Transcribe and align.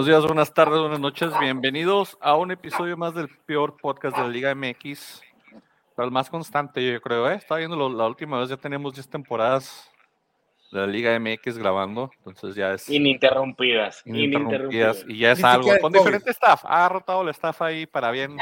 Buenos 0.00 0.16
días, 0.16 0.26
buenas 0.26 0.54
tardes, 0.54 0.80
buenas 0.80 0.98
noches. 0.98 1.30
Bienvenidos 1.38 2.16
a 2.22 2.34
un 2.34 2.50
episodio 2.50 2.96
más 2.96 3.14
del 3.14 3.28
peor 3.28 3.76
podcast 3.76 4.16
de 4.16 4.22
la 4.22 4.30
Liga 4.30 4.54
MX. 4.54 5.20
Pero 5.94 6.06
el 6.06 6.10
más 6.10 6.30
constante, 6.30 6.90
yo 6.90 6.98
creo, 7.02 7.30
¿eh? 7.30 7.34
Estaba 7.34 7.58
viendo 7.58 7.76
la 7.90 8.06
última 8.06 8.40
vez, 8.40 8.48
ya 8.48 8.56
tenemos 8.56 8.94
10 8.94 9.10
temporadas 9.10 9.90
de 10.72 10.80
la 10.80 10.86
Liga 10.86 11.20
MX 11.20 11.58
grabando, 11.58 12.10
entonces 12.16 12.54
ya 12.54 12.72
es... 12.72 12.88
Ininterrumpidas. 12.88 14.00
Ininterrumpidas. 14.06 15.04
Y 15.06 15.18
ya 15.18 15.32
es 15.32 15.44
algo, 15.44 15.68
con 15.82 15.92
diferente 15.92 16.30
staff. 16.30 16.62
Ha 16.64 16.88
rotado 16.88 17.20
el 17.20 17.28
staff 17.28 17.60
ahí 17.60 17.84
para 17.84 18.10
bien, 18.10 18.38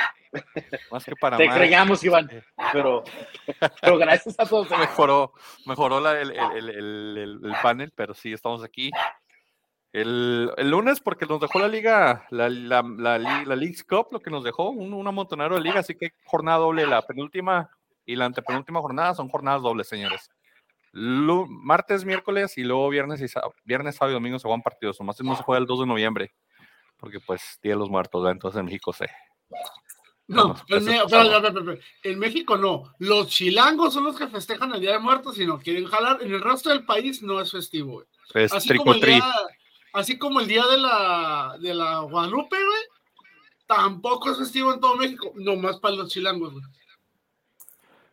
más 0.93 1.05
que 1.05 1.17
para 1.17 1.39
Te 1.39 1.48
creíamos, 1.48 2.05
Iván, 2.05 2.31
pero, 2.73 3.03
pero 3.83 3.98
gracias 3.98 4.39
a 4.39 4.47
todos. 4.47 4.70
Mejoró, 4.79 5.33
mejoró 5.67 5.98
la, 5.98 6.20
el, 6.20 6.31
el, 6.31 6.69
el, 6.69 7.41
el 7.43 7.53
panel, 7.61 7.93
pero 7.97 8.15
sí, 8.15 8.33
estamos 8.33 8.62
aquí. 8.62 8.93
El, 10.01 10.52
el, 10.57 10.70
lunes, 10.70 11.01
porque 11.01 11.27
nos 11.27 11.41
dejó 11.41 11.59
la 11.59 11.69
liga, 11.69 12.27
la, 12.30 12.48
la, 12.48 12.83
la, 12.83 13.19
la 13.19 13.56
League's 13.56 13.83
Cup, 13.83 14.09
lo 14.12 14.20
que 14.20 14.30
nos 14.30 14.45
dejó, 14.45 14.70
un, 14.70 14.93
un 14.93 15.06
amontonero 15.06 15.56
de 15.56 15.61
liga, 15.61 15.80
así 15.80 15.95
que 15.97 16.12
jornada 16.25 16.59
doble, 16.59 16.87
la 16.87 17.02
penúltima 17.02 17.70
y 18.06 18.16
la 18.16 18.27
antepenúltima 18.27 18.80
jornada 18.80 19.15
son 19.15 19.29
jornadas 19.29 19.62
dobles, 19.62 19.89
señores. 19.89 20.30
Lu, 20.92 21.47
martes, 21.48 22.05
miércoles 22.05 22.56
y 22.56 22.64
luego 22.64 22.89
viernes, 22.89 23.20
y 23.20 23.28
sábado, 23.28 23.55
viernes, 23.64 23.97
sábado 23.97 24.12
y 24.12 24.14
domingo 24.14 24.39
se 24.39 24.48
van 24.48 24.62
partidos, 24.62 24.98
nomás 25.00 25.20
no 25.20 25.36
se 25.36 25.42
juega 25.42 25.61
el 25.61 25.67
2 25.67 25.81
de 25.81 25.86
noviembre, 25.86 26.33
porque 26.97 27.20
pues 27.20 27.58
Día 27.62 27.73
de 27.73 27.78
los 27.78 27.91
Muertos, 27.91 28.23
¿verdad? 28.23 28.33
entonces 28.33 28.58
en 28.61 28.67
México 28.67 28.92
se... 28.92 29.08
No, 30.28 30.55
en, 30.69 30.84
me, 30.84 31.78
en, 32.03 32.19
México 32.19 32.58
no. 32.58 32.92
Los 32.98 33.28
chilangos 33.28 33.95
son 33.95 34.05
los 34.05 34.17
que 34.19 34.28
festejan 34.28 34.75
el 34.75 34.80
Día 34.80 34.92
de 34.92 34.98
Muertos 34.98 35.39
y 35.39 35.47
no 35.47 35.58
quieren 35.58 35.86
jalar. 35.86 36.23
En 36.23 36.30
el 36.34 36.42
resto 36.42 36.69
del 36.69 36.84
país 36.84 37.23
no 37.23 37.41
es 37.41 37.51
festivo. 37.51 38.05
Es 38.34 38.53
Así 38.53 38.77
como 38.77 38.92
el 38.92 39.01
día, 39.01 39.25
así 39.92 40.19
como 40.19 40.41
el 40.41 40.48
día 40.48 40.67
de 40.67 40.78
la, 40.78 41.56
de 41.61 41.75
la 41.75 42.00
Guadalupe, 42.00 42.56
güey, 42.56 42.83
tampoco 43.67 44.30
es 44.30 44.39
festivo 44.39 44.72
en 44.72 44.80
todo 44.80 44.97
México, 44.97 45.33
nomás 45.36 45.78
para 45.78 45.97
los 45.97 46.11
chilangos, 46.11 46.53
güey. 46.53 46.64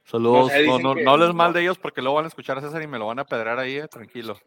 Saludos, 0.04 0.52
no, 0.66 0.80
no, 0.80 0.96
no, 0.96 1.12
hables 1.12 1.34
mal 1.34 1.52
de 1.52 1.62
ellos 1.62 1.80
porque 1.80 2.02
luego 2.02 2.18
van 2.18 2.26
a 2.26 2.28
escuchar 2.28 2.58
a 2.58 2.62
César 2.62 2.82
y 2.84 2.88
me 2.88 3.00
lo 3.00 3.08
van 3.08 3.18
a 3.18 3.26
pedrar 3.26 3.58
ahí, 3.58 3.78
eh, 3.78 3.88
tranquilo. 3.88 4.40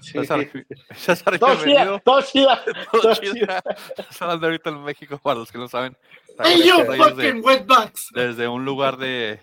Sí. 0.00 0.12
César, 0.12 0.40
César 0.96 1.38
todo 1.38 1.56
bienvenido. 1.56 2.00
todo 2.00 2.22
chida, 2.22 2.64
todo 2.90 3.14
chida. 3.14 3.62
Ahorita 4.20 4.70
en 4.70 4.82
México, 4.82 5.18
para 5.22 5.40
los 5.40 5.52
que 5.52 5.58
no 5.58 5.68
saben. 5.68 5.96
Hey, 6.42 6.62
you 6.64 6.82
fucking 6.96 7.44
wetbacks. 7.44 8.08
Desde 8.14 8.48
un 8.48 8.64
lugar 8.64 8.96
de, 8.96 9.38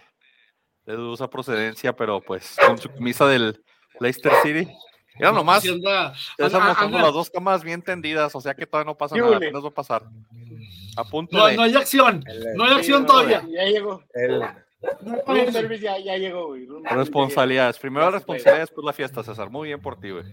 de 0.86 0.94
dudosa 0.96 1.30
procedencia, 1.30 1.96
pero 1.96 2.20
pues 2.20 2.56
con 2.66 2.80
su 2.80 2.90
camisa 2.90 3.28
del 3.28 3.64
Leicester 4.00 4.32
City. 4.42 4.68
Mira 5.16 5.32
nomás, 5.32 5.68
anda, 5.68 6.14
estamos 6.38 6.78
con 6.78 6.92
las 6.94 7.14
dos 7.14 7.30
camas 7.30 7.64
bien 7.64 7.82
tendidas, 7.82 8.34
o 8.36 8.42
sea 8.42 8.54
que 8.54 8.66
todavía 8.66 8.92
no 8.92 8.98
pasa 8.98 9.16
nada, 9.16 9.36
apenas 9.36 9.64
va 9.64 9.68
a 9.68 9.72
pasar. 9.72 10.04
A 10.96 11.04
punto 11.04 11.38
no, 11.38 11.46
de... 11.48 11.56
no 11.56 11.64
hay 11.64 11.76
acción, 11.76 12.24
no 12.56 12.64
hay 12.64 12.74
acción 12.74 13.06
todavía. 13.06 13.46
Ya 13.50 13.66
llegó. 13.66 14.04
El... 14.14 14.42
No, 15.02 15.52
service 15.52 15.84
ya, 15.84 15.98
ya 16.00 16.18
llegó, 16.18 16.48
güey. 16.48 16.66
Responsabilidades. 16.84 17.78
Primero 17.78 18.06
la 18.06 18.12
responsabilidad, 18.12 18.62
después 18.62 18.86
la 18.86 18.94
fiesta, 18.94 19.24
César. 19.24 19.50
Muy 19.50 19.68
bien 19.68 19.82
por 19.82 20.00
ti, 20.00 20.12
güey. 20.12 20.24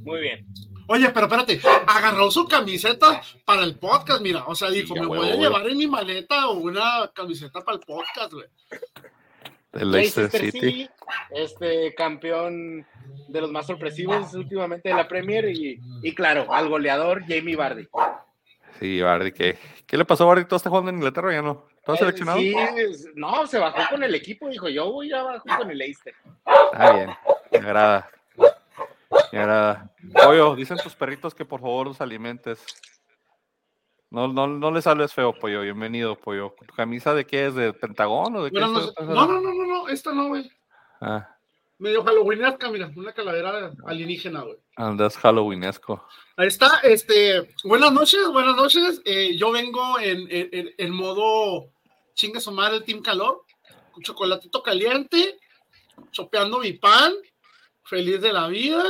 Muy 0.00 0.20
bien. 0.20 0.46
Oye, 0.88 1.08
pero 1.10 1.26
espérate, 1.26 1.60
agarró 1.86 2.30
su 2.30 2.48
camiseta 2.48 3.20
para 3.44 3.62
el 3.62 3.76
podcast, 3.76 4.20
mira. 4.20 4.44
O 4.46 4.54
sea, 4.54 4.70
dijo, 4.70 4.94
sí, 4.94 5.00
me 5.00 5.06
voy 5.06 5.30
a 5.30 5.36
llevar 5.36 5.68
en 5.68 5.76
mi 5.76 5.86
maleta 5.86 6.48
una 6.48 7.10
camiseta 7.14 7.60
para 7.62 7.76
el 7.76 7.84
podcast, 7.84 8.32
güey. 8.32 8.46
El 9.72 9.90
Leicester 9.90 10.30
City. 10.30 10.50
City. 10.50 10.90
Este 11.30 11.94
campeón 11.94 12.86
de 13.28 13.40
los 13.40 13.50
más 13.50 13.66
sorpresivos 13.66 14.32
últimamente 14.34 14.88
de 14.88 14.94
la 14.94 15.06
Premier 15.06 15.48
y, 15.48 15.80
y 16.02 16.14
claro, 16.14 16.52
al 16.52 16.68
goleador 16.68 17.22
Jamie 17.26 17.56
Vardy. 17.56 17.88
Sí, 18.78 19.00
Bardi, 19.00 19.32
¿qué, 19.32 19.58
¿qué 19.86 19.96
le 19.96 20.04
pasó 20.04 20.24
a 20.24 20.28
Bardi? 20.28 20.44
¿Todo 20.44 20.56
está 20.56 20.70
jugando 20.70 20.90
en 20.90 20.96
Inglaterra 20.96 21.32
ya 21.32 21.42
no? 21.42 21.66
¿Todo 21.84 21.96
eh, 21.96 21.98
seleccionado? 21.98 22.38
Sí, 22.38 22.54
no, 23.14 23.46
se 23.46 23.58
bajó 23.58 23.80
con 23.90 24.04
el 24.04 24.14
equipo, 24.14 24.48
dijo, 24.48 24.68
yo 24.68 24.92
voy 24.92 25.12
abajo 25.12 25.44
con 25.58 25.70
el 25.70 25.78
Leicester. 25.78 26.14
Está 26.72 26.92
bien, 26.92 27.10
me 27.50 27.58
agrada. 27.58 28.10
Me 29.32 29.38
agrada. 29.38 29.90
Pollo, 30.12 30.54
dicen 30.54 30.78
tus 30.78 30.94
perritos 30.94 31.34
que 31.34 31.44
por 31.44 31.60
favor 31.60 31.88
los 31.88 32.00
alimentes. 32.00 32.64
No, 34.10 34.26
no, 34.26 34.46
no 34.46 34.70
les 34.70 34.86
hables 34.86 35.12
feo, 35.12 35.34
pollo. 35.34 35.60
Bienvenido, 35.60 36.16
pollo. 36.18 36.54
¿Tu 36.66 36.74
camisa 36.74 37.12
de 37.12 37.26
qué 37.26 37.46
es? 37.46 37.54
¿De 37.54 37.74
Pentagón 37.74 38.36
o 38.36 38.44
de 38.44 38.50
qué? 38.50 38.58
No, 38.58 38.68
no, 38.68 38.92
no, 39.00 39.26
no, 39.26 39.40
no, 39.40 39.66
no, 39.66 39.88
esta 39.88 40.12
no, 40.12 40.28
güey. 40.28 40.50
Ah. 41.00 41.36
Medio 41.76 42.02
halloweenesca, 42.02 42.70
mira, 42.70 42.90
una 42.96 43.12
calavera 43.12 43.70
alienígena, 43.86 44.40
güey. 44.42 44.56
Andas 44.76 45.16
halloweenesco. 45.18 46.02
Ahí 46.36 46.48
está, 46.48 46.80
este, 46.82 47.54
buenas 47.64 47.92
noches, 47.92 48.26
buenas 48.32 48.56
noches. 48.56 49.02
Eh, 49.04 49.36
yo 49.36 49.52
vengo 49.52 50.00
en, 50.00 50.26
en, 50.30 50.70
en, 50.76 50.90
modo 50.90 51.70
chingue 52.14 52.40
su 52.40 52.50
madre 52.50 52.80
Team 52.80 53.02
Calor, 53.02 53.44
chocolatito 54.02 54.62
caliente, 54.62 55.38
chopeando 56.12 56.60
mi 56.60 56.72
pan, 56.72 57.12
feliz 57.84 58.22
de 58.22 58.32
la 58.32 58.48
vida. 58.48 58.84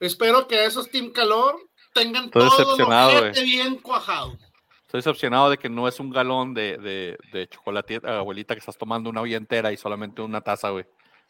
Espero 0.00 0.48
que 0.48 0.64
esos 0.64 0.90
Team 0.90 1.12
Calor 1.12 1.69
tengan 1.92 2.24
Estoy 2.24 2.48
todo 2.48 2.76
lo 2.76 3.32
bien 3.32 3.76
cuajado. 3.76 4.36
Estoy 4.82 4.98
decepcionado 4.98 5.50
de 5.50 5.58
que 5.58 5.68
no 5.68 5.86
es 5.86 6.00
un 6.00 6.10
galón 6.10 6.52
de, 6.52 6.76
de, 6.78 7.18
de 7.32 7.48
chocolate, 7.48 8.00
abuelita, 8.04 8.54
que 8.54 8.58
estás 8.58 8.76
tomando 8.76 9.08
una 9.08 9.20
olla 9.20 9.36
entera 9.36 9.72
y 9.72 9.76
solamente 9.76 10.20
una 10.20 10.40
taza, 10.40 10.70
güey. 10.70 10.84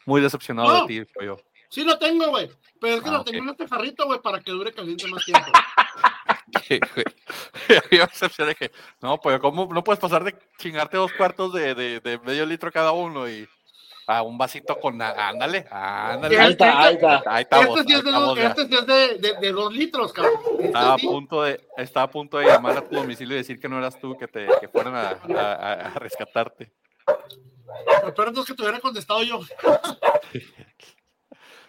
Muy 0.05 0.19
decepcionado 0.19 0.67
no, 0.67 0.81
de 0.81 1.05
ti, 1.05 1.11
yo. 1.23 1.37
Sí 1.69 1.83
lo 1.83 1.97
tengo, 1.99 2.29
güey. 2.29 2.49
Pero 2.79 2.95
es 2.95 3.01
que 3.03 3.09
ah, 3.09 3.11
lo 3.13 3.21
okay. 3.21 3.33
tengo 3.33 3.45
en 3.45 3.51
este 3.51 3.67
jarrito, 3.67 4.05
güey, 4.07 4.19
para 4.19 4.39
que 4.39 4.51
dure 4.51 4.73
caliente 4.73 5.07
más 5.07 5.23
tiempo. 5.23 5.51
yo 7.91 8.05
decepcioné 8.07 8.55
que, 8.55 8.71
no, 9.01 9.19
pues, 9.19 9.39
¿cómo 9.39 9.69
no 9.71 9.83
puedes 9.83 9.99
pasar 9.99 10.23
de 10.23 10.35
chingarte 10.57 10.97
dos 10.97 11.13
cuartos 11.13 11.53
de, 11.53 11.75
de, 11.75 11.99
de 11.99 12.19
medio 12.19 12.45
litro 12.45 12.71
cada 12.71 12.91
uno 12.91 13.29
y 13.29 13.47
a 14.17 14.21
un 14.23 14.37
vasito 14.37 14.79
con, 14.79 15.01
ándale, 15.01 15.65
ándale. 15.69 16.39
Ahí 16.39 16.51
está, 16.51 16.83
ahí 16.83 16.95
está. 16.95 17.23
Ahí 17.25 17.43
estamos, 17.43 17.79
este 17.79 17.91
sí 17.91 17.99
es, 17.99 18.03
de, 18.03 18.11
dos, 18.11 18.37
este 18.37 18.67
sí 18.67 18.75
es 18.75 18.85
de, 18.85 19.17
de, 19.17 19.39
de, 19.39 19.51
dos 19.51 19.73
litros, 19.73 20.13
cabrón. 20.13 20.33
Este 20.51 20.65
estaba, 20.67 20.93
a 20.93 20.97
punto 20.97 21.43
de, 21.43 21.61
estaba 21.77 22.03
a 22.05 22.09
punto 22.09 22.37
de 22.37 22.45
llamar 22.45 22.77
a 22.77 22.87
tu 22.87 22.95
domicilio 22.95 23.35
y 23.35 23.39
decir 23.39 23.59
que 23.59 23.69
no 23.69 23.77
eras 23.77 23.99
tú, 23.99 24.17
que, 24.17 24.27
te, 24.27 24.47
que 24.59 24.67
fueran 24.67 24.95
a, 24.95 25.19
a, 25.37 25.73
a 25.73 25.93
rescatarte. 25.99 26.71
Lo 28.03 28.13
peor 28.13 28.33
es 28.35 28.45
que 28.45 28.53
te 28.53 28.61
hubiera 28.61 28.79
contestado 28.79 29.23
yo. 29.23 29.39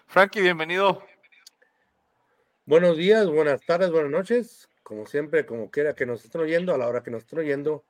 Frankie, 0.06 0.40
bienvenido. 0.40 1.02
Buenos 2.64 2.96
días, 2.96 3.26
buenas 3.28 3.60
tardes, 3.64 3.90
buenas 3.90 4.10
noches. 4.10 4.68
Como 4.82 5.06
siempre, 5.06 5.46
como 5.46 5.70
quiera 5.70 5.94
que 5.94 6.06
nos 6.06 6.24
estén 6.24 6.42
oyendo, 6.42 6.74
a 6.74 6.78
la 6.78 6.86
hora 6.86 7.02
que 7.02 7.10
nos 7.10 7.22
estén 7.22 7.38
oyendo, 7.38 7.84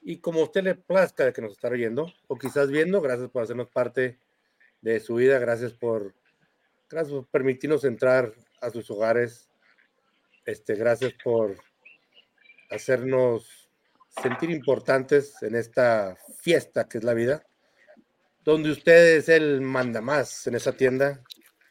y 0.00 0.18
como 0.18 0.40
a 0.40 0.44
usted 0.44 0.62
le 0.62 0.74
plazca 0.74 1.24
de 1.24 1.32
que 1.32 1.42
nos 1.42 1.52
está 1.52 1.68
oyendo, 1.68 2.12
o 2.28 2.36
quizás 2.36 2.70
viendo, 2.70 3.00
gracias 3.00 3.30
por 3.30 3.42
hacernos 3.42 3.70
parte 3.70 4.18
de 4.80 5.00
su 5.00 5.16
vida, 5.16 5.38
gracias 5.38 5.72
por, 5.72 6.14
gracias 6.88 7.14
por 7.14 7.26
permitirnos 7.26 7.84
entrar 7.84 8.32
a 8.60 8.70
sus 8.70 8.90
hogares, 8.90 9.48
este, 10.46 10.74
gracias 10.74 11.12
por 11.22 11.56
hacernos 12.70 13.68
sentir 14.22 14.50
importantes 14.50 15.42
en 15.42 15.54
esta 15.54 16.16
fiesta 16.40 16.88
que 16.88 16.98
es 16.98 17.04
la 17.04 17.14
vida, 17.14 17.44
donde 18.44 18.70
usted 18.70 19.16
es 19.16 19.28
el 19.28 19.60
manda 19.60 20.00
más 20.00 20.46
en 20.46 20.54
esa 20.54 20.72
tienda 20.72 21.22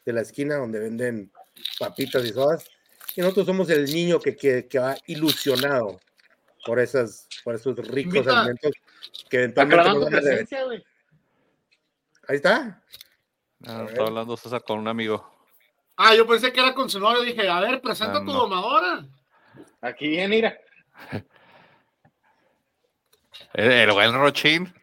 de 0.04 0.12
la 0.12 0.20
esquina 0.20 0.56
donde 0.56 0.78
venden 0.78 1.32
papitas 1.78 2.24
y 2.24 2.28
sodas, 2.28 2.68
y 3.16 3.20
nosotros 3.20 3.46
somos 3.46 3.68
el 3.70 3.86
niño 3.86 4.20
que, 4.20 4.36
que, 4.36 4.68
que 4.68 4.78
va 4.78 4.96
ilusionado 5.06 5.98
por, 6.68 6.78
esas, 6.80 7.26
por 7.42 7.54
esos 7.54 7.74
ricos 7.78 8.16
Invita. 8.16 8.40
alimentos 8.40 8.72
que 9.30 9.38
eventualmente 9.38 9.84
nos 9.88 10.04
van 10.04 10.14
a 10.14 10.20
deber. 10.20 10.84
Ahí 12.28 12.36
está. 12.36 12.82
Ah, 13.66 13.86
estaba 13.88 14.08
hablando 14.08 14.36
César 14.36 14.62
con 14.62 14.78
un 14.80 14.86
amigo. 14.86 15.48
Ah, 15.96 16.14
yo 16.14 16.26
pensé 16.26 16.52
que 16.52 16.60
era 16.60 16.74
con 16.74 16.90
su 16.90 17.00
novio. 17.00 17.22
Dije, 17.22 17.48
a 17.48 17.60
ver, 17.60 17.80
presenta 17.80 18.18
ah, 18.18 18.20
tu 18.20 18.26
no. 18.26 18.40
domadora. 18.40 19.06
Aquí 19.80 20.08
viene, 20.08 20.28
mira. 20.28 20.58
El, 23.54 23.72
el 23.72 23.92
buen 23.92 24.12
Rochín. 24.12 24.74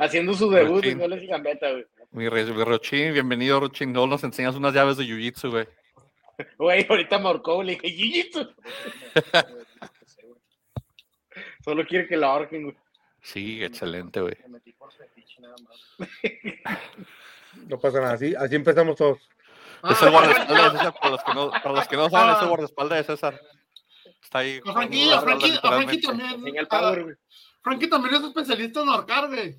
Haciendo 0.00 0.34
su 0.34 0.50
debut 0.50 0.84
en 0.86 0.98
goles 0.98 1.22
y 1.22 1.26
gambeta, 1.28 1.70
güey. 1.70 1.86
Mi, 2.10 2.28
mi 2.28 2.64
Rochín, 2.64 3.12
bienvenido, 3.12 3.60
Rochín. 3.60 3.92
No 3.92 4.08
nos 4.08 4.24
enseñas 4.24 4.56
unas 4.56 4.74
llaves 4.74 4.96
de 4.96 5.04
Jiu-Jitsu, 5.04 5.50
güey. 5.50 5.68
Güey, 6.58 6.86
ahorita 6.88 7.18
marcó, 7.20 7.62
le 7.62 7.76
dije, 7.76 7.86
Jiu-Jitsu. 7.88 8.54
Solo 11.64 11.86
quiere 11.86 12.06
que 12.06 12.16
la 12.16 12.28
ahorquen, 12.28 12.64
güey. 12.64 12.76
Sí, 13.22 13.62
excelente, 13.62 14.20
güey. 14.20 14.36
No 17.68 17.78
pasa 17.78 18.00
nada, 18.00 18.14
así, 18.14 18.34
así 18.34 18.54
empezamos 18.54 18.96
todos. 18.96 19.18
Es 19.90 20.02
el 20.02 20.10
guardaespaldas 20.10 20.72
de 20.72 20.78
César, 20.78 20.94
para 21.00 21.10
los 21.10 21.24
que 21.24 21.34
no, 21.34 21.50
para 21.50 21.72
los 21.72 21.88
que 21.88 21.96
no 21.96 22.10
saben, 22.10 22.36
es 22.36 22.42
el 22.42 22.48
guardaespaldas 22.48 22.98
de 22.98 23.04
César. 23.04 23.40
Está 24.22 24.38
ahí. 24.38 24.60
A 24.64 24.72
Frankie, 24.72 25.10
a 25.10 25.20
Frankie, 25.20 25.58
a 25.62 25.72
Frankie 25.72 26.00
también. 26.00 26.46
En 26.46 26.56
el 26.56 26.68
power, 26.68 27.02
güey. 27.02 27.16
Frankie 27.62 27.88
también 27.88 28.14
es 28.14 28.22
especialista 28.22 28.82
en 28.82 28.88
ahorcar, 28.88 29.28
güey. 29.28 29.56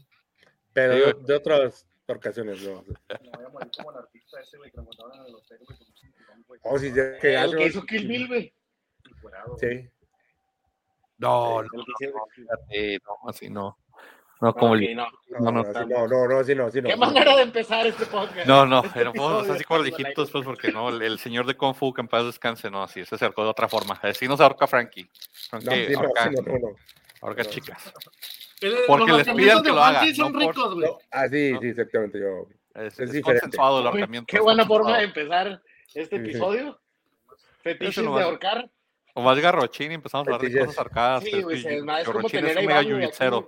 Pero 0.73 0.93
de, 0.93 1.13
de, 1.25 1.35
otros, 1.35 1.85
ocasiones. 2.07 2.61
No. 2.63 2.83
Me 2.83 3.29
voy 3.31 3.45
a 3.45 3.49
morir 3.49 3.71
como 3.75 3.91
el 3.91 3.97
artista 3.97 4.39
ese, 4.41 4.57
güey, 4.57 4.71
que 4.71 4.77
lo 4.77 4.83
mataron 4.83 5.19
en 5.19 5.25
el 5.25 5.35
hotel, 5.35 5.59
güey. 5.65 6.59
Oh, 6.63 6.77
sí, 6.77 6.91
ya, 6.93 7.17
que 7.17 7.35
El 7.35 7.55
que 7.57 7.65
hizo 7.67 7.83
Kill 7.83 8.07
Bill, 8.07 8.27
güey. 8.27 8.53
Sí. 9.59 9.89
No, 11.21 11.61
no, 11.63 11.69
hicieron- 11.87 12.21
fíjate, 12.35 12.99
no, 13.05 13.29
así 13.29 13.49
no. 13.49 13.77
No, 14.41 14.53
como 14.55 14.75
no. 14.75 14.81
No, 15.39 15.51
no, 15.51 15.51
no, 15.51 15.63
no, 15.63 16.07
no, 16.07 16.07
no, 16.07 16.43
no. 16.43 16.71
Qué 16.71 16.95
manera 16.95 17.35
de 17.35 17.43
empezar 17.43 17.85
este 17.85 18.07
podcast. 18.07 18.47
No, 18.47 18.65
no, 18.65 18.81
pero 18.95 19.13
podemos 19.13 19.43
episodio, 19.43 19.53
así 19.53 19.63
al 19.83 19.87
hijito 19.87 20.07
aire. 20.07 20.21
después 20.23 20.43
porque 20.43 20.71
no, 20.71 20.89
el, 20.89 21.01
el 21.03 21.19
señor 21.19 21.45
de 21.45 21.55
Kung 21.55 21.75
Fu 21.75 21.93
que 21.93 22.01
en 22.01 22.07
paz 22.07 22.25
descanse, 22.25 22.71
no, 22.71 22.81
así 22.81 23.05
se 23.05 23.13
acercó 23.15 23.43
de 23.43 23.49
otra 23.51 23.67
forma. 23.67 23.99
Así 24.01 24.27
no 24.27 24.35
se 24.35 24.41
ahorca 24.43 24.65
Frankie. 24.65 25.03
No, 25.53 25.61
Frankie 25.61 25.85
sí, 25.85 25.93
no, 25.93 25.99
ahorca, 25.99 26.23
sí, 26.23 26.29
no, 26.35 26.41
no, 26.41 26.59
no. 26.59 26.75
ahorca 27.21 27.45
chicas. 27.45 27.93
El- 28.61 28.77
Porque 28.87 29.11
los 29.11 29.27
les 29.27 29.35
pidan 29.35 29.61
que 29.61 29.69
de 29.69 29.75
lo 29.75 29.83
haga, 29.83 29.99
Frankie 29.99 30.15
son 30.15 30.33
no 30.33 30.39
por- 30.39 30.47
ricos, 30.55 30.73
güey. 30.73 30.87
No, 30.87 30.97
Ah, 31.11 31.27
sí, 31.27 31.51
No. 31.53 31.59
sí, 31.61 31.67
exactamente. 31.67 32.19
Yo. 32.19 32.47
Es, 32.73 32.93
Es 32.93 32.99
es 32.99 33.11
diferente. 33.11 33.41
consensuado 33.41 33.79
el 33.81 33.87
ahorcamiento. 33.87 34.25
Qué 34.27 34.39
buena 34.39 34.65
forma 34.65 34.97
de 34.97 35.03
empezar 35.03 35.61
este 35.93 36.15
episodio. 36.15 36.79
Fetiches 37.61 37.95
de 38.03 38.23
ahorcar. 38.23 38.71
O 39.13 39.21
más 39.21 39.37
garrochín 39.39 39.91
y 39.91 39.95
empezamos 39.95 40.27
a 40.27 40.33
hablar 40.33 40.49
de 40.49 40.59
cosas 40.59 40.79
arcadas. 40.79 41.23
Sí, 41.23 41.41
güey, 41.41 41.61
se- 41.61 41.77
es 41.77 41.83
como 42.09 42.29
tener 42.29 42.51
es 42.51 42.57
un 42.57 42.65
mega 42.65 42.81
Iván. 42.83 43.45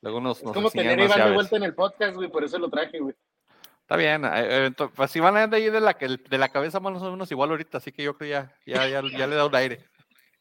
Luego 0.00 0.20
nos, 0.20 0.38
Es 0.38 0.44
nos 0.44 0.54
como 0.54 0.70
tener 0.70 0.98
a 1.00 1.04
Iván 1.04 1.28
de 1.28 1.34
vuelta 1.34 1.56
en 1.56 1.62
el 1.62 1.74
podcast, 1.74 2.16
güey, 2.16 2.28
por 2.28 2.42
eso 2.44 2.58
lo 2.58 2.68
traje, 2.68 2.98
güey. 2.98 3.14
Está 3.82 3.96
bien, 3.96 4.24
eh, 4.24 4.28
eh, 4.34 4.70
ento- 4.70 4.90
pues 4.94 5.10
si 5.10 5.20
van 5.20 5.36
a 5.36 5.46
de 5.46 5.56
ahí 5.58 5.68
de 5.70 5.80
la, 5.80 5.94
que- 5.94 6.08
de 6.08 6.38
la 6.38 6.48
cabeza 6.48 6.80
más 6.80 7.02
o 7.02 7.10
menos 7.10 7.30
igual 7.30 7.50
ahorita, 7.50 7.78
así 7.78 7.92
que 7.92 8.02
yo 8.02 8.16
creo 8.16 8.30
ya, 8.30 8.56
ya, 8.66 8.88
ya, 8.88 9.02
ya 9.16 9.26
le 9.26 9.36
da 9.36 9.46
un 9.46 9.54
aire. 9.54 9.84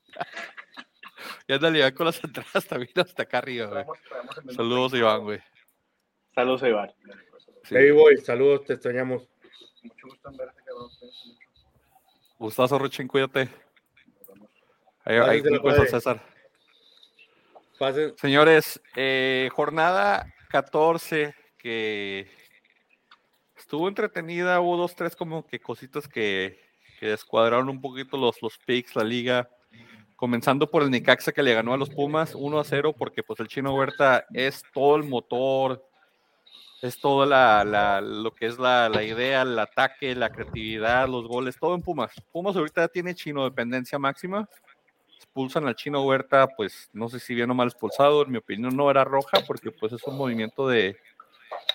ya 1.48 1.56
anda 1.56 1.70
ya 1.72 1.94
con 1.94 2.06
las 2.06 2.24
entradas 2.24 2.66
también 2.68 2.92
hasta 2.96 3.24
acá 3.24 3.40
arriba, 3.40 3.84
güey. 3.84 4.56
Saludos, 4.56 4.94
Iván, 4.94 5.24
güey. 5.24 5.40
Saludos, 6.34 6.64
Iván. 6.64 6.92
Sí. 7.64 7.76
Hey, 7.78 7.92
boy, 7.92 8.18
saludos, 8.18 8.64
te 8.66 8.74
extrañamos. 8.74 9.28
Mucho 9.84 10.08
gusto 10.08 10.30
en 10.30 10.38
verte, 10.38 10.62
cabrón. 10.66 10.90
Gustazo, 12.40 12.80
Ruchin, 12.80 13.08
cuídate. 13.08 13.50
Ahí, 15.04 15.18
ahí 15.18 15.42
madre. 15.64 15.88
César. 15.88 16.24
Pasen. 17.80 18.14
Señores, 18.18 18.82
eh, 18.96 19.50
jornada 19.54 20.26
14 20.50 21.34
que 21.58 22.30
estuvo 23.58 23.88
entretenida, 23.88 24.60
hubo 24.62 24.78
dos, 24.78 24.96
tres 24.96 25.16
como 25.16 25.46
que 25.46 25.60
cositas 25.60 26.08
que, 26.08 26.60
que 27.00 27.08
descuadraron 27.08 27.70
un 27.70 27.82
poquito 27.82 28.18
los, 28.18 28.42
los 28.42 28.58
picks, 28.60 28.96
la 28.96 29.04
liga, 29.04 29.50
comenzando 30.16 30.70
por 30.70 30.84
el 30.84 30.92
Necaxa 30.92 31.32
que 31.32 31.44
le 31.44 31.54
ganó 31.54 31.74
a 31.74 31.78
los 31.78 31.90
Pumas 31.90 32.36
1 32.36 32.60
a 32.60 32.64
0 32.64 32.94
porque 32.98 33.24
pues 33.24 33.40
el 33.40 33.48
Chino 33.48 33.74
Huerta 33.76 34.26
es 34.34 34.64
todo 34.74 34.96
el 34.96 35.04
motor, 35.04 35.84
es 36.82 37.00
todo 37.00 37.26
la, 37.26 37.64
la- 37.66 38.02
lo 38.02 38.32
que 38.32 38.46
es 38.46 38.60
la, 38.60 38.88
la 38.90 39.04
idea, 39.04 39.42
el 39.42 39.58
ataque, 39.58 40.16
la 40.16 40.30
creatividad, 40.30 41.08
los 41.08 41.28
goles, 41.28 41.58
todo 41.58 41.76
en 41.76 41.82
Pumas. 41.82 42.14
Pumas 42.32 42.56
ahorita 42.56 42.88
tiene 42.90 43.16
Chino 43.16 43.44
dependencia 43.46 43.98
máxima, 43.98 44.48
expulsan 45.34 45.66
al 45.68 45.76
chino 45.76 46.06
Huerta, 46.06 46.48
pues 46.56 46.92
no 46.94 47.10
sé 47.10 47.20
si 47.20 47.34
bien 47.34 47.50
o 47.50 47.56
mal 47.56 47.68
expulsado, 47.68 48.24
en 48.24 48.32
mi 48.32 48.38
opinión 48.38 48.78
no 48.78 48.92
era 48.92 49.04
roja, 49.04 49.40
porque 49.48 49.72
pues 49.72 49.92
es 49.92 50.04
un 50.04 50.16
movimiento 50.16 50.68
de 50.68 50.96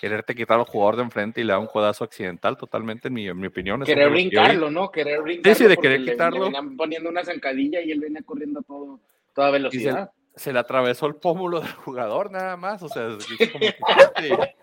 quererte 0.00 0.37
quitar 0.37 0.60
al 0.60 0.64
jugador 0.64 0.94
de 0.94 1.02
enfrente 1.02 1.40
y 1.40 1.44
le 1.44 1.55
da 1.55 1.58
un 1.58 1.66
codazo 1.66 2.05
accidental 2.05 2.56
totalmente, 2.56 3.08
en 3.08 3.14
mi, 3.14 3.26
en 3.26 3.37
mi 3.37 3.49
opinión. 3.49 3.82
Querer 3.82 4.10
brincarlo, 4.10 4.70
¿no? 4.70 4.93
Querer 4.93 5.22
brincarlo. 5.22 5.56
sí, 5.56 5.64
de 5.64 5.75
porque 5.75 5.88
querer 5.88 6.05
quitarlo. 6.08 6.49
Le 6.49 6.76
poniendo 6.76 7.10
una 7.10 7.25
zancadilla 7.25 7.81
y 7.81 7.90
él 7.90 7.99
venía 7.99 8.22
corriendo 8.22 8.60
a 8.60 8.62
todo, 8.62 9.00
toda 9.34 9.50
velocidad. 9.50 10.12
Se 10.37 10.52
le 10.52 10.61
atravesó 10.61 11.06
el 11.06 11.16
pómulo 11.16 11.58
del 11.58 11.72
jugador 11.72 12.31
nada 12.31 12.56
más, 12.56 12.81
o 12.84 12.88
sea, 12.88 13.08
es 13.08 13.50
como 13.50 13.58
que, 13.58 14.38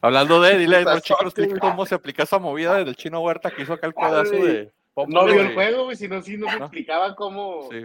hablando 0.00 0.40
de, 0.40 0.56
dile 0.56 0.78
a 0.78 0.94
los 0.94 1.02
chicos 1.02 1.34
cómo 1.60 1.84
se 1.84 1.94
aplica 1.94 2.22
esa 2.22 2.38
movida 2.38 2.82
del 2.82 2.96
chino 2.96 3.20
Huerta 3.20 3.50
que 3.50 3.60
hizo 3.60 3.74
acá 3.74 3.88
el 3.88 3.92
codazo 3.92 4.32
de 4.32 4.72
No 5.06 5.24
vio 5.26 5.40
el 5.40 5.54
juego, 5.54 5.84
güey, 5.84 5.96
si 5.96 6.08
no, 6.08 6.20
sí 6.22 6.36
nos 6.36 6.50
¿No? 6.58 6.64
explicaba 6.64 7.14
cómo, 7.14 7.68
Sí, 7.70 7.82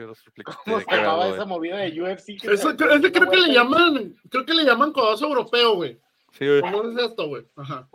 cómo 0.66 0.80
se 0.80 0.86
güey. 0.86 1.32
esa 1.34 1.46
movida 1.46 1.78
de 1.78 2.02
UFC. 2.02 2.38
que 2.42 2.54
Eso, 2.54 2.76
creo- 2.76 2.92
ese 2.94 3.12
creo 3.12 3.30
que 3.30 3.38
le 3.38 3.54
llaman, 3.54 4.16
creo 4.30 4.46
que 4.46 4.54
le 4.54 4.64
llaman 4.64 4.92
codazo 4.92 5.28
europeo, 5.28 5.76
güey. 5.76 6.00
Sí, 6.32 6.48
güey. 6.48 6.62
¿Cómo 6.62 6.84
es 6.90 6.98
esto, 6.98 7.28
güey? 7.28 7.46
Ajá. 7.56 7.88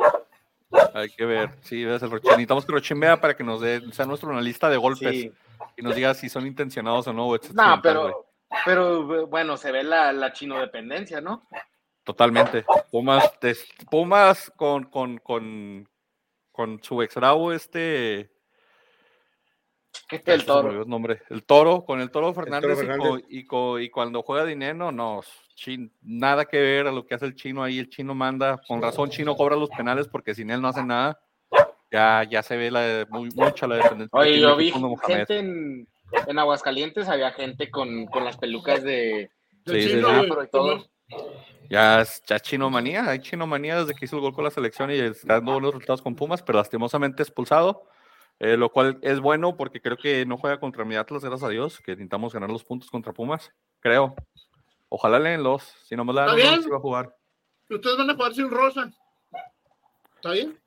Hay 0.95 1.09
que 1.09 1.25
ver, 1.25 1.51
sí, 1.63 1.83
es 1.83 2.03
el 2.03 2.11
Rochin. 2.11 2.31
Necesitamos 2.33 2.67
que 2.67 2.73
Rochin 2.73 3.01
vea 3.01 3.21
para 3.21 3.35
que 3.37 3.43
nos 3.43 3.61
dé, 3.61 3.81
sea 3.93 4.05
nuestro 4.05 4.31
analista 4.31 4.69
de 4.69 4.77
golpes 4.77 5.11
Sí. 5.11 5.33
y 5.77 5.83
nos 5.83 5.95
diga 5.97 6.13
si 6.15 6.29
son 6.29 6.47
intencionados 6.47 7.07
o 7.09 7.13
no. 7.13 7.25
güey, 7.25 7.41
es 7.43 7.55
No, 7.55 7.81
pero, 7.83 8.27
pero 8.67 9.27
bueno, 9.27 9.57
se 9.57 9.73
ve 9.73 9.83
la, 9.83 10.13
la 10.13 10.33
chino 10.33 10.59
dependencia, 10.61 11.21
¿no? 11.21 11.47
Totalmente. 12.05 12.65
Pumas, 12.91 13.31
des- 13.41 13.67
Pumas 13.91 14.53
con, 14.57 14.85
con, 14.85 15.19
con, 15.19 15.89
con 16.53 16.83
su 16.83 17.03
ex 17.03 17.15
bravo, 17.15 17.53
este. 20.11 20.33
El 20.35 20.45
toro. 20.45 20.83
el 20.83 20.89
nombre. 20.89 21.23
El 21.31 21.45
toro, 21.45 21.85
con 21.85 22.01
el 22.01 22.11
toro 22.11 22.33
Fernández, 22.35 22.73
y 22.73 22.77
Fernández. 22.77 23.09
con- 23.09 23.23
Y, 23.29 23.45
con- 23.45 23.83
y 23.83 23.91
cuando 23.91 24.23
juega 24.23 24.45
dinero, 24.45 24.91
no, 24.93 25.21
chin- 25.55 25.93
nada 26.03 26.45
que 26.45 26.59
ver 26.59 26.87
a 26.87 26.93
lo 26.93 27.07
que 27.07 27.15
hace 27.15 27.27
el 27.27 27.35
chino 27.35 27.63
ahí. 27.63 27.79
El 27.79 27.89
chino 27.91 28.15
manda, 28.15 28.61
con 28.67 28.81
razón, 28.83 29.11
chino 29.11 29.35
cobra 29.37 29.57
los 29.57 29.71
penales 29.71 30.09
porque 30.09 30.35
sin 30.35 30.51
él 30.51 30.61
no 30.63 30.69
hace 30.69 30.85
nada. 30.85 31.21
Ya, 31.91 32.23
ya 32.31 32.43
se 32.43 32.57
ve 32.57 32.71
la, 32.71 33.07
muy, 33.09 33.31
mucha 33.35 33.67
la 33.67 33.77
dependencia. 33.77 34.19
Oye, 34.19 34.39
yo 34.41 34.51
el 34.51 34.57
vi 34.59 34.71
de 34.71 34.97
gente 35.07 35.39
en, 35.39 35.89
en 36.27 36.39
Aguascalientes, 36.39 37.09
había 37.09 37.33
gente 37.33 37.71
con, 37.71 38.05
con 38.07 38.25
las 38.25 38.37
pelucas 38.37 38.83
de 38.83 39.31
Del 39.65 39.83
Sí, 39.83 39.89
chino, 39.91 40.25
y 40.25 40.49
todo. 40.51 40.85
Ya 41.71 42.05
ya 42.27 42.41
chino 42.41 42.71
manía, 42.71 43.09
hay 43.09 43.21
chino 43.21 43.47
manía 43.47 43.81
desde 43.81 43.95
que 43.95 44.05
hizo 44.07 44.17
el 44.17 44.23
gol 44.23 44.35
con 44.35 44.45
la 44.45 44.51
selección 44.51 44.91
y 44.91 44.95
está 44.95 45.35
dando 45.35 45.53
buenos 45.53 45.73
resultados 45.73 46.03
con 46.03 46.15
Pumas, 46.15 46.43
pero 46.43 46.59
lastimosamente 46.59 47.23
expulsado, 47.23 47.85
eh, 48.41 48.57
lo 48.57 48.71
cual 48.71 48.99
es 49.03 49.21
bueno 49.21 49.57
porque 49.57 49.81
creo 49.81 49.97
que 49.97 50.25
no 50.27 50.37
juega 50.39 50.61
contra 50.61 50.85
mi 50.85 50.95
Atlas, 50.97 51.23
gracias 51.25 51.43
a 51.49 51.51
Dios, 51.51 51.81
que 51.81 51.93
necesitamos 51.93 52.33
ganar 52.33 52.51
los 52.51 52.65
puntos 52.65 52.91
contra 52.91 53.13
Pumas, 53.13 53.53
creo. 53.81 54.15
Ojalá 54.89 55.19
leenlos, 55.19 55.63
si 55.85 55.97
no 55.97 56.05
me 56.05 56.13
la 56.13 56.27
dan, 56.27 56.63
si 56.63 56.71
va 56.71 56.77
a 56.77 56.81
jugar. 56.81 57.15
Ustedes 57.69 57.99
van 57.99 58.11
a 58.11 58.15
jugar 58.15 58.33
sin 58.35 58.51
rosa. 58.51 58.91
¿Está 60.17 60.33
bien? 60.33 60.59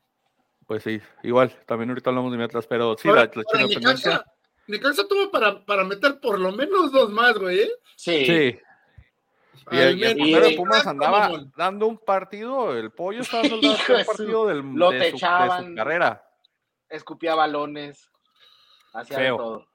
Pues 0.68 0.84
sí, 0.84 1.02
igual, 1.24 1.52
también 1.66 1.90
ahorita 1.90 2.10
hablamos 2.12 2.32
de 2.32 2.38
mi 2.38 2.44
Atlas, 2.44 2.68
pero 2.68 2.96
sí, 2.98 3.08
Ahora- 3.10 3.30
la, 3.34 3.44
la. 3.60 3.68
Necaxa, 3.68 4.26
Necaxa 4.68 5.08
tuvo 5.08 5.32
para, 5.32 5.66
para 5.66 5.84
meter 5.84 6.20
por 6.20 6.40
lo 6.40 6.52
menos 6.52 6.92
dos 6.92 7.10
más, 7.12 7.38
güey. 7.38 7.62
¿eh? 7.62 7.72
Sí. 7.98 8.26
Sí, 8.26 8.60
y, 9.72 9.78
el 9.78 9.98
menos. 9.98 10.18
portero 10.20 10.42
de 10.46 10.52
Y- 10.54 10.58
Pumas 10.58 10.88
andaba 10.88 11.30
dando 11.58 11.88
un 11.88 11.98
partido, 11.98 12.78
el 12.78 12.92
pollo 12.92 13.22
estaba 13.22 13.44
dando 13.44 13.72
el 13.72 13.78
su- 13.78 14.06
partido 14.06 14.48
del, 14.48 14.60
lo 14.76 14.92
de, 14.92 15.12
su, 15.12 15.18
de 15.18 15.68
su 15.70 15.76
carrera. 15.76 16.24
Escupía 16.92 17.36
balones. 17.36 18.10
Hacía 18.94 19.18
de 19.18 19.30
todo. 19.30 19.68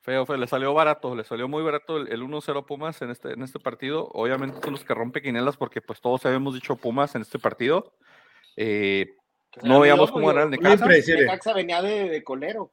Feo, 0.00 0.24
feo, 0.24 0.36
le 0.36 0.46
salió 0.46 0.72
barato, 0.72 1.14
le 1.14 1.24
salió 1.24 1.48
muy 1.48 1.62
barato 1.62 1.98
el, 1.98 2.08
el 2.10 2.22
1-0 2.22 2.64
Pumas 2.64 3.02
en 3.02 3.10
este, 3.10 3.32
en 3.32 3.42
este 3.42 3.58
partido. 3.58 4.08
Obviamente 4.12 4.58
son 4.62 4.72
los 4.72 4.84
que 4.84 4.94
rompe 4.94 5.20
quinelas 5.20 5.56
porque 5.56 5.82
pues 5.82 6.00
todos 6.00 6.24
habíamos 6.24 6.54
dicho 6.54 6.76
Pumas 6.76 7.14
en 7.14 7.22
este 7.22 7.38
partido. 7.38 7.92
Eh, 8.56 9.14
no 9.62 9.80
veíamos 9.80 10.10
cómo 10.10 10.30
era 10.30 10.44
el 10.44 10.50
Necaxa. 10.50 10.86
Necaxa 11.26 11.52
venía 11.52 11.82
de, 11.82 12.08
de 12.08 12.24
colero. 12.24 12.70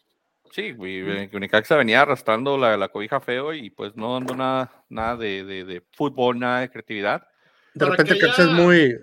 Sí, 0.52 0.72
güey, 0.72 1.00
eh, 1.00 1.30
que 1.30 1.40
Necaxa 1.40 1.76
venía 1.76 2.02
arrastrando 2.02 2.58
la, 2.58 2.78
la 2.78 2.88
cobija 2.88 3.20
feo 3.20 3.54
y 3.54 3.70
pues 3.70 3.96
no 3.98 4.14
dando 4.14 4.36
nada, 4.36 4.86
nada 4.88 5.18
de, 5.18 5.44
de- 5.44 5.66
de 5.66 5.84
fútbol, 5.92 6.40
nada 6.40 6.62
de 6.62 6.70
creatividad. 6.70 7.28
De 7.74 7.86
repente 7.86 8.14
que 8.14 8.20
Caxa 8.22 8.44
es 8.44 8.50
muy. 8.50 8.96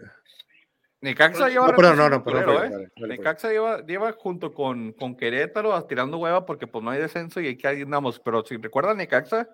Necaxa 1.02 1.48
lleva 1.48 1.72
No, 1.72 1.94
no, 1.96 2.08
no, 2.08 2.64
¿eh? 2.64 2.88
Necaxa 2.96 3.50
lleva, 3.50 3.84
lleva 3.84 4.12
junto 4.12 4.54
con, 4.54 4.92
con 4.92 5.16
Querétaro 5.16 5.84
tirando 5.84 6.18
hueva 6.18 6.46
porque 6.46 6.68
pues 6.68 6.84
no 6.84 6.90
hay 6.90 7.00
descenso 7.00 7.40
y 7.40 7.48
hay 7.48 7.56
que 7.56 7.66
ahí 7.66 7.82
andamos. 7.82 8.20
Pero 8.20 8.44
si 8.44 8.56
recuerdan, 8.56 8.98
Necaxa 8.98 9.48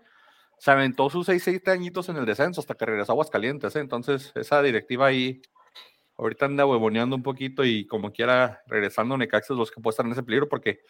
se 0.58 0.70
aventó 0.70 1.08
sus 1.08 1.24
6, 1.26 1.42
7 1.42 1.70
añitos 1.70 2.08
en 2.10 2.18
el 2.18 2.26
descenso 2.26 2.60
hasta 2.60 2.74
que 2.74 2.84
regresó 2.84 3.12
a 3.12 3.14
Aguascalientes. 3.14 3.74
¿eh? 3.76 3.80
Entonces, 3.80 4.30
esa 4.34 4.62
directiva 4.62 5.06
ahí 5.06 5.40
ahorita 6.18 6.44
anda 6.44 6.66
huevoneando 6.66 7.16
un 7.16 7.22
poquito 7.22 7.64
y 7.64 7.86
como 7.86 8.12
quiera 8.12 8.62
regresando 8.66 9.16
Necaxa 9.16 9.54
es 9.54 9.58
los 9.58 9.70
que 9.70 9.80
pueden 9.80 9.92
estar 9.92 10.06
en 10.06 10.12
ese 10.12 10.22
peligro 10.22 10.48
porque 10.50 10.80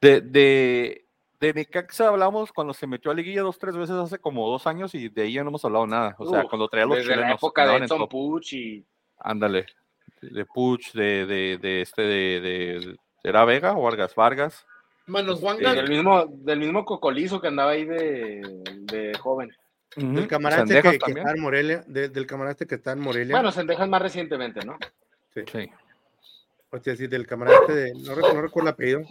de, 0.00 0.20
de, 0.20 1.08
de 1.40 1.54
Necaxa 1.54 2.06
hablamos 2.06 2.52
cuando 2.52 2.72
se 2.72 2.86
metió 2.86 3.10
a 3.10 3.14
liguilla 3.14 3.42
dos, 3.42 3.58
tres 3.58 3.76
veces 3.76 3.96
hace 3.96 4.20
como 4.20 4.48
dos 4.48 4.68
años 4.68 4.94
y 4.94 5.08
de 5.08 5.22
ahí 5.22 5.32
ya 5.32 5.42
no 5.42 5.48
hemos 5.48 5.64
hablado 5.64 5.88
nada. 5.88 6.14
O 6.18 6.30
sea, 6.30 6.44
Uf, 6.44 6.50
cuando 6.50 6.68
traía 6.68 6.86
los 6.86 6.98
Desde 6.98 7.08
la 7.10 7.14
chilenos. 7.16 7.38
época 7.38 7.66
de 7.66 7.76
Edson. 7.78 8.08
Puch 8.08 8.52
y 8.52 8.86
Ándale. 9.22 9.66
De 10.20 10.44
Puch, 10.46 10.92
de, 10.92 11.26
de, 11.26 11.58
de 11.60 11.82
este, 11.82 12.02
de, 12.02 12.40
de- 12.40 12.96
¿Era 13.24 13.44
Vega 13.44 13.72
o 13.76 13.82
Vargas? 13.82 14.14
Vargas. 14.14 14.66
Manos 15.06 15.38
Sí, 15.40 15.44
Wanga. 15.44 15.74
del 15.74 15.88
mismo, 15.88 16.26
del 16.28 16.60
mismo 16.60 16.84
cocolizo 16.84 17.40
que 17.40 17.48
andaba 17.48 17.72
ahí 17.72 17.84
de, 17.84 18.40
de 18.82 19.14
joven. 19.18 19.50
Del 19.96 20.26
camarada 20.28 20.62
este 20.62 20.80
que, 20.80 20.88
está 20.96 21.32
en 21.34 21.40
Morelia. 21.42 21.84
de- 21.86 22.08
del 22.08 22.26
camarada 22.26 22.52
este 22.52 22.66
que 22.66 22.76
está 22.76 22.92
en 22.92 23.00
Morelia. 23.00 23.34
Bueno, 23.36 23.50
Sendejas 23.52 23.88
más 23.88 24.00
recientemente, 24.00 24.60
¿no? 24.64 24.78
Sí. 25.34 25.70
O 26.70 26.78
sea, 26.78 26.96
sí, 26.96 27.06
del 27.06 27.26
camarada 27.26 27.58
este 27.60 27.74
de, 27.74 27.92
no, 27.94 28.14
no 28.16 28.40
recuerdo 28.42 28.68
el 28.68 28.68
apellido, 28.68 29.02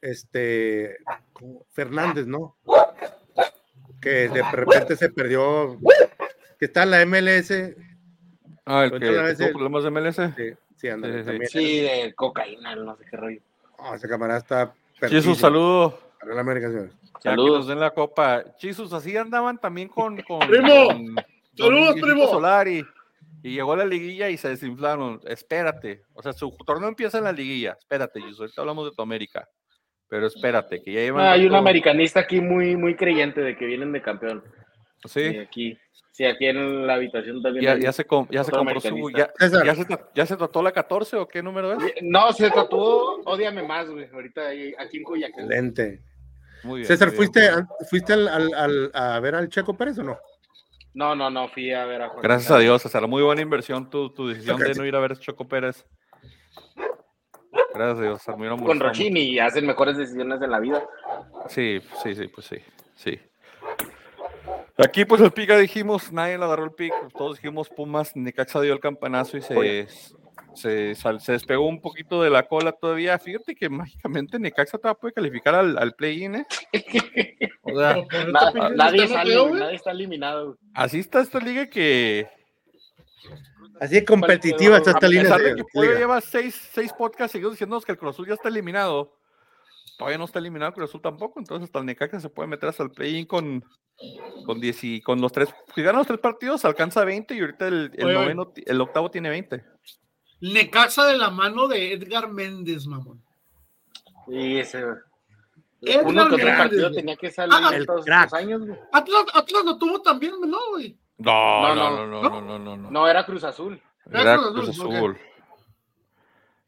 este. 0.00 0.98
Fernández, 1.72 2.26
¿no? 2.26 2.56
Que 4.00 4.28
de 4.28 4.42
repente 4.52 4.96
se 4.96 5.08
perdió, 5.10 5.78
que 6.58 6.66
está 6.66 6.84
en 6.84 6.90
la 6.90 7.04
MLS, 7.06 7.50
Ah, 8.66 8.84
el 8.84 8.90
que 8.92 8.98
tuvo 9.00 9.46
el- 9.46 9.52
problemas 9.52 9.84
de 9.84 9.90
MLS. 9.90 10.16
Sí, 10.36 10.52
sí, 10.76 10.88
ándale, 10.88 11.14
Sí, 11.14 11.20
sí, 11.20 11.26
también. 11.26 11.48
Sí, 11.50 11.80
de 11.80 12.14
cocaína, 12.14 12.76
no 12.76 12.96
sé 12.96 13.04
qué 13.10 13.16
rollo. 13.16 13.40
Oh, 13.78 13.94
ese 13.94 14.08
camarada 14.08 14.38
está 14.38 14.66
Jesús, 14.66 15.00
perrísimo. 15.00 15.34
saludo. 15.34 15.98
Para 16.20 16.34
la 16.34 16.40
América, 16.42 16.68
señores. 16.68 16.92
Ya 17.02 17.10
que 17.12 17.20
Saludos. 17.30 17.58
nos 17.60 17.66
den 17.68 17.80
la 17.80 17.90
copa. 17.90 18.44
Chisus, 18.58 18.92
así 18.92 19.16
andaban 19.16 19.58
también 19.58 19.88
con. 19.88 20.16
con 20.22 20.40
Primo. 20.40 20.86
con 20.88 21.14
Saludos, 21.56 21.94
primo. 22.00 22.26
Solari. 22.28 22.84
Y 23.42 23.54
llegó 23.54 23.74
la 23.74 23.86
liguilla 23.86 24.28
y 24.28 24.36
se 24.36 24.50
desinflaron. 24.50 25.18
Espérate. 25.26 26.02
O 26.12 26.22
sea, 26.22 26.34
su 26.34 26.50
torneo 26.66 26.88
empieza 26.88 27.16
en 27.18 27.24
la 27.24 27.32
liguilla. 27.32 27.76
Espérate, 27.78 28.20
Jesús. 28.20 28.40
Ahorita 28.40 28.60
hablamos 28.60 28.84
de 28.90 28.94
tu 28.94 29.00
América. 29.02 29.48
Pero 30.08 30.26
espérate, 30.26 30.82
que 30.82 30.92
ya 30.92 31.00
llevan. 31.00 31.24
Ah, 31.24 31.32
hay 31.32 31.46
un 31.46 31.54
americanista 31.54 32.20
aquí 32.20 32.40
muy, 32.40 32.76
muy 32.76 32.96
creyente 32.96 33.40
de 33.40 33.56
que 33.56 33.64
vienen 33.64 33.92
de 33.92 34.02
campeón. 34.02 34.42
Sí, 35.04 35.30
Sí, 35.30 35.38
aquí. 35.38 35.78
Sí, 36.12 36.24
aquí 36.24 36.46
en 36.46 36.86
la 36.86 36.94
habitación 36.94 37.40
también. 37.40 37.80
ya, 37.80 37.92
se, 37.92 38.04
com- 38.04 38.26
ya 38.30 38.44
se 38.44 38.50
compró 38.50 38.80
su. 38.80 39.10
Ya, 39.10 39.30
ya, 39.38 39.74
se, 39.74 39.86
tra- 39.86 40.08
¿Ya 40.14 40.26
se 40.26 40.36
trató 40.36 40.62
la 40.62 40.72
14 40.72 41.16
o 41.16 41.26
qué 41.28 41.42
número 41.42 41.72
es? 41.72 41.78
No, 42.02 42.32
se 42.32 42.50
tatuó, 42.50 43.22
ódiame 43.24 43.62
más, 43.62 43.88
güey. 43.88 44.06
Ahorita 44.12 44.48
ahí- 44.48 44.74
aquí 44.78 44.98
en 44.98 45.04
Culiacán. 45.04 45.44
excelente. 45.44 46.02
Muy 46.64 46.80
bien. 46.80 46.86
César, 46.88 47.08
muy 47.08 47.16
bien, 47.16 47.16
¿fuiste, 47.32 47.40
muy 47.40 47.48
bien. 47.48 47.58
an- 47.58 47.68
¿fuiste 47.88 48.12
al, 48.12 48.28
al- 48.28 48.54
al- 48.54 48.90
a 48.92 49.20
ver 49.20 49.34
al 49.36 49.48
Checo 49.48 49.74
Pérez 49.76 49.98
o 49.98 50.02
no? 50.02 50.18
No, 50.92 51.14
no, 51.14 51.30
no, 51.30 51.48
fui 51.48 51.72
a 51.72 51.84
ver 51.86 52.02
a 52.02 52.08
Juan. 52.08 52.22
Gracias 52.22 52.50
a 52.50 52.58
Dios, 52.58 52.82
César. 52.82 53.06
Muy 53.06 53.22
buena 53.22 53.40
inversión 53.40 53.88
tu, 53.88 54.12
tu 54.12 54.26
decisión 54.28 54.58
de 54.58 54.74
no 54.74 54.84
ir 54.84 54.96
a 54.96 55.00
ver 55.00 55.12
a 55.12 55.16
Choco 55.16 55.46
Pérez. 55.48 55.86
Gracias 57.72 57.98
a 57.98 58.02
Dios, 58.02 58.18
César. 58.18 58.34
Hubiera 58.36 58.56
Con 58.56 58.80
Rochini 58.80 59.20
y 59.20 59.38
hacen 59.38 59.64
mejores 59.66 59.96
decisiones 59.96 60.42
en 60.42 60.50
la 60.50 60.58
vida. 60.58 60.84
Sí, 61.48 61.80
sí, 62.02 62.14
sí, 62.14 62.26
pues 62.28 62.46
sí, 62.48 62.56
sí. 62.96 63.18
Aquí 64.82 65.04
pues 65.04 65.20
el 65.20 65.30
pica 65.32 65.56
dijimos, 65.58 66.12
nadie 66.12 66.38
le 66.38 66.44
agarró 66.44 66.64
el 66.64 66.72
pick, 66.72 66.92
todos 67.16 67.36
dijimos 67.36 67.68
Pumas, 67.68 68.14
Necaxa 68.16 68.60
dio 68.60 68.72
el 68.72 68.80
campanazo 68.80 69.36
y 69.36 69.42
se, 69.42 69.86
se, 70.54 70.94
sal- 70.94 71.20
se 71.20 71.32
despegó 71.32 71.66
un 71.66 71.80
poquito 71.80 72.22
de 72.22 72.30
la 72.30 72.44
cola 72.46 72.72
todavía. 72.72 73.18
Fíjate 73.18 73.54
que 73.54 73.68
mágicamente 73.68 74.38
Necaxa 74.38 74.78
todavía 74.78 74.98
puede 75.00 75.14
calificar 75.14 75.54
al, 75.54 75.76
al 75.78 75.94
play-in, 75.94 76.34
¿eh? 76.36 76.46
O 77.62 77.78
sea, 77.78 77.94
por 77.94 78.14
este 78.14 78.32
Na- 78.32 78.70
nadie 78.70 79.06
sale, 79.06 79.38
güey. 79.38 79.60
nadie 79.60 79.76
está 79.76 79.90
eliminado. 79.92 80.56
así 80.74 80.98
está 80.98 81.20
esta 81.20 81.38
liga 81.38 81.68
que, 81.68 82.26
Así 83.80 83.94
de 83.94 84.04
competitiva 84.04 84.76
está 84.78 84.90
esta 84.90 85.06
línea. 85.08 85.22
pesar 85.24 85.40
de 85.40 85.50
de 85.50 85.56
que 85.56 85.64
Puebla 85.72 85.90
liga. 85.92 86.00
lleva 86.00 86.20
seis, 86.20 86.68
seis 86.72 86.92
podcasts 86.92 87.32
seguidos 87.32 87.52
diciéndonos 87.52 87.84
que 87.84 87.92
el 87.92 87.98
Cruz 87.98 88.14
Azul 88.14 88.26
ya 88.28 88.34
está 88.34 88.48
eliminado, 88.48 89.14
todavía 90.00 90.18
no 90.18 90.24
está 90.24 90.38
eliminado 90.40 90.70
el 90.70 90.74
Cruz 90.74 90.90
Azul 90.90 91.00
tampoco, 91.02 91.38
entonces 91.38 91.66
hasta 91.68 91.78
el 91.78 91.86
Necaxa 91.86 92.18
se 92.20 92.28
puede 92.28 92.48
meter 92.48 92.68
hasta 92.68 92.82
el 92.82 92.90
play-in 92.90 93.26
con, 93.26 93.64
con, 94.46 94.60
10 94.60 94.84
y- 94.84 95.00
con 95.02 95.20
los 95.20 95.30
tres, 95.30 95.48
si 95.74 95.82
ganan 95.82 95.98
los 95.98 96.06
tres 96.08 96.18
partidos 96.18 96.64
alcanza 96.64 97.04
20 97.04 97.34
y 97.34 97.40
ahorita 97.40 97.68
el, 97.68 97.92
el 97.96 98.06
Oye, 98.06 98.14
noveno, 98.14 98.52
el 98.66 98.80
octavo 98.80 99.10
tiene 99.10 99.28
20. 99.30 99.62
Necaxa 100.40 101.04
de 101.06 101.18
la 101.18 101.30
mano 101.30 101.68
de 101.68 101.92
Edgar 101.92 102.30
Méndez, 102.30 102.86
mamón. 102.86 103.22
Y 104.26 104.58
ese. 104.58 104.84
Edgar 105.82 106.06
Uno 106.06 106.28
que 106.28 106.34
otro 106.36 106.48
partido 106.56 106.92
tenía 106.92 107.16
que 107.16 107.30
salir 107.30 107.54
Ah, 107.56 107.70
el 107.74 107.86
todos 107.86 108.04
crack. 108.04 108.24
los 108.32 108.34
años, 108.34 108.66
güey. 108.66 108.78
Atlas, 108.92 109.24
Atlas 109.34 109.64
lo 109.64 109.78
tuvo 109.78 110.00
también, 110.02 110.32
¿no, 110.46 110.58
güey? 110.70 110.98
No, 111.18 111.62
No, 111.62 111.74
no, 111.74 111.90
no, 111.90 112.06
no, 112.06 112.22
no, 112.22 112.30
no, 112.30 112.40
no, 112.40 112.58
no, 112.58 112.76
no. 112.76 112.90
No, 112.90 113.08
era 113.08 113.24
Cruz 113.26 113.44
Azul. 113.44 113.80
Era 114.10 114.22
Era 114.22 114.36
Cruz 114.38 114.52
Cruz 114.52 114.68
Azul. 114.70 115.18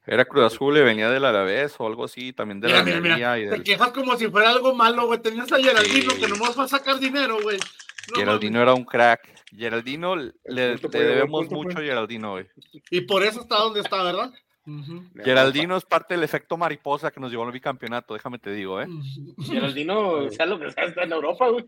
Era 0.04 0.24
Cruz 0.24 0.44
Azul 0.44 0.76
y 0.76 0.80
venía 0.80 1.08
del 1.10 1.24
Alavés 1.24 1.76
o 1.78 1.86
algo 1.86 2.04
así, 2.04 2.32
también 2.32 2.60
de 2.60 2.66
Mira, 2.68 2.82
la 2.82 3.00
mira, 3.00 3.38
y. 3.38 3.48
Te 3.48 3.62
quejas 3.62 3.92
como 3.92 4.16
si 4.16 4.28
fuera 4.28 4.50
algo 4.50 4.74
malo, 4.74 5.06
güey. 5.06 5.20
Tenías 5.20 5.50
a 5.52 5.58
Geraldino 5.58 6.10
Sí. 6.10 6.20
que 6.20 6.28
nomás 6.28 6.58
va 6.58 6.64
a 6.64 6.68
sacar 6.68 6.98
dinero, 6.98 7.38
güey. 7.40 7.58
No 8.10 8.16
Geraldino 8.18 8.60
era 8.60 8.74
un 8.74 8.84
crack. 8.84 9.32
Geraldino 9.56 10.16
le, 10.16 10.76
debemos 10.76 11.46
punto, 11.46 11.54
mucho 11.54 11.70
a 11.70 11.74
pues. 11.74 11.86
Geraldino, 11.86 12.32
güey. 12.32 12.46
Y 12.90 13.02
por 13.02 13.22
eso 13.22 13.42
está 13.42 13.58
donde 13.58 13.80
está, 13.80 14.02
¿verdad? 14.02 14.32
Ujú. 14.66 15.04
Geraldino 15.22 15.76
es 15.76 15.84
parte 15.84 16.14
del 16.14 16.22
efecto 16.22 16.56
mariposa 16.56 17.10
que 17.10 17.20
nos 17.20 17.30
llevó 17.30 17.44
al 17.44 17.52
bicampeonato, 17.52 18.14
déjame 18.14 18.38
te 18.38 18.52
digo, 18.52 18.80
¿eh? 18.80 18.86
Geraldino, 19.44 20.30
sea 20.30 20.46
lo 20.46 20.58
que 20.58 20.70
sea, 20.70 20.84
está 20.84 21.02
en 21.02 21.12
Europa, 21.12 21.48
güey. 21.48 21.64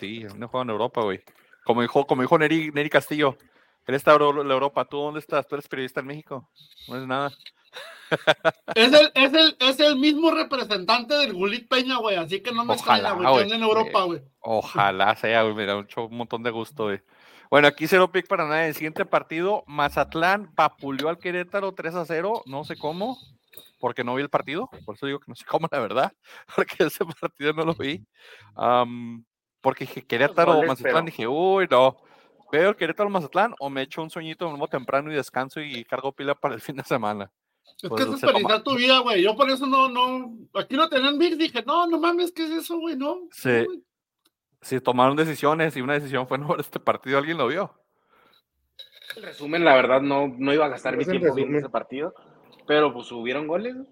Sí, 0.00 0.26
no 0.36 0.48
juega 0.48 0.64
en 0.64 0.70
Europa, 0.70 1.02
güey. 1.02 1.20
Como 1.64 1.82
dijo, 1.82 2.06
como 2.06 2.22
dijo 2.22 2.38
Neri, 2.38 2.70
Neri 2.72 2.88
Castillo, 2.90 3.36
él 3.86 3.94
está 3.94 4.14
en 4.14 4.50
Europa, 4.50 4.84
¿tú 4.84 4.98
dónde 4.98 5.20
estás? 5.20 5.46
Tú 5.46 5.54
eres 5.54 5.68
periodista 5.68 6.00
en 6.00 6.06
México. 6.06 6.48
No 6.88 6.96
es 6.96 7.06
nada. 7.06 7.32
Es 8.74 8.92
el, 8.92 9.10
es, 9.14 9.32
el, 9.32 9.56
es 9.58 9.80
el 9.80 9.96
mismo 9.96 10.30
representante 10.30 11.14
del 11.14 11.32
Gulit 11.32 11.68
Peña, 11.68 11.96
güey. 11.98 12.16
Así 12.16 12.40
que 12.42 12.52
no 12.52 12.64
me 12.64 12.74
Ojalá, 12.74 13.10
extraña, 13.10 13.30
güey. 13.30 13.52
en 13.52 13.62
Europa, 13.62 14.02
güey. 14.02 14.20
Ojalá 14.40 15.16
sea, 15.16 15.42
güey, 15.42 15.54
me 15.54 15.66
da 15.66 15.76
un, 15.76 15.88
un 15.96 16.16
montón 16.16 16.42
de 16.42 16.50
gusto, 16.50 16.84
güey. 16.84 17.00
Bueno, 17.50 17.68
aquí 17.68 17.86
cero 17.86 18.10
pick 18.10 18.26
para 18.28 18.44
nada. 18.44 18.66
El 18.66 18.74
siguiente 18.74 19.04
partido, 19.04 19.62
Mazatlán 19.66 20.50
vapuleó 20.54 21.08
al 21.10 21.18
Querétaro 21.18 21.72
3 21.72 21.94
a 21.96 22.04
0, 22.06 22.42
no 22.46 22.64
sé 22.64 22.76
cómo, 22.76 23.18
porque 23.78 24.04
no 24.04 24.14
vi 24.14 24.22
el 24.22 24.30
partido, 24.30 24.70
por 24.86 24.94
eso 24.94 25.06
digo 25.06 25.18
que 25.18 25.26
no 25.28 25.34
sé 25.34 25.44
cómo, 25.44 25.68
la 25.70 25.78
verdad, 25.80 26.12
porque 26.56 26.84
ese 26.84 27.04
partido 27.20 27.52
no 27.52 27.64
lo 27.64 27.74
vi. 27.74 28.06
Porque 29.60 29.84
dije 29.84 30.06
Querétaro 30.06 30.62
Mazatlán, 30.62 31.04
dije, 31.04 31.26
uy, 31.26 31.68
no. 31.70 31.98
¿Veo 32.50 32.70
el 32.70 32.76
Querétaro 32.76 33.10
Mazatlán 33.10 33.54
o 33.58 33.70
me 33.70 33.82
echo 33.82 34.02
un 34.02 34.10
sueñito 34.10 34.48
nuevo 34.48 34.68
temprano 34.68 35.10
y 35.12 35.14
descanso 35.14 35.60
y 35.60 35.84
cargo 35.84 36.12
pila 36.12 36.34
para 36.34 36.54
el 36.54 36.60
fin 36.60 36.76
de 36.76 36.84
semana? 36.84 37.30
Es 37.82 37.88
Pues, 37.88 38.04
que 38.04 38.10
es 38.12 38.20
se 38.20 38.26
desperdiciar 38.26 38.62
tu 38.62 38.76
vida, 38.76 38.98
güey. 39.00 39.22
Yo 39.22 39.34
por 39.36 39.50
eso 39.50 39.66
no, 39.66 39.88
no. 39.88 40.36
Aquí 40.54 40.76
lo 40.76 40.88
tenían 40.88 41.18
Mix, 41.18 41.36
dije, 41.38 41.62
no, 41.66 41.86
no 41.86 41.98
mames, 41.98 42.32
¿qué 42.32 42.44
es 42.44 42.50
eso, 42.50 42.78
güey? 42.78 42.96
No. 42.96 43.20
Sí. 43.32 43.48
no, 43.48 43.64
güey. 43.66 43.82
Si 44.60 44.80
tomaron 44.80 45.16
decisiones 45.16 45.76
y 45.76 45.80
una 45.80 45.94
decisión 45.94 46.28
fue 46.28 46.38
no 46.38 46.48
ver 46.48 46.60
este 46.60 46.78
partido, 46.78 47.18
¿alguien 47.18 47.38
lo 47.38 47.48
vio? 47.48 47.74
En 49.16 49.24
resumen, 49.24 49.64
la 49.64 49.74
verdad, 49.74 50.00
no, 50.00 50.32
no 50.38 50.54
iba 50.54 50.66
a 50.66 50.68
gastar 50.68 50.96
mi 50.96 51.02
Es 51.02 51.08
tiempo 51.10 51.34
viendo 51.34 51.58
ese 51.58 51.68
partido. 51.68 52.14
Pero 52.66 52.92
pues 52.94 53.10
hubieron 53.12 53.46
goles. 53.46 53.74
güey. 53.74 53.88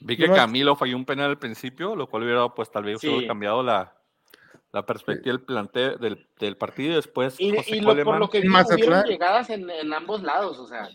Vi 0.00 0.16
que 0.16 0.26
Camilo 0.26 0.74
falló 0.74 0.96
un 0.96 1.04
penal 1.04 1.30
al 1.30 1.38
principio, 1.38 1.94
lo 1.94 2.08
cual 2.08 2.24
hubiera 2.24 2.48
pues 2.48 2.70
tal 2.70 2.82
vez 2.84 3.00
Sí. 3.00 3.08
hubiera 3.08 3.28
cambiado 3.28 3.62
la, 3.62 3.94
la 4.72 4.84
perspectiva 4.84 5.36
del 5.36 5.44
planteo 5.44 5.96
del, 5.98 6.26
del 6.40 6.56
partido 6.56 6.92
y 6.92 6.94
después 6.96 7.38
Y, 7.38 7.54
José 7.54 7.76
y 7.76 7.80
lo, 7.82 7.94
por 8.02 8.18
lo 8.18 8.28
que 8.28 8.40
vi, 8.40 8.48
hubieron 8.48 9.04
llegadas 9.04 9.50
en, 9.50 9.70
en 9.70 9.92
ambos 9.92 10.22
lados. 10.24 10.58
O 10.58 10.66
sea, 10.66 10.88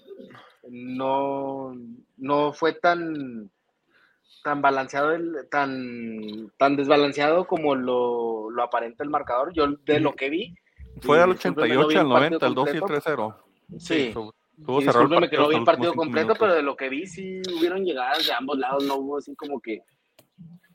no, 0.69 1.75
no 2.17 2.53
fue 2.53 2.73
tan 2.73 3.49
tan 4.43 4.61
balanceado 4.61 5.11
el, 5.11 5.47
tan 5.49 6.51
tan 6.57 6.75
desbalanceado 6.75 7.47
como 7.47 7.75
lo, 7.75 8.49
lo 8.49 8.63
aparenta 8.63 9.03
el 9.03 9.09
marcador. 9.09 9.53
Yo 9.53 9.67
de 9.85 9.99
lo 9.99 10.13
que 10.13 10.29
vi 10.29 10.55
fue 11.01 11.21
al 11.21 11.33
discúlpeme, 11.33 11.75
no 11.75 11.85
88, 11.85 11.87
vi 11.87 11.95
al 11.95 12.01
el 12.01 12.09
partido 12.09 12.39
90, 12.39 12.47
el 12.47 12.55
2 12.55 12.67
y 12.67 12.71
el 12.71 12.79
completo. 12.79 13.09
3-0. 13.09 13.79
sí, 13.79 14.13
el 14.57 14.79
discúlpeme 14.85 15.29
que 15.29 15.37
no 15.37 15.47
vi 15.49 15.55
el 15.55 15.63
partido 15.63 15.93
completo 15.93 16.33
pero 16.39 16.53
de 16.55 16.61
lo 16.63 16.75
que 16.75 16.89
vi 16.89 17.05
sí 17.05 17.41
hubieron 17.57 17.83
llegadas 17.83 18.25
de 18.25 18.33
ambos 18.33 18.57
lados 18.57 18.83
no 18.85 18.95
hubo 18.95 19.17
así 19.17 19.35
como 19.35 19.59
que 19.59 19.81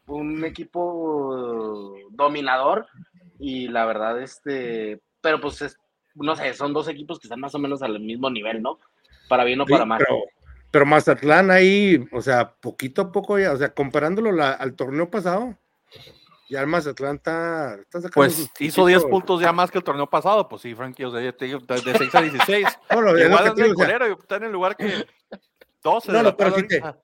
un 0.06 0.44
equipo 0.44 1.96
dominador. 2.10 2.86
Y 3.38 3.68
la 3.68 3.86
verdad 3.86 4.20
este 4.20 5.00
pero 5.20 5.40
pues 5.40 5.62
es- 5.62 5.78
no 6.14 6.36
sé 6.36 6.52
son 6.54 6.72
dos 6.72 6.88
equipos 6.88 7.18
que 7.18 7.26
están 7.26 7.40
más 7.40 7.54
o 7.54 7.58
menos 7.58 7.82
al 7.82 7.98
mismo 7.98 8.28
nivel 8.30 8.60
no 8.62 8.78
para 9.32 9.44
bien 9.44 9.58
o 9.62 9.64
Sí, 9.66 9.72
para 9.72 9.86
mal 9.86 9.98
pero, 9.98 10.20
pero 10.70 10.84
Mazatlán 10.84 11.50
ahí, 11.50 12.06
o 12.12 12.20
sea, 12.20 12.52
poquito 12.60 13.00
a 13.00 13.10
poco 13.12 13.38
ya, 13.38 13.52
o 13.52 13.56
sea, 13.56 13.72
comparándolo 13.72 14.30
la- 14.30 14.52
al 14.52 14.74
torneo 14.74 15.10
pasado, 15.10 15.56
ya 16.50 16.60
el 16.60 16.66
Mazatlán 16.66 17.16
está, 17.16 17.76
está 17.76 18.02
sacando 18.02 18.12
Pues 18.14 18.50
hizo 18.58 18.84
10 18.84 19.00
puntitos. 19.04 19.04
puntos 19.10 19.40
ya 19.40 19.52
más 19.52 19.70
que 19.70 19.78
el 19.78 19.84
torneo 19.84 20.06
pasado, 20.10 20.46
pues 20.50 20.60
sí, 20.60 20.74
Frankie, 20.74 21.04
o 21.04 21.10
sea, 21.10 21.22
ya 21.22 21.32
te 21.32 21.46
digo, 21.46 21.60
de 21.60 21.80
de 21.80 21.96
6 21.96 22.14
a 22.14 22.20
16. 22.20 22.66
No, 22.90 23.00
lo- 23.00 23.16
es 23.16 23.24
Igual 23.26 23.44
que 23.44 23.50
te 23.52 23.60
el 23.62 23.66
digo, 23.68 23.72
o 23.72 23.76
sea, 23.86 23.86
culero, 23.86 24.08
y 24.08 24.12
está 24.20 24.36
en 24.36 24.44
el 24.44 24.52
lugar 24.52 24.76
que 24.76 25.06
12 25.82 26.12
No, 26.12 26.18
de 26.18 26.24
no, 26.24 26.36
pero 26.36 26.50
sí 26.50 26.56
ahorita. 26.56 26.98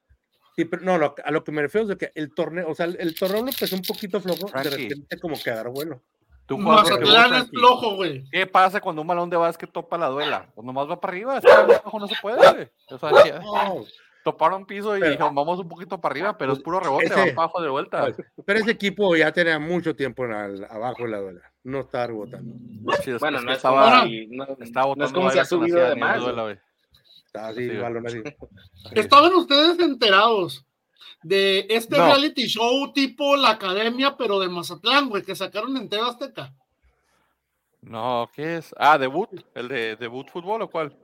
sí, 0.55 0.65
pero 0.67 0.83
no, 0.83 0.99
lo- 0.99 1.15
a 1.25 1.31
lo 1.31 1.43
que 1.45 1.53
me 1.53 1.63
refiero 1.63 1.85
es 1.85 1.89
de 1.89 1.97
que 1.97 2.13
el 2.15 2.35
torneo, 2.35 2.69
o 2.69 2.75
sea, 2.75 2.85
el, 2.85 2.99
el 3.01 3.15
torneo 3.15 3.41
lo 3.41 3.49
empezó 3.49 3.75
un 3.75 3.81
poquito 3.83 4.21
flojo, 4.21 4.45
de 4.45 4.53
Frankie. 4.53 4.69
repente 4.71 5.19
como 5.19 5.41
que 5.43 5.51
agarró 5.51 5.73
vuelo. 5.73 6.03
Tú 6.49 6.59
Mazatlán 6.59 7.35
es 7.35 7.51
flojo, 7.51 7.95
güey. 7.97 8.25
¿Qué 8.31 8.47
pasa 8.47 8.81
cuando 8.81 9.03
un 9.03 9.09
balón 9.09 9.29
de 9.31 9.37
básquet 9.37 9.71
topa 9.71 9.97
la 9.99 10.07
duela? 10.09 10.47
Pues 10.55 10.67
nomás 10.67 10.89
va 10.89 10.99
para 11.01 11.13
arriba, 11.13 11.37
es 11.39 11.45
que 11.45 11.53
abajo 11.53 11.99
no 12.01 12.09
se 12.09 12.17
puede. 12.23 12.39
güey. 12.39 12.69
O 12.91 12.99
sea, 12.99 13.11
ya- 13.25 13.39
No, 13.41 13.85
toparon 14.25 14.65
piso 14.67 14.97
y 14.97 15.01
Pero- 15.01 15.13
dijeron, 15.13 15.35
vamos 15.35 15.59
un 15.59 15.69
poquito 15.69 16.01
para 16.01 16.13
arriba, 16.15 16.39
pero 16.39 16.53
es 16.55 16.59
puro 16.61 16.81
rebote, 16.81 17.05
Ese- 17.07 17.15
va 17.15 17.21
para 17.25 17.33
abajo 17.33 17.61
de 17.63 17.69
vuelta. 17.69 18.09
pero 18.47 18.59
ese 18.61 18.71
equipo 18.73 19.15
ya 19.15 19.31
tenía 19.33 19.59
mucho 19.59 19.95
tiempo 19.95 20.25
en 20.25 20.33
abajo 20.33 21.05
de 21.05 21.09
la 21.11 21.19
duela, 21.21 21.41
no 21.65 21.81
estaba 21.81 22.07
rebotando, 22.09 22.55
Sí, 23.03 23.11
es- 23.13 23.21
bueno 23.21 23.39
es 23.39 23.45
no 23.45 23.51
es 23.53 23.57
estaba, 23.59 24.01
como 24.01 24.13
no, 24.31 24.45
estaba 24.65 24.95
no 24.97 25.05
es 25.05 25.13
como 25.13 25.31
si 25.31 25.39
ha 25.39 25.45
subido 25.45 25.77
de 25.79 25.83
hacía 25.85 25.95
ni 25.95 26.01
más 26.01 26.21
duela, 26.21 26.43
güey. 26.43 26.57
estaba 27.27 27.49
así, 27.49 27.61
Sí, 27.61 27.67
güey. 27.69 27.79
balón 27.81 28.07
así. 28.07 28.23
¿Estaban 28.93 29.35
ustedes 29.35 29.79
enterados 29.81 30.65
de 31.23 31.67
este 31.69 31.97
No. 31.99 32.07
reality 32.07 32.47
show 32.47 32.93
tipo 32.93 33.37
La 33.37 33.51
Academia, 33.51 34.17
pero 34.17 34.39
de 34.41 34.49
Mazatlán, 34.49 35.09
güey, 35.09 35.23
que 35.23 35.35
sacaron 35.37 35.77
en 35.77 35.89
TV 35.89 36.03
Azteca? 36.07 36.55
No, 37.83 38.31
¿qué 38.35 38.57
es? 38.57 38.75
Ah, 38.79 38.99
debut, 38.99 39.29
el 39.55 39.69
de 39.69 39.97
debut 39.97 40.29
fútbol 40.29 40.63
o 40.63 40.71
cuál? 40.71 40.97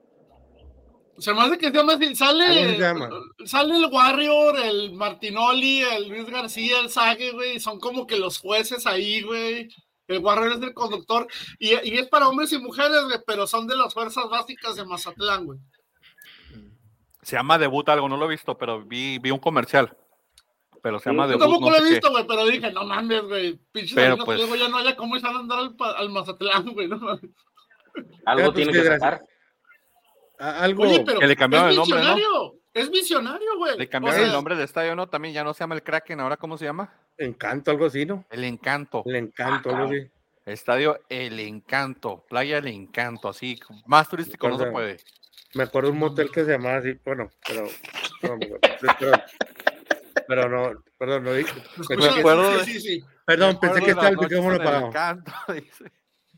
Se 1.18 1.32
me 1.32 1.42
hace 1.42 1.56
que 1.56 1.68
se 1.68 1.72
llama 1.72 1.92
así. 1.94 2.06
¿Cómo 2.06 2.16
Sale, 2.16 2.76
llama? 2.78 3.08
sale 3.44 3.76
el 3.76 3.86
Warrior, 3.86 4.58
el 4.58 4.92
Martinoli, 4.94 5.80
el 5.82 6.08
Luis 6.08 6.26
García, 6.28 6.80
el 6.80 6.90
Sague, 6.90 7.30
güey. 7.30 7.60
Son 7.60 7.78
como 7.78 8.04
que 8.06 8.18
los 8.18 8.38
jueces 8.38 8.84
ahí, 8.86 9.22
güey. 9.22 9.68
El 10.08 10.18
Warrior 10.18 10.52
es 10.54 10.60
del 10.60 10.74
conductor 10.74 11.26
y, 11.58 11.68
y 11.88 11.94
es 11.98 12.08
para 12.08 12.28
hombres 12.28 12.52
y 12.52 12.58
mujeres, 12.58 13.04
güey, 13.04 13.18
pero 13.26 13.46
son 13.46 13.66
de 13.68 13.76
las 13.76 13.94
fuerzas 13.94 14.28
básicas 14.28 14.74
de 14.76 14.84
Mazatlán, 14.84 15.46
güey. 15.46 15.58
Se 17.24 17.36
llama 17.36 17.58
Debut 17.58 17.88
algo, 17.88 18.08
no 18.08 18.16
lo 18.16 18.26
he 18.26 18.30
visto, 18.30 18.56
pero 18.56 18.84
vi, 18.84 19.18
vi 19.18 19.30
un 19.30 19.38
comercial. 19.38 19.96
Pero 20.82 20.98
se 20.98 21.10
llama 21.10 21.24
Yo 21.24 21.30
Debut. 21.30 21.42
tampoco 21.42 21.70
no 21.70 21.78
lo 21.78 21.84
he 21.84 21.90
visto, 21.90 22.10
güey, 22.10 22.26
pero 22.26 22.46
dije, 22.46 22.70
no 22.72 22.84
mames, 22.84 23.22
güey. 23.22 23.58
Pinches 23.72 23.94
Pero, 23.94 24.18
pues- 24.18 24.38
luego 24.38 24.56
ya 24.56 24.68
no 24.68 24.78
haya 24.78 24.94
cómo 24.96 25.16
a 25.16 25.18
andar 25.18 25.70
al, 25.96 26.10
Mazatlán, 26.10 26.72
güey. 26.72 26.88
No 26.88 26.98
mames. 26.98 27.30
Algo 28.26 28.52
pues, 28.52 28.56
tiene 28.56 28.72
que 28.72 28.84
sacar. 28.84 29.24
Algo. 30.38 30.82
Oye, 30.82 31.02
pero 31.06 31.20
que 31.20 31.26
le 31.26 31.36
cambiaron 31.36 31.70
el 31.70 31.76
nombre, 31.76 32.00
¿no? 32.02 32.52
es 32.74 32.90
visionario, 32.90 33.56
güey. 33.56 33.78
Le 33.78 33.84
O 33.84 33.88
cambiaron 33.88 34.18
sea, 34.18 34.26
el 34.26 34.32
nombre 34.32 34.56
de 34.56 34.64
estadio, 34.64 34.96
¿no? 34.96 35.08
También 35.08 35.32
ya 35.32 35.44
no 35.44 35.54
se 35.54 35.60
llama 35.60 35.76
el 35.76 35.82
Kraken, 35.82 36.20
ahora 36.20 36.36
¿cómo 36.36 36.58
se 36.58 36.64
llama? 36.64 36.92
Encanto, 37.16 37.70
algo 37.70 37.86
así, 37.86 38.04
¿no? 38.04 38.24
El 38.30 38.42
Encanto. 38.42 39.04
El 39.06 39.14
encanto, 39.14 39.70
algo 39.70 39.84
así. 39.84 40.10
Estadio 40.44 41.00
El 41.08 41.40
Encanto, 41.40 42.24
Playa 42.28 42.58
El 42.58 42.66
Encanto, 42.66 43.28
así, 43.28 43.58
más 43.86 44.08
turístico 44.08 44.48
no 44.48 44.58
se 44.58 44.66
puede. 44.66 44.98
Me 45.54 45.62
acuerdo 45.64 45.88
de 45.88 45.92
un 45.92 45.98
motel 46.00 46.30
que 46.30 46.44
se 46.44 46.50
llamaba 46.52 46.76
así, 46.78 46.98
bueno, 47.04 47.30
pero. 47.46 47.62
no, 48.22 48.38
pero, 48.98 49.12
pero 50.26 50.48
no, 50.48 50.82
perdón, 50.98 51.24
no 51.24 51.32
dije. 51.34 51.52
escucha, 51.80 51.96
me 51.96 52.18
acuerdo 52.20 52.50
sí, 52.52 52.58
de- 52.58 52.64
sí, 52.64 52.80
sí. 52.80 53.04
Perdón, 53.26 53.58
Me 53.62 53.68
pensé 53.68 53.80
que 53.84 53.90
estaba 53.90 54.08
el 54.08 54.18
micrófono 54.18 54.54
apagado. 54.56 54.86
Encanto, 54.88 55.32
dice. 55.54 55.84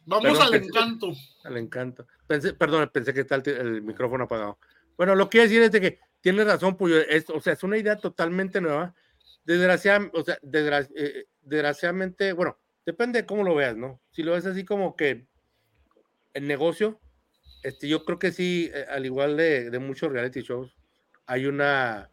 Vamos 0.05 0.25
Perdón, 0.39 0.43
al 0.43 0.51
pensé- 0.61 0.67
encanto. 0.69 1.13
Al 1.45 1.57
encanto. 1.57 2.07
Pensé, 2.27 2.55
perdón, 2.55 2.91
pensé 2.93 3.13
que 3.15 3.21
está 3.21 3.37
el, 3.37 3.49
el 3.49 3.83
micrófono 3.83 4.25
apagado. 4.25 4.59
Bueno, 4.97 5.15
lo 5.15 5.25
que 5.29 5.39
quiero 5.39 5.49
decir 5.49 5.63
es 5.63 5.73
de 5.73 5.81
que 5.81 6.01
tiene 6.21 6.45
razón, 6.45 6.77
Puyo. 6.77 6.99
Es, 7.01 7.29
o 7.31 7.41
sea, 7.41 7.55
es 7.55 7.63
una 7.63 7.77
idea 7.79 7.97
totalmente 7.97 8.61
nueva. 8.61 8.95
Desgraciadamente, 9.45 10.19
o 10.19 10.25
sea, 10.25 10.39
desgra- 10.43 10.89
eh, 10.97 11.27
desgraciadamente, 11.43 12.33
bueno, 12.33 12.59
depende 12.85 13.23
de 13.23 13.27
cómo 13.27 13.43
lo 13.45 13.55
veas, 13.55 13.77
¿no? 13.77 14.01
Si 14.11 14.23
lo 14.23 14.33
ves 14.33 14.47
así 14.47 14.65
como 14.65 14.95
que 14.97 15.27
el 16.35 16.47
negocio, 16.47 17.01
este, 17.67 17.89
yo 17.89 18.05
creo 18.05 18.19
que 18.19 18.33
sí, 18.33 18.71
eh, 18.73 18.85
al 18.91 19.05
igual 19.07 19.37
de, 19.37 19.71
de 19.71 19.79
muchos 19.79 20.11
reality 20.13 20.43
shows, 20.43 20.75
hay 21.27 21.47
una, 21.47 22.11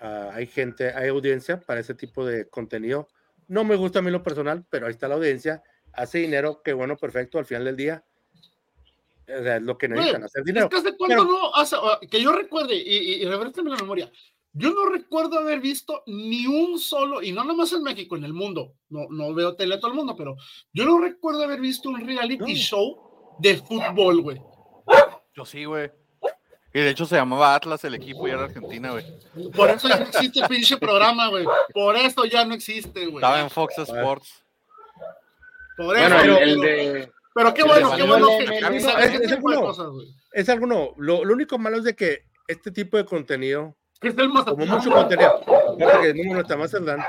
ah, 0.00 0.30
hay 0.32 0.46
gente, 0.46 0.92
hay 0.92 1.08
audiencia 1.08 1.60
para 1.60 1.80
ese 1.80 1.94
tipo 1.94 2.24
de 2.24 2.48
contenido. 2.48 3.08
No 3.48 3.64
me 3.64 3.76
gusta 3.76 3.98
a 3.98 4.02
mí 4.02 4.10
lo 4.10 4.22
personal, 4.22 4.64
pero 4.70 4.86
ahí 4.86 4.92
está 4.92 5.08
la 5.08 5.14
audiencia, 5.16 5.62
hace 5.92 6.18
dinero, 6.18 6.62
que 6.62 6.72
bueno, 6.72 6.96
perfecto, 6.96 7.38
al 7.38 7.44
final 7.46 7.64
del 7.64 7.76
día. 7.76 8.04
O 9.28 9.42
sea, 9.42 9.56
es 9.56 9.62
lo 9.62 9.76
que 9.76 9.88
necesitan, 9.88 10.22
hacer 10.22 10.44
dinero. 10.44 10.66
Es 10.66 10.70
que 10.70 10.76
hace 10.76 10.96
cuánto 10.96 11.16
Pero- 11.16 11.24
no, 11.24 11.54
hace- 11.54 11.76
ah, 11.80 11.98
que 12.08 12.22
yo 12.22 12.32
recuerde, 12.32 12.76
y, 12.76 12.80
y, 12.96 13.22
y 13.22 13.24
la 13.24 13.38
memoria, 13.38 14.10
yo 14.52 14.70
no 14.72 14.86
recuerdo 14.88 15.38
haber 15.38 15.60
visto 15.60 16.02
ni 16.06 16.46
un 16.46 16.78
solo, 16.78 17.22
y 17.22 17.32
no 17.32 17.42
nomás 17.44 17.72
en 17.72 17.82
México, 17.82 18.16
en 18.16 18.24
el 18.24 18.32
mundo, 18.32 18.74
no, 18.88 19.06
no 19.10 19.34
veo 19.34 19.54
tele 19.56 19.74
a 19.74 19.80
todo 19.80 19.90
el 19.90 19.96
mundo, 19.96 20.14
pero 20.16 20.36
yo 20.72 20.84
no 20.84 20.98
recuerdo 21.00 21.42
haber 21.42 21.60
visto 21.60 21.88
un 21.90 22.00
reality 22.06 22.38
No. 22.52 22.58
show 22.58 23.05
de 23.38 23.56
fútbol, 23.56 24.22
güey. 24.22 24.40
Yo 25.34 25.44
sí, 25.44 25.64
güey. 25.64 25.90
Y 26.72 26.80
de 26.80 26.90
hecho 26.90 27.06
se 27.06 27.16
llamaba 27.16 27.54
Atlas 27.54 27.82
el 27.84 27.94
equipo 27.94 28.28
y 28.28 28.32
era 28.32 28.44
Argentina, 28.44 28.90
güey. 28.90 29.04
Por 29.54 29.70
eso 29.70 29.88
ya 29.88 29.96
no 29.98 30.04
existe 30.04 30.40
el 30.40 30.48
pinche 30.48 30.76
programa, 30.76 31.28
güey. 31.28 31.46
Por 31.72 31.96
eso 31.96 32.24
ya 32.26 32.44
no 32.44 32.54
existe, 32.54 33.06
güey. 33.06 33.16
Estaba 33.16 33.40
en 33.40 33.48
Fox 33.50 33.78
Sports. 33.78 34.44
Por 35.76 35.86
Bueno, 35.86 36.18
eso, 36.20 36.38
el, 36.38 36.60
de. 36.60 37.12
pero 37.34 37.52
qué 37.54 37.62
bueno, 37.62 37.94
qué 37.96 38.02
bueno 38.02 38.28
que 38.38 38.44
es- 38.76 38.84
es 38.86 39.20
tipo 39.20 39.30
de 39.30 39.36
bueno. 39.56 39.60
cosas, 39.62 39.88
güey. 39.88 40.06
Es 40.32 40.48
algo 40.48 40.66
no. 40.66 40.90
Lo, 40.96 41.24
lo 41.24 41.34
único 41.34 41.58
malo 41.58 41.78
es 41.78 41.84
de 41.84 41.94
que 41.96 42.24
este 42.48 42.70
tipo 42.70 42.96
de 42.96 43.04
contenido, 43.04 43.74
Que 44.00 44.08
es 44.08 44.18
el 44.18 44.30
como 44.30 44.66
mucho 44.66 44.90
contenido, 44.90 45.42
fíjate 45.78 46.12
que 46.14 46.24
no 46.24 46.40
está 46.40 46.56
más 46.56 46.72
Mazatlán, 46.72 47.04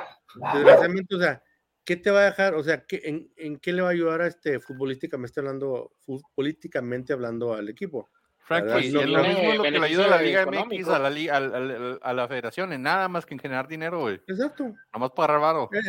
desgraciadamente, 0.54 1.16
o 1.16 1.20
sea, 1.20 1.42
¿qué 1.88 1.96
te 1.96 2.12
va 2.12 2.20
a 2.20 2.26
dejar? 2.26 2.54
O 2.54 2.62
sea, 2.64 2.84
¿qué, 2.86 3.00
en, 3.06 3.32
en 3.38 3.58
qué 3.60 3.72
le 3.72 3.82
va 3.82 3.88
a 3.88 3.92
ayudar 3.92 4.20
a 4.22 4.28
este 4.28 4.60
futbolísticamente 4.60 5.40
hablando, 5.40 5.94
futbolísticamente 6.02 7.14
hablando 7.14 7.54
al 7.54 7.70
equipo? 7.70 8.10
Frankie, 8.40 8.68
verdad, 8.68 8.84
es 8.84 8.94
no 8.94 9.18
lo 9.18 9.24
mismo 9.24 9.54
lo 9.56 9.64
que 9.64 9.72
le 9.72 9.86
ayuda 9.86 10.06
a 10.06 10.10
la 10.10 10.22
Liga 10.22 10.46
MX, 10.46 10.88
a 10.90 11.00
la, 11.00 11.08
al- 11.36 12.00
a 12.02 12.14
la 12.14 12.28
federación, 12.28 12.74
en 12.74 12.82
nada 12.82 13.08
más 13.08 13.26
que 13.26 13.34
en 13.36 13.40
generar 13.40 13.68
dinero, 13.70 14.02
güey. 14.02 14.22
Exacto. 14.28 14.74
Nomás 14.94 15.12
para 15.12 15.36
agarrar 15.36 15.68
varo. 15.68 15.70
Eh, 15.74 15.80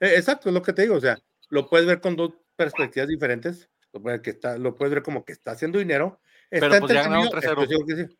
eh, 0.00 0.14
exacto, 0.16 0.48
es 0.48 0.54
lo 0.54 0.62
que 0.62 0.72
te 0.72 0.82
digo, 0.82 0.94
o 0.96 1.00
sea, 1.00 1.18
lo 1.48 1.68
puedes 1.68 1.86
ver 1.86 2.00
con 2.00 2.14
dos 2.16 2.32
perspectivas 2.56 3.08
diferentes, 3.08 3.68
lo 3.92 4.00
puedes, 4.00 4.20
que 4.20 4.30
está, 4.30 4.56
lo 4.56 4.76
puedes 4.76 4.94
ver 4.94 5.02
como 5.02 5.24
que 5.24 5.32
está 5.32 5.50
haciendo 5.52 5.78
dinero, 5.80 6.20
está 6.50 6.68
Pero, 6.68 6.80
pues, 6.80 6.92
ya 6.92 7.02
ganaron 7.02 7.24
entretenido, 7.26 7.58
3-0. 7.58 7.62
estoy 7.62 7.76
seguro 7.76 7.86
que 7.86 7.96
sí. 7.96 8.18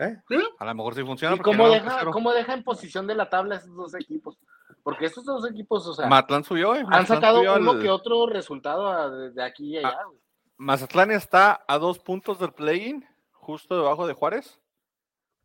¿Eh? 0.00 0.16
A 0.58 0.64
lo 0.64 0.74
mejor 0.74 0.94
sí 0.94 1.02
funciona. 1.02 1.34
¿Y 1.34 1.38
porque 1.38 1.56
cómo 1.56 1.68
deja, 1.70 2.00
3-0. 2.04 2.10
cómo 2.12 2.32
deja 2.32 2.54
en 2.54 2.64
posición 2.64 3.06
de 3.06 3.14
la 3.14 3.28
tabla 3.28 3.56
esos 3.56 3.74
dos 3.76 3.94
equipos? 3.94 4.38
Porque 4.82 5.06
estos 5.06 5.24
dos 5.24 5.48
equipos, 5.50 5.86
o 5.86 5.94
sea, 5.94 6.06
Mazatlán 6.06 6.44
subió, 6.44 6.68
güey. 6.68 6.82
han 6.90 7.06
sacado 7.06 7.40
uno 7.40 7.72
al- 7.72 7.80
que 7.82 7.90
otro 7.90 8.26
resultado 8.26 8.88
a- 8.88 9.10
de, 9.10 9.42
aquí 9.42 9.74
y 9.74 9.78
allá. 9.78 9.88
Ah, 10.00 10.04
güey. 10.06 10.18
Mazatlán 10.56 11.10
está 11.10 11.64
a 11.68 11.78
dos 11.78 11.98
puntos 11.98 12.38
del 12.38 12.52
play-in, 12.52 13.04
justo 13.32 13.76
debajo 13.76 14.06
de 14.06 14.14
Juárez. 14.14 14.60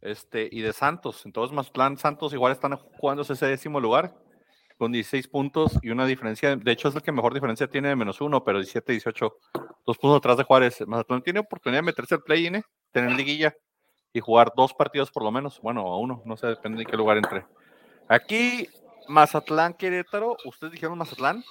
Este, 0.02 0.48
y 0.52 0.62
de 0.62 0.72
Santos. 0.74 1.26
Entonces, 1.26 1.56
Mazatlán, 1.56 1.98
Santos 1.98 2.34
igual 2.34 2.52
están 2.52 2.76
jugando 2.76 3.24
ese 3.24 3.46
décimo 3.48 3.80
lugar 3.80 4.14
con 4.78 4.92
16 4.92 5.28
puntos 5.30 5.80
y 5.82 5.90
una 5.90 6.06
diferencia. 6.06 6.56
De 6.56 6.72
hecho, 6.72 6.90
es 6.90 6.96
el 6.96 7.02
que 7.02 7.12
mejor 7.12 7.34
diferencia 7.34 7.68
tiene 7.68 7.88
de 7.90 7.96
menos 7.96 8.22
uno, 8.22 8.44
pero 8.44 8.60
17-18. 8.60 9.34
Dos 9.86 9.98
puntos 9.98 10.18
atrás 10.18 10.38
de 10.38 10.44
Juárez. 10.44 10.84
Mazatlán 10.86 11.24
tiene 11.24 11.40
oportunidad 11.40 11.80
de 11.82 11.86
meterse 11.86 12.16
al 12.16 12.22
play-in, 12.24 12.56
¿eh? 12.56 12.64
tener 12.92 13.12
liguilla 13.14 13.56
y 14.14 14.20
jugar 14.20 14.52
dos 14.56 14.74
partidos 14.74 15.10
por 15.12 15.24
lo 15.24 15.32
menos. 15.32 15.60
Bueno, 15.62 15.82
a 15.82 15.98
uno, 15.98 16.22
no 16.26 16.38
sé, 16.38 16.48
depende 16.48 16.80
de 16.80 16.86
qué 16.86 16.98
lugar 16.98 17.18
entre. 17.18 17.46
Aquí, 18.08 18.68
Mazatlán, 19.08 19.74
Querétaro. 19.74 20.38
Ustedes 20.46 20.74
dijeron 20.74 20.98
Mazatlán. 20.98 21.44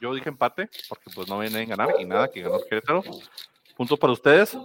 Yo 0.00 0.14
dije 0.14 0.28
empate, 0.28 0.68
porque 0.88 1.10
pues 1.14 1.28
no 1.28 1.38
vienen 1.38 1.70
a 1.70 1.76
ganar 1.76 1.94
y 2.00 2.04
nada, 2.04 2.28
que 2.30 2.42
ganó 2.42 2.58
Querétaro. 2.68 3.02
Punto 3.76 3.96
para 3.96 4.12
ustedes. 4.12 4.56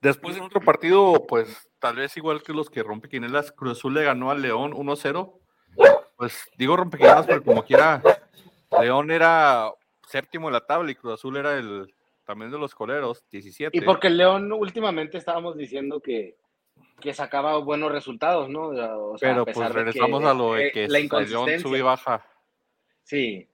Después 0.00 0.36
en 0.36 0.42
otro 0.42 0.60
partido, 0.60 1.26
pues 1.26 1.68
tal 1.78 1.96
vez 1.96 2.16
igual 2.16 2.42
que 2.42 2.54
los 2.54 2.70
que 2.70 2.82
rompequinelas, 2.82 3.52
Cruz 3.52 3.78
Azul 3.78 3.94
le 3.94 4.04
ganó 4.04 4.30
al 4.30 4.40
León 4.40 4.72
1-0. 4.72 5.32
Pues 6.16 6.48
digo 6.56 6.76
rompequinelas, 6.76 7.26
pero 7.26 7.42
como 7.42 7.64
quiera, 7.64 8.02
León 8.80 9.10
era 9.10 9.70
séptimo 10.06 10.48
en 10.48 10.54
la 10.54 10.66
tabla 10.66 10.90
y 10.90 10.94
Cruz 10.94 11.14
Azul 11.14 11.36
era 11.36 11.56
el 11.56 11.94
también 12.24 12.50
de 12.50 12.58
los 12.58 12.74
coleros, 12.74 13.24
17. 13.30 13.76
Y 13.76 13.80
porque 13.80 14.08
León 14.08 14.52
últimamente 14.52 15.18
estábamos 15.18 15.56
diciendo 15.56 16.00
que, 16.00 16.36
que 17.00 17.14
sacaba 17.14 17.56
buenos 17.58 17.90
resultados, 17.92 18.48
¿no? 18.48 18.68
O 18.68 18.74
sea, 19.18 19.30
a 19.32 19.34
pero 19.34 19.44
pues 19.44 19.56
pesar 19.56 19.68
de 19.72 19.74
que, 19.74 19.84
regresamos 19.84 20.24
a 20.24 20.34
lo 20.34 20.54
de 20.54 20.68
eh, 20.68 20.72
que 20.72 20.80
la 20.80 20.84
el 20.86 20.92
León 20.92 21.04
inconsistencia. 21.04 21.60
sube 21.60 21.78
y 21.78 21.82
baja. 21.82 22.26
Sí, 23.04 23.48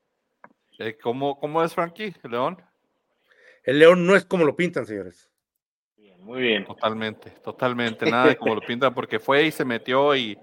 Eh, 0.79 0.99
¿cómo, 1.03 1.39
¿Cómo 1.39 1.63
es, 1.63 1.75
Frankie? 1.75 2.15
León. 2.29 2.61
El 3.65 3.79
León 3.79 4.07
no 4.07 4.15
es 4.17 4.25
como 4.25 4.45
lo 4.45 4.55
pintan, 4.57 4.85
señores. 4.87 5.29
bien, 5.97 6.23
muy 6.25 6.41
bien. 6.43 6.65
Totalmente, 6.65 7.31
totalmente, 7.31 8.11
nada 8.11 8.27
de 8.29 8.37
como 8.37 8.55
lo 8.55 8.61
pintan, 8.61 8.93
porque 8.95 9.19
fue 9.19 9.45
y 9.45 9.51
se 9.53 9.65
metió 9.65 10.15
y 10.15 10.39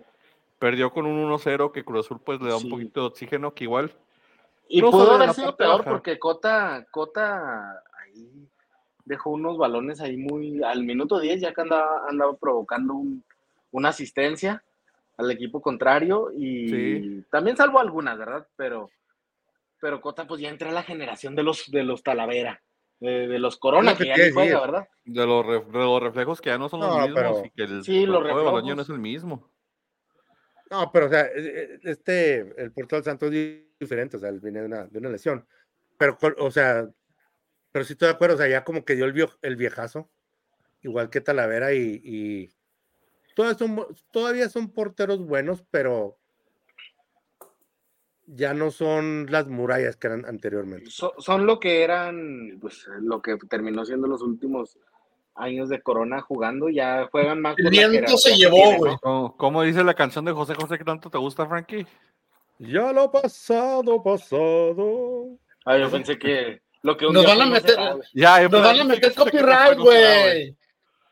perdió 0.60 0.92
con 0.92 1.06
un 1.06 1.20
1-0 1.30 1.72
que 1.72 1.84
Cruz 1.86 2.06
Azul 2.06 2.22
pues 2.22 2.40
le 2.42 2.50
da 2.50 2.56
un 2.56 2.62
Sí. 2.64 2.70
poquito 2.70 3.02
de 3.02 3.08
oxígeno 3.08 3.54
que 3.54 3.66
igual 3.66 3.92
Y 4.70 4.82
No 4.82 4.92
pudo 4.92 5.12
haber 5.12 5.34
sido 5.34 5.56
peor 5.58 5.80
baja. 5.80 5.90
porque 5.92 6.18
Cota, 6.18 6.86
Cota 6.90 7.84
ahí 8.02 8.48
dejó 9.06 9.32
unos 9.32 9.58
balones 9.58 10.00
ahí 10.02 10.18
muy 10.18 10.64
al 10.64 10.84
minuto 10.84 11.20
10 11.20 11.42
ya 11.42 11.54
que 11.54 11.62
andaba, 11.62 12.08
andaba 12.10 12.36
provocando 12.38 12.94
un- 12.94 13.24
una 13.72 13.90
asistencia 13.90 14.64
al 15.18 15.30
equipo 15.32 15.62
contrario 15.62 16.32
y 16.36 16.70
Sí. 16.70 17.24
también 17.30 17.58
salvo 17.58 17.80
algunas, 17.80 18.18
¿verdad? 18.18 18.48
Pero 18.56 18.90
pero 19.80 20.00
Cota 20.00 20.26
pues 20.26 20.40
ya 20.40 20.50
entra 20.50 20.70
a 20.70 20.74
la 20.74 20.84
generación 20.84 21.36
de 21.36 21.44
los 21.44 21.70
de 21.70 21.84
los 21.84 22.04
Talavera, 22.04 22.62
de, 23.02 23.28
de 23.28 23.40
los 23.40 23.58
Corona 23.58 23.98
que 23.98 24.06
que 24.06 24.16
ya 24.16 24.34
juega, 24.34 24.62
¿verdad? 24.62 24.88
de 25.04 25.26
los, 25.28 25.46
ref- 25.46 25.68
de 25.68 25.78
los 25.80 26.02
reflejos 26.02 26.40
que 26.40 26.50
ya 26.52 26.58
no 26.58 26.70
son 26.70 26.80
los 26.80 26.90
No, 26.96 27.02
mismos 27.02 27.16
pero- 27.16 27.46
y 27.46 27.50
que 27.50 27.64
el, 27.64 27.84
Sí, 27.84 28.04
el 28.04 28.12
los 28.12 28.22
juego 28.24 28.62
de 28.62 28.76
no 28.76 28.82
es 28.82 28.90
el 28.90 29.00
mismo. 29.00 29.50
No, 30.72 30.90
pero 30.92 31.08
o 31.08 31.10
sea, 31.10 31.26
eh, 31.26 31.32
eh, 31.36 31.80
este, 31.84 32.40
el 32.62 32.72
portero 32.72 32.98
del 32.98 33.04
Santos 33.04 33.32
es 33.34 33.66
diferente, 33.78 34.16
o 34.18 34.20
sea, 34.22 34.30
él 34.30 34.40
viene 34.40 34.62
de 34.62 34.66
una, 34.68 34.86
de 34.88 34.98
una 35.00 35.10
lesión. 35.10 35.46
Pero, 35.98 36.18
o 36.40 36.50
sea, 36.50 36.88
pero 37.74 37.84
sí 37.84 37.94
estoy 37.94 38.08
de 38.08 38.14
acuerdo, 38.14 38.36
o 38.36 38.38
sea, 38.38 38.48
ya 38.48 38.64
como 38.64 38.86
que 38.86 38.96
dio 38.96 39.04
el, 39.04 39.12
vio- 39.12 39.38
el 39.42 39.58
viejazo, 39.58 40.10
igual 40.82 41.10
que 41.10 41.20
Talavera 41.20 41.74
y, 41.74 42.00
y 42.04 42.50
todas 43.36 43.58
son 43.58 43.86
todavía 44.12 44.48
son 44.48 44.70
porteros 44.72 45.20
buenos, 45.26 45.64
pero 45.72 46.18
ya 48.26 48.54
no 48.54 48.72
son 48.72 49.28
las 49.30 49.48
murallas 49.48 49.98
que 49.98 50.08
eran 50.08 50.26
anteriormente. 50.26 50.90
So- 50.90 51.14
son 51.18 51.46
lo 51.46 51.60
que 51.60 51.84
eran, 51.84 52.58
pues 52.62 52.86
lo 53.02 53.22
que 53.22 53.38
terminó 53.50 53.84
siendo 53.86 54.08
los 54.08 54.22
últimos 54.22 54.78
años 55.36 55.68
de 55.68 55.82
Corona 55.82 56.22
jugando, 56.22 56.70
ya 56.70 57.08
juegan 57.12 57.42
más 57.42 57.56
El 57.58 57.70
viento 57.70 58.18
se 58.18 58.36
llevó, 58.36 58.78
güey. 58.78 58.92
¿no? 58.94 59.00
¿Cómo, 59.00 59.36
cómo 59.38 59.64
dice 59.64 59.84
la 59.84 59.96
canción 59.96 60.24
de 60.26 60.32
José 60.32 60.54
José 60.54 60.78
que 60.78 60.84
tanto 60.86 61.10
te 61.10 61.18
gusta, 61.18 61.48
Frankie? 61.48 61.88
Ya 62.60 62.94
lo 62.94 63.12
pasado, 63.12 64.02
pasado. 64.04 65.38
Ah, 65.66 65.78
yo 65.78 65.90
pensé 65.90 66.20
que 66.20 66.62
lo 66.84 66.98
que 66.98 67.08
un 67.08 67.14
Nos 67.14 67.26
día 67.26 67.36
van 67.36 67.48
a 67.48 67.52
meter-. 67.52 67.78
Ya, 68.14 68.48
Nos 68.48 68.62
van 68.62 68.80
a 68.80 68.84
meter 68.84 69.14
copyright, 69.14 69.78
güey. 69.80 70.56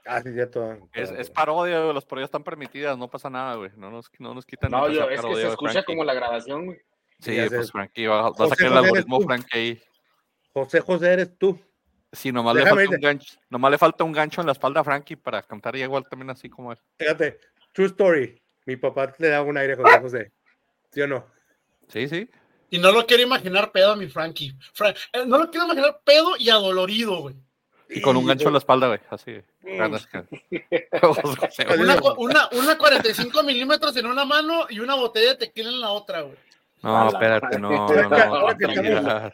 Ah, 0.05 0.21
sí, 0.21 0.33
cierto. 0.33 0.77
Es, 0.93 1.11
es 1.11 1.29
parodia, 1.29 1.79
güey, 1.81 1.93
las 1.93 2.05
parodias 2.05 2.27
están 2.27 2.43
permitidas, 2.43 2.97
no 2.97 3.09
pasa 3.09 3.29
nada, 3.29 3.55
güey. 3.55 3.71
No 3.77 3.89
nos, 3.89 4.09
no 4.19 4.33
nos 4.33 4.45
quitan. 4.45 4.71
No, 4.71 4.89
yo, 4.89 5.09
es 5.09 5.21
que 5.21 5.35
se 5.35 5.47
escucha 5.47 5.83
como 5.83 6.03
la 6.03 6.13
grabación, 6.13 6.65
güey. 6.65 6.81
Sí, 7.19 7.35
Ya 7.35 7.47
pues 7.47 7.71
Frankie 7.71 8.07
va, 8.07 8.31
va 8.31 8.45
a 8.45 8.49
sacar 8.49 8.67
el 8.67 8.77
algoritmo. 8.77 9.21
Frankie 9.21 9.57
ahí. 9.57 9.81
José 10.53 10.81
José 10.81 11.13
eres 11.13 11.37
tú. 11.37 11.59
Sí, 12.11 12.31
nomás 12.31 12.55
le, 12.55 12.65
falta 12.65 12.89
un 12.89 12.99
gancho, 12.99 13.39
nomás 13.49 13.71
le 13.71 13.77
falta 13.77 14.03
un 14.03 14.11
gancho 14.11 14.41
en 14.41 14.47
la 14.47 14.51
espalda 14.51 14.81
a 14.81 14.83
Frankie 14.83 15.15
para 15.15 15.41
cantar 15.43 15.75
igual 15.77 16.05
también 16.09 16.29
así 16.31 16.49
como 16.49 16.73
él. 16.73 16.77
Fíjate, 16.97 17.39
true 17.71 17.87
story. 17.87 18.41
Mi 18.65 18.75
papá 18.75 19.13
le 19.17 19.29
da 19.29 19.41
un 19.43 19.57
aire 19.57 19.73
a 19.73 19.77
José 19.77 19.99
José. 19.99 20.31
¿Sí 20.91 21.01
o 21.01 21.07
no? 21.07 21.25
Sí, 21.87 22.09
sí. 22.09 22.29
Y 22.71 22.79
no 22.79 22.91
lo 22.91 23.05
quiero 23.05 23.21
imaginar 23.21 23.71
pedo 23.71 23.91
a 23.91 23.95
mi 23.95 24.07
Frankie. 24.07 24.55
Fra- 24.73 24.89
eh, 25.13 25.23
no 25.27 25.37
lo 25.37 25.51
quiero 25.51 25.65
imaginar 25.65 25.99
pedo 26.03 26.31
y 26.39 26.49
adolorido, 26.49 27.17
güey. 27.21 27.35
Y 27.89 27.99
con 28.01 28.15
un 28.15 28.25
gancho 28.25 28.47
en 28.47 28.53
la 28.53 28.59
espalda, 28.59 28.87
güey. 28.87 28.99
Así. 29.09 29.39
Una, 31.79 31.95
una, 32.17 32.49
una 32.53 32.77
45 32.77 33.43
milímetros 33.43 33.95
en 33.97 34.05
una 34.05 34.25
mano 34.25 34.65
y 34.69 34.79
una 34.79 34.95
botella 34.95 35.29
de 35.31 35.35
tequila 35.35 35.69
en 35.69 35.79
la 35.81 35.89
otra, 35.91 36.21
güey. 36.21 36.35
No, 36.81 37.09
espérate, 37.09 37.59
no, 37.59 37.69
no, 37.69 38.09
no. 38.09 38.15
Ahora 38.35 38.57
que 38.57 38.65
estamos- 38.65 39.33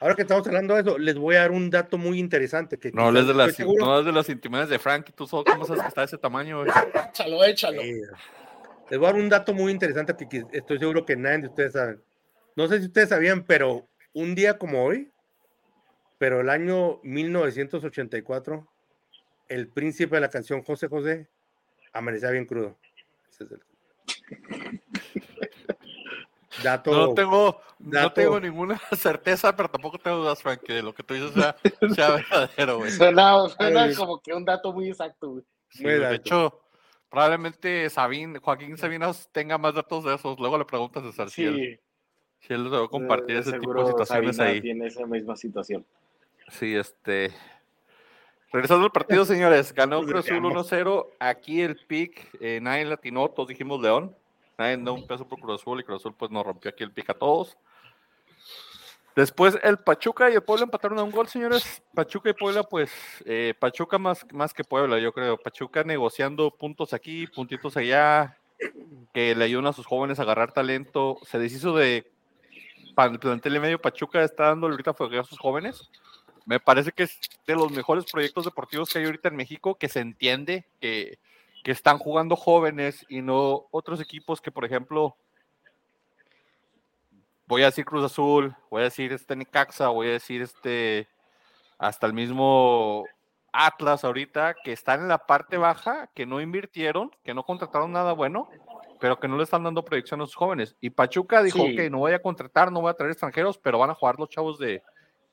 Ahora 0.00 0.14
que 0.16 0.22
estamos 0.22 0.46
hablando 0.48 0.74
de 0.74 0.80
eso, 0.80 0.98
les 0.98 1.14
voy 1.16 1.36
a 1.36 1.40
dar 1.40 1.52
un 1.52 1.70
dato 1.70 1.96
muy 1.96 2.18
interesante. 2.18 2.76
Que 2.76 2.90
No 2.90 3.06
hables 3.06 3.26
de 3.28 3.34
las, 3.34 3.56
no 3.60 3.92
hables 3.92 4.06
de 4.06 4.12
las 4.12 4.28
intimidades 4.30 4.68
de 4.70 4.78
Frankie. 4.80 5.12
Tú 5.12 5.28
solo, 5.28 5.44
¿cómo 5.44 5.64
sabes 5.64 5.82
que 5.82 5.88
está 5.88 6.00
de 6.00 6.06
ese 6.06 6.18
tamaño, 6.18 6.60
güey? 6.64 6.72
Échalo, 7.10 7.44
échalo. 7.44 7.82
Les 8.90 8.98
voy 8.98 9.06
a 9.08 9.12
dar 9.12 9.20
un 9.20 9.28
dato 9.28 9.54
muy 9.54 9.70
interesante 9.70 10.16
que 10.28 10.42
estoy 10.52 10.78
seguro 10.80 11.06
que 11.06 11.14
nadie 11.14 11.38
de 11.42 11.46
ustedes 11.48 11.72
saben. 11.74 12.02
No 12.56 12.66
sé 12.68 12.80
si 12.80 12.86
ustedes 12.86 13.08
sabían, 13.08 13.44
pero 13.44 13.88
un 14.12 14.34
día 14.34 14.58
como 14.58 14.84
hoy, 14.84 15.10
pero 16.18 16.40
el 16.40 16.50
año 16.50 17.00
1984, 17.02 18.66
el 19.48 19.68
príncipe 19.68 20.16
de 20.16 20.20
la 20.20 20.28
canción 20.30 20.62
José 20.62 20.88
José 20.88 21.28
amanecía 21.92 22.30
bien 22.30 22.46
crudo. 22.46 22.78
Ese 23.30 23.44
es 23.44 23.52
el- 23.52 24.80
Dato. 26.62 26.90
No 26.92 27.14
tengo, 27.14 27.60
no 27.78 28.12
tengo 28.12 28.38
ninguna 28.38 28.78
certeza, 28.96 29.56
pero 29.56 29.70
tampoco 29.70 29.98
tengo 29.98 30.18
dudas, 30.18 30.42
Frankie, 30.42 30.74
de 30.74 30.82
lo 30.82 30.94
que 30.94 31.02
tú 31.02 31.14
dices 31.14 31.32
sea, 31.32 31.56
sea 31.94 32.10
verdadero, 32.10 32.78
güey. 32.78 32.90
Suena, 32.90 33.48
suena 33.48 33.82
Ay. 33.84 33.94
como 33.94 34.20
que 34.20 34.34
un 34.34 34.44
dato 34.44 34.72
muy 34.72 34.88
exacto, 34.88 35.30
güey. 35.30 35.44
Sí, 35.70 35.82
Muy 35.82 35.92
de 35.92 35.98
dato. 36.00 36.14
hecho, 36.14 36.60
probablemente 37.08 37.88
Sabín, 37.88 38.38
Joaquín 38.38 38.76
Sabinas 38.76 39.30
tenga 39.32 39.56
más 39.56 39.74
datos 39.74 40.04
de 40.04 40.14
esos. 40.14 40.38
Luego 40.38 40.58
le 40.58 40.66
preguntas 40.66 41.02
a 41.18 41.28
si 41.28 41.44
él, 41.44 41.80
Sí. 42.42 42.48
si 42.48 42.54
él 42.54 42.70
debe 42.70 42.88
compartir 42.88 43.36
de 43.36 43.40
ese 43.40 43.58
tipo 43.58 43.74
de 43.74 43.86
situaciones 43.86 44.36
Sabina 44.36 44.52
ahí. 44.52 44.60
Tiene 44.60 44.86
esa 44.86 45.06
misma 45.06 45.36
situación. 45.36 45.84
Sí, 46.48 46.74
este. 46.74 47.32
Regresando 48.52 48.84
al 48.84 48.92
partido, 48.92 49.24
señores, 49.24 49.72
ganó 49.72 50.02
Nos 50.02 50.06
Cruz 50.06 50.26
Azul 50.26 50.42
desviamos. 50.42 50.70
1-0. 50.70 51.06
Aquí 51.18 51.62
el 51.62 51.76
pick, 51.76 52.28
eh, 52.40 52.60
nadie 52.60 52.84
latinó, 52.84 53.28
todos 53.30 53.48
dijimos 53.48 53.80
León. 53.80 54.14
Nadie 54.58 54.76
dio 54.76 54.92
un 54.92 55.06
peso 55.06 55.26
por 55.26 55.40
Cruz 55.40 55.62
Azul 55.62 55.80
y 55.80 55.84
Cruz 55.84 56.02
Azul 56.02 56.14
pues 56.16 56.30
nos 56.30 56.44
rompió 56.44 56.70
aquí 56.70 56.84
el 56.84 56.92
pick 56.92 57.08
a 57.10 57.14
todos. 57.14 57.56
Después 59.16 59.58
el 59.62 59.78
Pachuca 59.78 60.30
y 60.30 60.34
el 60.34 60.42
Puebla 60.42 60.64
empataron 60.64 60.98
a 60.98 61.02
un 61.02 61.10
gol, 61.10 61.28
señores. 61.28 61.82
Pachuca 61.94 62.30
y 62.30 62.34
Puebla, 62.34 62.62
pues 62.62 62.90
eh, 63.24 63.54
Pachuca 63.58 63.98
más, 63.98 64.26
más 64.32 64.52
que 64.54 64.64
Puebla, 64.64 64.98
yo 64.98 65.12
creo. 65.12 65.38
Pachuca 65.38 65.84
negociando 65.84 66.50
puntos 66.50 66.92
aquí, 66.92 67.26
puntitos 67.26 67.76
allá, 67.76 68.38
que 69.12 69.34
le 69.34 69.44
ayudan 69.44 69.66
a 69.66 69.72
sus 69.72 69.86
jóvenes 69.86 70.18
a 70.18 70.22
agarrar 70.22 70.52
talento. 70.52 71.18
Se 71.26 71.38
deshizo 71.38 71.74
de 71.76 72.11
plantel 72.94 73.60
medio 73.60 73.80
Pachuca, 73.80 74.22
está 74.22 74.48
dando 74.48 74.66
ahorita 74.66 74.90
a 74.90 75.24
sus 75.24 75.38
jóvenes. 75.38 75.90
Me 76.44 76.58
parece 76.58 76.92
que 76.92 77.04
es 77.04 77.20
de 77.46 77.54
los 77.54 77.70
mejores 77.70 78.04
proyectos 78.10 78.44
deportivos 78.44 78.90
que 78.90 78.98
hay 78.98 79.04
ahorita 79.04 79.28
en 79.28 79.36
México, 79.36 79.76
que 79.76 79.88
se 79.88 80.00
entiende 80.00 80.66
que, 80.80 81.18
que 81.62 81.70
están 81.70 81.98
jugando 81.98 82.36
jóvenes 82.36 83.06
y 83.08 83.22
no 83.22 83.66
otros 83.70 84.00
equipos 84.00 84.40
que, 84.40 84.50
por 84.50 84.64
ejemplo, 84.64 85.16
voy 87.46 87.62
a 87.62 87.66
decir 87.66 87.84
Cruz 87.84 88.04
Azul, 88.04 88.56
voy 88.70 88.80
a 88.80 88.84
decir 88.84 89.12
este 89.12 89.36
Necaxa, 89.36 89.88
voy 89.88 90.08
a 90.08 90.12
decir 90.12 90.42
este 90.42 91.08
hasta 91.78 92.06
el 92.06 92.12
mismo 92.12 93.04
Atlas 93.52 94.04
ahorita, 94.04 94.54
que 94.64 94.72
están 94.72 95.02
en 95.02 95.08
la 95.08 95.26
parte 95.26 95.58
baja, 95.58 96.08
que 96.14 96.24
no 96.26 96.40
invirtieron, 96.40 97.10
que 97.22 97.34
no 97.34 97.44
contrataron 97.44 97.92
nada 97.92 98.12
bueno, 98.12 98.48
pero 99.02 99.18
que 99.18 99.26
no 99.26 99.36
le 99.36 99.42
están 99.42 99.64
dando 99.64 99.84
proyección 99.84 100.20
a 100.20 100.26
sus 100.26 100.36
jóvenes. 100.36 100.76
Y 100.80 100.90
Pachuca 100.90 101.42
dijo, 101.42 101.58
Sí. 101.58 101.74
ok, 101.76 101.90
no 101.90 101.98
voy 101.98 102.12
a 102.12 102.22
contratar, 102.22 102.70
no 102.70 102.80
voy 102.80 102.90
a 102.90 102.94
traer 102.94 103.10
extranjeros, 103.10 103.58
pero 103.58 103.76
van 103.80 103.90
a 103.90 103.94
jugar 103.94 104.14
los 104.16 104.28
chavos 104.28 104.60
de 104.60 104.80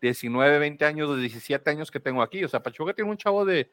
19, 0.01 0.57
20 0.57 0.85
años, 0.85 1.15
de 1.15 1.21
17 1.21 1.69
años 1.69 1.91
que 1.91 1.99
tengo 1.99 2.23
aquí. 2.23 2.43
O 2.43 2.47
sea, 2.49 2.63
Pachuca 2.63 2.93
tiene 2.93 3.11
un 3.11 3.17
chavo 3.17 3.45
de 3.45 3.69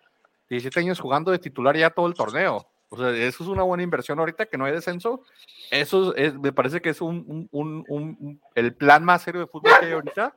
17 0.51 0.81
años 0.81 1.01
jugando 1.01 1.31
de 1.33 1.39
titular 1.39 1.75
ya 1.79 1.89
todo 1.89 2.09
el 2.09 2.13
torneo. 2.15 2.69
O 2.91 2.97
sea, 2.99 3.09
eso 3.11 3.43
es 3.43 3.49
una 3.49 3.63
buena 3.63 3.83
inversión 3.83 4.19
ahorita 4.19 4.45
que 4.45 4.59
no 4.59 4.67
hay 4.67 4.73
descenso. 4.73 5.23
Eso 5.71 6.15
es, 6.15 6.35
me 6.39 6.53
parece 6.53 6.83
que 6.83 6.91
es 6.91 7.01
un- 7.01 7.49
un- 7.51 7.85
un- 7.89 8.41
el 8.55 8.75
plan 8.75 9.03
más 9.03 9.23
serio 9.23 9.41
de 9.41 9.47
fútbol 9.47 9.73
que 9.81 9.87
hay 9.87 9.93
ahorita 9.93 10.37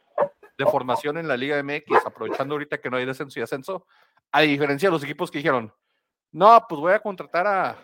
de 0.58 0.66
formación 0.68 1.18
en 1.18 1.28
la 1.28 1.36
Liga 1.36 1.58
MX, 1.62 2.06
aprovechando 2.06 2.56
ahorita 2.56 2.78
que 2.80 2.90
no 2.90 2.96
hay 2.96 3.06
descenso 3.06 3.40
y 3.40 3.44
ascenso, 3.44 3.86
a 4.32 4.40
diferencia 4.42 4.88
de 4.88 4.94
los 4.94 5.04
equipos 5.04 5.30
que 5.30 5.40
dijeron, 5.40 5.74
no, 6.32 6.64
pues 6.70 6.80
voy 6.80 6.94
a 6.94 7.00
contratar 7.00 7.48
a, 7.48 7.76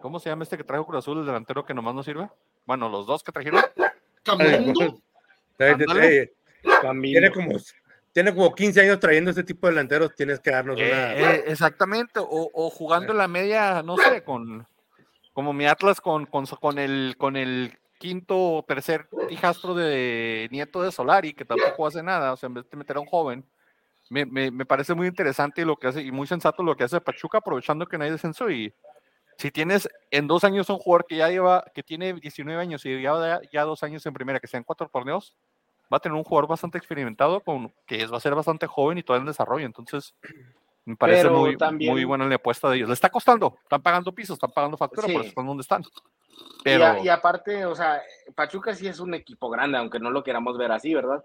¿cómo 0.00 0.18
se 0.18 0.28
llama 0.28 0.44
este 0.44 0.56
que 0.56 0.64
trajo 0.64 0.86
Cruz 0.86 0.98
Azul, 0.98 1.18
el 1.18 1.26
delantero 1.26 1.64
que 1.64 1.74
nomás 1.74 1.94
no 1.94 2.02
sirve? 2.02 2.28
Bueno, 2.66 2.88
los 2.88 3.06
dos 3.06 3.22
que 3.22 3.32
trajeron. 3.32 3.62
Camundo. 4.22 5.00
Eh, 5.58 5.76
eh, 6.02 6.32
Tiene 7.00 7.30
como, 7.30 7.58
tiene 8.12 8.34
como 8.34 8.54
15 8.54 8.80
años 8.80 9.00
trayendo 9.00 9.30
este 9.30 9.44
tipo 9.44 9.66
de 9.66 9.72
delanteros. 9.72 10.14
Tienes 10.14 10.40
que 10.40 10.50
darnos 10.50 10.76
una. 10.76 11.14
Eh, 11.14 11.34
eh, 11.34 11.44
exactamente, 11.46 12.20
o, 12.20 12.50
o 12.52 12.70
jugando 12.70 13.12
en 13.12 13.18
la 13.18 13.28
media, 13.28 13.82
no 13.82 13.96
sé, 13.96 14.22
con 14.24 14.66
como 15.32 15.52
mi 15.52 15.66
Atlas 15.66 16.00
con, 16.00 16.26
con, 16.26 16.46
con 16.46 16.78
el 16.78 17.14
con 17.16 17.36
el 17.36 17.78
quinto 17.98 18.36
o 18.36 18.64
tercer 18.64 19.08
hijastro 19.28 19.74
de 19.74 20.48
nieto 20.50 20.82
de 20.82 20.90
Solari, 20.90 21.34
que 21.34 21.44
tampoco 21.44 21.86
hace 21.86 22.02
nada, 22.02 22.32
o 22.32 22.36
sea, 22.36 22.46
en 22.46 22.54
vez 22.54 22.68
de 22.68 22.76
meter 22.76 22.96
a 22.96 23.00
un 23.00 23.06
joven, 23.06 23.44
me, 24.08 24.24
me, 24.24 24.50
me 24.50 24.64
parece 24.64 24.94
muy 24.94 25.06
interesante 25.06 25.64
lo 25.64 25.76
que 25.76 25.88
hace 25.88 26.02
y 26.02 26.10
muy 26.10 26.26
sensato 26.26 26.62
lo 26.62 26.76
que 26.76 26.84
hace 26.84 27.00
Pachuca, 27.00 27.38
aprovechando 27.38 27.86
que 27.86 27.98
no 27.98 28.04
hay 28.04 28.10
descenso 28.10 28.50
y 28.50 28.72
si 29.40 29.50
tienes 29.50 29.88
en 30.10 30.26
dos 30.26 30.44
años 30.44 30.68
un 30.68 30.78
jugador 30.78 31.06
que 31.06 31.16
ya 31.16 31.28
lleva, 31.28 31.64
que 31.74 31.82
tiene 31.82 32.12
19 32.12 32.60
años 32.60 32.84
y 32.84 32.90
lleva 32.98 33.40
ya 33.52 33.64
dos 33.64 33.82
años 33.82 34.04
en 34.04 34.12
primera, 34.12 34.38
que 34.38 34.46
sean 34.46 34.64
cuatro 34.64 34.88
torneos, 34.92 35.34
va 35.92 35.96
a 35.96 36.00
tener 36.00 36.16
un 36.16 36.24
jugador 36.24 36.48
bastante 36.48 36.78
experimentado, 36.78 37.40
con, 37.40 37.72
que 37.86 38.02
es, 38.02 38.12
va 38.12 38.18
a 38.18 38.20
ser 38.20 38.34
bastante 38.34 38.66
joven 38.66 38.98
y 38.98 39.02
todavía 39.02 39.22
en 39.22 39.26
desarrollo. 39.28 39.66
Entonces, 39.66 40.14
me 40.84 40.94
parece 40.96 41.22
Pero 41.22 41.38
muy, 41.38 41.56
también- 41.56 41.92
muy 41.92 42.04
buena 42.04 42.26
la 42.26 42.34
apuesta 42.36 42.68
de 42.68 42.76
ellos. 42.76 42.88
Le 42.88 42.94
está 42.94 43.08
costando, 43.08 43.58
están 43.62 43.82
pagando 43.82 44.12
pisos, 44.12 44.34
están 44.34 44.52
pagando 44.52 44.76
factura, 44.76 45.02
por 45.06 45.10
Sí. 45.14 45.18
eso 45.20 45.28
están 45.28 45.46
donde 45.46 45.62
están. 45.62 45.82
Y, 45.82 46.62
Pero 46.64 46.84
a- 46.84 47.00
y 47.00 47.08
aparte, 47.08 47.64
o 47.64 47.74
sea, 47.74 48.00
Pachuca 48.34 48.74
sí 48.74 48.86
es 48.88 49.00
un 49.00 49.14
equipo 49.14 49.48
grande, 49.50 49.78
aunque 49.78 49.98
no 49.98 50.10
lo 50.10 50.22
queramos 50.22 50.56
ver 50.58 50.70
así, 50.72 50.94
¿verdad? 50.94 51.24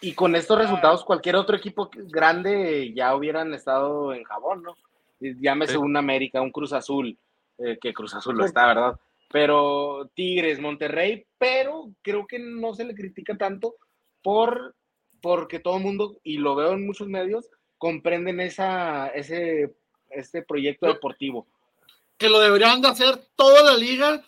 Y 0.00 0.14
con 0.14 0.36
estos 0.36 0.58
resultados, 0.58 1.04
cualquier 1.04 1.36
otro 1.36 1.56
equipo 1.56 1.88
grande 1.94 2.92
ya 2.94 3.14
hubieran 3.16 3.54
estado 3.54 4.12
en 4.14 4.24
jabón, 4.24 4.62
¿no? 4.62 4.76
Y 5.22 5.40
Llámese 5.40 5.72
Sí. 5.72 5.78
un 5.78 5.96
América, 5.96 6.40
un 6.42 6.50
Cruz 6.50 6.72
Azul, 6.72 7.16
eh, 7.58 7.78
que 7.80 7.94
Cruz 7.94 8.14
Azul 8.14 8.36
lo 8.36 8.44
está, 8.44 8.66
¿verdad? 8.66 9.00
Pero 9.30 10.10
Tigres, 10.14 10.60
Monterrey, 10.60 11.24
pero 11.38 11.90
creo 12.02 12.26
que 12.26 12.38
no 12.38 12.74
se 12.74 12.84
le 12.84 12.94
critica 12.94 13.36
tanto 13.36 13.76
por 14.22 14.74
porque 15.22 15.60
todo 15.60 15.76
el 15.76 15.84
mundo, 15.84 16.18
y 16.24 16.38
lo 16.38 16.56
veo 16.56 16.72
en 16.72 16.84
muchos 16.84 17.06
medios, 17.06 17.48
comprenden 17.78 18.40
esa, 18.40 19.06
ese, 19.08 19.72
este 20.10 20.42
proyecto 20.42 20.86
deportivo. 20.86 21.46
que 22.18 22.28
lo 22.28 22.40
deberían 22.40 22.82
de 22.82 22.88
hacer 22.88 23.16
toda 23.36 23.62
la 23.62 23.76
liga, 23.76 24.22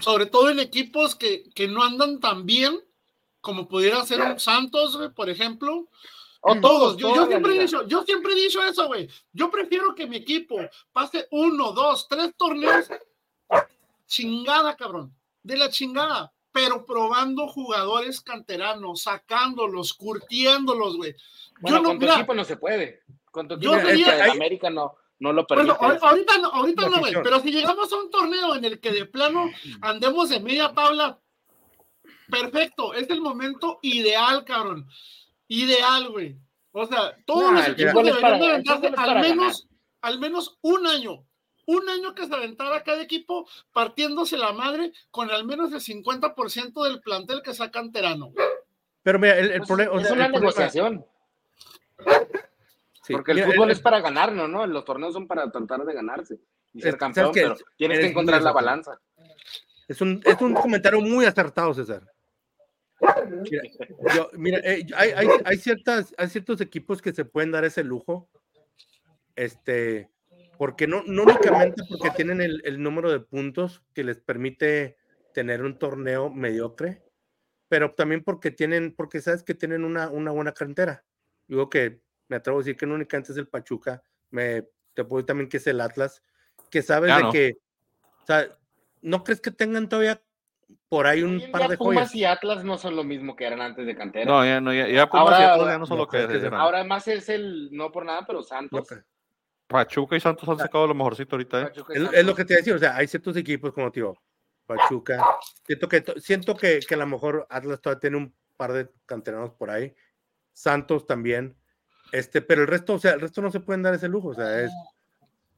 sobre 0.00 0.26
todo 0.26 0.50
en 0.50 0.58
equipos 0.58 1.14
que, 1.16 1.44
que 1.54 1.68
no 1.68 1.82
andan 1.82 2.20
tan 2.20 2.46
bien, 2.46 2.80
como 3.40 3.68
pudiera 3.68 4.04
ser 4.04 4.20
un 4.20 4.38
Santos, 4.38 4.98
por 5.16 5.30
ejemplo. 5.30 5.88
O 6.42 6.58
Todos, 6.58 6.96
yo, 6.96 7.14
yo 7.14 7.26
siempre 7.26 7.54
he 7.54 7.60
dicho, 7.60 7.86
yo 7.86 8.02
siempre 8.02 8.32
he 8.32 8.36
dicho 8.36 8.62
eso, 8.62 8.86
güey. 8.86 9.08
Yo 9.32 9.50
prefiero 9.50 9.94
que 9.94 10.06
mi 10.06 10.16
equipo 10.16 10.56
pase 10.92 11.28
uno, 11.30 11.72
dos, 11.72 12.08
tres 12.08 12.34
torneos, 12.36 12.88
chingada, 14.06 14.76
cabrón, 14.76 15.14
de 15.42 15.56
la 15.56 15.68
chingada, 15.68 16.32
pero 16.52 16.84
probando 16.84 17.46
jugadores 17.48 18.20
canteranos, 18.20 19.02
sacándolos, 19.02 19.92
curtiéndolos, 19.94 20.96
güey. 20.96 21.14
Bueno, 21.60 21.76
yo 21.76 21.82
no, 21.82 21.88
con 21.90 21.98
tu 21.98 22.00
mira, 22.06 22.14
equipo 22.16 22.34
no 22.34 22.44
se 22.44 22.56
puede. 22.56 23.02
Con 23.30 23.46
tu 23.46 23.58
Yo 23.60 23.74
equipo 23.74 23.88
tenía- 23.88 24.24
en 24.24 24.30
América 24.32 24.70
no, 24.70 24.94
no 25.18 25.32
lo 25.32 25.46
permite. 25.46 25.72
Bueno, 25.78 25.94
ahor- 25.94 26.08
ahorita 26.08 26.38
no, 26.38 26.48
ahorita 26.48 26.88
no, 26.88 26.98
güey, 27.00 27.12
pero 27.22 27.40
si 27.40 27.52
llegamos 27.52 27.92
a 27.92 27.96
un 27.96 28.10
torneo 28.10 28.54
en 28.56 28.64
el 28.64 28.80
que 28.80 28.90
de 28.90 29.04
plano 29.04 29.50
andemos 29.82 30.30
en 30.32 30.42
media 30.42 30.72
tabla, 30.72 31.20
perfecto, 32.30 32.94
es 32.94 33.08
el 33.10 33.20
momento 33.20 33.78
ideal, 33.82 34.44
cabrón. 34.44 34.88
Ideal, 35.52 36.08
güey. 36.10 36.36
O 36.72 36.86
sea, 36.86 37.16
todos 37.26 37.50
Nah, 37.52 37.58
los 37.58 37.68
equipos 37.70 37.94
deberían 38.04 38.20
para- 38.20 38.38
de 38.38 38.46
aventarse 38.46 38.92
al 38.96 39.20
menos, 39.20 39.68
al 40.00 40.18
menos 40.20 40.58
un 40.62 40.86
año. 40.86 41.24
Un 41.66 41.88
año 41.88 42.14
que 42.14 42.26
se 42.26 42.34
aventara 42.34 42.82
cada 42.84 43.02
equipo 43.02 43.48
partiéndose 43.72 44.36
la 44.38 44.52
madre 44.52 44.92
con 45.10 45.30
al 45.30 45.44
menos 45.44 45.72
el 45.72 45.80
50% 45.80 46.84
del 46.84 47.00
plantel 47.00 47.42
que 47.42 47.52
sea 47.54 47.70
canterano. 47.70 48.32
Pero 49.02 49.18
mira, 49.18 49.38
el, 49.38 49.50
el 49.50 49.58
Pues, 49.58 49.66
problema. 49.68 49.92
o 49.92 49.98
es 49.98 50.02
sea, 50.06 50.12
una 50.14 50.24
problema- 50.28 50.38
negociación. 50.40 51.04
sí, 53.02 53.12
Porque 53.12 53.32
el 53.32 53.36
mira, 53.38 53.48
fútbol 53.50 53.70
es 53.70 53.80
para 53.80 54.00
ganarlo, 54.00 54.46
¿no? 54.48 54.66
Los 54.66 54.84
torneos 54.84 55.12
son 55.12 55.26
para 55.26 55.50
tratar 55.50 55.84
de 55.84 55.94
ganarse 55.94 56.38
y 56.72 56.80
ser 56.80 56.96
campeón, 56.96 57.30
pero 57.34 57.56
tienes 57.76 57.98
que 57.98 58.06
encontrar 58.06 58.42
la 58.42 58.52
balanza. 58.52 59.00
Es 59.88 60.00
un, 60.00 60.20
es 60.24 60.40
un 60.40 60.54
comentario 60.54 61.00
muy 61.00 61.24
acertado, 61.24 61.74
César. 61.74 62.02
Mira, 63.50 63.62
yo- 64.14 64.30
mira, 64.34 64.58
eh, 64.58 64.86
hay, 64.94 65.10
hay, 65.12 65.28
hay 65.44 65.56
ciertas, 65.58 66.14
hay 66.18 66.28
ciertos 66.28 66.60
equipos 66.60 67.00
que 67.00 67.12
se 67.12 67.24
pueden 67.24 67.50
dar 67.50 67.64
ese 67.64 67.82
lujo. 67.84 68.28
Este, 69.36 70.10
porque 70.58 70.86
no, 70.86 71.02
no 71.06 71.22
únicamente 71.22 71.82
porque 71.88 72.10
tienen 72.10 72.40
el, 72.40 72.60
el 72.64 72.82
número 72.82 73.10
de 73.10 73.20
puntos 73.20 73.82
que 73.94 74.04
les 74.04 74.20
permite 74.20 74.98
tener 75.32 75.62
un 75.62 75.78
torneo 75.78 76.30
mediocre, 76.30 77.02
pero 77.68 77.94
también 77.94 78.22
porque 78.22 78.50
tienen, 78.50 78.94
porque 78.94 79.20
sabes 79.22 79.42
que 79.42 79.54
tienen 79.54 79.84
una, 79.84 80.10
una 80.10 80.32
buena 80.32 80.52
cantera. 80.52 81.04
Digo 81.46 81.70
que 81.70 82.00
me 82.28 82.36
atrevo 82.36 82.58
a 82.58 82.62
decir 82.62 82.76
que 82.76 82.86
no 82.86 82.94
únicamente 82.94 83.32
es 83.32 83.38
el 83.38 83.48
Pachuca, 83.48 84.02
me 84.30 84.68
te 84.94 85.04
puedo 85.04 85.18
decir 85.18 85.26
también 85.26 85.48
que 85.48 85.56
es 85.58 85.66
el 85.66 85.80
Atlas, 85.80 86.22
que 86.68 86.82
sabes 86.82 87.10
de 87.16 87.22
que, 87.32 87.56
o 88.22 88.26
sea, 88.26 88.58
¿no 89.02 89.24
crees 89.24 89.40
que 89.40 89.50
tengan 89.52 89.88
todavía 89.88 90.22
por 90.88 91.06
ahí 91.06 91.22
un 91.22 91.50
par 91.52 91.68
de 91.68 91.76
Pumas 91.76 91.94
joyas? 92.10 92.14
y 92.14 92.24
Atlas 92.24 92.64
no 92.64 92.76
son 92.78 92.96
lo 92.96 93.04
mismo 93.04 93.36
que 93.36 93.44
eran 93.46 93.60
antes 93.60 93.86
de 93.86 93.94
cantera. 93.96 94.24
No, 94.24 94.44
ya 94.44 94.60
no, 94.60 94.72
ya, 94.72 94.88
ya 94.88 95.08
Pumas 95.08 95.24
Ahora- 95.26 95.40
y 95.40 95.42
Atlas 95.44 95.68
ya 95.68 95.78
no 95.78 95.86
son 95.86 95.98
lo 95.98 96.08
que 96.08 96.18
eran. 96.18 96.54
Ahora 96.54 96.78
además 96.78 97.06
es 97.08 97.28
el, 97.28 97.68
no 97.72 97.90
por 97.92 98.04
nada, 98.04 98.24
pero 98.26 98.42
Santos. 98.42 98.88
Pachuca 99.66 100.16
y 100.16 100.20
Santos 100.20 100.48
han 100.48 100.58
sacado 100.58 100.86
lo 100.88 100.94
mejorcito 100.94 101.36
ahorita, 101.36 101.62
¿eh? 101.62 101.72
Es, 101.94 102.02
es 102.12 102.24
lo 102.26 102.34
que 102.34 102.44
te 102.44 102.54
decía, 102.56 102.74
o 102.74 102.78
sea, 102.78 102.96
hay 102.96 103.06
ciertos 103.06 103.36
equipos 103.36 103.72
como 103.72 103.92
tío, 103.92 104.14
Pachuca. 104.66 105.24
Siento 105.64 105.88
que 105.88 106.00
to- 106.00 106.18
siento 106.18 106.56
que, 106.56 106.80
que 106.80 106.94
a 106.94 106.98
lo 106.98 107.06
mejor 107.06 107.46
Atlas 107.48 107.80
todavía 107.80 108.00
tiene 108.00 108.16
un 108.16 108.34
par 108.56 108.72
de 108.72 108.90
canteranos 109.06 109.52
por 109.52 109.70
ahí. 109.70 109.94
Santos 110.52 111.06
también. 111.06 111.56
Este, 112.10 112.42
pero 112.42 112.62
el 112.62 112.66
resto, 112.68 112.94
o 112.94 112.98
sea, 112.98 113.12
el 113.12 113.20
resto 113.20 113.40
no 113.42 113.52
se 113.52 113.60
pueden 113.60 113.82
dar 113.82 113.94
ese 113.94 114.08
lujo, 114.08 114.28
o 114.30 114.34
sea, 114.34 114.60
es 114.60 114.72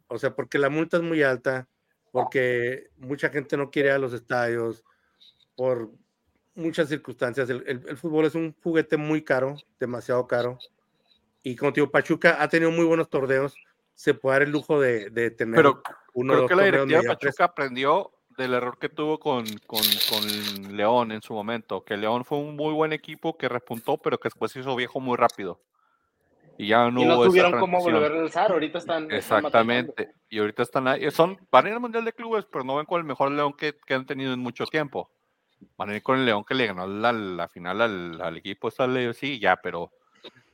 o 0.09 0.19
sea, 0.19 0.35
porque 0.35 0.59
la 0.59 0.69
multa 0.69 0.99
es 0.99 1.03
muy 1.03 1.23
alta, 1.23 1.67
porque 2.11 2.91
mucha 2.99 3.31
gente 3.31 3.57
no 3.57 3.71
quiere 3.71 3.89
ir 3.89 3.95
a 3.95 3.99
los 3.99 4.13
estadios, 4.13 4.85
por 5.63 5.91
muchas 6.57 6.89
circunstancias. 6.89 7.49
El, 7.49 7.63
el- 7.69 7.89
el 7.89 7.97
fútbol 7.97 8.25
es 8.25 8.35
un 8.35 8.53
juguete 8.65 8.97
muy 8.97 9.23
caro, 9.23 9.55
demasiado 9.79 10.27
caro. 10.27 10.59
Y 11.45 11.55
como 11.55 11.73
te 11.73 11.81
digo, 11.81 11.93
Pachuca 11.93 12.43
ha 12.43 12.49
tenido 12.49 12.73
muy 12.73 12.85
buenos 12.85 13.09
torneos. 13.09 13.55
Se 13.95 14.13
puede 14.13 14.35
dar 14.35 14.43
el 14.43 14.51
lujo 14.51 14.81
de, 14.81 15.11
de 15.11 15.31
tener 15.31 15.55
Pero 15.55 15.81
uno 16.15 16.35
creo 16.35 16.49
que 16.49 16.57
la 16.57 16.65
directiva 16.65 17.03
de. 17.03 17.07
Pachuca 17.07 17.45
aprendió 17.45 18.11
del 18.37 18.55
error 18.55 18.77
que 18.77 18.89
tuvo 18.89 19.21
con, 19.21 19.45
con, 19.69 19.83
con 20.11 20.77
León 20.77 21.13
en 21.13 21.23
su 21.23 21.33
momento, 21.33 21.85
que 21.85 21.97
León 21.97 22.25
fue 22.25 22.39
un 22.39 22.57
muy 22.57 22.73
buen 22.75 22.93
equipo 22.93 23.37
que 23.39 23.49
repuntó, 23.49 23.99
pero 23.99 24.19
que 24.19 24.27
después 24.27 24.51
se 24.51 24.59
hizo 24.59 24.75
viejo 24.75 24.99
muy 24.99 25.17
rápido. 25.17 25.61
Y 26.59 26.67
ya 26.67 26.91
no 26.91 27.03
y 27.03 27.05
no 27.05 27.15
hubo 27.15 27.23
esa 27.23 27.31
tuvieron 27.31 27.61
cómo 27.61 27.79
volver 27.81 28.05
a 28.05 28.09
regresar. 28.09 28.51
Ahorita 28.51 28.79
están. 28.79 29.05
están 29.05 29.17
Exactamente. 29.17 30.13
Y 30.29 30.41
ahorita 30.41 30.65
están 30.65 30.89
ahí. 30.89 31.09
Son, 31.13 31.39
van 31.53 31.67
a 31.67 31.69
ir 31.69 31.75
al 31.75 31.81
Mundial 31.81 32.05
de 32.05 32.13
Clubes, 32.13 32.47
pero 32.51 32.65
no 32.65 32.77
ven 32.77 32.87
con 32.87 32.99
el 32.99 33.07
mejor 33.07 33.31
León 33.31 33.53
que, 33.53 33.77
que 33.87 33.95
han 33.95 34.07
tenido 34.07 34.33
en 34.33 34.41
mucho 34.41 34.67
tiempo. 34.67 35.09
Van 35.77 35.91
a 35.91 35.97
ir 35.97 36.03
con 36.03 36.19
el 36.19 36.27
León 36.27 36.45
que 36.45 36.55
le 36.55 36.67
ganó 36.67 36.87
la, 36.87 37.13
la 37.13 37.49
final 37.49 37.81
al, 37.81 38.21
al 38.21 38.37
equipo. 38.37 38.69
Esta 38.69 38.87
le- 38.87 39.15
sí, 39.15 39.39
ya, 39.39 39.57
pero. 39.57 39.91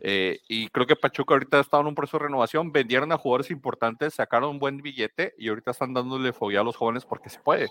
eh, 0.01 0.39
y 0.49 0.69
creo 0.69 0.87
que 0.87 0.97
Pachuca 0.97 1.35
ahorita 1.35 1.61
está 1.61 1.81
en 1.81 1.87
un 1.87 1.95
proceso 1.95 2.19
de 2.19 2.25
renovación. 2.25 2.71
Vendieron 2.73 3.11
a 3.13 3.19
jugadores 3.19 3.51
importantes, 3.51 4.15
sacaron 4.15 4.51
un 4.51 4.59
buen 4.59 4.79
billete 4.79 5.35
y 5.39 5.49
ahorita 5.49 5.73
están 5.73 5.93
dándole 5.95 6.33
fobia 6.33 6.61
a 6.61 6.65
los 6.65 6.77
jóvenes 6.77 7.05
porque 7.05 7.31
se 7.31 7.41
puede. 7.41 7.69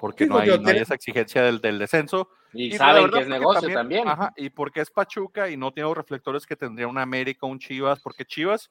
Porque 0.00 0.24
Sí, 0.24 0.30
no 0.30 0.38
hay, 0.38 0.48
porque 0.50 0.62
no 0.64 0.70
hay 0.70 0.78
esa 0.78 0.94
exigencia 0.94 1.42
del, 1.42 1.60
del 1.60 1.78
descenso. 1.78 2.28
Y, 2.52 2.70
la 2.72 2.78
saben 2.78 3.04
verdad 3.04 3.18
que 3.18 3.22
es 3.22 3.28
negocio 3.28 3.72
también. 3.72 4.08
Ajá, 4.08 4.32
y 4.36 4.50
porque 4.50 4.80
es 4.80 4.90
Pachuca 4.90 5.48
y 5.48 5.56
no 5.56 5.72
tiene 5.72 5.88
los 5.88 5.96
reflectores 5.96 6.44
que 6.44 6.56
tendría 6.56 6.88
un 6.88 6.98
América, 6.98 7.46
un 7.46 7.58
Chivas, 7.58 8.00
porque 8.00 8.24
Chivas, 8.24 8.70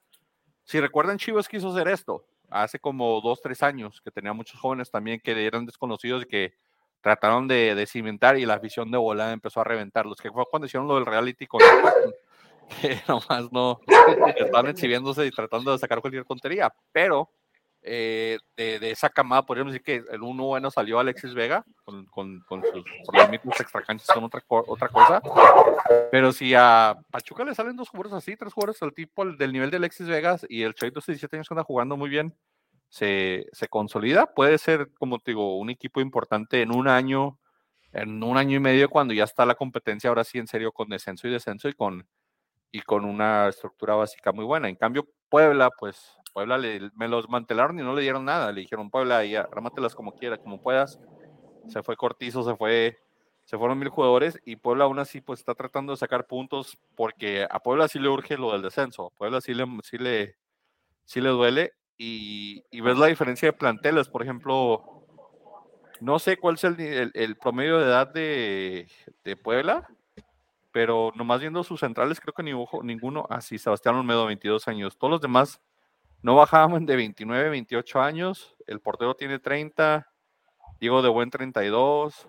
si 0.64 0.80
recuerdan, 0.80 1.18
Chivas 1.18 1.48
quiso 1.48 1.70
hacer 1.72 1.88
esto 1.88 2.26
hace 2.50 2.78
como 2.80 3.22
dos, 3.22 3.42
tres 3.42 3.64
años, 3.64 4.02
que 4.02 4.12
tenía 4.12 4.34
muchos 4.34 4.60
jóvenes 4.60 4.92
también 4.92 5.22
que 5.24 5.32
eran 5.46 5.66
desconocidos 5.66 6.24
y 6.24 6.26
que 6.28 6.54
trataron 7.02 7.48
de, 7.48 7.76
de 7.76 7.86
cimentar 7.88 8.38
y 8.38 8.46
la 8.46 8.56
afición 8.56 8.92
de 8.92 8.98
volada 8.98 9.34
empezó 9.34 9.62
a 9.62 9.64
reventarlos, 9.64 10.22
que 10.22 10.32
fue 10.32 10.46
cuando 10.50 10.68
hicieron 10.68 10.88
lo 10.88 10.96
del 10.96 11.06
reality 11.06 11.48
con 11.48 11.60
que 12.82 13.02
nomás 13.08 13.52
no 13.52 13.80
estaban 14.38 14.68
exhibiéndose 14.68 15.26
y 15.26 15.32
tratando 15.32 15.72
de 15.72 15.80
sacar 15.80 16.00
cualquier 16.00 16.26
tontería, 16.26 16.74
pero 16.92 17.30
eh, 17.84 18.38
de, 18.56 18.80
de 18.80 18.92
esa 18.92 19.10
camada 19.10 19.44
podríamos 19.44 19.74
decir 19.74 19.84
que 19.84 20.04
el 20.14 20.22
uno 20.22 20.46
bueno 20.46 20.70
salió 20.70 21.00
Alexis 21.00 21.34
Vega 21.34 21.66
con, 21.84 22.06
con, 22.06 22.40
con 22.42 22.62
sus 22.62 22.84
problemitas 23.08 23.60
extracanchas 23.60 24.08
con 24.14 24.24
otra, 24.24 24.44
otra 24.48 24.88
cosa, 24.88 25.20
pero 26.12 26.32
si 26.32 26.54
a 26.54 26.96
Pachuca 27.10 27.44
le 27.44 27.56
salen 27.56 27.76
dos 27.76 27.90
jugadores 27.90 28.14
así, 28.14 28.38
tres 28.38 28.54
jugadores 28.54 28.80
del 28.80 28.94
tipo 28.94 29.26
del 29.26 29.52
nivel 29.52 29.72
de 29.72 29.78
Alexis 29.78 30.08
Vegas 30.08 30.46
y 30.48 30.62
el 30.62 30.76
Chavito 30.76 31.00
de 31.00 31.14
17 31.14 31.38
años 31.38 31.48
que 31.48 31.54
anda 31.56 31.64
jugando 31.64 31.98
muy 31.98 32.10
bien, 32.10 32.36
se, 32.92 33.48
se 33.54 33.70
consolida, 33.70 34.34
puede 34.36 34.58
ser, 34.58 34.92
como 35.00 35.20
te 35.20 35.32
digo, 35.32 35.58
un 35.58 35.70
equipo 35.70 36.02
importante 36.02 36.62
en 36.62 36.76
un 36.76 36.90
año, 36.90 37.40
en 37.94 38.22
un 38.22 38.36
año 38.38 38.58
y 38.58 38.60
medio, 38.60 38.90
cuando 38.90 39.14
ya 39.14 39.24
está 39.24 39.46
la 39.46 39.56
competencia 39.56 40.10
ahora 40.10 40.26
sí 40.26 40.40
en 40.40 40.48
serio 40.48 40.74
con 40.74 40.90
descenso 40.90 41.26
y 41.26 41.32
descenso 41.32 41.70
y 41.70 41.74
con, 41.74 42.06
y 42.70 42.82
con 42.82 43.06
una 43.06 43.48
estructura 43.48 43.96
básica 43.96 44.34
muy 44.34 44.44
buena. 44.44 44.68
En 44.68 44.76
cambio, 44.76 45.08
Puebla, 45.30 45.70
pues 45.80 46.18
Puebla 46.34 46.58
le, 46.58 46.92
me 46.96 47.08
los 47.08 47.30
mantelaron 47.30 47.80
y 47.80 47.82
no 47.82 47.96
le 47.96 48.02
dieron 48.02 48.26
nada. 48.26 48.52
Le 48.52 48.60
dijeron, 48.60 48.90
Puebla, 48.90 49.24
ya, 49.24 49.48
armátelas 49.50 49.96
como 49.96 50.14
quieras, 50.14 50.40
como 50.40 50.62
puedas. 50.62 51.00
Se 51.70 51.84
fue 51.84 51.96
Cortizo, 51.96 52.44
se 52.44 52.58
fue, 52.58 53.00
se 53.46 53.58
fueron 53.58 53.80
mil 53.80 53.88
jugadores 53.88 54.38
y 54.44 54.58
Puebla 54.58 54.84
aún 54.84 55.00
así 55.00 55.22
pues 55.22 55.40
está 55.40 55.56
tratando 55.56 55.94
de 55.94 55.98
sacar 55.98 56.28
puntos 56.28 56.78
porque 56.96 57.48
a 57.50 57.62
Puebla 57.62 57.88
sí 57.88 58.00
le 58.00 58.10
urge 58.10 58.38
lo 58.38 58.52
del 58.52 58.64
descenso. 58.64 59.08
A 59.08 59.18
Puebla 59.18 59.40
sí 59.40 59.54
le, 59.54 59.66
sí 59.82 59.98
le, 59.98 60.36
sí 61.06 61.22
le 61.22 61.30
duele 61.30 61.74
y, 62.04 62.64
y 62.72 62.82
ves 62.82 62.98
la 62.98 63.08
diferencia 63.08 63.48
de 63.50 63.54
planteles. 63.54 64.10
Por 64.10 64.24
ejemplo, 64.24 65.04
no 66.00 66.18
sé 66.20 66.38
cuál 66.38 66.56
es 66.56 66.64
el, 66.64 66.78
ni- 66.78 66.86
el- 66.86 67.12
el 67.14 67.36
promedio 67.38 67.78
de 67.80 67.86
edad 67.86 68.08
de, 68.08 68.88
de 69.24 69.36
Puebla, 69.38 69.88
pero 70.72 71.12
nomás 71.16 71.42
viendo 71.42 71.64
sus 71.64 71.80
centrales, 71.82 72.20
creo 72.20 72.34
que 72.34 72.44
ni 72.44 72.54
ojo- 72.54 72.82
ninguno, 72.84 73.28
así 73.30 73.58
Sebastián 73.58 73.96
Olmedo, 73.96 74.26
22 74.26 74.68
años. 74.68 74.98
Todos 74.98 75.12
los 75.12 75.22
demás 75.22 75.62
no 76.24 76.36
bajaban 76.36 76.86
de 76.86 76.96
29, 76.96 77.50
28 77.50 78.02
años. 78.02 78.56
El 78.68 78.80
portero 78.80 79.14
tiene 79.16 79.38
30, 79.40 80.08
Diego 80.80 81.02
de 81.02 81.10
Buen 81.10 81.30
32. 81.30 82.28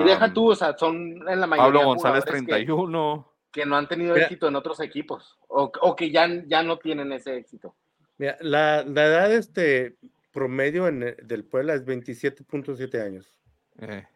Y 0.00 0.04
deja 0.04 0.32
tú, 0.32 0.50
o 0.50 0.54
sea, 0.54 0.76
son 0.76 1.26
en 1.28 1.40
la 1.40 1.46
mayoría 1.46 1.72
Pablo 1.72 1.84
González 1.86 2.22
jugadores 2.24 2.42
que- 2.46 2.52
31. 2.52 3.32
que, 3.50 3.64
no 3.66 3.76
han 3.76 3.88
tenido 3.88 4.12
Mira. 4.14 4.26
éxito 4.26 4.46
en 4.48 4.56
otros 4.56 4.78
equipos 4.80 5.38
o, 5.48 5.72
o 5.80 5.96
que 5.96 6.10
ya, 6.10 6.28
ya 6.46 6.62
no 6.62 6.76
tienen 6.78 7.10
ese 7.12 7.36
éxito. 7.36 7.74
Mira, 8.18 8.36
la, 8.40 8.82
la 8.84 9.06
edad 9.06 9.32
este, 9.32 9.96
promedio 10.32 10.88
en, 10.88 11.02
el- 11.02 11.16
del 11.22 11.44
Puebla 11.44 11.74
es 11.74 11.84
27.7 11.84 13.00
años. 13.02 13.38
eh, 13.80 14.06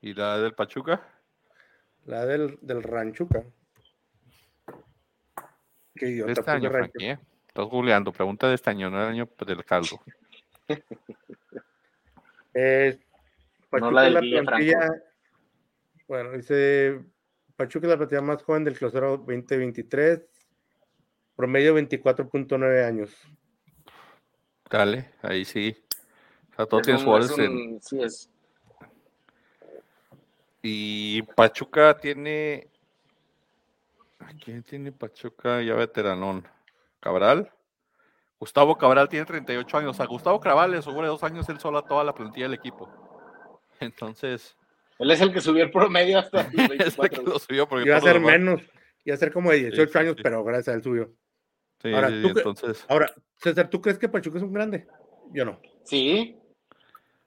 ¿Y 0.00 0.14
la 0.14 0.38
del 0.38 0.52
Pachuca? 0.54 1.00
La 2.06 2.24
del, 2.26 2.58
del 2.62 2.82
Ranchuca. 2.82 3.42
Qué 5.94 6.06
De 6.06 6.12
idiota, 6.12 6.32
este 6.32 6.42
puse 6.42 6.50
año, 6.52 6.70
¿eh? 7.00 7.18
Estás 7.48 7.64
googleando. 7.66 8.12
Pregunta 8.12 8.48
de 8.48 8.54
este 8.54 8.70
año, 8.70 8.90
no 8.90 9.02
el 9.02 9.08
año 9.08 9.28
del 9.46 9.64
caldo. 9.64 10.00
Eh, 12.58 12.98
Pachuca 13.68 13.90
la 13.92 14.00
es 14.00 14.04
del 14.06 14.14
la 14.14 14.20
Villa 14.20 14.42
plantilla. 14.44 15.02
Bueno, 16.08 16.32
dice 16.32 17.00
Pachuca 17.54 17.86
es 17.86 17.90
la 17.90 17.96
plantilla 17.98 18.22
más 18.22 18.42
joven 18.42 18.64
del 18.64 18.78
clausura 18.78 19.08
2023. 19.08 20.20
Promedio 21.36 21.74
24.9 21.74 22.84
años. 22.86 23.10
Dale, 24.70 25.10
ahí 25.22 25.44
sí. 25.44 25.76
O 26.52 26.56
sea, 26.56 26.66
tienen 26.82 26.96
un- 27.00 27.04
jugadores 27.04 27.30
es 27.30 27.38
en- 27.38 27.82
sí, 27.82 28.02
es. 28.02 28.30
Y 30.62 31.22
Pachuca 31.22 31.96
tiene. 31.96 32.68
¿A 34.18 34.32
quién 34.42 34.62
tiene 34.62 34.90
Pachuca 34.90 35.62
ya 35.62 35.74
veteranón? 35.74 36.46
¿Cabral? 37.00 37.52
Gustavo 38.40 38.76
Cabral 38.76 39.08
tiene 39.08 39.24
38 39.24 39.78
años. 39.78 40.00
A 40.00 40.06
Gustavo 40.06 40.40
Cabral 40.40 40.72
le 40.72 40.82
sobre 40.82 41.06
dos 41.06 41.22
años 41.22 41.48
él 41.48 41.60
solo 41.60 41.78
a 41.78 41.86
toda 41.86 42.02
la 42.02 42.14
plantilla 42.14 42.46
del 42.46 42.54
equipo. 42.54 42.90
Entonces, 43.80 44.56
Él 44.98 45.10
es 45.10 45.20
el 45.20 45.32
que 45.32 45.40
subió 45.40 45.62
el 45.64 45.70
promedio 45.70 46.18
hasta 46.18 46.42
los 46.44 46.52
es 46.54 46.98
el 46.98 47.10
que 47.10 47.16
24. 47.18 47.22
lo 47.24 47.38
subió. 47.38 47.68
Porque 47.68 47.86
Iba 47.86 47.98
a 47.98 48.00
ser 48.00 48.18
menos. 48.20 48.62
Iba 49.04 49.14
a 49.14 49.18
ser 49.18 49.32
como 49.32 49.50
de 49.52 49.58
18 49.58 49.92
sí, 49.92 49.98
años, 49.98 50.14
sí. 50.16 50.22
pero 50.22 50.42
gracias 50.42 50.68
a 50.68 50.76
él 50.76 50.82
subió. 50.82 51.10
Sí, 51.90 51.94
Ahora, 51.94 52.08
sí, 52.08 52.22
¿tú 52.22 52.28
sí, 52.28 52.34
qué- 52.34 52.40
entonces. 52.40 52.84
Ahora, 52.88 53.12
César, 53.36 53.68
¿tú 53.70 53.80
crees 53.80 53.98
que 53.98 54.08
Pachuca 54.08 54.38
es 54.38 54.44
un 54.44 54.52
grande? 54.52 54.86
Yo 55.32 55.44
no. 55.44 55.60
Sí. 55.84 56.36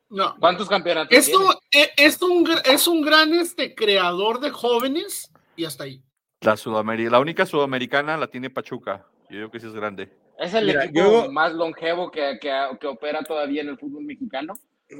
No. 0.09 0.35
¿Cuántos 0.39 0.67
campeonatos 0.67 1.15
Esto, 1.15 1.37
tiene? 1.69 1.85
eh, 1.85 1.91
esto 1.97 2.25
un 2.27 2.49
es 2.65 2.87
un 2.87 3.01
gran 3.01 3.33
este, 3.33 3.75
creador 3.75 4.39
de 4.39 4.49
jóvenes 4.49 5.31
y 5.55 5.65
hasta 5.65 5.83
ahí. 5.83 6.01
La, 6.41 6.53
Sudameri- 6.55 7.09
la 7.09 7.19
única 7.19 7.45
sudamericana 7.45 8.17
la 8.17 8.27
tiene 8.27 8.49
Pachuca. 8.49 9.05
Yo 9.29 9.37
digo 9.37 9.51
que 9.51 9.59
sí 9.59 9.67
es 9.67 9.73
grande. 9.73 10.11
Es 10.39 10.53
el 10.53 10.65
Mira, 10.67 10.85
equipo 10.85 11.25
yo- 11.25 11.31
más 11.31 11.53
longevo 11.53 12.09
que, 12.09 12.39
que, 12.41 12.51
que 12.79 12.87
opera 12.87 13.21
todavía 13.23 13.61
en 13.61 13.69
el 13.69 13.77
fútbol 13.77 14.03
mexicano. 14.05 14.53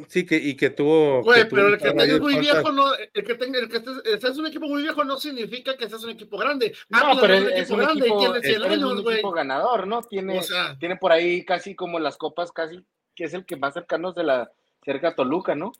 Sí, 0.07 0.23
que, 0.23 0.35
y 0.37 0.55
que 0.55 0.69
tuvo. 0.69 1.23
Güey, 1.23 1.49
pero 1.49 1.67
el 1.69 1.79
que 1.79 1.91
tengas 1.91 2.19
muy 2.19 2.37
viejo, 2.37 2.71
no, 2.71 2.93
el 2.95 3.23
que 3.23 3.33
tenga, 3.33 3.57
el 3.57 3.67
que 3.67 3.77
estés, 3.77 3.97
estés 4.05 4.37
un 4.37 4.45
equipo 4.45 4.67
muy 4.67 4.83
viejo 4.83 5.03
no 5.03 5.17
significa 5.17 5.75
que 5.75 5.89
seas 5.89 6.03
un 6.03 6.11
equipo 6.11 6.37
grande. 6.37 6.75
No, 6.89 7.19
pero 7.19 7.33
es 7.33 7.43
es, 7.45 7.51
es 7.61 7.69
un 7.71 7.79
grande 7.79 8.07
y 8.07 8.11
equipo, 8.11 8.19
tiene 8.19 8.37
es, 8.37 8.43
100 8.43 8.61
es 8.61 8.67
un 8.67 8.71
años, 8.71 9.01
güey. 9.01 9.15
equipo 9.15 9.31
ganador, 9.31 9.87
¿no? 9.87 10.03
Tiene, 10.03 10.37
O 10.37 10.43
sea, 10.43 10.77
tiene 10.77 10.95
por 10.95 11.11
ahí 11.11 11.43
casi 11.43 11.73
como 11.73 11.97
las 11.99 12.17
copas, 12.17 12.51
casi, 12.51 12.85
que 13.15 13.23
es 13.23 13.33
el 13.33 13.45
que 13.45 13.57
más 13.57 13.73
cercanos 13.73 14.13
de 14.13 14.25
la 14.25 14.51
cerca 14.85 15.09
a 15.09 15.15
Toluca, 15.15 15.55
¿no? 15.55 15.71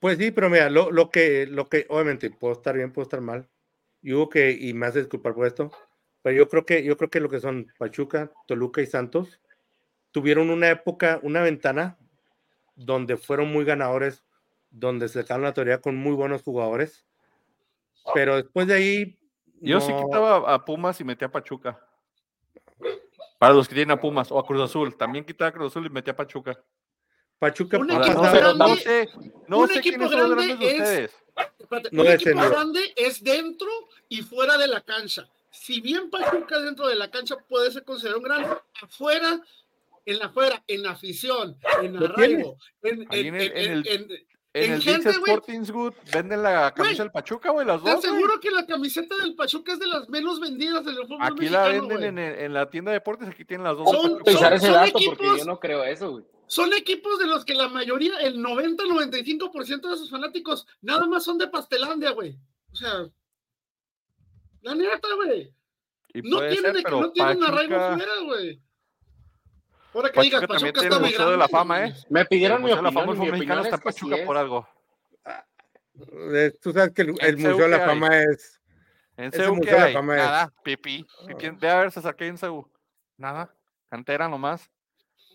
Pues 0.00 0.16
sí, 0.16 0.30
pero 0.30 0.48
mira, 0.48 0.70
lo, 0.70 0.90
lo 0.90 1.10
que, 1.10 1.46
lo 1.46 1.68
que, 1.68 1.84
obviamente, 1.90 2.30
puedo 2.30 2.54
estar 2.54 2.74
bien, 2.74 2.90
puedo 2.90 3.02
estar 3.02 3.20
mal. 3.20 3.48
Y 4.00 4.14
hubo 4.14 4.30
que, 4.30 4.50
y 4.52 4.72
me 4.72 4.86
hace 4.86 5.00
disculpar 5.00 5.34
por 5.34 5.46
esto, 5.46 5.72
pero 6.22 6.34
yo 6.34 6.48
creo 6.48 6.64
que, 6.64 6.82
yo 6.84 6.96
creo 6.96 7.10
que 7.10 7.20
lo 7.20 7.28
que 7.28 7.40
son 7.40 7.70
Pachuca, 7.78 8.32
Toluca 8.46 8.80
y 8.80 8.86
Santos 8.86 9.40
tuvieron 10.10 10.48
una 10.48 10.70
época, 10.70 11.20
una 11.22 11.42
ventana 11.42 11.98
donde 12.78 13.16
fueron 13.16 13.52
muy 13.52 13.64
ganadores, 13.64 14.22
donde 14.70 15.08
se 15.08 15.22
sacaron 15.22 15.42
la 15.42 15.52
teoría 15.52 15.80
con 15.80 15.96
muy 15.96 16.12
buenos 16.14 16.42
jugadores. 16.42 17.04
Pero 18.14 18.36
después 18.36 18.66
de 18.66 18.74
ahí. 18.74 19.18
Yo 19.60 19.80
sí 19.80 19.92
quitaba 19.92 20.54
a 20.54 20.64
Pumas 20.64 21.00
y 21.00 21.04
metía 21.04 21.26
a 21.26 21.32
Pachuca. 21.32 21.84
Para 23.38 23.54
los 23.54 23.68
que 23.68 23.74
tienen 23.74 23.90
a 23.90 24.00
Pumas 24.00 24.30
o 24.30 24.38
a 24.38 24.46
Cruz 24.46 24.62
Azul. 24.62 24.96
También 24.96 25.24
quitaba 25.24 25.48
a 25.48 25.52
Cruz 25.52 25.72
Azul 25.72 25.86
y 25.86 25.90
metía 25.90 26.12
a 26.12 26.16
Pachuca. 26.16 26.58
Pachuca 27.40 27.78
Un 27.78 27.90
equipo 27.90 28.22
no 28.22 28.32
grande- 28.32 28.58
no 28.58 28.76
sé, 28.76 29.08
no 29.48 29.58
un 29.58 29.68
sé 29.68 29.78
equipo 29.80 30.08
grande 30.08 30.46
es- 30.52 30.52
ustedes. 30.80 31.16
Espérate, 31.58 31.88
No 31.92 32.02
un 32.02 32.08
equipo 32.08 32.38
grande 32.50 32.92
es 32.96 33.22
dentro 33.22 33.68
y 34.08 34.22
fuera 34.22 34.56
de 34.58 34.68
la 34.68 34.80
cancha. 34.80 35.28
Si 35.50 35.80
bien 35.80 36.08
Pachuca 36.10 36.60
dentro 36.60 36.86
de 36.88 36.94
la 36.96 37.10
cancha 37.10 37.36
puede 37.48 37.70
ser 37.72 37.84
considerado 37.84 38.18
un 38.18 38.24
grande, 38.24 38.48
afuera, 38.82 39.40
en 40.10 40.18
la 40.18 40.26
afuera, 40.26 40.62
en 40.66 40.82
la 40.82 40.90
afición, 40.92 41.56
en 41.82 41.96
arraigo, 41.96 42.56
en, 42.82 43.02
en- 43.02 43.08
en 43.12 43.34
el- 43.34 43.42
en- 43.42 43.56
en 43.56 43.72
el- 43.72 43.88
en- 43.88 44.28
En 44.54 44.64
En 44.64 44.72
el 44.72 44.82
gente, 44.82 45.10
Dix 45.10 45.18
güey. 45.20 45.32
Sporting 45.34 45.72
Good 45.72 45.94
venden 46.12 46.42
la 46.42 46.72
camisa 46.74 46.82
Güey, 46.82 46.96
del 46.96 47.10
Pachuca, 47.12 47.50
güey, 47.50 47.66
las 47.66 47.84
Te 47.84 47.90
dos. 47.90 48.00
güey. 48.00 48.12
aseguro 48.12 48.40
que 48.40 48.50
la 48.50 48.66
camiseta 48.66 49.14
del 49.18 49.34
Pachuca 49.36 49.74
es 49.74 49.78
de 49.78 49.86
las 49.86 50.08
menos 50.08 50.40
vendidas 50.40 50.84
del 50.86 50.96
fútbol 51.06 51.18
Aquí 51.20 51.48
la 51.50 51.64
mexicano, 51.68 51.68
venden 51.88 51.96
güey. 51.98 52.08
en, 52.08 52.18
el- 52.18 52.38
en 52.46 52.52
la 52.54 52.68
tienda 52.70 52.90
de 52.90 52.94
deportes, 52.96 53.28
aquí 53.28 53.44
tienen 53.44 53.64
las 53.64 53.76
dos. 53.76 53.88
Son- 53.90 54.02
Pachuca. 54.02 54.24
Pensar 54.24 54.52
ese 54.54 54.66
son 54.66 54.74
dato 54.74 54.92
porque 54.92 55.24
equipos- 55.26 55.38
yo 55.38 55.44
no 55.44 55.60
creo 55.60 55.84
eso, 55.84 56.10
güey. 56.12 56.24
Son 56.46 56.72
equipos 56.72 57.18
de 57.18 57.26
los 57.26 57.44
que 57.44 57.54
la 57.54 57.68
mayoría, 57.68 58.18
el 58.20 58.38
90-95% 58.42 59.90
de 59.90 59.96
sus 59.98 60.10
fanáticos, 60.10 60.66
nada 60.80 61.06
más 61.06 61.22
son 61.24 61.36
de 61.36 61.46
Pastelandia, 61.48 62.10
güey. 62.12 62.34
O 62.72 62.74
sea, 62.74 63.06
la 64.62 64.74
neta, 64.74 65.08
güey. 65.14 65.52
No 66.24 66.38
tienen, 66.40 66.58
ser, 66.62 66.72
de 66.72 66.82
no 66.90 67.12
tienen 67.12 67.44
arraigo 67.44 67.76
Pachuca- 67.76 67.96
fuera, 67.96 68.12
güey. 68.24 68.60
Ahora 69.98 70.10
que 70.10 70.14
Pachuca 70.16 70.22
digas, 70.22 70.40
también 70.48 70.72
Pachuca 70.74 70.80
tiene 70.80 70.86
está 70.86 70.96
el 70.96 71.00
muy 71.00 71.10
Museo 71.10 71.18
de 71.30 71.36
grande. 71.36 71.38
la 71.38 71.48
Fama, 71.48 71.86
¿eh? 71.86 71.94
Me 72.08 72.24
pidieron 72.24 72.56
El 72.58 72.62
mi 72.64 72.70
Museo 72.70 72.76
de 72.76 72.82
la 72.82 72.88
opinión 72.88 73.04
Fama 73.16 73.22
mi 73.24 73.28
opinión 73.30 73.58
está 73.58 73.68
es 73.68 73.74
en 73.74 73.80
que 73.80 73.92
sí 73.92 74.00
Pachuca 74.00 74.16
es. 74.16 74.26
por 74.26 74.36
algo. 74.36 74.68
Eh, 76.34 76.52
Tú 76.60 76.72
sabes 76.72 76.92
que 76.92 77.02
el, 77.02 77.14
el 77.20 77.36
Museo 77.36 77.58
de 77.58 77.68
la. 77.68 77.80
Fama 77.80 78.18
es. 78.22 78.60
En 79.16 79.32
CEU, 79.32 79.54
¿qué 79.54 79.58
Museo 79.58 79.72
de 79.74 79.78
la 79.80 79.84
hay? 79.86 79.92
Fama 79.94 80.16
es- 80.16 80.22
Nada, 80.24 80.52
pipí. 80.62 81.06
Pipí. 81.26 81.46
Debe 81.58 81.70
haberse 81.70 82.00
sacado 82.00 82.30
en 82.30 82.38
CEU. 82.38 82.70
Nada. 83.16 83.52
Cantera 83.90 84.28
nomás. 84.28 84.70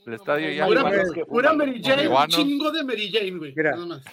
El 0.06 0.14
estadio 0.14 0.50
ya. 0.52 0.66
Pura, 0.66 0.84
Marihuanos 0.84 1.14
que. 1.14 1.24
Mary 1.56 1.82
Jane, 1.84 2.08
un 2.08 2.28
chingo 2.28 2.72
de 2.72 2.84
Mary 2.84 3.12
Jane, 3.12 3.32
güey. 3.38 3.54
Mira, 3.56 3.72
Nada 3.72 3.86
más. 3.86 4.04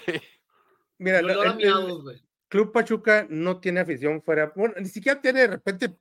Mira, 0.98 1.18
a 1.18 1.20
el- 1.20 1.30
el. 1.30 2.22
Club 2.48 2.72
Pachuca 2.72 3.26
no 3.30 3.60
tiene 3.60 3.78
afición 3.80 4.20
fuera. 4.22 4.52
Bueno, 4.56 4.74
ni 4.80 4.88
siquiera 4.88 5.20
tiene 5.20 5.40
de 5.42 5.46
repente 5.46 5.96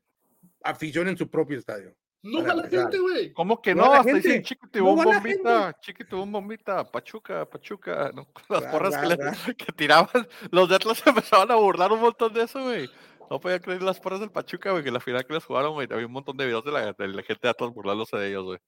afición 0.64 1.08
en 1.08 1.16
su 1.18 1.30
propio 1.30 1.58
estadio. 1.60 1.96
No 2.22 2.40
para 2.40 2.50
va 2.50 2.56
la 2.56 2.64
empezar. 2.66 2.82
gente, 2.84 3.00
güey. 3.00 3.34
¿Cómo 3.34 3.62
que 3.62 3.74
No, 3.74 3.86
no? 3.86 3.94
la 3.94 4.00
Hasta 4.00 4.14
dicen 4.14 4.32
gente. 4.34 4.48
chiquitibón 4.50 4.96
No 4.98 5.04
la 5.06 5.18
bombita, 5.20 5.78
chiquitibón 5.82 6.32
bombita, 6.32 6.92
Pachuca, 6.92 7.46
Pachuca. 7.50 8.12
¿no? 8.14 8.28
Las 8.50 8.64
Ra, 8.64 8.72
porras 8.72 8.94
ra, 8.96 9.02
que, 9.02 9.08
le- 9.08 9.16
ra. 9.16 9.32
que 9.58 9.72
tiraban, 9.74 10.28
los 10.52 10.68
de 10.70 10.76
Atlas 10.76 11.02
empezaban 11.08 11.52
a 11.52 11.56
burlar 11.56 11.92
un 11.92 12.02
montón 12.02 12.34
de 12.34 12.44
eso, 12.44 12.62
güey. 12.64 12.90
No 13.30 13.40
podía 13.40 13.60
creer 13.60 13.84
las 13.84 14.00
porras 14.00 14.20
del 14.20 14.32
Pachuca, 14.32 14.72
güey, 14.72 14.84
que 14.84 14.90
la 14.92 15.00
final 15.00 15.24
que 15.26 15.34
les 15.36 15.46
jugaron, 15.46 15.74
güey. 15.74 15.88
Había 15.92 16.08
un 16.08 16.12
montón 16.12 16.36
de 16.36 16.46
videos 16.48 16.66
de 16.66 16.72
la, 16.72 16.94
de 16.94 17.08
la 17.10 17.22
gente 17.22 17.42
de 17.44 17.50
Atlas 17.50 17.72
burlándose 17.74 18.18
de 18.18 18.28
ellos, 18.30 18.44
güey. 18.44 18.60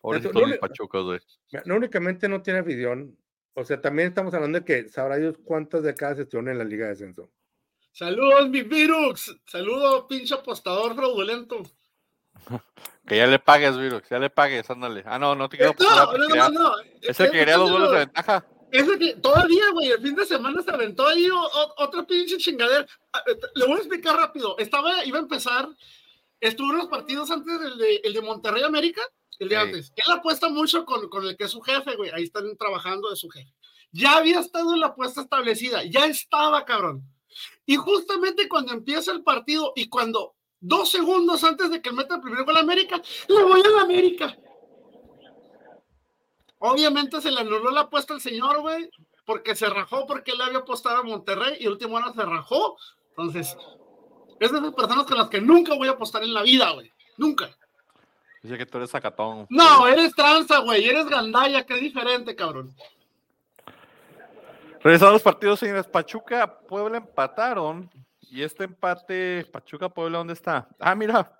Pobrecitos 0.00 0.48
no 0.48 0.56
Pachucas, 0.58 1.02
güey. 1.02 1.20
No 1.66 1.76
únicamente 1.76 2.26
no 2.28 2.40
tiene 2.40 2.60
afición. 2.60 3.16
O 3.52 3.64
sea, 3.64 3.80
también 3.80 4.08
estamos 4.08 4.32
hablando 4.32 4.60
de 4.60 4.64
que 4.64 4.88
sabrá 4.88 5.16
Dios 5.16 5.36
cuántas 5.44 5.82
décadas 5.82 6.18
estuvieron 6.20 6.50
en 6.52 6.58
la 6.58 6.64
Liga 6.64 6.86
de 6.86 6.92
Ascenso. 6.92 7.30
Saludos, 7.92 8.48
mi 8.48 8.62
Virux. 8.62 9.36
Saludos, 9.46 10.06
pinche 10.08 10.34
apostador 10.34 10.94
fraudulento. 10.94 11.62
Que 13.06 13.16
ya 13.16 13.26
le 13.26 13.38
pagues, 13.38 13.74
Virux, 13.78 14.06
ya 14.10 14.18
le 14.18 14.28
pagues, 14.28 14.68
ándale. 14.68 15.02
Ah, 15.06 15.18
no, 15.18 15.34
no 15.34 15.48
te 15.48 15.56
quiero 15.56 15.72
Eh, 15.72 15.76
No, 15.80 16.12
no, 16.18 16.28
no, 16.28 16.48
no. 16.50 16.72
Es 17.00 17.18
el 17.20 17.30
que 17.30 17.38
quería 17.38 17.56
los 17.56 17.70
goles 17.70 17.90
de 17.90 17.96
ventaja. 18.00 18.44
Ese 18.70 18.98
que 18.98 19.14
todavía, 19.14 19.70
güey, 19.72 19.88
el 19.92 20.02
fin 20.02 20.14
de 20.14 20.26
semana 20.26 20.60
se 20.62 20.70
aventó 20.70 21.06
ahí 21.06 21.26
otra 21.78 22.06
pinche 22.06 22.36
chingadera. 22.36 22.86
Ah, 23.14 23.22
eh, 23.26 23.38
Le 23.54 23.64
voy 23.64 23.76
a 23.76 23.78
explicar 23.78 24.14
rápido. 24.14 24.58
Estaba, 24.58 25.06
iba 25.06 25.16
a 25.16 25.22
empezar, 25.22 25.70
estuvo 26.38 26.68
unos 26.68 26.88
partidos 26.88 27.30
antes 27.30 27.58
del 27.58 27.78
de, 27.78 27.96
el 28.04 28.12
de 28.12 28.20
Monterrey 28.20 28.62
América, 28.62 29.00
el 29.38 29.48
de 29.48 29.54
Sí. 29.54 29.60
antes. 29.62 29.92
Él 29.96 30.12
apuesta 30.12 30.50
mucho 30.50 30.84
con, 30.84 31.08
con 31.08 31.24
el 31.26 31.34
que 31.34 31.44
es 31.44 31.50
su 31.50 31.62
jefe, 31.62 31.96
güey. 31.96 32.10
Ahí 32.10 32.24
están 32.24 32.44
trabajando 32.58 33.08
de 33.08 33.16
su 33.16 33.30
jefe. 33.30 33.54
Ya 33.90 34.18
había 34.18 34.40
estado 34.40 34.74
en 34.74 34.80
la 34.80 34.88
apuesta 34.88 35.22
establecida, 35.22 35.82
ya 35.84 36.04
estaba, 36.04 36.66
cabrón. 36.66 37.04
Y 37.64 37.76
justamente 37.76 38.48
cuando 38.50 38.72
empieza 38.74 39.12
el 39.12 39.22
partido 39.22 39.72
y 39.76 39.88
cuando 39.88 40.34
dos 40.60 40.90
segundos 40.90 41.44
antes 41.44 41.70
de 41.70 41.80
que 41.80 41.92
meta 41.92 42.16
el 42.16 42.20
primer 42.20 42.44
gol 42.44 42.56
a 42.56 42.60
América, 42.60 43.00
le 43.28 43.42
voy 43.42 43.60
a 43.60 43.68
la 43.68 43.82
América. 43.82 44.36
Obviamente 46.58 47.20
se 47.20 47.30
le 47.30 47.40
anuló 47.40 47.70
la 47.70 47.82
apuesta 47.82 48.14
al 48.14 48.20
señor, 48.20 48.60
güey, 48.60 48.90
porque 49.24 49.54
se 49.54 49.68
rajó 49.68 50.06
porque 50.06 50.32
él 50.32 50.40
había 50.40 50.58
apostado 50.58 50.96
a 50.98 51.02
Monterrey 51.02 51.56
y 51.60 51.68
último 51.68 51.96
hora 51.96 52.12
se 52.12 52.24
rajó. 52.24 52.76
Entonces, 53.10 53.56
es 54.40 54.52
de 54.52 54.58
esas 54.58 54.74
personas 54.74 55.06
con 55.06 55.18
las 55.18 55.28
que 55.28 55.40
nunca 55.40 55.74
voy 55.74 55.88
a 55.88 55.92
apostar 55.92 56.22
en 56.22 56.34
la 56.34 56.42
vida, 56.42 56.70
güey. 56.70 56.92
Nunca. 57.16 57.50
Dice 58.42 58.56
que 58.56 58.66
tú 58.66 58.78
eres 58.78 58.90
sacatón. 58.90 59.46
No, 59.50 59.86
eres 59.86 60.14
tranza, 60.14 60.58
güey. 60.58 60.88
Eres 60.88 61.06
gandalla, 61.06 61.66
que 61.66 61.74
es 61.74 61.80
diferente, 61.80 62.36
cabrón. 62.36 62.74
Regresando 64.80 65.10
a 65.10 65.12
los 65.14 65.22
partidos, 65.22 65.58
señores. 65.58 65.86
Pachuca, 65.86 66.60
Puebla 66.60 66.98
empataron. 66.98 67.90
Y 68.30 68.42
este 68.42 68.64
empate, 68.64 69.46
Pachuca, 69.50 69.88
Puebla, 69.88 70.18
¿dónde 70.18 70.34
está? 70.34 70.68
Ah, 70.78 70.94
mira. 70.94 71.34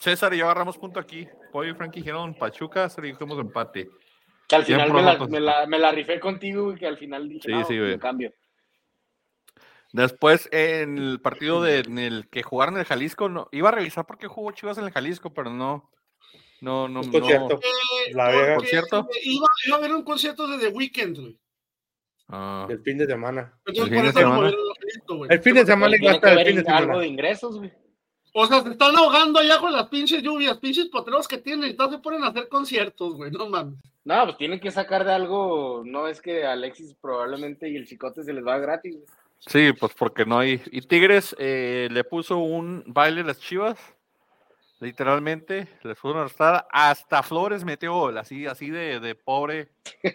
César 0.00 0.32
y 0.34 0.38
yo 0.38 0.46
agarramos 0.46 0.78
punto 0.78 0.98
aquí. 0.98 1.28
Pollo 1.52 1.70
y 1.70 1.74
Frankie 1.74 2.00
dijeron 2.00 2.34
Pachuca, 2.34 2.88
se 2.88 3.00
dijimos 3.02 3.38
empate. 3.38 3.88
Que 4.48 4.56
al 4.56 4.64
final 4.64 4.92
me 4.92 5.00
la, 5.02 5.04
nosotros. 5.12 5.30
me, 5.30 5.40
la, 5.40 5.66
me 5.66 5.78
la 5.78 5.92
rifé 5.92 6.18
contigo 6.18 6.72
y 6.72 6.76
que 6.76 6.86
al 6.86 6.98
final 6.98 7.28
dije, 7.28 7.42
Sí, 7.44 7.52
no, 7.52 7.60
sí, 7.60 7.66
pues, 7.76 7.80
güey. 7.80 7.98
cambio. 7.98 8.32
Después, 9.92 10.48
en 10.52 10.96
el 10.96 11.20
partido 11.20 11.62
de, 11.62 11.80
en 11.80 11.98
el 11.98 12.28
que 12.30 12.42
jugaron 12.42 12.74
en 12.74 12.80
el 12.80 12.86
Jalisco, 12.86 13.28
no, 13.28 13.48
iba 13.52 13.68
a 13.68 13.72
revisar 13.72 14.06
por 14.06 14.16
qué 14.18 14.26
jugó 14.26 14.50
Chivas 14.52 14.78
en 14.78 14.84
el 14.84 14.90
Jalisco, 14.92 15.32
pero 15.34 15.50
no. 15.50 15.90
No, 16.62 16.88
no, 16.88 17.00
Un 17.00 17.10
no. 17.10 17.12
concierto. 17.20 17.60
Eh, 17.62 18.12
La 18.14 18.28
Vega. 18.28 18.54
porque 18.54 18.70
¿Concierto? 18.80 19.08
Iba, 19.22 19.46
iba 19.66 19.76
a 19.76 19.78
haber 19.78 19.94
un 19.94 20.02
concierto 20.02 20.46
de 20.46 20.58
The 20.58 20.68
Weeknd, 20.68 21.18
güey. 21.18 21.38
Ah, 22.28 22.66
El 22.70 22.80
fin 22.82 22.96
de 22.96 23.06
semana. 23.06 23.52
Entonces, 23.66 23.84
¿El 23.84 23.90
fin 23.90 23.96
por 23.98 24.02
de 24.04 24.08
eso 24.10 24.20
lo 24.20 24.20
semana? 24.20 24.36
movieron 24.42 24.64
güey. 25.08 25.30
El 25.32 25.40
fin 25.40 25.54
de 25.54 25.66
semana 25.66 25.96
Tiene 25.96 26.04
iba 26.04 26.12
a 26.12 26.14
estar 26.16 26.38
el 26.38 26.46
fin 26.46 26.56
de 26.56 26.60
en 26.62 26.68
algo 26.70 26.80
semana. 26.80 27.00
de 27.00 27.06
ingresos, 27.08 27.58
güey. 27.58 27.72
O 28.34 28.46
sea, 28.46 28.62
se 28.62 28.70
están 28.70 28.96
ahogando 28.96 29.38
allá 29.40 29.58
con 29.58 29.72
las 29.72 29.88
pinches 29.88 30.22
lluvias, 30.22 30.56
pinches 30.58 30.86
potreros 30.86 31.28
que 31.28 31.36
tienen, 31.38 31.66
y 31.66 31.70
entonces 31.72 31.98
se 31.98 32.02
ponen 32.02 32.24
a 32.24 32.28
hacer 32.28 32.48
conciertos, 32.48 33.14
güey, 33.14 33.30
no 33.30 33.48
mames. 33.48 33.78
No, 34.04 34.24
pues 34.24 34.36
tienen 34.38 34.58
que 34.58 34.70
sacar 34.70 35.04
de 35.04 35.12
algo. 35.12 35.82
No 35.84 36.08
es 36.08 36.20
que 36.20 36.44
Alexis 36.44 36.94
probablemente 37.00 37.68
y 37.68 37.76
el 37.76 37.86
chicote 37.86 38.24
se 38.24 38.32
les 38.32 38.44
va 38.44 38.58
gratis. 38.58 38.94
güey. 38.94 39.06
sí, 39.38 39.72
pues 39.78 39.92
porque 39.96 40.24
no 40.24 40.38
hay. 40.38 40.60
Y 40.72 40.80
Tigres 40.80 41.36
eh, 41.38 41.88
le 41.90 42.04
puso 42.04 42.38
un 42.38 42.82
baile 42.86 43.20
a 43.20 43.24
las 43.24 43.38
Chivas. 43.38 43.78
Literalmente, 44.82 45.68
les 45.84 45.96
puso 45.96 46.10
una 46.12 46.22
arrastrada. 46.22 46.66
Hasta 46.72 47.22
Flores 47.22 47.64
metió 47.64 47.94
gol, 47.94 48.18
así, 48.18 48.46
así 48.46 48.68
de, 48.68 48.98
de 48.98 49.14
pobre 49.14 49.68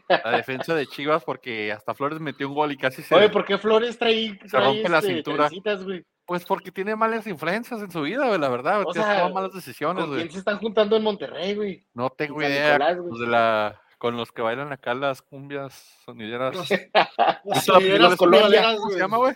la 0.10 0.32
defensa 0.32 0.76
de 0.76 0.86
Chivas, 0.88 1.24
porque 1.24 1.72
hasta 1.72 1.94
Flores 1.94 2.20
metió 2.20 2.50
un 2.50 2.54
gol 2.56 2.72
y 2.74 2.78
casi 2.78 3.02
se. 3.02 3.16
Oye, 3.16 3.30
¿por 3.30 3.46
qué 3.46 3.58
Flores 3.58 3.98
trae, 3.98 4.38
trae 4.50 4.66
rompe 4.66 4.90
la 4.90 5.00
este, 5.00 5.14
cintura. 5.16 5.50
güey? 5.84 6.04
Pues 6.26 6.44
porque 6.44 6.72
tiene 6.74 6.98
malas 6.98 7.26
influencias 7.28 7.80
en 7.82 7.90
su 7.90 8.02
vida, 8.02 8.28
güey, 8.28 8.38
la 8.40 8.50
verdad. 8.50 8.84
O 8.86 8.94
sea, 8.94 9.04
tomado 9.04 9.34
malas 9.34 9.54
decisiones, 9.54 10.02
¿Con 10.02 10.10
güey. 10.10 10.22
quién 10.24 10.34
se 10.34 10.40
están 10.40 10.58
juntando 10.58 10.98
en 10.98 11.04
Monterrey, 11.04 11.56
güey? 11.56 11.88
No 11.94 12.10
tengo 12.10 12.42
idea. 12.42 12.74
Nicolás, 12.74 12.98
güey? 12.98 13.10
los 13.12 13.20
de 13.22 13.28
la, 13.28 13.82
con 13.98 14.18
los 14.18 14.32
que 14.34 14.42
bailan 14.42 14.74
acá 14.74 14.94
las 14.94 15.22
cumbias 15.22 16.02
sonideras. 16.04 16.54
Los- 16.54 16.68
¿Viste 16.70 16.92
las 17.46 17.66
sonideras 17.66 17.70
película 17.70 18.10
de 18.10 18.18
Colombia? 18.18 18.42
cumbialeras, 18.50 18.76
¿Cómo 18.76 18.88
se 18.90 18.94
güey. 18.96 19.00
llama, 19.00 19.18
güey? 19.18 19.34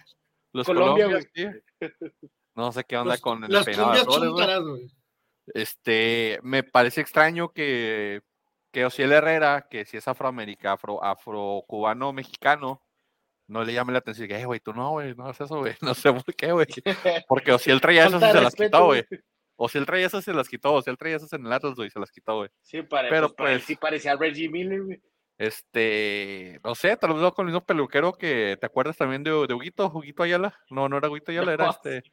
Los 0.51 0.65
Colombia, 0.67 1.05
Colombia, 1.05 1.61
No 2.55 2.71
sé 2.73 2.83
qué 2.83 2.97
onda 2.97 3.13
Los- 3.13 3.21
con 3.21 3.43
el 3.45 3.53
Las 3.53 3.65
peinado 3.65 3.93
de 3.93 4.03
cumbias 4.05 4.61
güey. 4.63 4.91
Este, 5.53 6.39
me 6.43 6.63
parece 6.63 7.01
extraño 7.01 7.49
que, 7.49 8.21
que 8.71 8.85
Ociel 8.85 9.11
Herrera, 9.11 9.67
que 9.69 9.85
si 9.85 9.97
es 9.97 10.07
afroamericano, 10.07 10.73
afro, 10.73 11.03
afrocubano 11.03 12.13
mexicano, 12.13 12.81
no 13.47 13.63
le 13.63 13.73
llame 13.73 13.91
la 13.91 13.99
atención. 13.99 14.27
Que, 14.27 14.39
"Eh, 14.39 14.45
güey, 14.45 14.59
tú 14.61 14.73
no, 14.73 14.91
güey, 14.91 15.13
no 15.15 15.27
haces 15.27 15.45
eso, 15.45 15.59
güey. 15.59 15.73
No 15.81 15.93
sé 15.93 16.11
por 16.13 16.23
qué, 16.35 16.51
güey. 16.51 16.67
Porque 17.27 17.51
Ociel 17.51 17.81
traía 17.81 18.05
esas 18.05 18.23
y 18.23 18.31
se 18.31 18.41
las 18.41 18.55
quitó, 18.55 18.85
güey. 18.85 19.05
Ociel 19.57 19.85
traía 19.85 20.07
esas 20.07 20.21
y 20.21 20.25
se 20.25 20.33
las 20.33 20.47
quitó. 20.49 20.73
Ociel 20.73 20.97
traía 20.97 21.17
esas 21.17 21.33
en 21.33 21.45
el 21.45 21.51
Atlas, 21.53 21.75
güey, 21.75 21.87
y 21.87 21.91
se 21.91 21.99
las 21.99 22.11
quitó, 22.11 22.37
güey. 22.37 22.49
Sí, 22.61 22.81
pare, 22.81 23.09
Pero, 23.09 23.27
pues, 23.35 23.57
pues- 23.57 23.63
sí 23.65 23.75
parecía 23.75 24.15
Reggie 24.15 24.49
Miller, 24.49 24.83
güey. 24.83 25.01
Este, 25.37 26.59
no 26.63 26.75
sé, 26.75 26.95
tal 26.97 27.13
vez 27.15 27.31
con 27.33 27.47
el 27.47 27.51
mismo 27.51 27.65
peluquero 27.65 28.13
que 28.13 28.57
te 28.59 28.65
acuerdas 28.67 28.95
también 28.95 29.23
de, 29.23 29.31
de 29.47 29.53
Huguito, 29.55 29.91
Huguito 29.91 30.21
Ayala. 30.21 30.55
No, 30.69 30.87
no 30.87 30.97
era 30.97 31.09
Huguito 31.09 31.31
Ayala, 31.31 31.53
era 31.53 31.69
este, 31.83 32.03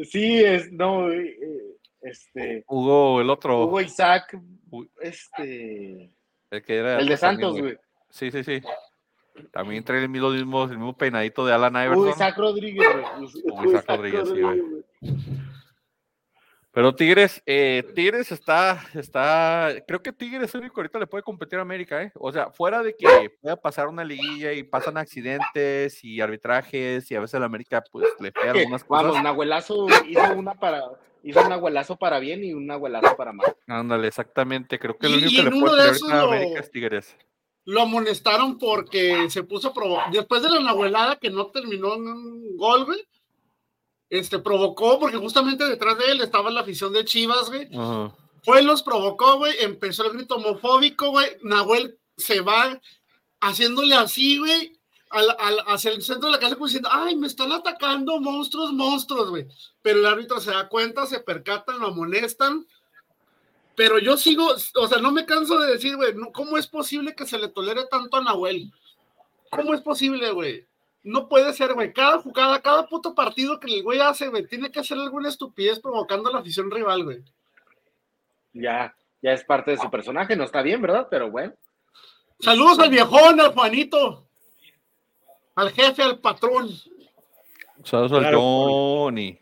Sí, 0.00 0.42
es, 0.44 0.70
no, 0.72 1.04
güey, 1.04 1.28
eh, 1.28 1.76
este, 2.02 2.64
Hugo, 2.68 3.20
el 3.20 3.30
otro, 3.30 3.64
Hugo 3.64 3.80
Isaac, 3.80 4.38
este, 5.00 6.14
el 6.50 6.62
que 6.62 6.76
era 6.76 6.98
el 6.98 7.08
de 7.08 7.16
Santos, 7.16 7.58
güey. 7.58 7.76
Sí, 8.10 8.30
sí, 8.30 8.42
sí. 8.42 8.60
También 9.52 9.84
trae 9.84 10.02
el 10.02 10.08
mismo, 10.08 10.28
el 10.32 10.46
mismo, 10.46 10.96
peinadito 10.96 11.46
de 11.46 11.52
Alan 11.52 11.74
Iverson. 11.74 12.04
Uy, 12.04 12.10
Isaac 12.10 12.36
Rodríguez, 12.36 12.88
güey. 12.92 13.24
Uy, 13.44 13.68
Isaac 13.68 13.84
Rodríguez, 13.88 14.28
sí, 14.28 14.40
güey. 14.40 14.62
Pero 16.72 16.94
Tigres, 16.94 17.42
eh, 17.46 17.82
Tigres 17.96 18.30
está, 18.30 18.80
está, 18.94 19.74
creo 19.88 20.02
que 20.02 20.12
Tigres 20.12 20.44
es 20.44 20.54
el 20.54 20.60
único 20.60 20.76
que 20.76 20.80
ahorita 20.82 20.98
le 21.00 21.06
puede 21.08 21.24
competir 21.24 21.58
a 21.58 21.62
América, 21.62 22.00
¿eh? 22.00 22.12
O 22.14 22.30
sea, 22.30 22.50
fuera 22.52 22.80
de 22.82 22.94
que 22.94 23.30
pueda 23.42 23.56
pasar 23.56 23.88
una 23.88 24.04
liguilla 24.04 24.52
y 24.52 24.62
pasan 24.62 24.96
accidentes 24.96 26.04
y 26.04 26.20
arbitrajes 26.20 27.10
y 27.10 27.14
a 27.16 27.20
veces 27.20 27.40
la 27.40 27.46
América 27.46 27.82
pues 27.90 28.06
le 28.20 28.30
pega 28.30 28.52
algunas 28.52 28.84
cosas. 28.84 29.04
Vamos, 29.06 29.22
Nahuelazo 29.22 29.88
hizo 30.08 30.32
una 30.36 30.54
para, 30.54 30.82
hizo 31.24 31.44
un 31.44 31.52
abuelazo 31.52 31.96
para 31.96 32.20
bien 32.20 32.44
y 32.44 32.52
un 32.54 32.70
abuelazo 32.70 33.16
para 33.16 33.32
mal. 33.32 33.52
Ándale, 33.66 34.06
exactamente, 34.06 34.78
creo 34.78 34.96
que 34.96 35.08
el 35.08 35.14
único 35.14 35.30
que 35.30 35.42
le 35.42 35.60
puede 35.60 35.82
ahorita 35.88 36.06
a 36.20 36.22
lo- 36.22 36.32
América 36.32 36.60
es 36.60 36.70
Tigres. 36.70 37.16
Lo 37.64 37.82
amonestaron 37.82 38.58
porque 38.58 39.28
se 39.28 39.42
puso 39.42 39.68
a 39.68 39.74
provocar. 39.74 40.10
Después 40.12 40.42
de 40.42 40.48
la 40.50 40.60
nahuelada 40.60 41.16
que 41.16 41.30
no 41.30 41.48
terminó 41.48 41.94
en 41.94 42.06
un 42.08 42.56
gol, 42.56 42.84
güey. 42.86 42.98
Este 44.10 44.38
provocó, 44.40 44.98
porque 44.98 45.16
justamente 45.16 45.64
detrás 45.64 45.96
de 45.96 46.06
él 46.10 46.20
estaba 46.20 46.50
la 46.50 46.60
afición 46.60 46.92
de 46.92 47.04
Chivas, 47.04 47.48
güey. 47.48 47.68
Fue, 48.44 48.62
los 48.62 48.82
provocó, 48.82 49.38
güey. 49.38 49.54
Empezó 49.60 50.04
el 50.06 50.12
grito 50.16 50.34
homofóbico, 50.36 51.10
güey. 51.10 51.28
Nahuel 51.42 51.96
se 52.16 52.40
va 52.40 52.80
haciéndole 53.40 53.94
así, 53.94 54.38
güey. 54.38 54.76
Al, 55.10 55.28
al- 55.38 55.64
hacia 55.66 55.90
el 55.90 56.02
centro 56.02 56.26
de 56.28 56.32
la 56.34 56.38
casa, 56.40 56.54
como 56.54 56.66
diciendo, 56.66 56.88
ay, 56.92 57.16
me 57.16 57.26
están 57.26 57.50
atacando 57.52 58.20
monstruos, 58.20 58.72
monstruos, 58.72 59.30
güey. 59.30 59.46
Pero 59.82 59.98
el 60.00 60.06
árbitro 60.06 60.40
se 60.40 60.50
da 60.52 60.68
cuenta, 60.68 61.04
se 61.06 61.20
percatan, 61.20 61.80
lo 61.80 61.88
amonestan. 61.88 62.64
Pero 63.76 63.98
yo 63.98 64.16
sigo, 64.16 64.46
o 64.74 64.88
sea, 64.88 64.98
no 64.98 65.10
me 65.10 65.24
canso 65.24 65.58
de 65.58 65.72
decir, 65.72 65.96
güey, 65.96 66.14
no- 66.14 66.32
¿cómo 66.32 66.56
es 66.58 66.66
posible 66.66 67.14
que 67.14 67.26
se 67.26 67.38
le 67.38 67.48
tolere 67.48 67.86
tanto 67.90 68.16
a 68.18 68.22
Nahuel? 68.22 68.72
¿Cómo 69.50 69.74
es 69.74 69.80
posible, 69.80 70.30
güey? 70.32 70.66
No 71.02 71.28
puede 71.28 71.52
ser, 71.54 71.72
güey. 71.74 71.92
Cada 71.92 72.18
jugada, 72.20 72.60
cada 72.60 72.86
puto 72.86 73.14
partido 73.14 73.58
que 73.58 73.74
el 73.74 73.82
güey 73.82 74.00
hace, 74.00 74.28
güey, 74.28 74.46
tiene 74.46 74.70
que 74.70 74.80
hacer 74.80 74.98
alguna 74.98 75.28
estupidez 75.28 75.80
provocando 75.80 76.28
a 76.28 76.32
la 76.32 76.38
afición 76.40 76.70
rival, 76.70 77.04
güey. 77.04 77.22
Ya, 78.52 78.94
ya 79.22 79.32
es 79.32 79.44
parte 79.44 79.70
de 79.70 79.78
su 79.78 79.90
personaje, 79.90 80.36
no 80.36 80.44
está 80.44 80.60
bien, 80.62 80.82
¿verdad? 80.82 81.08
Pero 81.10 81.30
bueno. 81.30 81.54
Saludos 82.38 82.78
al 82.80 82.90
viejón, 82.90 83.40
al 83.40 83.52
Juanito, 83.54 84.26
al 85.54 85.70
jefe, 85.70 86.02
al 86.02 86.18
patrón. 86.18 86.68
Saludos 87.84 88.24
al 88.24 88.34
Johnny. 88.34 89.38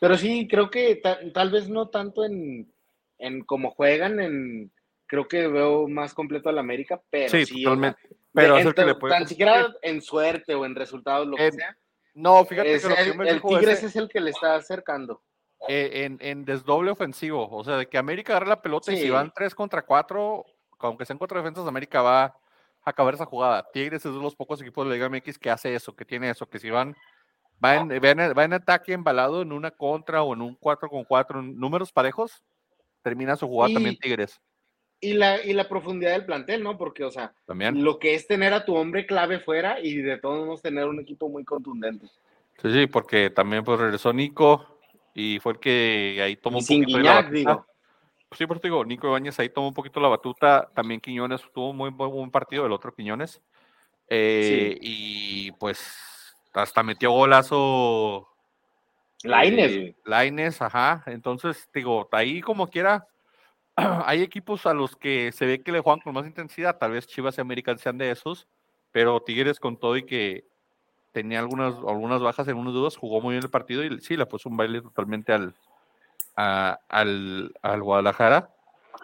Pero 0.00 0.16
sí, 0.16 0.46
creo 0.48 0.70
que 0.70 0.96
ta- 0.96 1.18
tal 1.32 1.50
vez 1.50 1.68
no 1.68 1.88
tanto 1.88 2.24
en, 2.24 2.72
en 3.18 3.44
cómo 3.44 3.70
juegan, 3.70 4.20
en 4.20 4.72
creo 5.06 5.26
que 5.28 5.46
veo 5.48 5.86
más 5.88 6.14
completo 6.14 6.48
al 6.48 6.58
América, 6.58 7.00
pero 7.10 7.28
Sí, 7.30 7.46
sí, 7.46 7.62
totalmente. 7.62 8.00
Pero 8.34 8.56
el 8.58 8.74
que 8.74 8.80
en- 8.82 8.86
le 8.88 8.94
puede 8.96 9.14
tan 9.14 9.28
siquiera 9.28 9.68
en 9.82 10.02
suerte 10.02 10.54
o 10.54 10.64
en 10.66 10.74
resultados, 10.74 11.26
lo 11.26 11.36
que 11.36 11.46
En- 11.46 11.52
sea. 11.52 11.76
No, 12.14 12.44
fíjate 12.44 12.74
es 12.74 12.82
que 12.82 12.88
lo 12.88 12.94
que 12.94 13.02
el, 13.02 13.16
me 13.18 13.28
el 13.30 13.42
Tigres 13.42 13.78
ese- 13.78 13.86
es 13.86 13.96
el 13.96 14.08
que 14.08 14.20
le 14.20 14.30
está 14.30 14.54
acercando. 14.56 15.22
eh, 15.68 16.04
en, 16.04 16.18
en 16.20 16.44
desdoble 16.44 16.90
ofensivo, 16.90 17.48
o 17.50 17.64
sea, 17.64 17.76
de 17.78 17.86
que 17.88 17.96
América 17.96 18.32
agarre 18.34 18.48
la 18.48 18.60
pelota 18.60 18.92
y 18.92 18.98
si 18.98 19.08
van 19.08 19.32
3 19.34 19.54
contra 19.54 19.80
4, 19.82 20.44
aunque 20.80 21.06
sean 21.06 21.16
cuatro 21.18 21.38
defensas, 21.38 21.66
América 21.66 22.02
va 22.02 22.24
a 22.24 22.34
acabar 22.84 23.14
esa 23.14 23.24
jugada. 23.24 23.66
Tigres 23.72 24.04
es 24.04 24.12
de 24.12 24.20
los 24.20 24.36
pocos 24.36 24.60
equipos 24.60 24.84
de 24.84 24.90
la 24.90 24.94
Liga 24.96 25.08
MX 25.08 25.38
que 25.38 25.48
hace 25.50 25.74
eso, 25.74 25.96
que 25.96 26.04
tiene 26.04 26.28
eso, 26.28 26.46
que 26.46 26.58
si 26.58 26.68
van, 26.68 26.94
va 27.64 27.76
en, 27.76 27.88
va 27.88 28.10
en, 28.10 28.20
en 28.20 28.52
ataque 28.52 28.92
embalado 28.92 29.40
en 29.40 29.52
una 29.52 29.70
contra 29.70 30.22
o 30.22 30.34
en 30.34 30.42
un 30.42 30.54
4 30.54 30.90
con 30.90 31.02
4, 31.04 31.40
en 31.40 31.58
números 31.58 31.90
parejos, 31.92 32.44
termina 33.02 33.34
su 33.34 33.46
jugada 33.46 33.70
Y- 33.70 33.74
también 33.74 33.96
Tigres. 33.96 34.38
Y 35.04 35.12
la, 35.14 35.44
y 35.44 35.52
la 35.52 35.68
profundidad 35.68 36.12
del 36.12 36.24
plantel, 36.24 36.62
¿no? 36.62 36.76
Porque, 36.78 37.04
o 37.04 37.10
sea, 37.10 37.32
También. 37.46 37.82
lo 37.84 37.98
que 37.98 38.14
es 38.14 38.26
tener 38.26 38.52
a 38.54 38.64
tu 38.64 38.74
hombre 38.74 39.06
clave 39.06 39.38
fuera 39.40 39.78
y 39.80 39.96
de 39.96 40.18
todos 40.18 40.46
modos 40.46 40.62
tener 40.62 40.86
un 40.86 41.00
equipo 41.00 41.28
muy 41.28 41.44
contundente. 41.44 42.06
Sí, 42.62 42.72
sí, 42.72 42.86
porque 42.86 43.30
también 43.30 43.64
pues 43.64 43.78
regresó 43.80 44.12
Nico 44.12 44.78
y 45.14 45.38
fue 45.40 45.52
el 45.52 45.58
que 45.58 46.20
ahí 46.22 46.36
tomó 46.36 46.58
Y 46.58 46.60
un 46.60 46.64
sin 46.64 46.82
poquito 46.82 46.98
de 46.98 47.04
la 47.04 47.10
Guiñac, 47.10 47.24
batuta. 47.26 47.38
digo. 47.38 47.66
Sí, 48.32 48.46
por 48.46 48.56
eso 48.56 48.62
digo, 48.66 48.84
Nico 48.84 49.06
Ibáñez 49.08 49.38
ahí 49.38 49.48
tomó 49.48 49.68
un 49.68 49.74
poquito 49.74 50.00
la 50.00 50.08
batuta. 50.08 50.68
También 50.74 51.00
Quiñones 51.00 51.42
tuvo 51.52 51.70
un 51.70 51.76
muy 51.76 51.90
buen 51.90 52.30
partido, 52.30 52.66
el 52.66 52.72
otro 52.72 52.92
Quiñones. 52.94 53.40
Eh, 54.08 54.76
Y 54.80 55.52
pues 55.52 56.34
hasta 56.52 56.82
metió 56.82 57.10
golazo. 57.12 58.28
Lainez, 59.22 59.70
eh, 59.72 59.78
güey. 59.80 59.96
Lainez, 60.04 60.60
ajá. 60.62 61.02
Entonces, 61.06 61.68
digo, 61.72 62.08
ahí 62.12 62.40
como 62.40 62.68
quiera, 62.68 63.06
hay 64.06 64.22
equipos 64.22 64.66
a 64.66 64.74
los 64.74 64.96
que 64.96 65.32
se 65.32 65.46
ve 65.46 65.62
que 65.62 65.72
le 65.72 65.80
juegan 65.80 66.00
con 66.00 66.14
más 66.14 66.26
intensidad. 66.26 66.78
Tal 66.78 66.92
vez 66.92 67.06
Chivas 67.06 67.38
y 67.38 67.40
América 67.40 67.76
sean 67.76 67.98
de 67.98 68.10
esos, 68.10 68.46
pero 68.92 69.20
Tigres 69.20 69.58
con 69.60 69.76
todo 69.76 69.96
y 69.96 70.04
que 70.04 70.44
tenía 71.12 71.38
algunas, 71.40 71.74
algunas 71.74 72.20
bajas 72.20 72.48
en 72.48 72.56
unos 72.56 72.74
dudas, 72.74 72.96
jugó 72.96 73.20
muy 73.20 73.34
bien 73.34 73.44
el 73.44 73.50
partido 73.50 73.84
y 73.84 74.00
sí, 74.00 74.16
le 74.16 74.26
puso 74.26 74.48
un 74.48 74.56
baile 74.56 74.82
totalmente 74.82 75.32
al, 75.32 75.54
a- 76.36 76.78
al, 76.88 77.52
al 77.62 77.82
Guadalajara, 77.82 78.50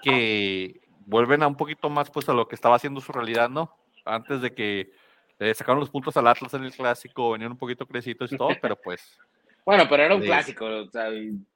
que 0.02 0.80
vuelven 1.06 1.42
a 1.42 1.46
un 1.48 1.56
poquito 1.56 1.88
más 1.90 2.10
pues 2.10 2.28
a 2.28 2.32
lo 2.32 2.48
que 2.48 2.54
estaba 2.54 2.76
haciendo 2.76 3.00
su 3.00 3.12
realidad, 3.12 3.48
¿no? 3.48 3.76
Antes 4.04 4.40
de 4.40 4.52
que 4.54 4.92
le 5.38 5.54
sacaron 5.54 5.80
los 5.80 5.90
puntos 5.90 6.16
al 6.16 6.26
Atlas 6.26 6.52
en 6.54 6.64
el 6.64 6.72
clásico, 6.72 7.30
venían 7.32 7.52
un 7.52 7.58
poquito 7.58 7.86
crecidos 7.86 8.32
y 8.32 8.36
todo, 8.36 8.50
pero 8.62 8.76
pues 8.76 9.18
Bueno, 9.64 9.84
pero 9.88 10.02
era 10.02 10.14
un 10.14 10.22
clásico, 10.22 10.66
o 10.66 10.90
sea, 10.90 11.08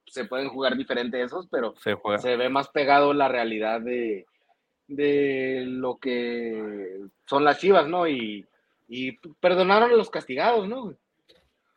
se 0.06 0.24
pueden 0.24 0.48
jugar 0.48 0.76
diferente 0.76 1.22
esos, 1.22 1.46
pero 1.48 1.74
se 1.76 1.94
juega. 1.94 2.18
se 2.18 2.36
ve 2.36 2.48
más 2.48 2.68
pegado 2.68 3.12
la 3.12 3.28
realidad 3.28 3.80
de, 3.80 4.26
de 4.86 5.64
lo 5.66 5.98
que 5.98 7.00
son 7.26 7.44
las 7.44 7.58
chivas, 7.58 7.88
¿no? 7.88 8.06
Y, 8.06 8.46
y 8.88 9.12
perdonaron 9.40 9.90
a 9.90 9.96
los 9.96 10.10
castigados, 10.10 10.68
¿no? 10.68 10.94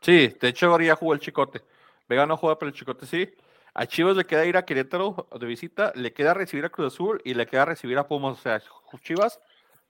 Sí, 0.02 0.36
de 0.40 0.48
hecho 0.50 0.68
ahora 0.68 0.86
ya 0.86 0.96
jugó 0.96 1.14
el 1.14 1.20
Chicote. 1.20 1.62
Vega 2.08 2.26
no 2.26 2.38
juega, 2.38 2.58
pero 2.60 2.70
el 2.70 2.76
Chicote 2.76 3.06
sí. 3.06 3.30
A 3.74 3.86
Chivas 3.86 4.18
le 4.18 4.26
queda 4.26 4.46
ir 4.46 4.58
a 4.58 4.66
Querétaro 4.66 5.28
de 5.40 5.46
visita, 5.46 5.92
le 5.96 6.12
queda 6.12 6.34
recibir 6.34 6.66
a 6.66 6.70
Cruz 6.70 6.94
Azul 6.94 7.22
y 7.24 7.36
le 7.36 7.46
queda 7.46 7.66
recibir 7.66 7.98
a 7.98 8.08
Pumas. 8.08 8.40
O 8.40 8.42
sea, 8.42 8.62
Chivas 9.02 9.40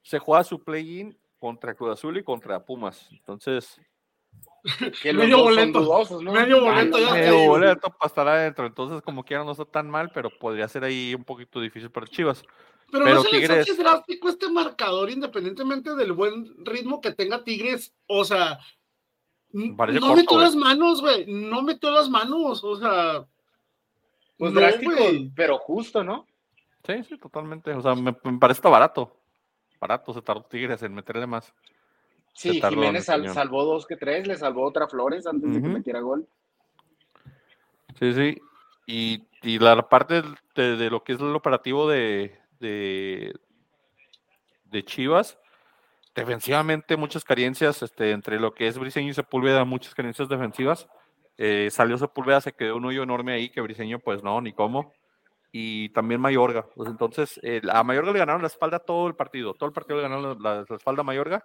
se 0.02 0.20
juega 0.20 0.44
su 0.44 0.64
play-in 0.64 1.18
contra 1.40 1.74
Cruz 1.74 1.94
Azul 1.94 2.18
y 2.18 2.24
contra 2.24 2.66
Pumas. 2.66 3.08
Entonces, 3.12 3.80
Que 5.02 5.14
los 5.14 5.24
Medio 5.24 5.38
dos 5.38 5.46
son 5.48 5.56
boleto, 5.56 5.80
dudosos, 5.82 6.24
¿no? 6.24 6.32
medio 6.34 6.62
boleto, 6.62 7.00
ya 7.00 7.12
medio 7.14 7.32
digo. 7.40 7.48
boleto 7.48 7.90
para 7.90 8.08
estar 8.08 8.28
adentro. 8.28 8.66
Entonces, 8.66 9.02
como 9.02 9.24
quiera, 9.24 9.44
no 9.44 9.52
está 9.52 9.66
tan 9.66 9.90
mal, 9.90 10.12
pero 10.14 10.30
podría 10.30 10.68
ser 10.68 10.84
ahí 10.84 11.14
un 11.16 11.24
poquito 11.24 11.60
difícil 11.62 11.90
para 11.90 12.08
Chivas. 12.08 12.44
Pero, 12.92 13.04
Pero 13.04 13.16
no 13.16 13.24
se 13.24 13.32
les 13.40 13.50
hace 13.50 13.64
Tigres- 13.64 13.78
drástico 13.78 14.30
este 14.30 14.50
marcador, 14.50 15.10
independientemente 15.10 15.96
del 15.96 16.14
buen 16.14 16.66
ritmo 16.66 17.00
que 17.02 17.12
tenga 17.14 17.44
Tigres. 17.44 17.94
O 18.08 18.24
sea, 18.26 18.60
Parece 19.78 20.00
no 20.00 20.08
corto, 20.08 20.22
metió 20.22 20.38
las 20.40 20.56
manos, 20.56 21.02
güey. 21.02 21.26
No 21.28 21.62
metió 21.64 21.90
las 21.92 22.10
manos. 22.10 22.64
O 22.64 22.76
sea, 22.78 23.26
Pues 24.38 24.52
no, 24.54 24.60
drástico, 24.60 24.94
pero 25.36 25.58
justo, 25.58 26.04
¿no? 26.04 26.26
Sí, 26.86 27.04
sí, 27.04 27.18
totalmente. 27.18 27.72
O 27.74 27.82
sea, 27.82 27.96
me, 27.96 28.16
me 28.24 28.38
parece 28.38 28.60
está 28.60 28.70
barato. 28.70 29.16
Barato, 29.80 30.14
se 30.14 30.22
tardó 30.22 30.44
Tigres 30.44 30.82
en 30.84 30.94
meterle 30.94 31.28
más. 31.28 31.54
Sí, 32.38 32.62
Jiménez 32.62 33.06
sal- 33.06 33.28
salvó 33.34 33.66
dos 33.66 33.88
que 33.88 33.96
tres, 33.98 34.28
le 34.28 34.38
salvó 34.38 34.64
otra 34.64 34.88
Flores 34.88 35.26
antes 35.26 35.52
de 35.52 35.60
que 35.60 35.68
metiera 35.68 36.02
gol. 36.02 36.28
Sí, 37.98 38.14
sí. 38.14 38.38
Y, 38.86 39.24
y 39.42 39.58
la 39.58 39.90
parte 39.90 40.22
de, 40.54 40.78
de 40.78 40.90
lo 40.92 41.04
que 41.04 41.14
es 41.14 41.20
el 41.20 41.36
operativo 41.36 41.90
de, 41.90 42.40
de, 42.60 43.36
de 44.66 44.86
Chivas, 44.86 45.40
defensivamente 46.14 46.96
muchas 46.96 47.24
carencias, 47.24 47.82
este, 47.82 48.12
entre 48.12 48.40
lo 48.40 48.54
que 48.54 48.68
es 48.68 48.78
Briseño 48.78 49.10
y 49.10 49.14
Sepúlveda, 49.16 49.66
muchas 49.66 49.96
carencias 49.96 50.30
defensivas. 50.30 50.88
Eh, 51.40 51.70
salió 51.72 51.98
Sepúlveda, 51.98 52.40
se 52.40 52.54
quedó 52.54 52.78
un 52.78 52.86
hoyo 52.86 53.02
enorme 53.02 53.34
ahí, 53.34 53.50
que 53.50 53.62
Briseño, 53.62 53.98
pues 53.98 54.24
no, 54.24 54.40
ni 54.42 54.54
cómo. 54.54 54.94
Y 55.52 55.90
también 55.90 56.22
Mayorga. 56.22 56.68
Pues 56.76 56.88
entonces, 56.88 57.40
eh, 57.42 57.62
a 57.72 57.84
Mayorga 57.84 58.12
le 58.12 58.20
ganaron 58.20 58.42
la 58.44 58.48
espalda 58.48 58.78
todo 58.78 59.08
el 59.08 59.16
partido. 59.16 59.56
Todo 59.56 59.66
el 59.68 59.74
partido 59.74 59.98
le 59.98 60.04
ganaron 60.04 60.38
la, 60.42 60.66
la 60.70 60.76
espalda 60.76 61.02
a 61.02 61.04
Mayorga. 61.04 61.44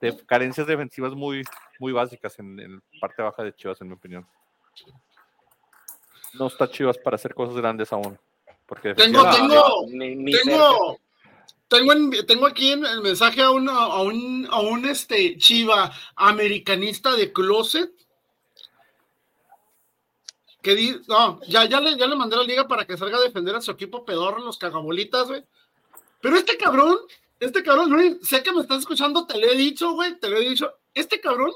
De 0.00 0.16
carencias 0.26 0.66
defensivas 0.66 1.12
muy, 1.14 1.42
muy 1.78 1.92
básicas 1.92 2.38
en, 2.38 2.58
en 2.58 2.82
parte 3.00 3.22
baja 3.22 3.42
de 3.42 3.54
Chivas, 3.54 3.80
en 3.80 3.88
mi 3.88 3.94
opinión. 3.94 4.26
No 6.34 6.46
está 6.46 6.70
Chivas 6.70 6.96
para 6.98 7.16
hacer 7.16 7.34
cosas 7.34 7.56
grandes 7.56 7.92
aún. 7.92 8.18
Porque 8.66 8.94
Tengo- 8.94 9.28
tengo- 9.30 9.86
ni, 9.88 10.14
ni 10.14 10.32
cerca. 10.32 10.48
tengo, 10.48 10.98
tengo, 11.68 11.92
en- 11.92 12.26
tengo 12.26 12.46
aquí 12.46 12.72
en 12.72 12.86
el 12.86 13.00
mensaje 13.02 13.42
a, 13.42 13.50
una- 13.50 13.72
a 13.76 14.02
un, 14.02 14.46
a 14.50 14.60
un 14.60 14.84
este, 14.88 15.36
chiva 15.36 15.92
americanista 16.16 17.14
de 17.14 17.32
closet. 17.32 17.90
Que 20.62 20.74
di- 20.74 21.00
no, 21.08 21.40
ya, 21.48 21.64
ya, 21.64 21.80
le, 21.80 21.96
ya 21.96 22.06
le 22.06 22.16
mandé 22.16 22.36
a 22.36 22.38
la 22.40 22.44
liga 22.44 22.68
para 22.68 22.84
que 22.86 22.96
salga 22.96 23.16
a 23.18 23.22
defender 23.22 23.54
a 23.56 23.60
su 23.60 23.70
equipo 23.70 24.04
pedorro, 24.04 24.38
los 24.40 24.58
cagabolitas, 24.58 25.26
güey. 25.28 25.44
Pero 26.20 26.36
este 26.36 26.56
cabrón, 26.58 26.98
este 27.40 27.62
cabrón, 27.62 27.90
Luis, 27.90 28.16
sé 28.22 28.42
que 28.42 28.52
me 28.52 28.60
estás 28.60 28.80
escuchando, 28.80 29.26
te 29.26 29.38
lo 29.38 29.46
he 29.46 29.56
dicho, 29.56 29.92
güey, 29.92 30.18
te 30.18 30.28
lo 30.28 30.36
he 30.36 30.48
dicho. 30.48 30.72
Este 30.94 31.20
cabrón 31.20 31.52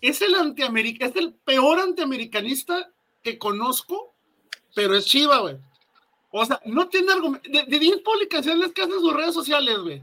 es 0.00 0.22
el 0.22 0.34
antiamerica, 0.34 1.06
es 1.06 1.16
el 1.16 1.34
peor 1.34 1.78
antiamericanista 1.78 2.90
que 3.22 3.38
conozco, 3.38 4.14
pero 4.74 4.96
es 4.96 5.04
chiva, 5.04 5.38
güey. 5.38 5.58
O 6.30 6.44
sea, 6.44 6.60
no 6.64 6.88
tiene 6.88 7.12
argumento. 7.12 7.48
De, 7.50 7.64
de 7.64 7.78
10 7.78 8.00
publicaciones 8.02 8.72
que 8.72 8.82
hace 8.82 8.92
en 8.92 9.00
sus 9.00 9.12
redes 9.12 9.34
sociales, 9.34 9.78
güey. 9.78 10.02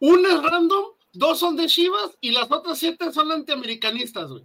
Una 0.00 0.28
es 0.34 0.42
random, 0.42 0.84
dos 1.12 1.38
son 1.38 1.56
de 1.56 1.66
Chivas 1.66 2.16
y 2.20 2.32
las 2.32 2.50
otras 2.50 2.78
siete 2.78 3.12
son 3.12 3.30
antiamericanistas, 3.30 4.30
güey. 4.30 4.44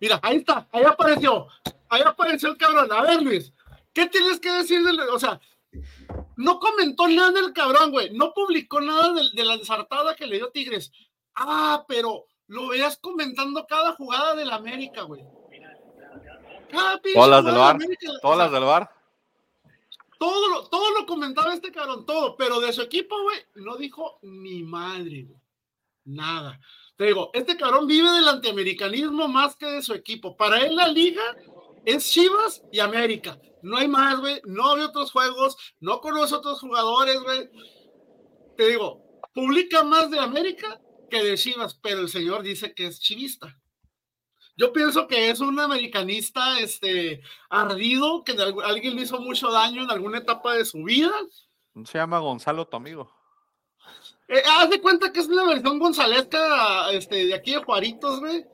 Mira, 0.00 0.20
ahí 0.22 0.36
está, 0.36 0.68
ahí 0.72 0.84
apareció, 0.84 1.46
ahí 1.88 2.02
apareció 2.04 2.50
el 2.50 2.56
cabrón. 2.56 2.92
A 2.92 3.02
ver, 3.02 3.22
Luis, 3.22 3.52
¿qué 3.92 4.06
tienes 4.06 4.40
que 4.40 4.50
decir 4.52 4.82
del, 4.84 5.00
o 5.00 5.18
sea, 5.18 5.40
no 6.36 6.58
comentó 6.58 7.08
nada 7.08 7.30
del 7.32 7.52
cabrón, 7.52 7.90
güey, 7.90 8.10
no 8.12 8.32
publicó 8.32 8.80
nada 8.80 9.12
de, 9.12 9.22
de 9.34 9.44
la 9.44 9.54
ensartada 9.54 10.14
que 10.16 10.26
le 10.26 10.36
dio 10.36 10.50
Tigres. 10.50 10.92
Ah, 11.34 11.84
pero 11.88 12.26
lo 12.46 12.68
veías 12.68 12.98
comentando 12.98 13.66
cada 13.66 13.94
jugada 13.94 14.34
del 14.34 14.50
América, 14.50 15.02
güey. 15.02 15.24
Cada 16.70 17.00
Todas 17.00 17.30
las 17.30 17.44
del 17.44 17.54
bar, 17.54 17.74
América, 17.76 18.12
todas 18.20 18.38
las 18.38 18.52
del 18.52 18.64
bar. 18.64 18.90
todo 20.18 20.48
lo, 20.48 20.68
todo 20.68 20.90
lo 20.98 21.06
comentaba 21.06 21.54
este 21.54 21.70
cabrón, 21.70 22.04
todo, 22.04 22.36
pero 22.36 22.60
de 22.60 22.72
su 22.72 22.82
equipo, 22.82 23.20
güey, 23.22 23.38
no 23.54 23.76
dijo 23.76 24.18
ni 24.22 24.62
madre, 24.62 25.24
güey. 25.24 25.40
Nada. 26.04 26.60
Te 26.96 27.04
digo, 27.06 27.30
este 27.32 27.56
cabrón 27.56 27.86
vive 27.86 28.10
del 28.10 28.28
antiamericanismo 28.28 29.26
más 29.26 29.56
que 29.56 29.66
de 29.66 29.82
su 29.82 29.94
equipo. 29.94 30.36
Para 30.36 30.58
él 30.58 30.76
la 30.76 30.88
liga 30.88 31.22
es 31.84 32.10
Chivas 32.10 32.62
y 32.70 32.80
América. 32.80 33.38
No 33.64 33.76
hay 33.78 33.88
más, 33.88 34.20
güey. 34.20 34.40
No 34.44 34.76
ve 34.76 34.84
otros 34.84 35.10
juegos, 35.10 35.56
no 35.80 36.00
conoce 36.00 36.34
otros 36.34 36.60
jugadores, 36.60 37.20
güey. 37.22 37.50
Te 38.56 38.68
digo, 38.68 39.02
publica 39.34 39.82
más 39.82 40.10
de 40.10 40.18
América 40.20 40.80
que 41.10 41.22
de 41.24 41.36
Chivas, 41.36 41.74
pero 41.82 42.00
el 42.00 42.08
señor 42.08 42.42
dice 42.42 42.74
que 42.74 42.86
es 42.86 43.00
chivista. 43.00 43.58
Yo 44.56 44.72
pienso 44.72 45.08
que 45.08 45.30
es 45.30 45.40
un 45.40 45.58
americanista 45.58 46.60
este, 46.60 47.22
ardido, 47.50 48.22
que 48.22 48.34
de 48.34 48.44
algu- 48.46 48.62
alguien 48.62 48.94
le 48.94 49.02
hizo 49.02 49.18
mucho 49.20 49.50
daño 49.50 49.82
en 49.82 49.90
alguna 49.90 50.18
etapa 50.18 50.54
de 50.54 50.64
su 50.64 50.84
vida. 50.84 51.10
Se 51.84 51.98
llama 51.98 52.20
Gonzalo, 52.20 52.68
tu 52.68 52.76
amigo. 52.76 53.12
Eh, 54.28 54.42
haz 54.58 54.70
de 54.70 54.80
cuenta 54.80 55.12
que 55.12 55.20
es 55.20 55.26
una 55.26 55.44
versión 55.44 55.78
gonzalesca 55.80 56.90
este, 56.92 57.26
de 57.26 57.34
aquí 57.34 57.50
de 57.52 57.64
Juaritos, 57.64 58.20
güey. 58.20 58.44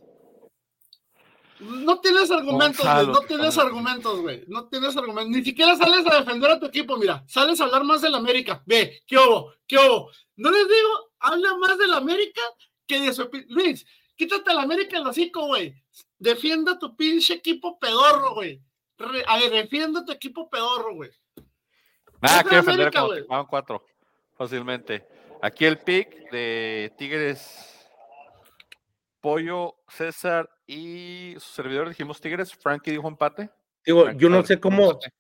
No 1.61 2.01
tienes 2.01 2.31
argumentos, 2.31 2.85
güey. 2.87 3.07
No 3.07 3.21
tienes 3.21 3.55
cabrón. 3.55 3.67
argumentos, 3.79 4.21
güey. 4.21 4.45
No 4.49 4.69
tienes 4.69 4.97
argumentos. 4.97 5.37
Ni 5.37 5.45
siquiera 5.45 5.77
sales 5.77 6.07
a 6.07 6.19
defender 6.21 6.51
a 6.51 6.59
tu 6.61 6.67
equipo, 6.67 6.97
mira. 6.97 7.23
Sales 7.29 7.61
a 7.61 7.65
hablar 7.65 7.85
más 7.85 8.01
del 8.01 8.15
América. 8.15 8.63
Ve, 8.67 9.03
¿qué 9.07 9.19
hubo? 9.19 9.53
¿Qué 9.67 9.77
hubo? 9.77 10.11
No 10.37 10.51
les 10.51 10.67
digo, 10.67 11.13
habla 11.19 11.57
más 11.59 11.77
del 11.79 11.93
América 11.95 12.41
que 12.87 12.99
de 13.01 13.13
su 13.13 13.29
Luis, 13.49 13.87
quítate 14.17 14.51
el 14.51 14.59
América 14.59 14.97
el 14.99 15.07
hocico, 15.07 15.47
güey. 15.47 15.75
Defienda 16.19 16.79
tu 16.79 16.97
pinche 16.97 17.35
equipo 17.35 17.79
pedorro, 17.79 18.35
güey. 18.35 18.61
Re- 18.99 19.25
a 19.27 19.39
ver, 19.39 19.51
defienda 19.51 20.05
tu 20.05 20.13
equipo 20.13 20.49
pedorro, 20.51 20.95
güey. 20.95 21.11
Nada 22.21 22.39
Es 22.39 22.43
que 22.45 22.51
de 22.51 22.57
defender 22.57 22.81
América, 22.87 23.03
güey. 23.03 23.19
te 23.21 23.25
jugaban 23.27 23.47
cuatro. 23.47 23.85
Fácilmente. 24.37 25.07
Aquí 25.43 25.65
el 25.67 25.79
pick 25.79 26.31
de 26.31 26.93
Tigres. 26.99 27.67
Pollo, 29.21 29.77
César 29.89 30.49
y 30.71 31.35
su 31.41 31.51
servidor 31.53 31.89
dijimos 31.89 32.21
Tigres. 32.21 32.55
Frankie 32.55 32.93
dijo 32.93 33.09
empate. 33.09 33.51
Digo, 33.85 34.05
Frankie 34.05 34.21
yo 34.23 34.29
no 34.29 34.45
sé 34.45 34.61
cómo, 34.61 34.91
empate. 34.93 35.13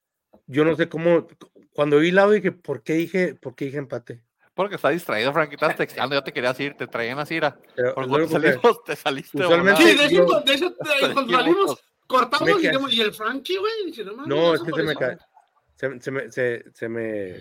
yo 0.46 0.64
no 0.64 0.76
sé 0.76 0.88
cómo, 0.88 1.26
cuando 1.72 1.98
vi 1.98 2.10
el 2.10 2.14
lado 2.14 2.30
dije, 2.30 2.52
¿por 2.52 2.82
qué 2.82 2.94
dije, 2.94 3.34
por 3.34 3.54
qué 3.56 3.64
dije 3.66 3.78
empate? 3.78 4.22
Porque 4.54 4.76
está 4.76 4.90
distraído, 4.90 5.32
Frankie. 5.32 5.54
Estás 5.54 5.76
texteando. 5.76 6.14
Ya 6.14 6.22
te 6.22 6.32
querías 6.32 6.58
ir. 6.60 6.74
Te 6.74 6.86
traían 6.86 7.18
así. 7.18 7.36
Era. 7.36 7.58
Pero 7.74 7.94
Por 7.94 8.08
cuando 8.08 8.28
salimos, 8.28 8.84
te 8.84 8.94
saliste. 8.94 9.38
Usualmente-. 9.38 9.82
Sí, 9.82 9.96
de 9.96 10.04
hecho, 10.04 10.26
yo- 10.26 10.40
de 10.40 10.54
hecho, 10.54 10.74
cuando 11.14 11.32
salimos, 11.32 11.82
cortamos 12.06 12.50
y, 12.50 12.66
dijimos, 12.66 12.92
¿y 12.92 13.00
el 13.00 13.12
Frankie, 13.12 13.56
güey? 13.56 13.72
Dije, 13.86 14.04
no, 14.04 14.14
mames, 14.14 14.28
No, 14.28 14.54
es 14.54 14.62
que 14.62 14.72
se 14.72 14.82
me 14.82 14.94
cae. 14.94 15.18
Se, 15.76 16.00
se 16.00 16.10
me, 16.10 16.30
se, 16.30 16.64
se 16.74 16.88
me, 16.88 17.36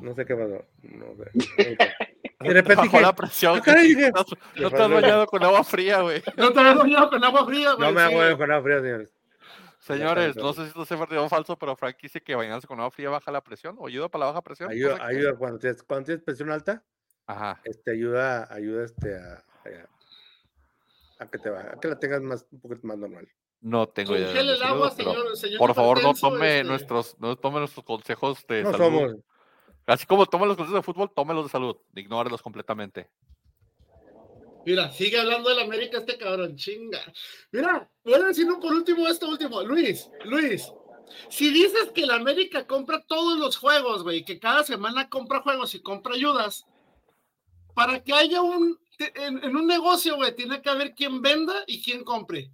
no 0.00 0.14
sé 0.14 0.26
qué 0.26 0.36
pasó. 0.36 0.64
No 0.82 1.06
sé. 1.16 1.76
De 2.40 2.52
repente 2.54 2.82
dije, 2.84 3.00
la 3.00 3.14
presión. 3.14 3.58
"Ah, 3.58 3.62
caray", 3.62 3.92
güey. 3.94 3.96
dije, 3.96 4.12
No, 4.14 4.24
no 4.62 4.70
te 4.70 4.82
has 4.82 4.90
bañado 4.90 5.26
con 5.26 5.42
agua 5.44 5.62
fría, 5.64 6.00
güey. 6.00 6.22
No 6.36 6.52
te 6.52 6.60
habías 6.60 6.76
bañado 6.76 7.10
con 7.10 7.22
agua 7.24 7.46
fría, 7.46 7.72
güey. 7.74 7.88
no 7.88 7.92
me 7.94 8.08
sí. 8.08 8.14
hago 8.14 8.38
con 8.38 8.50
agua 8.50 8.62
fría, 8.64 8.80
señores. 8.80 9.14
Señores, 9.78 10.36
no 10.36 10.52
sé 10.52 10.62
si 10.62 10.68
esto 10.68 10.82
es 10.82 10.90
verdadero 10.90 11.24
o 11.24 11.28
falso, 11.28 11.56
pero 11.58 11.74
Frankie 11.76 12.02
dice 12.06 12.20
que 12.20 12.34
bañarse 12.34 12.66
con 12.66 12.78
agua 12.78 12.90
fría 12.90 13.08
baja 13.10 13.30
la 13.32 13.40
presión 13.42 13.76
o 13.78 13.86
ayuda 13.86 14.08
para 14.08 14.20
la 14.26 14.30
baja 14.32 14.42
presión. 14.42 14.70
Ayuda, 14.70 14.96
que- 14.96 15.02
ayuda 15.02 15.34
cuando 15.36 15.58
tienes, 15.58 15.82
cuando 15.82 16.06
tienes 16.06 16.22
presión 16.22 16.50
alta, 16.50 16.82
Ajá. 17.26 17.60
este, 17.64 17.90
ayuda, 17.92 18.46
ayuda 18.52 18.84
este, 18.84 19.16
a, 19.18 19.42
a, 21.18 21.24
a 21.24 21.30
que 21.30 21.38
te 21.38 21.50
baje, 21.50 21.68
a 21.68 21.80
que 21.80 21.88
la 21.88 21.98
tengas 21.98 22.20
más, 22.20 22.46
un 22.50 22.60
poquito 22.60 22.86
más 22.86 22.98
normal. 22.98 23.28
No 23.62 23.86
tengo 23.88 24.16
idea. 24.16 24.38
el 24.40 24.62
agua, 24.62 24.90
señor, 24.90 25.36
señor 25.36 25.58
Por 25.58 25.74
favor, 25.74 26.02
no 26.02 26.14
tome 26.14 26.58
este, 26.60 26.64
nuestros, 26.68 27.16
no 27.18 27.36
tome 27.36 27.58
nuestros 27.58 27.84
consejos 27.84 28.46
de 28.48 28.62
No 28.62 28.70
salud. 28.72 28.84
somos, 28.84 29.14
Así 29.90 30.06
como 30.06 30.24
tome 30.26 30.46
los 30.46 30.56
consejos 30.56 30.78
de 30.78 30.84
fútbol, 30.84 31.10
tómelos 31.12 31.46
de 31.46 31.50
salud. 31.50 31.76
Ignórelos 31.96 32.42
completamente. 32.42 33.10
Mira, 34.64 34.90
sigue 34.92 35.18
hablando 35.18 35.48
del 35.48 35.58
América 35.58 35.98
este 35.98 36.16
cabrón, 36.16 36.54
chinga. 36.54 37.00
Mira, 37.50 37.90
voy 38.04 38.14
a 38.14 38.18
decir 38.18 38.46
por 38.60 38.72
último 38.72 39.08
esto 39.08 39.28
último. 39.28 39.62
Luis, 39.62 40.08
Luis, 40.24 40.72
si 41.28 41.50
dices 41.50 41.90
que 41.92 42.02
el 42.02 42.10
América 42.10 42.68
compra 42.68 43.04
todos 43.04 43.36
los 43.38 43.56
juegos, 43.56 44.04
güey, 44.04 44.24
que 44.24 44.38
cada 44.38 44.62
semana 44.62 45.08
compra 45.08 45.40
juegos 45.40 45.74
y 45.74 45.80
compra 45.80 46.14
ayudas, 46.14 46.66
para 47.74 48.04
que 48.04 48.12
haya 48.12 48.42
un, 48.42 48.78
en, 48.98 49.56
un 49.56 49.66
negocio, 49.66 50.14
güey, 50.16 50.36
tiene 50.36 50.62
que 50.62 50.70
haber 50.70 50.94
quien 50.94 51.20
venda 51.20 51.64
y 51.66 51.82
quien 51.82 52.04
compre. 52.04 52.52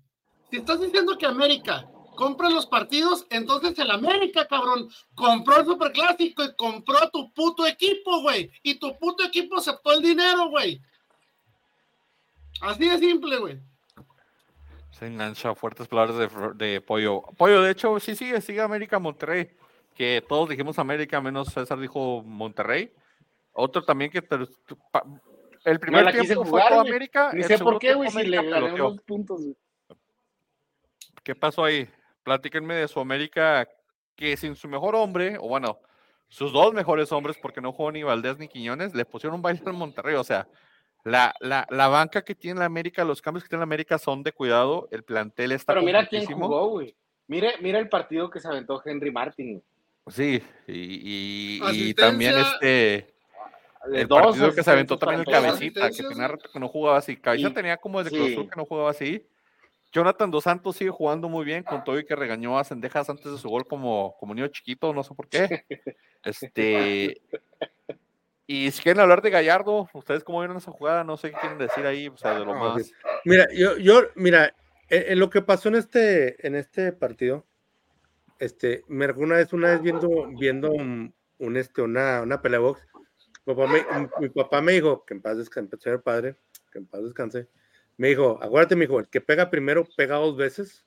Si 0.51 0.57
estás 0.57 0.81
diciendo 0.81 1.19
que 1.19 1.27
América 1.27 1.87
compra 2.17 2.51
los 2.51 2.67
partidos, 2.67 3.27
entonces 3.31 3.79
el 3.79 3.91
América, 3.91 4.49
cabrón, 4.49 4.89
compró 5.15 5.59
el 5.59 5.67
Superclásico 5.67 6.43
y 6.45 6.57
compró 6.57 6.99
a 6.99 7.11
tu 7.11 7.33
puto 7.33 7.65
equipo, 7.67 8.23
güey. 8.23 8.51
Y 8.65 8.75
tu 8.81 8.99
puto 8.99 9.23
equipo 9.25 9.57
aceptó 9.57 9.93
el 9.93 10.03
dinero, 10.03 10.49
güey. 10.49 10.81
Así 12.63 12.89
de 12.89 12.99
simple, 12.99 13.37
güey. 13.39 13.61
Se 14.91 15.07
engancha 15.07 15.55
fuertes 15.55 15.87
palabras 15.89 16.17
de, 16.17 16.29
de 16.67 16.81
Pollo. 16.81 17.23
Pollo, 17.37 17.63
de 17.63 17.71
hecho, 17.73 18.01
sí 18.01 18.17
sigue, 18.17 18.41
sigue 18.41 18.61
América 18.63 18.99
Monterrey. 18.99 19.51
Que 19.95 20.25
todos 20.27 20.49
dijimos 20.49 20.79
América, 20.79 21.21
menos 21.21 21.49
César 21.49 21.79
dijo 21.79 22.23
Monterrey. 22.23 22.93
Otro 23.53 23.83
también 23.85 24.11
que 24.11 24.21
te- 24.23 24.37
pa- 24.91 25.05
el 25.65 25.81
primer 25.81 26.05
la 26.05 26.13
tiempo 26.13 26.45
fue 26.45 26.61
jugar. 26.63 26.73
América. 26.75 27.31
Ni 27.33 27.43
sé 27.43 27.59
por 27.59 27.79
qué, 27.79 27.95
güey, 27.95 28.11
si 28.11 28.25
le 28.27 28.39
unos 28.41 29.01
puntos. 29.03 29.41
güey. 29.43 29.57
¿Qué 31.23 31.35
pasó 31.35 31.65
ahí? 31.65 31.89
Platíquenme 32.31 32.75
de 32.75 32.89
su 32.89 32.99
América 32.99 33.69
que 34.17 34.37
sin 34.37 34.57
su 34.57 34.67
mejor 34.67 34.97
hombre, 34.97 35.37
o 35.39 35.47
bueno, 35.47 35.79
sus 36.27 36.53
dos 36.53 36.75
mejores 36.75 37.13
hombres, 37.13 37.37
porque 37.41 37.61
no 37.61 37.71
jugó 37.73 37.93
ni 37.93 38.03
Valdés 38.03 38.37
ni 38.37 38.49
Quiñones, 38.49 38.97
le 38.97 39.05
pusieron 39.05 39.37
un 39.37 39.43
baile 39.43 39.63
en 39.65 39.77
Monterrey. 39.77 40.17
O 40.17 40.25
sea, 40.25 40.49
la, 41.05 41.33
la, 41.39 41.69
la 41.71 41.87
banca 41.87 42.23
que 42.23 42.35
tiene 42.35 42.59
la 42.59 42.67
América, 42.67 43.05
los 43.05 43.23
cambios 43.23 43.45
que 43.45 43.49
tiene 43.49 43.61
la 43.61 43.65
América 43.67 43.97
son 43.97 44.25
de 44.25 44.33
cuidado. 44.33 44.89
El 44.91 45.05
plantel 45.05 45.53
está 45.53 45.73
Pero 45.73 45.85
mira 45.87 46.05
quién 46.05 46.27
jugó, 46.27 46.71
güey. 46.71 46.97
Mire, 47.29 47.55
mira 47.61 47.79
el 47.79 47.89
partido 47.89 48.29
que 48.29 48.41
se 48.41 48.49
aventó 48.49 48.83
Henry 48.85 49.13
Martin. 49.13 49.63
Sí, 50.09 50.43
y, 50.67 51.61
y- 51.63 51.95
también 51.95 52.35
este. 52.39 53.15
El 53.93 54.09
dos 54.09 54.21
partido 54.21 54.53
que 54.53 54.65
se 54.65 54.71
aventó 54.73 54.99
también 54.99 55.21
el 55.21 55.27
cabecita, 55.27 55.91
que 55.91 56.03
tenía 56.03 56.27
rato 56.27 56.51
que 56.53 56.59
no 56.59 56.67
jugaba 56.67 56.99
así. 56.99 57.17
Cabecita 57.17 57.51
Y- 57.51 57.55
tenía 57.55 57.77
como 57.77 58.03
desde 58.03 58.17
sí. 58.17 58.35
Que 58.35 58.57
no 58.57 58.65
jugaba 58.65 58.91
así. 58.91 59.25
Jonathan 59.93 60.31
Dos 60.31 60.45
Santos 60.45 60.77
sigue 60.77 60.91
jugando 60.91 61.29
muy 61.29 61.45
bien, 61.45 61.63
con 61.63 61.83
todo 61.85 61.99
y 61.99 62.05
que 62.05 62.17
regañó 62.17 62.59
a 62.59 62.65
Sendejas 62.65 63.09
antes 63.09 63.31
de 63.33 63.39
su 63.39 63.49
gol 63.49 63.67
como, 63.67 64.17
como 64.19 64.35
niño 64.35 64.49
chiquito, 64.49 64.93
no 64.93 65.03
sé 65.03 65.15
por 65.15 65.29
qué. 65.29 65.65
Este. 66.25 67.23
Y 68.49 68.71
si 68.73 68.83
quieren 68.83 69.01
hablar 69.01 69.23
de 69.23 69.31
Gallardo, 69.31 69.89
ustedes 69.93 70.25
cómo 70.25 70.41
vieron 70.41 70.57
esa 70.57 70.71
jugada, 70.73 71.05
no 71.05 71.17
sé 71.17 71.31
qué 71.31 71.37
quieren 71.39 71.59
decir 71.59 71.87
ahí, 71.87 72.09
o 72.09 72.17
sea, 72.17 72.33
de 72.35 72.41
lo 72.45 72.55
No, 72.55 72.55
más. 72.55 72.85
sí. 72.85 72.93
Mira, 73.25 73.47
yo, 73.53 73.77
yo, 73.77 74.03
mira, 74.15 74.55
en, 74.89 75.13
en 75.13 75.19
lo 75.19 75.31
que 75.31 75.43
pasó 75.43 75.69
en 75.69 75.77
este, 75.77 76.47
en 76.47 76.55
este 76.55 76.93
partido, 76.93 77.45
este, 78.39 78.85
me 78.89 79.11
una 79.13 79.37
vez, 79.37 79.53
una 79.53 79.71
vez 79.71 79.83
viendo, 79.83 80.29
viendo 80.39 80.71
un, 80.71 81.15
un, 81.39 81.57
este, 81.57 81.83
una, 81.83 82.23
una 82.23 82.41
pelea 82.43 82.61
box, 82.61 82.81
mi 83.47 83.55
papá 83.55 83.67
me, 83.73 84.09
mi 84.21 84.29
papá 84.29 84.61
me 84.61 84.73
dijo, 84.73 85.05
que 85.05 85.15
en 85.15 85.23
paz 85.23 85.39
descanse, 85.39 85.77
señor 85.79 86.03
padre, 86.03 86.37
que 86.71 86.79
en 86.79 86.87
paz 86.87 87.03
descanse, 87.03 87.49
me 87.99 88.09
dijo, 88.09 88.39
acuérdate, 88.43 88.77
mi 88.77 88.85
hijo, 88.85 89.01
el 89.01 89.09
que 89.09 89.21
pega 89.21 89.51
primero, 89.51 89.87
pega 89.97 90.17
dos 90.17 90.37
veces. 90.37 90.85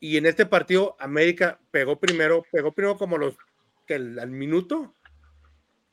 Y 0.00 0.16
en 0.18 0.26
este 0.26 0.44
partido, 0.46 0.96
América 0.98 1.58
pegó 1.70 1.98
primero, 1.98 2.44
pegó 2.52 2.72
primero 2.72 2.96
como 2.98 3.16
los, 3.18 3.36
que 3.86 3.94
el- 3.94 4.18
al 4.18 4.30
minuto, 4.30 4.92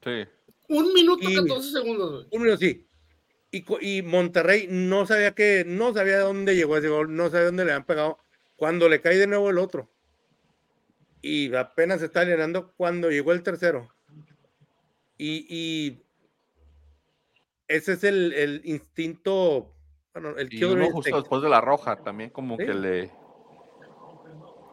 Sí. 0.04 0.26
Un 0.68 0.92
minuto 0.94 1.30
Y- 1.30 1.36
14 1.36 1.72
segundos, 1.72 2.28
un 2.30 2.42
minuto, 2.42 2.58
sí. 2.60 2.86
Y, 3.52 3.64
y 3.80 4.02
Monterrey 4.02 4.68
no 4.70 5.06
sabía 5.06 5.32
que, 5.34 5.64
no 5.66 5.94
sabía 5.94 6.20
dónde 6.20 6.56
llegó 6.58 6.76
ese 6.76 6.90
gol, 6.90 7.16
no 7.16 7.30
sabía 7.30 7.46
dónde 7.46 7.64
le 7.64 7.72
habían 7.72 7.86
pegado, 7.86 8.18
cuando 8.58 8.90
le 8.90 9.00
cae 9.00 9.18
de 9.18 9.28
nuevo 9.28 9.50
el 9.50 9.60
otro. 9.60 9.90
Y 11.22 11.54
apenas 11.56 12.02
se 12.02 12.08
está 12.08 12.22
alienando 12.22 12.74
cuando 12.76 13.10
llegó 13.12 13.32
el 13.32 13.44
tercero. 13.44 13.88
Y, 15.18 15.46
y 15.48 16.03
ese 17.68 17.94
es 17.94 18.04
el, 18.04 18.34
el 18.34 18.62
instinto, 18.66 19.74
bueno, 20.14 20.38
el 20.38 20.54
Y 20.54 20.64
uno 20.64 20.90
justo 20.92 21.16
después 21.16 21.42
de 21.42 21.50
la 21.50 21.62
roja, 21.62 21.96
también 22.04 22.30
como 22.30 22.58
Sí. 22.58 22.66
que 22.66 22.74
le. 22.74 23.12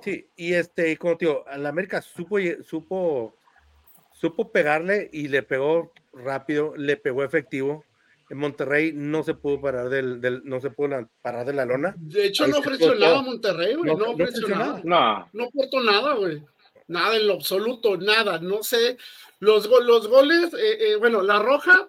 Sí, 0.03 0.31
y 0.37 0.55
este, 0.55 0.91
y 0.93 0.97
como 0.97 1.17
te 1.17 1.27
digo, 1.27 1.45
la 1.59 1.69
América 1.69 2.01
supo, 2.01 2.39
supo, 2.63 3.37
supo 4.13 4.51
pegarle 4.51 5.11
y 5.13 5.29
le 5.29 5.43
pegó 5.43 5.93
rápido, 6.13 6.75
le 6.77 6.97
pegó 6.97 7.23
efectivo. 7.25 7.85
en 8.31 8.39
Monterrey 8.39 8.93
no 8.95 9.25
se 9.25 9.35
pudo 9.35 9.61
parar 9.61 9.89
del, 9.89 10.21
del- 10.21 10.43
no 10.45 10.61
se 10.61 10.71
pudo 10.71 11.09
parar 11.21 11.45
de 11.45 11.53
la 11.53 11.65
lona. 11.65 11.95
De 11.99 12.27
hecho, 12.27 12.45
Ahí 12.45 12.53
no 12.53 12.59
ofreció 12.61 12.87
explotó. 12.93 13.05
nada 13.11 13.19
a 13.19 13.23
Monterrey, 13.23 13.75
güey. 13.75 13.91
No- 13.91 13.99
No, 13.99 14.07
no 14.07 14.13
ofreció 14.13 14.45
ofreció 14.47 14.57
nada. 14.57 14.81
No, 14.85 15.29
No 15.33 15.45
aportó 15.47 15.81
nada, 15.83 16.15
güey. 16.15 16.41
Nada 16.87 17.17
en 17.17 17.27
lo 17.27 17.33
absoluto, 17.35 17.97
nada. 17.97 18.39
No 18.39 18.63
sé. 18.63 18.97
Los, 19.41 19.67
go- 19.69 19.81
los 19.81 20.07
goles, 20.07 20.55
eh, 20.55 20.93
eh, 20.93 20.97
bueno, 20.97 21.23
la 21.23 21.41
roja 21.41 21.89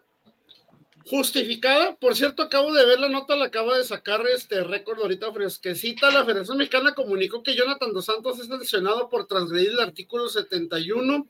justificada. 1.05 1.95
Por 1.95 2.15
cierto, 2.15 2.43
acabo 2.43 2.73
de 2.73 2.85
ver 2.85 2.99
la 2.99 3.09
nota, 3.09 3.35
la 3.35 3.45
acaba 3.45 3.77
de 3.77 3.83
sacar 3.83 4.21
este 4.27 4.63
récord 4.63 4.99
ahorita 4.99 5.31
fresquecita. 5.31 6.11
La 6.11 6.25
Federación 6.25 6.57
Mexicana 6.57 6.93
comunicó 6.93 7.43
que 7.43 7.55
Jonathan 7.55 7.93
Dos 7.93 8.05
Santos 8.05 8.39
es 8.39 8.47
sancionado 8.47 9.09
por 9.09 9.27
transgredir 9.27 9.69
el 9.71 9.79
artículo 9.79 10.29
71 10.29 11.27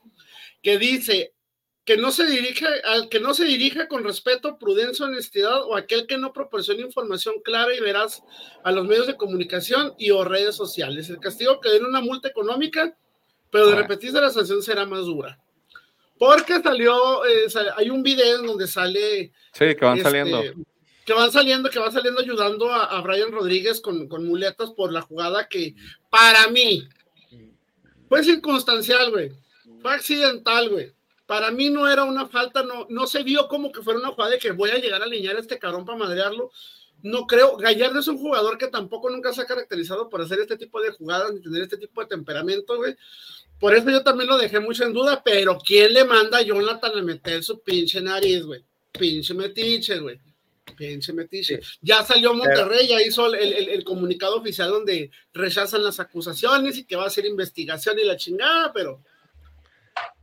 que 0.62 0.78
dice 0.78 1.34
que 1.84 1.96
no 1.96 2.12
se 2.12 2.26
dirige 2.26 2.64
al 2.84 3.08
que 3.08 3.18
no 3.18 3.34
se 3.34 3.44
dirija 3.44 3.88
con 3.88 4.04
respeto, 4.04 4.56
prudencia, 4.56 5.06
honestidad 5.06 5.62
o 5.64 5.74
aquel 5.74 6.06
que 6.06 6.16
no 6.16 6.32
proporcione 6.32 6.82
información 6.82 7.34
clara 7.42 7.74
y 7.74 7.80
veraz 7.80 8.22
a 8.62 8.70
los 8.70 8.86
medios 8.86 9.08
de 9.08 9.16
comunicación 9.16 9.94
y 9.98 10.10
o 10.10 10.22
redes 10.22 10.54
sociales. 10.54 11.10
El 11.10 11.18
castigo 11.18 11.60
que 11.60 11.70
den 11.70 11.84
una 11.84 12.00
multa 12.00 12.28
económica, 12.28 12.96
pero 13.50 13.66
de 13.66 13.74
repetirse 13.74 14.20
la 14.20 14.30
sanción 14.30 14.62
será 14.62 14.86
más 14.86 15.00
dura. 15.00 15.41
Porque 16.22 16.62
salió, 16.62 17.26
eh, 17.26 17.48
hay 17.76 17.90
un 17.90 18.00
video 18.00 18.38
en 18.38 18.46
donde 18.46 18.68
sale 18.68 19.32
Sí, 19.52 19.74
que 19.74 19.84
van 19.84 19.98
este, 19.98 20.08
saliendo. 20.08 20.40
Que 21.04 21.12
van 21.14 21.32
saliendo, 21.32 21.68
que 21.68 21.80
van 21.80 21.90
saliendo 21.90 22.20
ayudando 22.20 22.70
a, 22.70 22.84
a 22.84 23.00
Brian 23.00 23.32
Rodríguez 23.32 23.80
con, 23.80 24.06
con 24.06 24.24
muletas 24.24 24.70
por 24.70 24.92
la 24.92 25.00
jugada 25.00 25.48
que 25.48 25.74
para 26.10 26.46
mí 26.46 26.88
fue 28.08 28.22
circunstancial, 28.22 29.10
güey. 29.10 29.32
Fue 29.80 29.94
accidental, 29.94 30.68
güey. 30.68 30.92
Para 31.26 31.50
mí 31.50 31.70
no 31.70 31.88
era 31.88 32.04
una 32.04 32.28
falta, 32.28 32.62
no, 32.62 32.86
no 32.88 33.08
se 33.08 33.24
vio 33.24 33.48
como 33.48 33.72
que 33.72 33.82
fuera 33.82 33.98
una 33.98 34.10
jugada 34.10 34.30
de 34.30 34.38
que 34.38 34.52
voy 34.52 34.70
a 34.70 34.78
llegar 34.78 35.02
a 35.02 35.06
alinear 35.06 35.34
a 35.34 35.40
este 35.40 35.58
cabrón 35.58 35.84
para 35.84 35.98
madrearlo. 35.98 36.52
No 37.02 37.26
creo. 37.26 37.56
Gallardo 37.56 37.98
es 37.98 38.06
un 38.06 38.18
jugador 38.18 38.58
que 38.58 38.68
tampoco 38.68 39.10
nunca 39.10 39.32
se 39.32 39.40
ha 39.40 39.46
caracterizado 39.46 40.08
por 40.08 40.22
hacer 40.22 40.38
este 40.38 40.56
tipo 40.56 40.80
de 40.80 40.92
jugadas 40.92 41.34
ni 41.34 41.42
tener 41.42 41.62
este 41.62 41.78
tipo 41.78 42.00
de 42.00 42.06
temperamento, 42.06 42.76
güey. 42.76 42.96
Por 43.62 43.74
eso 43.76 43.88
yo 43.90 44.02
también 44.02 44.28
lo 44.28 44.36
dejé 44.36 44.58
mucho 44.58 44.82
en 44.84 44.92
duda, 44.92 45.22
pero 45.24 45.56
¿quién 45.64 45.94
le 45.94 46.04
manda 46.04 46.38
a 46.38 46.42
Jonathan 46.42 46.98
a 46.98 47.02
meter 47.02 47.44
su 47.44 47.60
pinche 47.62 48.00
nariz, 48.00 48.42
güey? 48.44 48.60
Pinche 48.90 49.32
metiche, 49.34 49.98
güey. 50.00 50.18
Pinche 50.76 51.12
metiche. 51.12 51.60
Ya 51.80 52.04
salió 52.04 52.34
Monterrey, 52.34 52.88
ya 52.88 53.00
hizo 53.00 53.26
el, 53.32 53.34
el- 53.54 53.68
el 53.68 53.84
comunicado 53.84 54.36
oficial 54.38 54.68
donde 54.70 55.10
rechazan 55.32 55.84
las 55.84 56.00
acusaciones 56.00 56.76
y 56.76 56.84
que 56.84 56.96
va 56.96 57.04
a 57.04 57.06
hacer 57.06 57.24
investigación 57.24 57.98
y 58.00 58.04
la 58.04 58.16
chingada, 58.16 58.72
pero 58.72 59.00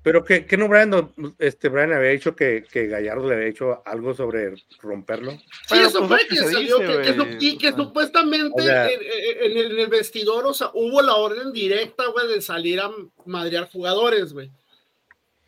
Pero 0.02 0.24
que, 0.24 0.46
que 0.46 0.56
no, 0.56 0.68
Brian, 0.70 0.90
no, 0.90 1.12
este, 1.40 1.68
Brian 1.68 1.92
había 1.92 2.12
dicho 2.12 2.34
que, 2.36 2.64
que 2.72 2.88
Gallardo 2.88 3.28
le 3.28 3.36
había 3.36 3.48
hecho 3.48 3.82
algo 3.86 4.14
sobre 4.14 4.54
romperlo. 4.82 5.32
Sí, 5.32 5.40
Bueno, 5.72 5.88
eso 5.88 6.08
pues, 6.08 6.22
fue 6.22 6.28
que 6.30 6.36
se 6.38 6.52
salió, 6.54 6.80
dice, 6.80 7.02
que, 7.02 7.16
que 7.16 7.46
y 7.46 7.58
que 7.58 7.72
supuestamente 7.74 8.62
O 8.62 8.64
sea- 8.64 8.90
en, 8.90 9.00
en- 9.02 9.52
en 9.52 9.58
el, 9.58 9.72
en 9.74 9.80
el 9.80 9.88
vestidor, 9.88 10.46
o 10.46 10.54
sea, 10.54 10.72
hubo 10.74 11.02
la 11.02 11.16
orden 11.16 11.52
directa, 11.52 12.06
güey, 12.08 12.28
de 12.30 12.42
salir 12.42 12.80
a 12.80 12.90
madrear 13.26 13.70
jugadores, 13.70 14.32
güey. 14.32 14.50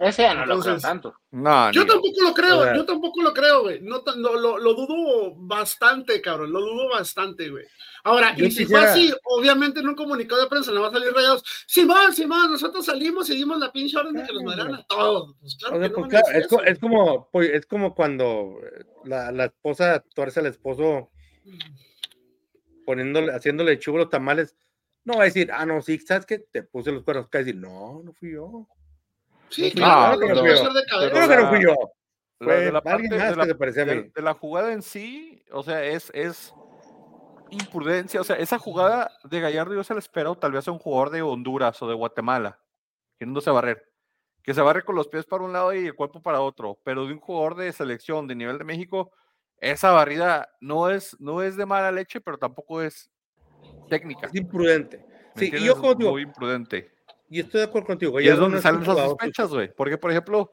Ese 0.02 0.24
ya 0.24 0.34
no 0.34 0.46
lo 0.46 0.60
creo 0.60 0.78
tanto. 0.80 1.14
No, 1.32 1.72
Yo 1.72 1.86
tampoco 1.86 2.22
lo 2.24 2.34
creo, 2.34 2.60
O 2.60 2.64
sea- 2.64 2.76
yo 2.76 2.86
tampoco 2.86 3.22
lo 3.22 3.34
creo, 3.34 3.62
güey. 3.62 3.80
Lo, 3.82 4.00
dudo 4.74 5.36
bastante, 5.38 6.20
cabrón, 6.22 6.52
lo 6.52 6.60
dudo 6.60 6.90
bastante, 6.90 7.50
güey. 7.50 7.66
Ahora, 8.04 8.36
Yo 8.36 8.46
y 8.46 8.52
si 8.52 8.60
quisiera- 8.64 8.82
fue 8.82 8.90
así, 8.92 9.14
obviamente 9.26 9.80
en 9.80 9.88
un 9.88 9.96
comunicado 9.96 10.42
de 10.42 10.48
prensa 10.48 10.72
no 10.72 10.82
va 10.82 10.88
a 10.88 10.92
salir 10.92 11.14
rayados. 11.14 11.44
Simón, 11.68 12.14
Simón, 12.14 12.52
nosotros 12.52 12.86
salimos 12.86 13.30
y 13.30 13.36
dimos 13.36 13.60
la 13.60 13.72
pinche 13.72 13.96
orden 13.98 14.14
de 14.16 14.24
que 14.24 14.34
los 14.34 14.44
madrearan 14.44 14.76
a 14.76 14.84
todos. 14.88 15.36
Pues 15.40 15.56
claro 15.56 15.76
O 15.76 15.80
sea, 15.80 15.88
que 15.88 15.94
no 15.94 16.00
pues, 16.00 16.12
van 16.12 16.18
a 16.18 16.24
claro, 16.24 16.40
decir 16.40 16.60
es, 16.68 16.80
como, 16.80 17.30
pues, 17.32 17.50
es 17.52 17.66
como 17.68 17.94
cuando 17.96 18.58
eh, 18.64 18.86
la, 19.06 19.32
la 19.32 19.46
esposa 19.46 20.04
tuerce 20.16 20.40
al 20.40 20.48
esposo 20.48 21.12
poniéndole, 22.86 23.32
haciéndole 23.34 23.78
chubo 23.80 24.00
los 24.00 24.10
tamales. 24.10 24.56
No 25.04 25.16
va 25.16 25.22
a 25.24 25.26
decir, 25.26 25.52
ah, 25.52 25.66
no, 25.66 25.82
sí, 25.82 25.98
¿sabes 26.00 26.26
qué? 26.26 26.40
Te 26.40 26.64
puse 26.64 26.92
los 26.92 27.04
cuernos. 27.04 27.28
Que 27.30 27.38
va 27.38 27.42
a 27.42 27.46
decir, 27.46 27.60
no, 27.60 28.02
no 28.04 28.14
fui 28.14 28.34
yo. 28.34 28.68
Sí, 29.52 29.72
claro, 29.72 30.14
no, 30.14 30.18
Creo 30.18 31.28
que 31.28 31.36
no 31.36 31.50
fui 31.50 31.62
yo. 31.64 31.76
de 32.40 32.72
la 32.72 32.80
alguien 32.80 33.10
parte- 33.12 33.18
más 33.18 33.30
de 33.30 33.36
la- 33.36 33.86
de, 33.86 34.12
de 34.16 34.34
jugada 34.34 34.74
en 34.74 34.82
sí, 34.82 35.44
o 35.52 35.62
sea, 35.62 35.84
es, 35.84 36.10
es 36.16 36.54
imprudencia. 37.52 38.22
O 38.22 38.24
sea, 38.24 38.38
esa 38.38 38.58
jugada 38.58 39.12
de 39.24 39.40
Gallardo 39.40 39.76
yo 39.76 39.84
se 39.84 39.94
la 39.94 40.00
espero 40.00 40.36
tal 40.36 40.54
vez 40.54 40.68
a 40.68 40.72
un 40.72 40.80
jugador 40.80 41.10
de 41.12 41.22
Honduras 41.22 41.82
o 41.82 41.88
de 41.88 41.94
Guatemala, 41.96 42.60
queriéndose 43.20 43.52
barrer. 43.52 43.88
Que 44.44 44.56
se 44.56 44.62
barre 44.62 44.84
con 44.84 44.96
los 44.96 45.08
pies 45.08 45.26
para 45.26 45.44
un 45.44 45.54
lado 45.54 45.72
y 45.74 45.86
el 45.86 45.94
cuerpo 45.94 46.22
para 46.22 46.42
otro. 46.42 46.80
Pero 46.84 47.06
de 47.06 47.14
un 47.14 47.20
jugador 47.20 47.56
de 47.56 47.72
selección 47.74 48.28
de 48.28 48.34
nivel 48.34 48.58
de 48.58 48.64
México, 48.64 49.12
esa 49.58 49.92
barrida 49.92 50.50
no 50.62 50.90
es, 50.90 51.16
no 51.20 51.44
es 51.44 51.56
de 51.58 51.68
mala 51.68 51.92
leche, 51.92 52.22
pero 52.22 52.40
tampoco 52.40 52.82
es 52.82 53.12
técnica. 53.88 54.28
Es 54.28 54.36
imprudente. 54.36 55.06
¿me 55.36 55.42
Sí, 55.42 55.52
y 55.56 55.66
yo 55.66 55.76
como 55.76 55.94
digo, 55.94 56.12
muy 56.12 56.24
imprudente. 56.24 56.92
Y 57.32 57.40
estoy 57.40 57.62
de 57.62 57.66
acuerdo 57.68 57.88
contigo. 57.88 58.20
Y 58.20 58.28
es 58.28 58.36
no 58.36 58.42
donde 58.42 58.62
salen 58.62 58.82
esas 58.82 58.94
jugador 58.94 59.18
sospechas, 59.18 59.50
güey. 59.50 59.74
Porque, 59.74 59.98
por 59.98 60.12
ejemplo, 60.12 60.52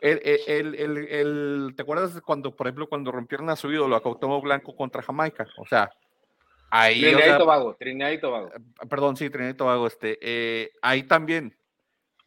el, 0.00 0.20
el, 0.46 0.74
el, 0.74 0.96
el- 1.08 1.72
¿te 1.76 1.82
acuerdas 1.82 2.14
de 2.14 2.20
cuando, 2.22 2.56
por 2.56 2.66
ejemplo, 2.66 2.88
cuando 2.88 3.12
rompieron 3.12 3.50
a 3.50 3.56
su 3.56 3.70
ídolo, 3.70 3.94
a 3.94 4.02
Cuauhtémoc 4.02 4.42
Blanco 4.42 4.74
contra 4.74 5.02
Jamaica? 5.02 5.46
O 5.58 5.66
sea, 5.66 5.90
ahí, 6.70 6.98
o 6.98 7.08
Trinidad 7.08 7.24
sea, 7.26 7.34
y 7.36 7.38
Tobago, 7.38 7.76
Trinidad 7.78 8.10
y 8.10 8.20
Tobago. 8.20 8.50
perdón, 8.88 9.16
sí, 9.16 9.28
Trinidad 9.30 9.54
y 9.54 9.56
Tobago, 9.56 9.86
este, 9.86 10.18
eh, 10.22 10.72
ahí 10.82 11.02
también, 11.04 11.56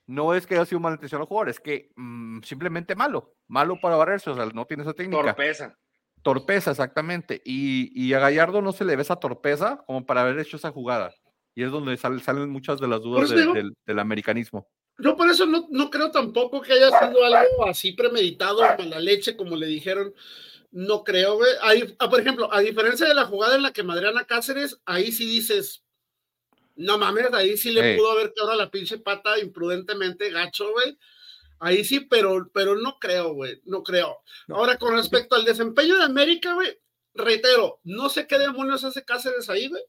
no 0.05 0.33
es 0.33 0.45
que 0.47 0.53
haya 0.55 0.65
sido 0.65 0.79
malintencionado 0.79 1.23
el 1.23 1.27
jugador, 1.27 1.49
es 1.49 1.59
que 1.59 1.89
mm, 1.95 2.41
simplemente 2.43 2.95
malo, 2.95 3.33
malo 3.47 3.79
para 3.81 3.95
barrerse, 3.97 4.29
o 4.29 4.35
sea, 4.35 4.45
no 4.45 4.65
tiene 4.65 4.83
esa 4.83 4.93
técnica. 4.93 5.23
Torpeza. 5.23 5.75
Torpeza, 6.23 6.71
exactamente. 6.71 7.41
Y, 7.45 7.91
y 7.93 8.13
a 8.13 8.19
Gallardo 8.19 8.61
no 8.61 8.71
se 8.71 8.83
le 8.85 8.95
ve 8.95 9.01
esa 9.01 9.15
torpeza 9.17 9.83
como 9.85 10.05
para 10.05 10.21
haber 10.21 10.39
hecho 10.39 10.57
esa 10.57 10.71
jugada. 10.71 11.13
Y 11.57 11.63
es 11.63 11.71
donde 11.71 11.97
sal- 11.97 12.21
salen 12.21 12.51
muchas 12.51 12.79
de 12.79 12.87
las 12.87 13.01
dudas 13.01 13.23
eso 13.23 13.33
de- 13.33 13.41
digo- 13.41 13.53
del, 13.55 13.73
del 13.83 13.97
americanismo. 13.99 14.67
Yo 14.99 15.15
por 15.15 15.27
eso 15.27 15.47
no, 15.47 15.65
no 15.71 15.89
creo 15.89 16.11
tampoco 16.11 16.61
que 16.61 16.73
haya 16.73 16.89
sido 16.89 17.25
algo 17.25 17.67
así 17.67 17.93
premeditado, 17.93 18.61
mala 18.77 18.99
leche, 18.99 19.35
como 19.35 19.55
le 19.55 19.65
dijeron. 19.65 20.13
No 20.69 21.03
creo, 21.03 21.37
güey. 21.37 21.49
Ahí, 21.63 21.95
ah, 21.97 22.09
por 22.11 22.19
ejemplo, 22.19 22.53
a 22.53 22.59
diferencia 22.59 23.07
de 23.07 23.15
la 23.15 23.25
jugada 23.25 23.55
en 23.55 23.63
la 23.63 23.73
que 23.73 23.81
madrean 23.81 24.19
a 24.19 24.25
Cáceres, 24.25 24.79
ahí 24.85 25.11
sí 25.11 25.25
dices, 25.25 25.83
no 26.75 26.99
mames, 26.99 27.33
ahí 27.33 27.57
sí 27.57 27.71
le 27.71 27.81
pudo 27.97 28.11
haber 28.11 28.33
quedado 28.33 28.53
la 28.55 28.69
pinche 28.69 28.99
pata 28.99 29.39
imprudentemente 29.39 30.29
gacho, 30.29 30.71
güey. 30.71 30.95
Ahí 31.59 31.83
sí, 31.83 32.01
pero, 32.01 32.51
pero 32.53 32.75
no 32.75 32.99
creo, 32.99 33.33
güey, 33.33 33.61
no 33.65 33.81
creo. 33.81 34.19
No. 34.47 34.57
Ahora, 34.57 34.77
con 34.77 34.93
respecto 34.95 35.35
al 35.35 35.43
desempeño 35.45 35.97
de 35.97 36.03
América, 36.03 36.53
güey, 36.53 36.77
reitero, 37.15 37.79
no 37.83 38.09
sé 38.09 38.27
qué 38.27 38.37
demonios 38.37 38.83
hace 38.83 39.03
Cáceres 39.03 39.49
ahí, 39.49 39.67
güey. 39.69 39.81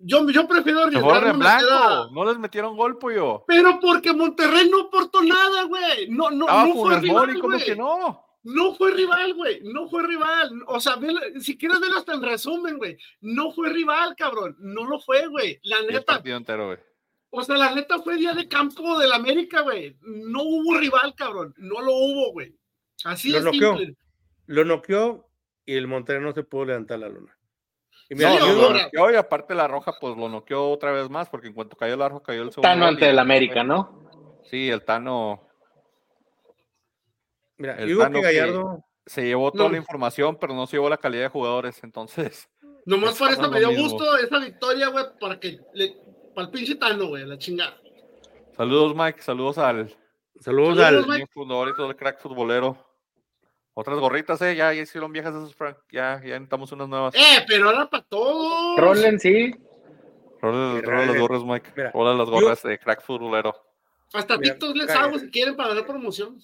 Yo, 0.00 0.28
yo 0.30 0.48
prefiero 0.48 0.84
arriesgarme 0.84 1.32
blanco, 1.34 2.10
no 2.12 2.24
les 2.24 2.38
metieron 2.38 2.76
gol, 2.76 2.98
pollo. 2.98 3.44
pero 3.46 3.78
porque 3.80 4.12
Monterrey 4.12 4.68
no 4.70 4.82
aportó 4.82 5.22
nada, 5.22 5.64
güey. 5.64 6.08
No, 6.08 6.30
no, 6.30 6.46
Estaba 6.46 6.66
no 6.66 6.74
fue 6.74 7.00
rival, 7.00 7.40
¿cómo 7.40 7.58
que 7.58 7.76
no? 7.76 8.24
No 8.44 8.74
fue 8.74 8.90
rival, 8.92 9.34
güey. 9.34 9.60
No 9.62 9.88
fue 9.88 10.02
rival. 10.04 10.64
O 10.66 10.80
sea, 10.80 10.98
si 11.40 11.56
quieres 11.56 11.78
verlo 11.78 11.98
hasta 11.98 12.14
en 12.14 12.22
resumen, 12.22 12.76
güey. 12.76 12.96
No 13.20 13.52
fue 13.52 13.68
rival, 13.70 14.16
cabrón. 14.16 14.56
No 14.58 14.84
lo 14.84 14.98
fue, 14.98 15.28
güey. 15.28 15.60
La 15.62 15.78
el 15.78 15.86
neta. 15.86 16.14
partido 16.14 16.36
entero, 16.38 16.66
güey. 16.66 16.78
O 17.30 17.42
sea, 17.44 17.56
la 17.56 17.72
neta 17.74 18.00
fue 18.00 18.16
día 18.16 18.34
de 18.34 18.48
campo 18.48 18.98
del 18.98 19.12
América, 19.12 19.60
güey. 19.60 19.96
No 20.00 20.42
hubo 20.42 20.76
rival, 20.76 21.14
cabrón. 21.14 21.54
No 21.56 21.80
lo 21.80 21.92
hubo, 21.94 22.32
güey. 22.32 22.52
Así 23.04 23.30
Lo 23.30 23.42
noqueó. 23.42 23.76
simple. 23.78 23.96
Lo 24.46 24.64
noqueó 24.64 25.28
y 25.64 25.74
el 25.76 25.86
Monterrey 25.86 26.22
no 26.22 26.32
se 26.34 26.42
pudo 26.42 26.64
levantar 26.66 26.98
la 26.98 27.08
luna. 27.10 27.38
Y 28.10 28.14
mira, 28.14 28.38
No, 28.38 28.46
lo 28.46 28.70
noqueó 28.72 29.10
y 29.10 29.16
aparte 29.16 29.54
la 29.54 29.66
roja, 29.68 29.94
pues 30.00 30.16
lo 30.16 30.28
noqueó 30.28 30.68
otra 30.70 30.92
vez 30.92 31.08
más, 31.08 31.28
porque 31.30 31.48
en 31.48 31.54
cuanto 31.54 31.76
cayó 31.76 31.96
la 31.96 32.08
roja, 32.08 32.22
cayó 32.24 32.42
el 32.42 32.50
segundo. 32.52 32.68
Tano 32.68 32.86
ante 32.86 33.08
el 33.08 33.18
América, 33.18 33.62
¿no? 33.64 34.08
Sí, 34.44 34.68
el 34.70 34.84
Tano 34.84 35.48
mira, 37.56 37.76
el 37.78 37.86
digo 37.88 38.02
Tano 38.02 38.20
que 38.20 38.28
que- 38.28 38.34
Gallardo, 38.38 38.84
se 39.06 39.24
llevó 39.24 39.50
toda 39.52 39.64
No. 39.64 39.70
la 39.72 39.78
información, 39.78 40.36
pero 40.40 40.54
no 40.54 40.66
se 40.66 40.76
llevó 40.76 40.88
la 40.88 40.96
calidad 40.96 41.22
de 41.24 41.28
jugadores. 41.28 41.82
Entonces, 41.84 42.48
Nomás 42.84 43.12
Es 43.12 43.18
por 43.18 43.28
eso 43.30 43.36
como 43.40 43.52
me 43.52 43.60
dio 43.60 43.68
mismo. 43.68 43.84
gusto 43.90 44.16
esa 44.18 44.38
victoria, 44.40 44.88
güey, 44.88 45.04
para 45.20 45.38
que 45.38 45.58
le. 45.74 45.96
Para 46.34 46.46
el 46.46 46.52
pinche 46.52 46.74
Tano, 46.76 47.06
güey, 47.08 47.24
la 47.26 47.38
chingada. 47.38 47.76
saludos, 48.56 48.94
Mike. 48.96 49.20
Saludos 49.22 49.58
al 49.58 49.94
saludos, 50.40 50.78
Saludos, 50.78 51.04
al, 51.04 51.06
Mike. 51.08 51.26
fundador 51.32 51.68
y 51.68 51.76
todo 51.76 51.90
el 51.90 51.96
crack 51.96 52.20
futbolero. 52.20 52.76
Otras 53.74 53.98
gorritas, 53.98 54.40
eh, 54.42 54.54
ya, 54.54 54.72
ya 54.72 54.82
hicieron 54.82 55.12
viejas 55.12 55.34
esas, 55.34 55.54
Frank. 55.54 55.78
Ya, 55.90 56.20
ya 56.22 56.34
necesitamos 56.34 56.70
unas 56.72 56.88
nuevas. 56.88 57.14
Eh, 57.14 57.44
pero 57.46 57.70
era 57.70 57.88
para 57.88 58.02
todos. 58.04 58.78
Rolen, 58.78 59.18
sí. 59.18 59.54
Rola 60.40 61.06
las 61.06 61.18
gorras, 61.18 61.44
Mike. 61.44 61.70
mira, 61.76 61.90
Rola 61.92 62.14
las 62.14 62.26
yo- 62.28 62.32
gorras 62.34 62.62
de 62.62 62.78
crack 62.78 63.02
futbolero. 63.02 63.54
Hasta 64.12 64.36
Mira, 64.36 64.54
TikTok 64.54 64.76
les 64.76 64.90
hago 64.90 65.18
si 65.18 65.30
quieren 65.30 65.56
para 65.56 65.74
dar 65.74 65.86
promoción. 65.86 66.38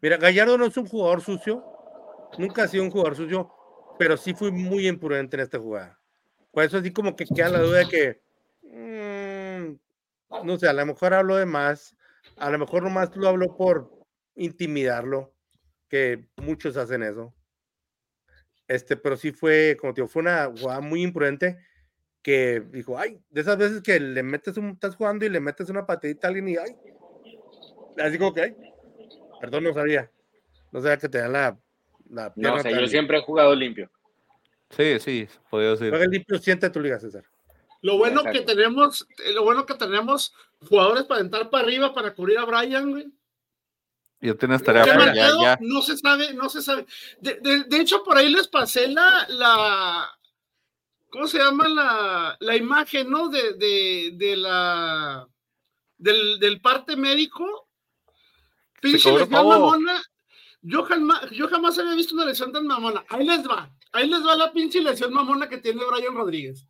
Mira, 0.00 0.16
Gallardo 0.16 0.56
no 0.58 0.66
es 0.66 0.76
un 0.76 0.86
jugador 0.86 1.22
sucio, 1.22 1.64
nunca 2.38 2.64
ha 2.64 2.68
sido 2.68 2.84
un 2.84 2.90
jugador 2.90 3.16
sucio, 3.16 3.50
pero 3.98 4.16
sí 4.16 4.34
fue 4.34 4.52
muy 4.52 4.86
imprudente 4.86 5.36
en 5.36 5.42
esta 5.42 5.58
jugada. 5.58 5.98
Por 6.52 6.62
eso 6.62 6.76
así 6.78 6.92
como 6.92 7.16
que 7.16 7.24
queda 7.24 7.48
la 7.48 7.58
duda 7.60 7.78
de 7.78 7.88
que, 7.88 8.20
mm, 8.62 10.44
no 10.46 10.56
sé, 10.58 10.68
a 10.68 10.72
lo 10.72 10.86
mejor 10.86 11.14
habló 11.14 11.34
de 11.36 11.46
más, 11.46 11.96
a 12.36 12.48
lo 12.50 12.58
mejor 12.60 12.84
nomás 12.84 13.10
lo 13.16 13.26
habló 13.28 13.56
por 13.56 13.90
intimidarlo, 14.36 15.32
que 15.94 16.24
muchos 16.38 16.76
hacen 16.76 17.04
eso. 17.04 17.32
Este, 18.66 18.96
pero 18.96 19.16
sí 19.16 19.30
fue, 19.30 19.76
como 19.78 19.94
te 19.94 20.00
digo, 20.00 20.08
fue 20.08 20.22
una 20.22 20.46
jugada 20.46 20.80
muy 20.80 21.04
imprudente 21.04 21.56
que 22.20 22.60
dijo, 22.72 22.98
ay, 22.98 23.20
de 23.30 23.42
esas 23.42 23.56
veces 23.56 23.80
que 23.80 24.00
le 24.00 24.24
metes 24.24 24.56
un, 24.56 24.70
estás 24.70 24.96
jugando 24.96 25.24
y 25.24 25.28
le 25.28 25.38
metes 25.38 25.68
una 25.68 25.86
patadita 25.86 26.26
a 26.26 26.28
alguien 26.30 26.48
y 26.48 26.56
ay, 26.56 26.76
así 28.04 28.18
como 28.18 28.34
que, 28.34 28.40
ay, 28.40 28.56
perdón, 29.40 29.62
no 29.62 29.72
sabía, 29.72 30.10
no 30.72 30.80
sabía 30.80 30.96
que 30.96 31.08
te 31.08 31.18
da 31.18 31.28
la, 31.28 31.60
la 32.10 32.32
No 32.34 32.56
sé, 32.56 32.70
tan- 32.70 32.80
yo 32.80 32.88
siempre 32.88 33.18
he 33.18 33.22
jugado 33.22 33.54
limpio. 33.54 33.88
Sí, 34.70 34.98
sí, 34.98 35.28
podría 35.48 35.70
decir. 35.70 35.90
Juega 35.90 36.06
limpio, 36.06 36.38
siente 36.38 36.70
tu 36.70 36.80
liga, 36.80 36.98
César. 36.98 37.22
Lo 37.82 37.98
bueno 37.98 38.22
Exacto. 38.22 38.40
que 38.40 38.44
tenemos, 38.44 39.06
eh, 39.24 39.32
lo 39.32 39.44
bueno 39.44 39.64
que 39.64 39.74
tenemos 39.74 40.34
jugadores 40.68 41.04
para 41.04 41.20
entrar 41.20 41.50
para 41.50 41.62
arriba 41.62 41.94
para 41.94 42.12
cubrir 42.14 42.38
a 42.38 42.46
Brian, 42.46 42.90
güey. 42.90 43.12
Ya 44.20 44.34
tienes 44.34 44.62
tarea 44.62 44.84
Que 44.84 44.90
para 44.92 45.14
ya, 45.14 45.22
Mantedo 45.22 45.42
ya. 45.42 45.58
no 45.60 45.82
se 45.82 45.96
sabe, 45.98 46.32
no 46.34 46.48
se 46.48 46.62
sabe. 46.62 46.86
De, 47.20 47.34
de- 47.40 47.64
de 47.64 47.76
hecho, 47.80 48.02
por 48.02 48.16
ahí 48.16 48.30
les 48.30 48.48
pasé 48.48 48.88
la, 48.88 49.26
la 49.28 50.08
¿cómo 51.10 51.26
se 51.28 51.38
llama? 51.38 51.68
La, 51.68 52.36
la 52.40 52.56
imagen, 52.56 53.10
¿no? 53.10 53.28
De, 53.28 53.52
de, 53.54 54.10
de 54.14 54.36
la 54.36 55.28
del, 55.98 56.38
del 56.38 56.60
parte 56.60 56.96
médico. 56.96 57.68
Pinche 58.80 59.10
lesión 59.12 59.30
mamona. 59.48 60.02
Yo 60.62 60.82
jamás, 60.84 61.30
yo 61.30 61.46
jamás 61.48 61.78
había 61.78 61.94
visto 61.94 62.14
una 62.14 62.24
lesión 62.24 62.50
tan 62.52 62.66
mamona. 62.66 63.04
Ahí 63.10 63.26
les 63.26 63.46
va. 63.46 63.70
Ahí 63.92 64.08
les 64.08 64.24
va 64.26 64.34
la 64.36 64.52
pinche 64.52 64.80
lesión 64.80 65.12
mamona 65.12 65.48
que 65.48 65.58
tiene 65.58 65.82
Brian 65.84 66.14
Rodríguez. 66.14 66.66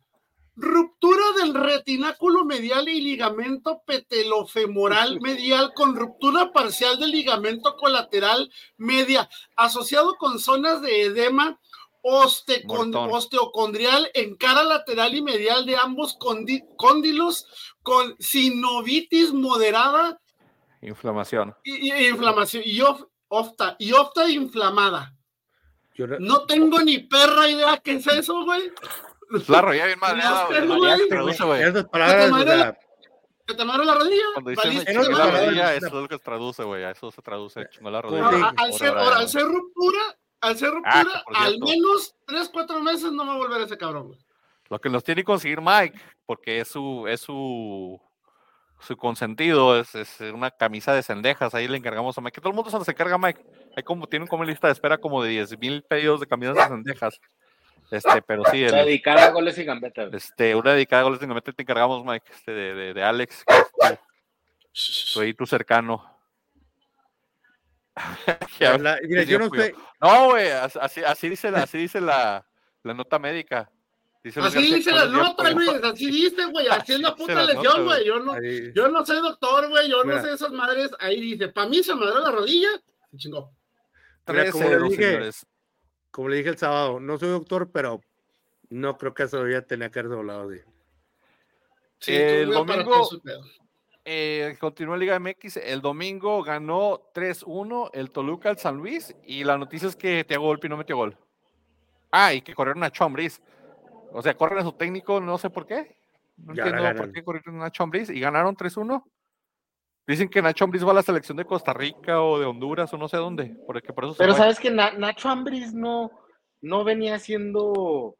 Ruptura 0.57 1.23
del 1.37 1.53
retináculo 1.53 2.45
medial 2.45 2.87
y 2.87 3.01
ligamento 3.01 3.81
petelofemoral 3.85 5.19
medial 5.21 5.73
con 5.75 5.95
ruptura 5.95 6.51
parcial 6.53 6.97
del 6.99 7.11
ligamento 7.11 7.75
colateral 7.75 8.49
media, 8.77 9.29
asociado 9.57 10.15
con 10.15 10.39
zonas 10.39 10.81
de 10.81 11.01
edema 11.03 11.59
osteocondrial 12.01 14.09
en 14.13 14.35
cara 14.35 14.63
lateral 14.63 15.13
y 15.15 15.21
medial 15.21 15.65
de 15.65 15.75
ambos 15.75 16.17
cóndilos 16.77 17.47
con 17.81 18.15
sinovitis 18.19 19.33
moderada 19.33 20.19
Inflamación. 20.81 21.55
y, 21.63 21.91
y- 21.91 22.07
inflamación 22.07 22.63
y 22.65 22.79
of- 22.81 23.05
ofta 23.27 23.75
y 23.79 23.91
ofta 23.91 24.29
inflamada. 24.29 25.13
No 26.19 26.45
tengo 26.45 26.79
ni 26.81 26.99
perra 26.99 27.49
idea 27.49 27.77
qué 27.77 27.93
es 27.93 28.05
eso, 28.07 28.43
güey. 28.43 28.69
La 29.47 29.61
rodilla 29.61 29.85
bien 29.85 29.99
madreada, 29.99 30.45
güey. 30.47 30.67
No, 30.67 31.27
esas 31.59 31.85
palabras, 31.85 32.27
o 32.29 32.31
madre 32.31 32.55
sea, 32.57 32.77
¿Que 33.47 33.53
te 33.53 33.61
amarra 33.61 33.85
la 33.85 33.93
rodilla? 33.93 34.23
Cuando 34.33 34.51
Valiste, 34.55 34.93
me 34.93 34.99
chingué 35.01 35.09
no, 35.11 35.17
la 35.17 35.25
no, 35.25 35.31
no, 35.31 35.45
rodilla, 35.45 35.63
no. 35.65 35.69
eso 35.69 35.85
es 35.87 35.93
lo 35.93 36.07
que 36.07 36.17
se 36.17 36.23
traduce, 36.23 36.63
güey. 36.63 36.83
A 36.83 36.91
eso 36.91 37.11
se 37.11 37.21
traduce. 37.21 37.67
Chingó 37.69 37.91
la 37.91 38.01
No, 38.01 38.09
rodilla. 38.09 38.45
A- 38.47 38.53
al, 38.57 38.73
ser, 38.73 38.91
Brian, 38.91 39.13
al 39.13 39.29
ser 39.29 39.43
ruptura, 39.43 39.99
al 40.41 40.57
ser 40.57 40.69
Ah, 40.83 41.03
ruptura, 41.03 41.23
por 41.25 41.37
al 41.37 41.59
menos 41.59 42.15
3, 42.25 42.49
4 42.51 42.81
meses 42.81 43.11
no 43.11 43.25
va 43.27 43.33
a 43.33 43.37
volver 43.37 43.61
ese 43.61 43.77
cabrón, 43.77 44.07
güey. 44.07 44.19
Lo 44.69 44.79
que 44.81 44.89
nos 44.89 45.03
tiene 45.03 45.21
que 45.21 45.25
conseguir 45.25 45.61
Mike, 45.61 45.99
porque 46.25 46.61
es 46.61 46.69
su, 46.69 47.05
es 47.07 47.21
su, 47.21 48.01
su 48.79 48.97
consentido, 48.97 49.79
es, 49.79 49.93
es 49.93 50.19
una 50.33 50.49
camisa 50.49 50.93
de 50.95 51.03
cendejas. 51.03 51.53
Ahí 51.53 51.67
le 51.67 51.77
encargamos 51.77 52.17
a 52.17 52.21
Mike. 52.21 52.33
Que 52.33 52.41
todo 52.41 52.49
el 52.49 52.55
mundo 52.55 52.71
se 52.71 52.79
las 52.79 52.89
encarga 52.89 53.13
a 53.13 53.19
Mike. 53.19 53.45
Hay 53.77 53.83
como, 53.83 54.07
tienen 54.07 54.27
como 54.27 54.43
lista 54.43 54.65
de 54.67 54.73
espera 54.73 54.97
como 54.97 55.21
de 55.21 55.29
10 55.29 55.59
mil 55.59 55.83
pedidos 55.83 56.19
de 56.19 56.25
camisas 56.25 56.55
de 56.55 56.63
cendejas. 56.63 57.19
Este, 57.91 58.21
pero 58.23 58.43
sí, 58.51 58.63
el- 58.63 58.71
Dedicada 58.71 59.25
a 59.27 59.29
goles 59.31 59.57
y 59.57 59.63
gambetas. 59.63 60.13
este, 60.13 60.55
una 60.55 60.73
dedicada 60.73 61.01
a 61.01 61.05
goles 61.05 61.19
de 61.19 61.27
Gamete 61.27 61.53
te 61.53 61.61
encargamos, 61.61 62.03
Mike, 62.03 62.25
este, 62.33 62.51
de, 62.51 62.73
de, 62.73 62.93
de 62.93 63.03
Alex, 63.03 63.43
que 63.45 63.53
es 65.29 65.35
tu, 65.35 65.45
cercano. 65.45 66.03
Ya, 68.59 68.77
la- 68.77 68.99
mira, 69.03 69.23
sí, 69.23 69.29
yo 69.29 69.39
no 69.39 69.49
sé, 69.49 69.73
güey, 70.29 70.49
as- 70.51 70.75
así, 70.77 71.03
así 71.03 71.29
dice, 71.29 71.51
la, 71.51 71.63
así 71.63 71.77
dice 71.77 72.01
la, 72.01 72.45
la 72.83 72.93
nota 72.93 73.19
médica. 73.19 73.69
Dice 74.23 74.39
Así 74.39 74.55
García 74.55 74.75
dice 74.77 74.91
la 74.91 75.05
nota, 75.05 75.51
güey. 75.51 75.67
Así 75.83 76.07
dice, 76.09 76.45
güey. 76.47 76.67
Así 76.67 76.93
es 76.93 76.99
la 76.99 77.15
puta 77.15 77.43
lesión, 77.43 77.85
güey. 77.85 78.05
Yo 78.07 78.19
no, 78.19 78.33
ahí- 78.33 78.73
yo 78.73 78.87
no 78.87 79.05
soy 79.05 79.17
doctor, 79.21 79.69
güey. 79.69 79.87
Yo 79.87 80.03
no 80.03 80.19
sé 80.19 80.33
esas 80.33 80.51
madres. 80.51 80.89
Ahí 80.99 81.21
dice, 81.21 81.49
para 81.49 81.69
mí 81.69 81.83
se 81.83 81.93
madró 81.93 82.19
la 82.21 82.31
rodilla. 82.31 82.69
Se 83.11 83.17
chingó. 83.17 83.51
Mira, 84.27 84.51
como 84.51 84.63
le 84.67 84.77
13-0, 84.79 84.89
dije, 84.89 85.03
señores. 85.03 85.45
Como 86.15 86.29
le 86.29 86.37
dije 86.37 86.47
el 86.47 86.57
sábado, 86.57 87.01
no 87.01 87.17
soy 87.17 87.27
doctor, 87.27 87.69
pero 87.73 87.99
no 88.69 88.97
creo 88.97 89.13
que 89.13 89.23
eso 89.23 89.45
ya 89.49 89.61
tenía 89.63 89.91
que 89.91 89.99
haber 89.99 90.11
doblado 90.11 90.49
así. 90.49 90.61
Sí, 91.99 92.15
El 92.15 92.51
domingo-. 92.51 93.09
Eh, 94.05 94.55
continúa 94.57 94.95
Liga 94.95 95.19
MX. 95.19 95.57
El 95.57 95.81
domingo 95.81 96.41
ganó 96.41 97.11
3-1 97.13 97.89
el 97.91 98.11
Toluca 98.11 98.47
al 98.47 98.57
San 98.57 98.77
Luis. 98.77 99.13
Y 99.25 99.43
la 99.43 99.57
noticia 99.57 99.89
es 99.89 99.97
que 99.97 100.23
Thiago 100.23 100.45
Volpi 100.45 100.69
no 100.69 100.77
metió 100.77 100.95
gol. 100.95 101.17
Ah, 102.11 102.33
y 102.33 102.41
que 102.41 102.55
corrieron 102.55 102.85
a 102.85 102.91
Chombriz. 102.91 103.41
O 104.13 104.21
sea, 104.21 104.37
corren 104.37 104.59
a 104.59 104.63
su 104.63 104.71
técnico, 104.71 105.19
no 105.19 105.37
sé 105.37 105.49
por 105.49 105.67
qué. 105.67 105.97
No 106.37 106.53
entiendo 106.53 106.95
por 106.95 107.11
qué 107.11 107.25
corrieron 107.25 107.55
a 107.55 107.65
Nacho 107.65 107.83
Ambriz 107.83 108.09
y 108.09 108.21
ganaron 108.21 108.55
3-1. 108.55 109.03
Dicen 110.07 110.29
que 110.29 110.41
Nacho 110.41 110.65
Ambriz 110.65 110.85
va 110.85 110.91
a 110.91 110.95
la 110.95 111.01
selección 111.01 111.37
de 111.37 111.45
Costa 111.45 111.73
Rica 111.73 112.21
o 112.21 112.39
de 112.39 112.45
Honduras 112.45 112.93
o 112.93 112.97
no 112.97 113.07
sé 113.07 113.17
dónde. 113.17 113.55
Porque 113.65 113.91
por 113.91 114.03
eso 114.05 114.13
se 114.13 114.19
Pero 114.19 114.33
sabes 114.35 114.59
que 114.59 114.69
Na- 114.69 114.93
Nacho 114.93 115.29
Ambris 115.29 115.73
no, 115.73 116.11
no 116.61 116.83
venía 116.83 117.17
siendo 117.19 118.15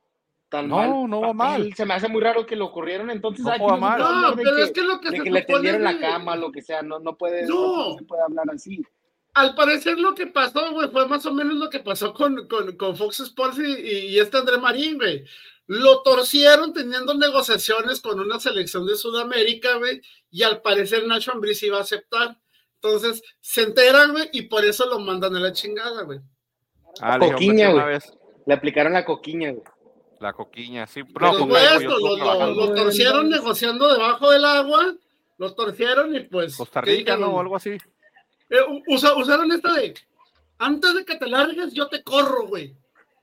tan 0.50 0.68
No, 0.68 0.78
mal. 0.78 1.10
no 1.10 1.22
va 1.22 1.28
papel. 1.34 1.64
mal. 1.66 1.74
Se 1.76 1.86
me 1.86 1.94
hace 1.94 2.08
muy 2.08 2.22
raro 2.22 2.46
que 2.46 2.56
lo 2.56 2.72
corrieron. 2.72 3.10
Entonces, 3.12 3.46
No 3.46 3.52
aquí 3.52 3.64
se 3.66 3.78
mal. 3.80 4.00
No, 4.00 4.36
pero 4.36 4.56
que, 4.56 4.62
es 4.64 4.72
que 4.72 4.82
lo 4.82 5.00
que 5.00 5.12
de 5.12 5.18
se 5.18 5.24
que 5.24 5.32
le 5.32 5.42
tendieron 5.44 5.84
la 5.84 6.00
cama, 6.00 6.36
lo 6.36 6.52
que 6.52 6.62
sea. 6.64 6.82
No, 6.82 7.00
no 7.00 7.16
puede, 7.18 7.46
No. 7.48 7.90
no 7.90 7.98
se 7.98 8.04
puede 8.06 8.24
hablar 8.24 8.46
así. 8.54 8.82
Al 9.36 9.54
parecer 9.54 10.00
lo 10.00 10.16
que 10.16 10.28
pasó, 10.28 10.72
güey, 10.72 10.90
fue 10.90 11.08
más 11.08 11.26
o 11.26 11.34
menos 11.34 11.56
lo 11.56 11.70
que 11.70 11.82
pasó 11.82 12.14
con, 12.14 12.48
con, 12.48 12.76
con 12.78 12.96
Fox 12.96 13.20
Sports 13.20 13.60
y, 13.60 13.64
y- 13.64 14.06
y 14.08 14.20
este 14.20 14.38
André 14.38 14.58
Marín, 14.58 14.98
güey. 14.98 15.24
Lo 15.68 16.02
torcieron 16.04 16.74
teniendo 16.74 17.14
negociaciones 17.16 18.00
con 18.02 18.20
una 18.20 18.40
selección 18.40 18.86
de 18.86 18.96
Sudamérica, 18.96 19.78
güey, 19.78 20.02
y 20.30 20.44
al 20.44 20.62
parecer 20.62 21.08
Nacho 21.08 21.32
Ambriz 21.32 21.64
iba 21.64 21.78
a 21.80 21.82
aceptar. 21.82 22.38
Entonces, 22.76 23.24
se 23.42 23.64
enteran, 23.64 24.12
güey, 24.12 24.30
y 24.32 24.44
por 24.44 24.64
eso 24.64 24.86
lo 24.88 25.00
mandan 25.00 25.36
a 25.36 25.40
la 25.40 25.52
chingada, 25.54 26.04
güey. 26.04 26.20
Ah, 27.02 27.18
Coquiña, 27.20 27.68
"Vete 27.70 27.74
una 27.74 27.84
güey. 27.84 27.94
vez". 27.96 28.14
Le 28.46 28.54
aplicaron 28.54 28.94
la 28.94 29.04
coquiña, 29.06 29.52
güey. 29.52 29.64
La 30.20 30.34
coquiña, 30.34 30.86
sí. 30.88 31.04
Por 31.04 31.22
No, 31.24 31.48
pues, 31.48 31.84
lo, 31.84 32.74
torcieron 32.74 33.28
negociando 33.30 33.92
debajo 33.92 34.30
del 34.32 34.46
agua, 34.46 34.96
lo 35.38 35.54
torcieron 35.56 36.16
y 36.16 36.22
pues... 36.22 36.56
Costa 36.56 36.82
¿qué 36.82 36.92
Rica, 36.98 37.18
¿no? 37.18 37.34
O 37.34 37.40
algo 37.42 37.56
así. 37.56 37.72
Eh, 38.50 38.60
usa- 38.88 39.16
usaron 39.16 39.52
esta 39.52 39.74
de, 39.74 39.96
antes 40.60 40.94
de 40.94 41.04
que 41.06 41.16
te 41.16 41.28
largues, 41.28 41.74
yo 41.74 41.88
te 41.88 42.04
corro, 42.04 42.48
güey. 42.48 42.76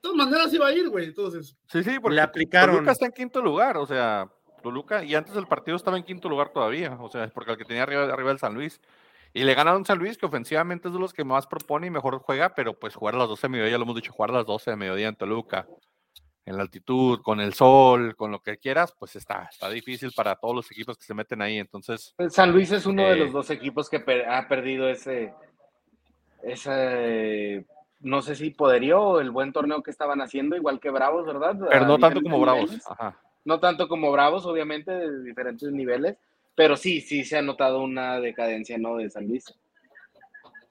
De 0.03 0.09
todas 0.09 0.17
maneras 0.27 0.53
iba 0.53 0.67
a 0.67 0.73
ir, 0.73 0.89
güey, 0.89 1.05
entonces. 1.05 1.55
Sí, 1.67 1.81
sí, 1.81 1.97
porque 1.97 2.15
Le 2.15 2.21
aplicaron. 2.21 2.75
Toluca 2.75 2.91
está 2.91 3.05
en 3.05 3.13
quinto 3.13 3.41
lugar, 3.41 3.77
o 3.77 3.85
sea, 3.85 4.29
Toluca, 4.61 5.01
y 5.01 5.15
antes 5.15 5.33
del 5.33 5.47
partido 5.47 5.77
estaba 5.77 5.95
en 5.97 6.03
quinto 6.03 6.27
lugar 6.27 6.49
todavía, 6.49 6.97
o 6.99 7.07
sea, 7.09 7.25
porque 7.29 7.51
el 7.51 7.57
que 7.57 7.63
tenía 7.63 7.83
arriba, 7.83 8.03
arriba 8.03 8.31
el 8.31 8.37
San 8.37 8.53
Luis. 8.53 8.81
Y 9.33 9.45
le 9.45 9.53
ganaron 9.55 9.85
San 9.85 9.97
Luis, 9.97 10.17
que 10.17 10.25
ofensivamente 10.25 10.89
es 10.89 10.93
de 10.93 10.99
los 10.99 11.13
que 11.13 11.23
más 11.23 11.47
propone 11.47 11.87
y 11.87 11.89
mejor 11.89 12.19
juega, 12.19 12.53
pero 12.53 12.77
pues 12.77 12.95
jugar 12.95 13.15
a 13.15 13.19
las 13.19 13.29
12 13.29 13.43
de 13.47 13.49
mediodía, 13.51 13.71
ya 13.71 13.77
lo 13.77 13.85
hemos 13.85 13.95
dicho, 13.95 14.11
jugar 14.11 14.31
a 14.31 14.33
las 14.33 14.45
12 14.45 14.71
de 14.71 14.75
mediodía 14.77 15.07
en 15.07 15.15
Toluca, 15.15 15.65
en 16.45 16.57
la 16.57 16.63
altitud, 16.63 17.21
con 17.21 17.39
el 17.39 17.53
sol, 17.53 18.17
con 18.17 18.29
lo 18.29 18.41
que 18.41 18.57
quieras, 18.57 18.93
pues 18.99 19.15
está, 19.15 19.47
está 19.49 19.69
difícil 19.69 20.11
para 20.13 20.35
todos 20.35 20.53
los 20.53 20.69
equipos 20.69 20.97
que 20.97 21.05
se 21.05 21.13
meten 21.13 21.41
ahí. 21.41 21.57
Entonces, 21.59 22.13
San 22.29 22.51
Luis 22.51 22.73
es 22.73 22.85
uno 22.85 23.03
de 23.03 23.13
Eh. 23.13 23.15
los 23.15 23.31
dos 23.31 23.49
equipos 23.51 23.89
que 23.89 24.01
per- 24.01 24.29
ha 24.29 24.47
perdido 24.49 24.89
ese, 24.89 25.33
ese, 26.43 27.65
no 28.03 28.21
sé 28.21 28.35
si 28.35 28.51
poderío 28.51 29.01
o 29.01 29.19
el 29.19 29.31
buen 29.31 29.51
torneo 29.53 29.81
que 29.81 29.91
estaban 29.91 30.21
haciendo, 30.21 30.55
igual 30.55 30.79
que 30.79 30.89
Bravos, 30.91 31.25
¿verdad? 31.25 31.57
pero 31.69 31.85
no 31.85 31.97
tanto 31.97 32.21
como 32.21 32.39
Bravos. 32.39 32.79
Ajá. 32.87 33.17
No 33.45 33.59
tanto 33.59 33.87
como 33.87 34.11
Bravos, 34.11 34.45
obviamente, 34.45 34.91
de 34.91 35.23
diferentes 35.23 35.71
niveles, 35.71 36.17
pero 36.55 36.77
sí, 36.77 37.01
sí 37.01 37.23
se 37.25 37.37
ha 37.37 37.41
notado 37.41 37.81
una 37.81 38.19
decadencia, 38.19 38.77
¿no? 38.77 38.97
De 38.97 39.09
San 39.09 39.27
Luis. 39.27 39.45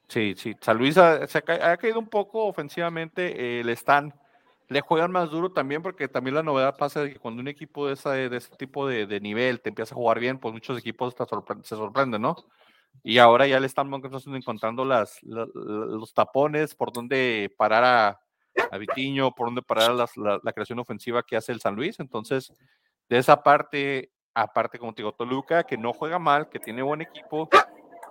Sí, 0.09 0.35
sí. 0.37 0.55
San 0.61 0.76
Luis 0.78 0.97
ha, 0.99 1.26
se 1.26 1.39
ha, 1.39 1.43
ca- 1.43 1.72
ha 1.72 1.76
caído 1.76 1.99
un 1.99 2.09
poco 2.09 2.45
ofensivamente. 2.47 3.61
eh, 3.61 3.64
le 3.64 3.72
están, 3.72 4.12
le 4.68 4.80
juegan 4.80 5.11
más 5.11 5.30
duro 5.30 5.51
también, 5.53 5.83
porque 5.83 6.09
también 6.09 6.35
la 6.35 6.43
novedad 6.43 6.76
pasa 6.76 7.03
de 7.03 7.12
que 7.14 7.18
cuando 7.18 7.41
un 7.41 7.49
equipo 7.49 7.87
de, 7.87 7.95
esa, 7.95 8.12
de 8.12 8.37
ese 8.37 8.55
tipo 8.57 8.87
de, 8.87 9.07
de 9.07 9.20
nivel 9.20 9.61
te 9.61 9.70
empieza 9.70 9.95
a 9.95 9.97
jugar 9.97 10.20
bien, 10.20 10.39
pues 10.39 10.53
muchos 10.53 10.78
equipos 10.78 11.14
sorpre- 11.16 11.62
se 11.64 11.76
sorprenden, 11.76 12.22
¿no? 12.22 12.37
Y 13.03 13.18
ahora 13.18 13.47
ya 13.47 13.59
le 13.59 13.66
están 13.66 13.90
encontrando- 13.93 14.84
las, 14.84 15.22
la- 15.22 15.47
la- 15.55 15.86
los 15.86 16.14
tapones, 16.14 16.74
por 16.74 16.93
dónde 16.93 17.53
parar 17.57 17.84
a, 17.84 18.20
a 18.70 18.78
Vitiño, 18.78 19.32
por 19.34 19.49
dónde 19.49 19.62
parar 19.62 19.93
la, 19.93 20.53
creación 20.53 20.78
ofensiva 20.78 21.22
que 21.22 21.36
hace 21.36 21.53
el 21.53 21.61
San 21.61 21.74
Luis. 21.74 21.99
Entonces, 22.01 22.53
de 23.09 23.18
esa 23.18 23.43
parte, 23.43 24.12
aparte, 24.34 24.78
como 24.78 24.95
te 24.95 25.03
digo, 25.03 25.12
Toluca, 25.12 25.64
que 25.64 25.76
no 25.76 25.93
juega 25.93 26.18
mal, 26.18 26.49
que 26.49 26.61
tiene 26.61 26.82
buen 26.82 27.01
equipo, 27.03 27.49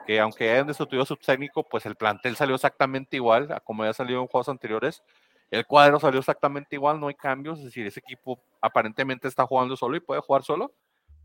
que 0.06 0.20
aunque 0.20 0.50
hayan 0.52 0.68
destituido 0.68 1.04
a 1.04 1.06
su 1.06 1.16
técnico, 1.16 1.64
pues 1.64 1.86
el 1.86 1.96
plantel 1.96 2.36
salió 2.36 2.56
exactamente 2.56 3.16
igual 3.16 3.52
a 3.52 3.60
como 3.60 3.84
había 3.84 3.94
salido 3.94 4.22
en 4.22 4.28
juegos 4.28 4.50
anteriores. 4.50 5.04
El 5.52 5.66
cuadro 5.66 6.00
salió 6.00 6.20
exactamente 6.20 6.76
igual, 6.76 7.00
no 7.00 7.08
hay 7.08 7.16
cambios, 7.16 7.60
es 7.60 7.66
decir, 7.66 7.86
ese 7.86 8.00
equipo 8.00 8.42
aparentemente 8.62 9.28
está 9.28 9.46
jugando 9.46 9.76
solo 9.78 9.96
y 9.96 10.00
puede 10.00 10.22
jugar 10.22 10.44
solo. 10.44 10.74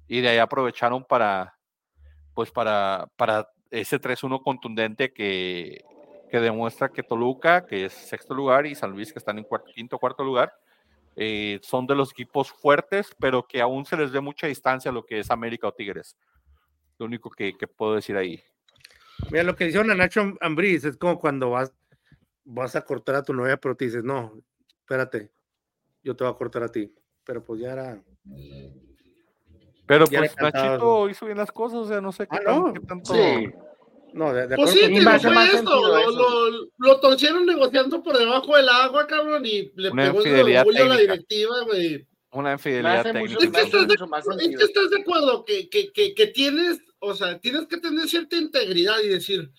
Y 0.08 0.20
de 0.20 0.28
ahí 0.28 0.38
aprovecharon 0.38 1.04
para, 1.04 1.55
pues 2.36 2.50
para, 2.50 3.08
para 3.16 3.50
ese 3.70 3.98
3-1 3.98 4.42
contundente 4.42 5.10
que, 5.10 5.82
que 6.30 6.38
demuestra 6.38 6.90
que 6.90 7.02
Toluca, 7.02 7.64
que 7.64 7.86
es 7.86 7.94
sexto 7.94 8.34
lugar, 8.34 8.66
y 8.66 8.74
San 8.74 8.90
Luis, 8.90 9.10
que 9.10 9.18
están 9.18 9.38
en 9.38 9.44
cuarto, 9.44 9.72
quinto 9.74 9.98
cuarto 9.98 10.22
lugar, 10.22 10.52
eh, 11.16 11.58
son 11.62 11.86
de 11.86 11.94
los 11.94 12.10
equipos 12.10 12.52
fuertes, 12.52 13.08
pero 13.18 13.46
que 13.48 13.62
aún 13.62 13.86
se 13.86 13.96
les 13.96 14.12
ve 14.12 14.20
mucha 14.20 14.48
distancia 14.48 14.90
a 14.90 14.94
lo 14.94 15.06
que 15.06 15.20
es 15.20 15.30
América 15.30 15.66
o 15.66 15.72
Tigres. 15.72 16.18
Lo 16.98 17.06
único 17.06 17.30
que, 17.30 17.56
que 17.56 17.66
puedo 17.66 17.94
decir 17.94 18.18
ahí. 18.18 18.44
Mira, 19.30 19.42
lo 19.42 19.56
que 19.56 19.68
hicieron 19.68 19.90
a 19.90 19.94
Nacho 19.94 20.34
Ambriz 20.42 20.84
es 20.84 20.98
como 20.98 21.18
cuando 21.18 21.48
vas, 21.48 21.72
vas 22.44 22.76
a 22.76 22.82
cortar 22.82 23.14
a 23.14 23.22
tu 23.22 23.32
novia, 23.32 23.56
pero 23.56 23.74
te 23.74 23.86
dices, 23.86 24.04
no, 24.04 24.38
espérate, 24.80 25.32
yo 26.02 26.14
te 26.14 26.22
voy 26.22 26.34
a 26.34 26.36
cortar 26.36 26.64
a 26.64 26.68
ti. 26.68 26.94
Pero 27.24 27.42
pues 27.42 27.62
ya 27.62 27.72
era. 27.72 28.04
Pero 29.86 30.06
Ya 30.10 30.18
pues 30.20 30.34
Nachito 30.40 31.08
hizo 31.08 31.26
bien 31.26 31.38
las 31.38 31.52
cosas, 31.52 31.78
o 31.80 31.86
sea, 31.86 32.00
no 32.00 32.12
sé 32.12 32.26
qué, 32.26 32.36
Ah, 32.38 32.44
tan- 32.44 32.58
no. 32.64 32.72
qué 32.74 32.80
tanto. 32.80 33.14
Sí. 33.14 33.48
No, 34.12 34.32
de, 34.32 34.46
de 34.46 34.56
Pues 34.56 34.70
acuerdo 34.70 34.86
sí, 34.88 35.06
hace 35.06 35.26
fue 35.26 35.34
más 35.34 35.54
esto. 35.54 35.88
Lo, 35.88 35.98
eso. 35.98 36.10
lo, 36.50 36.68
lo 36.78 37.00
torcieron 37.00 37.44
negociando 37.46 38.02
por 38.02 38.16
debajo 38.16 38.56
del 38.56 38.68
agua, 38.68 39.06
cabrón, 39.06 39.44
y 39.44 39.70
le 39.76 39.90
Una 39.90 40.04
pegó 40.04 40.22
el 40.24 40.56
orgullo 40.56 40.84
a 40.84 40.88
la 40.88 40.96
directiva, 40.96 41.60
güey. 41.66 42.06
Una 42.32 42.52
infidelidad 42.52 43.02
técnica. 43.02 43.32
Es 43.32 43.38
que 43.38 43.44
estás 43.46 43.88
de- 43.88 43.96
que 44.56 44.64
estás 44.64 44.90
de 44.90 45.00
acuerdo 45.00 45.44
que, 45.44 45.68
que, 45.68 45.92
que, 45.92 46.14
que 46.14 46.26
tienes, 46.28 46.80
o 46.98 47.14
sea, 47.14 47.38
tienes 47.38 47.66
que 47.66 47.76
tener 47.78 48.08
cierta 48.08 48.36
integridad 48.36 48.96
y 49.04 49.08
decir, 49.08 49.50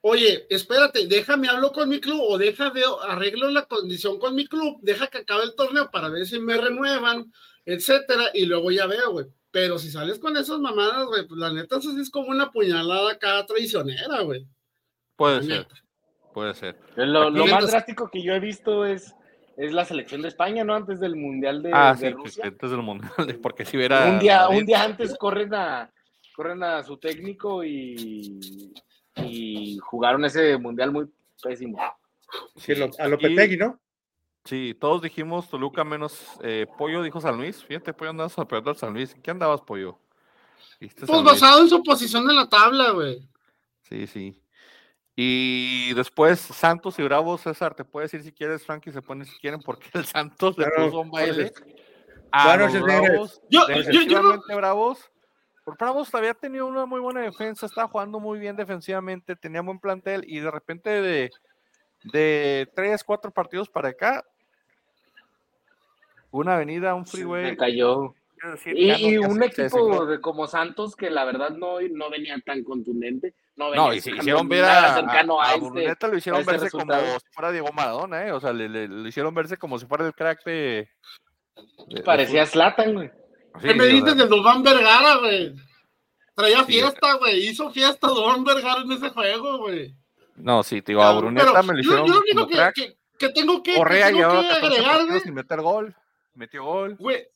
oye, 0.00 0.46
espérate, 0.50 1.06
déjame 1.06 1.48
hablo 1.48 1.72
con 1.72 1.88
mi 1.88 2.00
club 2.00 2.20
o 2.20 2.38
deja 2.38 2.70
veo, 2.70 3.00
arreglo 3.02 3.50
la 3.50 3.66
condición 3.66 4.18
con 4.18 4.34
mi 4.34 4.46
club, 4.46 4.78
deja 4.82 5.06
que 5.06 5.18
acabe 5.18 5.44
el 5.44 5.54
torneo 5.54 5.90
para 5.90 6.08
ver 6.08 6.26
si 6.26 6.38
me 6.38 6.56
renuevan, 6.56 7.32
etcétera, 7.64 8.30
y 8.34 8.46
luego 8.46 8.70
ya 8.70 8.86
veo, 8.86 9.12
güey. 9.12 9.26
Pero 9.52 9.78
si 9.78 9.90
sales 9.90 10.18
con 10.18 10.36
esas 10.36 10.58
mamadas, 10.58 11.06
güey, 11.06 11.26
pues 11.28 11.38
la 11.38 11.52
neta 11.52 11.76
eso 11.76 11.92
sí 11.92 12.00
es 12.00 12.10
como 12.10 12.28
una 12.30 12.50
puñalada 12.50 13.12
acá 13.12 13.44
traicionera, 13.46 14.22
güey. 14.22 14.46
Puede 15.14 15.36
La 15.36 15.42
ser, 15.42 15.58
neta. 15.58 15.74
puede 16.32 16.54
ser. 16.54 16.78
Lo, 16.96 17.30
más 17.30 17.70
drástico 17.70 18.08
que 18.10 18.22
yo 18.22 18.32
he 18.32 18.40
visto 18.40 18.86
es, 18.86 19.14
es 19.58 19.72
la 19.74 19.84
selección 19.84 20.22
de 20.22 20.28
España, 20.28 20.64
¿no? 20.64 20.74
Antes 20.74 21.00
del 21.00 21.16
Mundial 21.16 21.62
de, 21.62 21.70
Ah, 21.72 21.94
de 21.94 22.08
sí, 22.08 22.14
Rusia. 22.14 22.42
que 22.44 22.48
antes 22.48 22.70
del 22.70 22.80
mundial, 22.82 23.12
porque 23.42 23.64
si 23.66 23.76
hubiera. 23.76 24.06
un 24.10 24.18
día, 24.18 24.48
un 24.48 24.64
día 24.64 24.82
antes 24.82 25.14
corren 25.18 25.52
a, 25.54 25.92
corren 26.34 26.62
a 26.62 26.82
su 26.82 26.96
técnico 26.96 27.62
y, 27.62 28.72
y 29.16 29.76
jugaron 29.82 30.24
ese 30.24 30.56
mundial 30.56 30.92
muy 30.92 31.06
pésimo. 31.42 31.78
Sí, 32.56 32.74
lo- 32.74 32.90
a 32.98 33.06
Y- 33.06 33.10
Lopetegui, 33.10 33.58
¿no? 33.58 33.78
Sí, 34.44 34.76
todos 34.80 35.02
dijimos 35.02 35.48
Toluca 35.48 35.84
menos 35.84 36.26
eh, 36.42 36.66
Pollo, 36.76 37.02
dijo 37.02 37.20
San 37.20 37.36
Luis. 37.36 37.62
Fíjate, 37.64 37.92
Pollo 37.92 38.10
andabas 38.10 38.38
apoyando 38.38 38.70
al 38.70 38.76
San 38.76 38.92
Luis. 38.92 39.14
¿En 39.14 39.22
¿Qué 39.22 39.30
andabas, 39.30 39.60
Pollo? 39.60 39.98
¿Viste 40.80 41.06
Pues 41.06 41.22
Luis? 41.22 41.24
basado 41.24 41.62
en 41.62 41.68
su 41.68 41.82
posición 41.82 42.28
en 42.28 42.36
la 42.36 42.48
tabla, 42.48 42.90
güey. 42.90 43.28
Sí, 43.82 44.06
sí. 44.06 44.42
Y 45.14 45.92
después 45.94 46.40
Santos 46.40 46.98
y 46.98 47.02
Bravos, 47.02 47.42
César, 47.42 47.74
te 47.74 47.84
puedes 47.84 48.10
decir 48.10 48.24
si 48.24 48.32
quieres, 48.32 48.64
Frankie, 48.64 48.90
se 48.90 49.02
pone 49.02 49.24
si 49.24 49.38
quieren, 49.38 49.60
porque 49.60 49.86
el 49.92 50.06
Santos 50.06 50.56
le 50.56 50.66
puso 50.70 51.00
un 51.00 51.10
baile 51.10 51.52
a 52.32 52.56
los. 52.56 52.80
Bravos. 52.80 53.40
Yo, 53.50 53.60
yo, 53.68 54.02
yo 54.02 54.56
Bravos. 54.56 55.10
Por 55.64 55.76
Bravos 55.76 56.12
había 56.14 56.34
tenido 56.34 56.66
una 56.66 56.86
muy 56.86 56.98
buena 56.98 57.20
defensa, 57.20 57.66
estaba 57.66 57.86
jugando 57.86 58.18
muy 58.18 58.40
bien 58.40 58.56
defensivamente, 58.56 59.36
tenía 59.36 59.60
buen 59.60 59.78
plantel 59.78 60.24
y 60.26 60.40
de 60.40 60.50
repente 60.50 60.90
de, 60.90 61.30
de 62.12 62.68
tres, 62.74 63.04
cuatro 63.04 63.30
partidos 63.30 63.68
para 63.68 63.90
acá, 63.90 64.24
una 66.32 66.56
avenida, 66.56 66.94
un 66.94 67.06
Se 67.06 67.12
freeway. 67.18 67.56
cayó. 67.56 68.14
quiero 68.34 68.56
decir, 68.56 68.76
Y, 68.76 69.12
no- 69.20 69.28
un 69.28 69.38
se- 69.42 69.52
se 69.52 69.62
equipo 69.66 70.04
de 70.06 70.20
como 70.20 70.48
Santos 70.48 70.96
que 70.96 71.10
la 71.10 71.24
verdad 71.24 71.50
no, 71.50 71.76
no 71.92 72.10
venía 72.10 72.36
tan 72.44 72.64
contundente. 72.64 73.34
No, 73.54 73.66
No, 73.72 73.84
venía 73.84 73.94
y 73.98 74.00
se 74.00 74.10
tan- 74.10 74.18
hicieron 74.18 74.48
ver 74.48 74.64
a, 74.64 74.94
cercano 74.96 75.40
a, 75.40 75.44
a 75.44 75.48
a 75.50 75.54
este- 75.54 75.60
Bruneta, 75.60 76.08
lo 76.08 76.16
hicieron 76.18 76.40
este 76.40 76.52
verse 76.52 76.70
como 76.70 76.92
si 76.92 77.26
fuera 77.32 77.52
Diego 77.52 77.68
Maradona, 77.72 78.26
¿eh? 78.26 78.32
O 78.32 78.40
sea, 78.40 78.52
le, 78.52 78.68
le- 78.68 78.88
le 78.88 79.08
hicieron 79.08 79.32
verse 79.32 79.56
como 79.58 79.78
si 79.78 79.86
fuera 79.86 80.04
el 80.06 80.12
crack 80.14 80.42
de. 80.44 80.88
Parecía 82.04 82.46
Zlatan, 82.46 82.94
güey. 82.94 83.08
fútbol. 83.10 83.60
¿Qué 83.62 83.68
Sí, 83.72 83.74
me 83.78 83.84
o 83.84 83.86
dices 83.88 84.14
sea, 84.14 84.22
de 84.24 84.26
Dubán 84.28 84.62
Vergara, 84.62 85.16
güey? 85.18 85.54
Traía 86.34 86.64
Sí, 86.64 86.72
fiesta, 86.72 87.14
güey. 87.18 87.46
Hizo 87.46 87.70
fiesta 87.70 88.06
Dubán 88.08 88.42
Vergara 88.44 88.80
en 88.80 88.92
ese 88.92 89.10
juego, 89.10 89.58
güey. 89.58 89.94
No, 90.36 90.62
sí, 90.62 90.80
te 90.82 90.92
digo, 90.92 91.02
a 91.02 91.12
Bruneta 91.12 91.62
me 91.62 91.74
lo 91.74 91.74
yo, 91.74 91.80
hicieron 91.80 92.06
yo 92.06 92.14
lo 92.14 92.20
único 92.20 92.34
como 92.36 92.48
que, 92.48 92.54
crack. 92.56 92.74
que, 92.74 92.96
que 93.18 93.28
tengo 93.28 93.62
que, 93.62 93.72
que 93.72 93.78
Correa 93.78 94.06
tengo 94.08 94.18
que 94.40 94.48
14 94.48 94.66
agregar, 94.66 95.20
sin 95.20 95.34
meter 95.34 95.60
gol. 95.60 95.94
Metió 96.34 96.64
gol. 96.64 96.96
güey, 96.98 97.26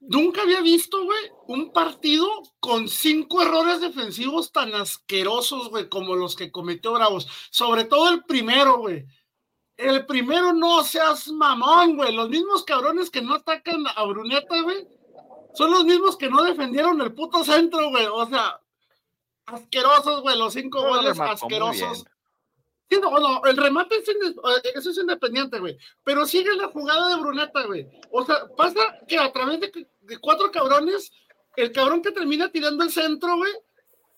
nunca 0.00 0.42
había 0.42 0.60
visto, 0.60 1.04
güey, 1.04 1.30
un 1.48 1.72
partido 1.72 2.28
con 2.60 2.88
cinco 2.88 3.42
errores 3.42 3.80
defensivos 3.80 4.52
tan 4.52 4.74
asquerosos, 4.74 5.70
güey, 5.70 5.88
como 5.88 6.14
los 6.14 6.36
que 6.36 6.52
cometió 6.52 6.92
Bravos. 6.92 7.26
Sobre 7.50 7.84
todo 7.84 8.10
el 8.10 8.24
primero, 8.24 8.78
güey. 8.78 9.06
El 9.76 10.06
primero 10.06 10.52
no 10.52 10.84
seas 10.84 11.28
mamón, 11.28 11.96
güey. 11.96 12.14
Los 12.14 12.28
mismos 12.28 12.64
cabrones 12.64 13.10
que 13.10 13.22
no 13.22 13.34
atacan 13.34 13.84
a 13.94 14.04
Bruneta, 14.04 14.60
güey, 14.62 14.86
son 15.54 15.70
los 15.70 15.84
mismos 15.84 16.16
que 16.16 16.30
no 16.30 16.42
defendieron 16.42 17.00
el 17.00 17.12
puto 17.12 17.42
centro, 17.44 17.90
güey. 17.90 18.06
O 18.06 18.26
sea, 18.26 18.60
asquerosos, 19.46 20.22
güey, 20.22 20.38
los 20.38 20.52
cinco 20.52 20.82
goles 20.82 21.18
asquerosos. 21.18 22.04
Bien. 23.00 23.02
Sí, 23.02 23.20
no, 23.20 23.20
no, 23.40 23.44
el 23.44 23.56
remate 23.56 23.96
es 23.96 24.08
inde- 24.08 24.34
eh, 24.64 24.72
eso 24.74 24.90
es 24.90 24.98
independiente, 24.98 25.58
güey. 25.58 25.76
Pero 26.02 26.26
sigue 26.26 26.54
la 26.56 26.68
jugada 26.68 27.08
de 27.14 27.20
Bruneta, 27.22 27.64
güey. 27.66 27.86
O 28.10 28.24
sea, 28.24 28.46
pasa 28.56 28.80
que 29.08 29.18
a 29.18 29.32
través 29.32 29.60
de, 29.60 29.86
de 30.02 30.18
cuatro 30.18 30.50
cabrones, 30.50 31.12
el 31.56 31.72
cabrón 31.72 32.02
que 32.02 32.12
termina 32.12 32.50
tirando 32.50 32.84
el 32.84 32.90
centro, 32.90 33.36
güey, 33.36 33.52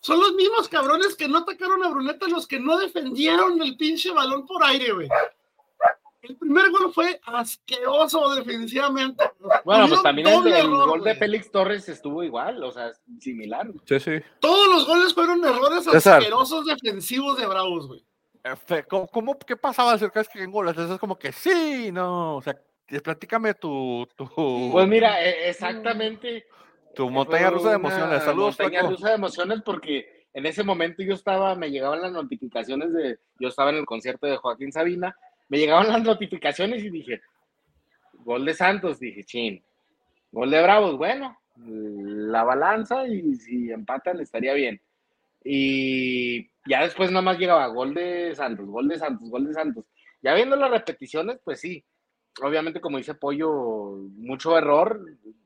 son 0.01 0.20
los 0.20 0.35
mismos 0.35 0.68
cabrones 0.68 1.16
que 1.16 1.27
no 1.29 1.39
atacaron 1.39 1.83
a 1.85 1.89
Bruneta, 1.89 2.29
los 2.29 2.47
que 2.47 2.61
no 2.61 2.79
defendieron 2.79 3.61
el 3.61 3.77
pinche 3.77 4.12
balón 4.12 4.47
por 4.47 4.62
aire, 4.64 4.93
güey. 4.93 5.09
El 6.22 6.37
primer 6.37 6.70
gol 6.70 6.93
fue 6.93 7.20
asqueroso 7.24 8.35
defensivamente. 8.35 9.31
Bueno, 9.64 9.87
pues 9.89 10.03
también 10.03 10.27
el, 10.27 10.35
doble 10.35 10.59
el 10.59 10.66
error, 10.66 10.89
gol 10.89 11.05
de. 11.05 11.14
Félix 11.14 11.53
Torres 11.53 11.89
estuvo 11.89 12.22
igual, 12.24 12.64
o 12.64 12.72
sea, 12.72 12.93
similar. 13.20 13.68
Sí, 13.85 14.01
sí. 14.01 14.11
Todos 14.41 14.66
los 14.68 14.87
goles 14.89 15.14
fueron 15.14 15.45
errores 15.45 15.85
César. 15.85 16.18
asquerosos 16.18 16.66
defensivos 16.66 17.39
de 17.39 17.47
Bravos, 17.47 17.87
güey. 17.87 18.05
Eh, 18.47 18.57
fe- 18.57 18.84
¿Cómo, 18.84 19.09
cómo- 19.09 19.38
qué 19.38 19.57
pasaba 19.57 19.92
acerca 19.92 20.20
de 20.22 20.28
que 20.32 20.42
en 20.42 20.51
goles? 20.53 20.76
Eso 20.76 20.94
es 20.94 21.01
como 21.01 21.18
que 21.18 21.32
sí, 21.32 21.90
no. 21.92 22.36
O 22.36 22.42
sea, 22.42 22.57
eh, 22.88 23.01
platícame 23.01 23.55
tu, 23.55 24.07
tu, 24.14 24.70
Pues 24.72 24.86
mira, 24.86 25.20
e- 25.24 25.49
exactamente. 25.49 26.47
tu 26.94 27.11
montaña 27.11 27.51
rusa 27.51 27.70
de 27.70 27.74
emociones. 27.76 28.22
Saludos, 28.22 28.59
Montaña 28.59 28.80
Flaco. 28.80 28.94
rusa 28.94 29.09
de 29.09 29.14
emociones 29.16 29.62
porque 29.64 30.26
en 30.32 30.47
ese 30.47 30.62
momento 30.62 31.03
yo 31.03 31.14
estaba, 31.14 31.55
me 31.57 31.70
llegaban 31.70 32.01
las 32.03 32.12
notificaciones 32.12 32.92
de, 32.92 33.18
yo 33.40 33.49
estaba 33.49 33.70
en 33.70 33.76
el 33.78 33.86
concierto 33.86 34.26
de 34.26 34.36
Joaquín 34.36 34.70
Sabina, 34.70 35.16
me 35.49 35.59
llegaban 35.59 35.88
las 35.88 36.03
notificaciones 36.03 36.82
y 36.84 36.90
dije, 36.90 37.20
gol 38.12 38.44
de 38.44 38.55
Santos, 38.55 39.01
dije, 39.01 39.24
chin, 39.24 39.64
gol 40.30 40.51
de 40.51 40.62
Bravos, 40.62 40.97
bueno, 40.97 41.38
la 41.57 42.44
balanza 42.44 43.07
y 43.09 43.34
si 43.36 43.70
empatan 43.72 44.20
estaría 44.20 44.53
bien. 44.55 44.80
Y 45.49 46.51
ya 46.66 46.82
después 46.82 47.11
nada 47.11 47.22
más 47.22 47.38
llegaba 47.38 47.68
gol 47.68 47.94
de 47.94 48.34
Santos, 48.34 48.66
gol 48.66 48.88
de 48.88 48.99
Santos, 48.99 49.30
gol 49.30 49.47
de 49.47 49.55
Santos. 49.55 49.84
Ya 50.20 50.34
viendo 50.34 50.57
las 50.57 50.70
repeticiones, 50.72 51.38
pues 51.44 51.61
sí, 51.61 51.84
obviamente 52.42 52.80
como 52.80 52.99
dice 52.99 53.14
Pollo, 53.14 53.51
mucho 54.16 54.59
error 54.59 55.01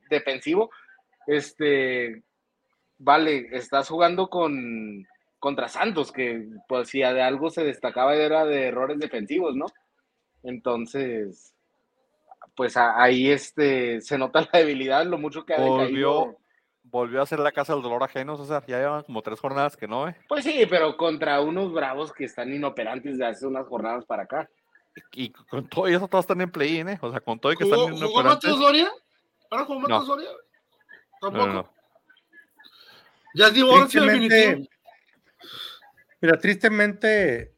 defensivo. 0.09 0.71
Este, 1.27 2.23
vale, 2.97 3.49
estás 3.51 3.89
jugando 3.89 4.27
con 4.27 5.05
contra 5.37 5.67
Santos, 5.67 6.11
que 6.11 6.47
pues 6.67 6.89
si 6.89 6.99
de 6.99 7.21
algo 7.21 7.49
se 7.49 7.63
destacaba 7.63 8.15
era 8.15 8.45
de 8.45 8.67
errores 8.67 8.99
defensivos, 8.99 9.55
¿no? 9.55 9.65
Entonces, 10.43 11.53
pues 12.55 12.75
ahí 12.75 13.29
este 13.29 14.01
se 14.01 14.17
nota 14.17 14.47
la 14.51 14.59
debilidad, 14.59 15.05
lo 15.05 15.17
mucho 15.17 15.45
que 15.45 15.53
ha 15.53 15.57
decaído. 15.61 15.77
Volvió 15.77 16.37
a 16.93 17.25
ser 17.25 17.39
la 17.39 17.51
casa 17.51 17.73
del 17.73 17.81
dolor 17.81 18.03
ajeno, 18.03 18.37
César. 18.37 18.63
Ya 18.67 18.77
llevan 18.79 19.03
como 19.03 19.21
tres 19.21 19.39
jornadas 19.39 19.77
que 19.77 19.87
no, 19.87 20.07
¿eh? 20.07 20.15
Pues 20.27 20.43
sí, 20.43 20.65
pero 20.69 20.97
contra 20.97 21.41
unos 21.41 21.71
bravos 21.73 22.11
que 22.13 22.25
están 22.25 22.53
inoperantes 22.53 23.17
de 23.17 23.25
hace 23.25 23.47
unas 23.47 23.67
jornadas 23.67 24.05
para 24.05 24.23
acá. 24.23 24.49
Y 25.13 25.31
con 25.31 25.69
todo 25.69 25.87
y 25.89 25.93
eso 25.93 26.07
todos 26.07 26.23
están 26.25 26.41
en 26.41 26.51
play-in, 26.51 26.89
¿eh? 26.89 26.99
O 27.01 27.09
sea, 27.11 27.21
con 27.21 27.39
todo 27.39 27.53
y 27.53 27.55
que 27.57 27.63
están 27.63 27.79
¿Jugó, 27.79 27.89
en 27.91 27.97
jugó 28.07 28.23
Matheus 28.23 28.59
Doria? 28.59 28.91
¿Ahora 29.49 29.65
jugó 29.65 29.87
No. 29.87 30.03
Doria? 30.05 30.29
No, 31.21 31.29
Tampoco. 31.29 31.47
no, 31.47 31.53
no. 31.53 31.73
Ya 33.35 33.47
es 33.47 33.53
divorcio 33.53 34.01
Tristemente, 34.01 34.35
definitivo. 34.35 34.69
mira, 36.19 36.37
tristemente, 36.39 37.53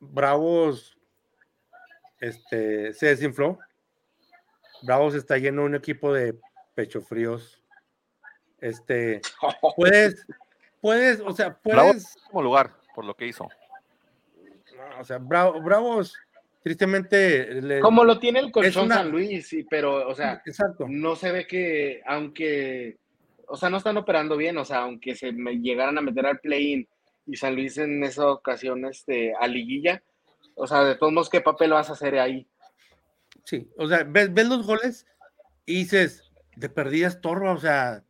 Bravos 0.00 0.98
este, 2.20 2.92
se 2.92 3.06
desinfló. 3.06 3.58
Bravos 4.82 5.14
está 5.14 5.38
lleno 5.38 5.62
de 5.62 5.68
un 5.68 5.74
equipo 5.74 6.12
de 6.12 6.38
pecho 6.74 7.00
fríos. 7.00 7.57
Este, 8.60 9.20
puedes, 9.76 10.26
puedes, 10.80 11.20
o 11.20 11.32
sea, 11.32 11.56
puedes, 11.56 12.16
como 12.30 12.42
lugar, 12.42 12.74
por 12.94 13.04
lo 13.04 13.14
que 13.14 13.26
hizo. 13.26 13.48
no, 14.76 15.00
o 15.00 15.04
sea, 15.04 15.18
Bra- 15.18 15.62
Bravos, 15.62 16.14
tristemente, 16.62 17.60
le- 17.62 17.80
Como 17.80 18.04
lo 18.04 18.18
tiene 18.18 18.40
el 18.40 18.50
colchón 18.52 18.86
una- 18.86 18.96
San 18.96 19.10
Luis, 19.10 19.48
sí, 19.48 19.64
pero, 19.68 20.08
o 20.08 20.14
sea, 20.14 20.42
exacto. 20.44 20.86
no 20.88 21.16
se 21.16 21.32
ve 21.32 21.46
que, 21.46 22.02
aunque, 22.06 22.96
o 23.46 23.56
sea, 23.56 23.70
no 23.70 23.76
están 23.78 23.96
operando 23.96 24.36
bien, 24.36 24.58
o 24.58 24.64
sea, 24.64 24.78
aunque 24.80 25.14
se 25.14 25.32
me 25.32 25.54
llegaran 25.60 25.96
a 25.98 26.02
meter 26.02 26.26
al 26.26 26.40
play-in 26.40 26.86
y 27.26 27.36
San 27.36 27.54
Luis 27.54 27.78
en 27.78 28.02
esa 28.04 28.30
ocasión, 28.30 28.84
este, 28.86 29.34
a 29.38 29.46
liguilla, 29.46 30.02
O 30.60 30.66
sea, 30.66 30.82
de 30.82 30.96
todos 30.96 31.12
modos, 31.12 31.30
¿qué 31.30 31.40
papel 31.40 31.70
vas 31.70 31.88
a 31.88 31.92
hacer 31.92 32.18
ahí? 32.18 32.46
Sí, 33.44 33.70
o 33.76 33.86
sea, 33.86 34.02
ves, 34.04 34.34
ves 34.34 34.48
los 34.48 34.66
goles 34.66 35.06
y 35.64 35.74
dices, 35.76 36.24
de 36.56 36.68
perdías 36.68 37.20
torro, 37.20 37.52
o 37.52 37.58
sea, 37.58 38.02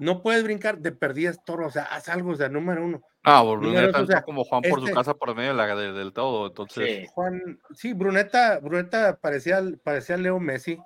no 0.00 0.22
puedes 0.22 0.42
brincar, 0.42 0.78
de 0.78 0.92
perdías 0.92 1.44
torro, 1.44 1.66
o 1.66 1.70
sea, 1.70 1.84
haz 1.84 2.08
algo, 2.08 2.32
o 2.32 2.36
sea, 2.36 2.48
número 2.48 2.84
uno. 2.84 3.02
Ah, 3.22 3.42
Bruneta 3.42 3.98
dos, 3.98 4.02
o 4.02 4.06
sea, 4.06 4.22
como 4.22 4.44
Juan 4.44 4.62
por 4.62 4.80
su 4.80 4.86
este- 4.86 4.94
casa 4.96 5.14
por 5.14 5.34
medio 5.36 5.50
de 5.50 5.56
la, 5.56 5.76
de- 5.76 5.92
del 5.92 6.12
todo, 6.12 6.46
entonces. 6.48 7.00
Sí. 7.02 7.06
Juan, 7.12 7.60
sí, 7.74 7.92
Bruneta, 7.92 8.58
Bruneta 8.60 9.18
parecía, 9.20 9.60
parecía 9.84 10.16
Leo 10.16 10.40
Messi. 10.40 10.78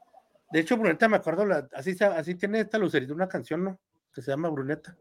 De 0.50 0.60
hecho, 0.60 0.76
Bruneta, 0.76 1.08
me 1.08 1.16
acuerdo, 1.16 1.46
la- 1.46 1.68
así, 1.74 1.96
así 2.02 2.34
tiene 2.34 2.60
esta 2.60 2.76
lucerita 2.78 3.14
una 3.14 3.28
canción, 3.28 3.64
¿no? 3.64 3.78
Que 4.12 4.20
se 4.20 4.30
llama 4.30 4.48
Bruneta. 4.48 4.96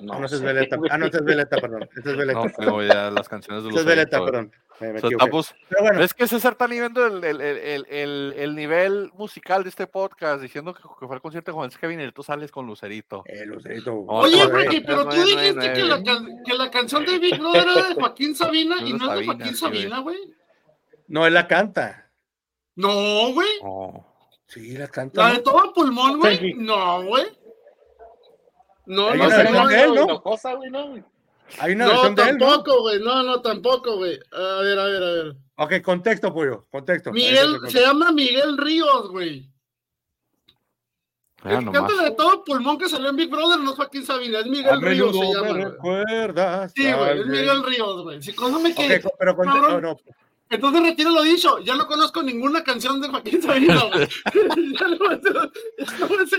No, 0.00 0.12
Ah, 0.14 0.18
no, 0.20 0.26
esa 0.26 0.34
es 0.36 0.42
Veleta. 0.42 0.76
Ah, 0.90 0.98
no, 0.98 1.06
es 1.06 1.24
Veleta, 1.24 1.56
perdón. 1.58 1.88
Esa 1.96 2.10
es 2.10 2.16
Veleta. 2.16 2.40
No 2.58 2.80
las 2.82 3.28
canciones 3.28 3.62
de 3.64 3.68
Esa 3.70 3.76
los 3.76 3.80
es 3.80 3.86
Veleta, 3.86 4.24
perdón. 4.24 4.52
Me, 4.80 4.92
me. 4.92 4.98
Estamos, 4.98 5.54
Pero 5.68 5.82
bueno, 5.82 6.02
es 6.02 6.12
que 6.14 6.26
César 6.26 6.52
está 6.52 6.66
viendo 6.66 7.06
el, 7.06 7.22
el, 7.22 7.40
el, 7.40 7.56
el, 7.58 7.86
el- 7.88 8.34
el 8.36 8.54
nivel 8.56 9.10
musical 9.14 9.62
de 9.62 9.68
este 9.68 9.86
podcast, 9.86 10.42
diciendo 10.42 10.74
que, 10.74 10.82
que 10.82 11.06
fue 11.06 11.14
el 11.16 11.22
concierto 11.22 11.52
de 11.52 11.54
Juan 11.54 11.70
Kevin 11.70 12.00
y 12.00 12.10
tú 12.12 12.22
sales 12.24 12.50
con 12.50 12.66
Lucerito. 12.66 13.22
eh, 13.26 13.46
Lucerito. 13.46 13.92
No, 13.92 14.02
Oye, 14.06 14.42
no, 14.44 14.50
pero 14.50 15.04
no, 15.04 15.10
tú 15.10 15.16
no, 15.16 15.24
dijiste 15.24 15.52
no, 15.54 15.60
que 15.74 15.82
la, 15.84 16.02
que 16.44 16.54
la 16.54 16.70
canción 16.70 17.04
de 17.06 17.18
Big 17.20 17.38
Brother 17.38 17.62
era 17.68 17.88
de 17.88 17.94
Joaquín 17.94 18.34
Sabina 18.34 18.76
y 18.84 18.92
no 18.94 19.12
es 19.12 19.20
de 19.20 19.26
Joaquín. 19.26 19.54
Sabina, 19.56 20.00
güey. 20.00 20.18
No, 21.06 21.24
él 21.26 21.34
la 21.34 21.46
canta. 21.46 22.10
No, 22.76 23.32
güey. 23.32 23.48
No. 23.62 24.06
Sí, 24.46 24.76
la 24.76 24.88
canta. 24.88 25.22
La 25.28 25.34
de 25.34 25.38
todo 25.42 25.72
pulmón, 25.72 26.18
güey. 26.18 26.54
No, 26.54 27.04
güey. 27.04 27.24
No, 28.86 29.14
no, 29.14 29.28
no, 29.28 29.68
de 29.68 29.82
él, 29.82 29.94
¿no? 29.94 30.04
Hinojosa, 30.04 30.54
güey, 30.54 30.70
no, 30.70 30.88
güey. 30.88 31.04
Hay 31.58 31.72
una 31.72 31.84
no, 31.86 31.90
versión 31.92 32.14
de 32.14 32.22
él, 32.22 32.38
¿no? 32.38 32.46
tampoco, 32.48 32.80
güey. 32.82 33.00
No, 33.00 33.22
no, 33.22 33.40
tampoco, 33.42 33.96
güey. 33.96 34.18
A 34.32 34.60
ver, 34.62 34.78
a 34.78 34.84
ver, 34.84 35.02
a 35.02 35.10
ver. 35.10 35.36
Ok, 35.56 35.82
contexto, 35.82 36.32
pollo. 36.32 36.64
Contexto. 36.70 37.12
Miguel, 37.12 37.58
se 37.68 37.80
llama 37.80 38.12
Miguel 38.12 38.56
Ríos, 38.58 39.08
güey. 39.10 39.48
Ah, 41.42 41.58
El 41.58 41.64
nomás. 41.66 41.82
canta 41.92 42.04
de 42.04 42.10
todo 42.12 42.42
pulmón 42.42 42.78
que 42.78 42.88
salió 42.88 43.10
en 43.10 43.16
Big 43.16 43.30
Brother 43.30 43.60
no 43.60 43.70
es 43.72 43.76
Joaquín 43.76 44.04
Sabina, 44.06 44.38
es 44.40 44.46
Miguel 44.46 44.66
A 44.70 44.76
Ríos 44.76 45.14
se 45.14 45.20
llama. 45.22 45.42
me 45.42 45.50
güey. 45.52 45.64
recuerdas. 45.64 46.72
Sí, 46.74 46.90
güey, 46.90 47.20
es 47.20 47.26
Miguel. 47.26 47.62
Ríos, 47.64 48.02
güey. 48.02 48.22
Si 48.22 48.34
consume 48.34 48.74
que. 48.74 48.96
Ok, 48.96 49.02
co- 49.02 49.12
pero. 49.18 49.36
Cabrón. 49.36 49.82
No, 49.82 49.96
Entonces 50.50 50.82
retiro 50.82 51.10
lo 51.10 51.22
dicho, 51.22 51.58
ya 51.60 51.74
no 51.74 51.86
conozco 51.86 52.22
ninguna 52.22 52.62
canción 52.62 53.00
de 53.00 53.08
Joaquín 53.08 53.42
Sabina, 53.42 53.82
güey. 53.92 54.08
ya 54.78 54.88
no 54.88 54.96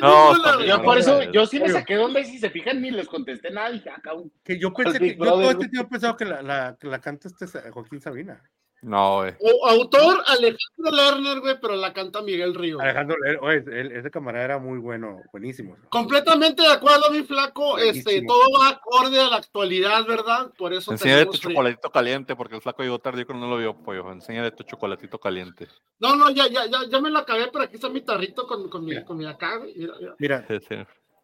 no 0.02 0.36
No. 0.36 0.64
Yo 0.64 0.84
por 0.84 0.98
eso, 0.98 1.24
yo 1.32 1.46
sí 1.46 1.60
me 1.60 1.70
saqué 1.70 1.96
donde 1.96 2.24
si 2.24 2.38
se 2.38 2.50
fijan 2.50 2.82
ni 2.82 2.92
les 2.92 3.08
contesté 3.08 3.52
nada. 3.52 3.72
Dije, 3.72 3.92
cabrón. 4.02 4.32
que 4.44 4.60
yo 4.60 4.72
¿Cuál 4.72 4.86
pensé 4.86 5.00
que 5.00 5.18
yo 5.18 5.26
todo 5.26 5.52
este 5.52 5.68
tiempo 5.70 5.88
he 5.88 5.92
pensado 5.92 6.18
que 6.18 6.26
la, 6.26 6.42
la, 6.42 6.78
que 6.80 6.88
la 6.88 7.00
canta 7.00 7.28
este 7.28 7.72
Joaquín 7.72 8.00
Sabina. 8.00 8.42
No, 8.88 9.22
güey. 9.22 9.34
O 9.40 9.68
autor 9.68 10.22
Alejandro 10.28 10.92
Lerner, 10.92 11.40
güey, 11.40 11.60
pero 11.60 11.76
la 11.76 11.92
canta 11.92 12.22
Miguel 12.22 12.54
Ríos. 12.54 12.80
Alejandro, 12.80 13.16
él- 13.26 13.40
oye, 13.42 13.98
ese 13.98 14.12
camarada 14.12 14.46
era 14.46 14.60
muy 14.60 14.78
bueno, 14.78 15.24
buenísimo. 15.32 15.76
Completamente 15.90 16.62
de 16.62 16.72
acuerdo, 16.72 17.10
mi 17.10 17.24
flaco. 17.24 17.80
Este, 17.80 18.22
todo 18.28 18.44
va 18.60 18.70
acorde 18.70 19.20
a 19.20 19.28
la 19.32 19.38
actualidad, 19.38 20.06
¿verdad? 20.06 20.54
Por 20.56 20.72
eso 20.72 20.92
Enséñale 20.92 21.26
tu 21.26 21.38
chocolatito 21.38 21.90
caliente, 21.90 22.36
porque 22.36 22.58
el 22.58 22.62
flaco 22.62 22.84
llegó 22.84 23.00
tarde 23.00 23.24
y 23.24 23.26
creo 23.26 23.38
que 23.40 23.42
no 23.44 23.50
lo 23.50 23.58
vio, 23.58 23.76
pollo. 23.76 24.12
Enséñale 24.12 24.52
tu 24.52 24.62
chocolatito 24.64 25.18
caliente. 25.20 25.68
No, 25.98 26.16
no, 26.16 26.30
ya, 26.30 26.48
ya, 26.48 26.68
ya, 26.68 26.86
ya 26.88 27.02
me 27.02 27.10
la 27.10 27.20
acabé, 27.22 27.48
pero 27.52 27.64
aquí 27.64 27.76
está 27.78 27.90
mi 27.90 28.02
tarrito 28.02 28.46
con, 28.46 28.70
con, 28.70 28.86
mi, 28.86 29.04
con 29.04 29.18
mi 29.18 29.26
acá, 29.26 29.58
güey. 29.58 29.74
Mira, 29.76 29.94
mira. 30.00 30.16
Mira, 30.20 30.46
Sí, 30.48 30.60
sí. 30.70 30.76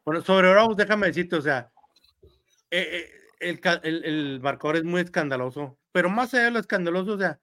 bueno, 0.04 0.24
sobre 0.24 0.50
Bravos, 0.50 0.76
déjame 0.76 1.06
decirte, 1.08 1.36
o 1.36 1.42
sea, 1.42 1.70
eh, 2.72 2.88
eh, 2.92 3.12
el, 3.40 3.60
el, 3.84 4.04
el 4.06 4.40
marcador 4.42 4.78
es 4.78 4.84
muy 4.84 5.02
escandaloso, 5.02 5.78
pero 5.92 6.10
más 6.10 6.34
allá 6.34 6.46
de 6.46 6.52
lo 6.52 6.60
escandaloso, 6.60 7.12
o 7.14 7.18
sea, 7.20 7.40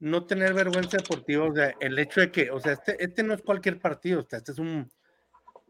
no 0.00 0.24
tener 0.24 0.54
vergüenza 0.54 0.96
deportiva, 0.96 1.44
o 1.44 1.54
sea, 1.54 1.74
el 1.80 1.98
hecho 1.98 2.20
de 2.20 2.30
que, 2.30 2.50
o 2.50 2.60
sea, 2.60 2.72
este, 2.72 3.02
este 3.02 3.22
no 3.22 3.34
es 3.34 3.42
cualquier 3.42 3.80
partido, 3.80 4.20
o 4.20 4.24
sea, 4.24 4.38
este 4.38 4.52
es 4.52 4.58
un, 4.58 4.88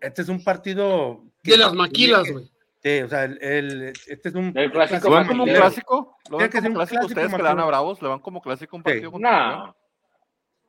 este 0.01 0.23
es 0.23 0.29
un 0.29 0.43
partido 0.45 1.25
que- 1.43 1.53
De 1.53 1.59
las 1.59 1.73
maquilas, 1.75 2.31
güey. 2.31 2.45
Sí, 2.83 3.01
o 3.01 3.09
sea, 3.09 3.25
el, 3.25 3.43
el- 3.43 3.83
este 4.07 4.29
es 4.29 4.35
un 4.35 4.53
El 4.57 4.71
clásico 4.71 5.09
¿Lo 5.11 5.17
ven 5.17 5.27
como 5.27 5.43
un 5.45 5.51
clásico? 5.51 6.17
¿Lo 6.31 6.37
ven 6.39 6.49
que 6.51 6.59
como 6.59 6.69
un 6.69 6.75
clásico 6.75 7.01
clásico 7.01 7.07
ustedes 7.07 7.31
que 7.33 7.37
le 7.43 7.49
dan 7.49 7.59
a. 7.61 7.65
Bravos? 7.65 8.01
¿Le 8.03 8.09
van 8.09 8.21
como 8.21 8.41
clásico 8.41 8.77
un 8.77 8.83
Sí. 8.83 8.85
partido 8.85 9.11
León? 9.11 9.23
No, 9.23 9.77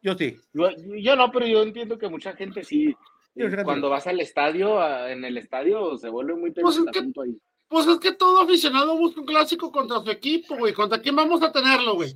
yo 0.02 0.16
sí, 0.18 0.38
yo, 0.54 0.70
yo 0.98 1.16
no, 1.16 1.32
pero 1.32 1.46
yo 1.46 1.62
entiendo 1.62 1.98
que 2.00 2.08
mucha 2.10 2.34
gente 2.34 2.64
sí. 2.64 2.96
Yo 3.36 3.46
fíjate. 3.46 3.64
Cuando 3.64 3.90
vas 3.90 4.08
al 4.08 4.20
estadio, 4.22 4.82
a- 4.82 5.12
en 5.12 5.24
el 5.24 5.38
estadio 5.38 5.98
se 5.98 6.10
vuelve 6.10 6.34
muy 6.36 6.52
Pues 6.52 6.78
es 6.78 6.86
que- 6.92 7.00
ahí. 7.00 7.38
Pues 7.68 7.86
es 7.86 8.00
que 8.00 8.14
todo 8.14 8.42
aficionado 8.42 8.98
busca 8.98 9.20
un 9.22 9.28
clásico 9.28 9.72
contra 9.72 10.00
su 10.00 10.10
equipo, 10.10 10.56
güey. 10.58 10.74
¿Contra 10.74 11.00
quién 11.00 11.16
vamos 11.16 11.44
a 11.44 11.52
tenerlo, 11.52 11.94
güey? 11.94 12.16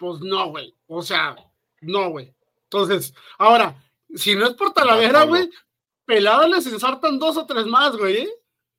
Pues 0.00 0.20
no, 0.20 0.48
güey. 0.48 0.74
O 0.86 1.02
sea, 1.02 1.36
no, 1.82 2.08
güey. 2.08 2.34
Entonces, 2.64 3.14
ahora, 3.38 3.76
si 4.14 4.34
no 4.34 4.46
es 4.46 4.54
por 4.54 4.72
Talavera, 4.72 5.24
güey, 5.24 5.50
pelada 6.06 6.48
les 6.48 6.66
ensartan 6.66 7.18
dos 7.18 7.36
o 7.36 7.44
tres 7.44 7.66
más, 7.66 7.94
güey. 7.98 8.16
¿eh? 8.22 8.28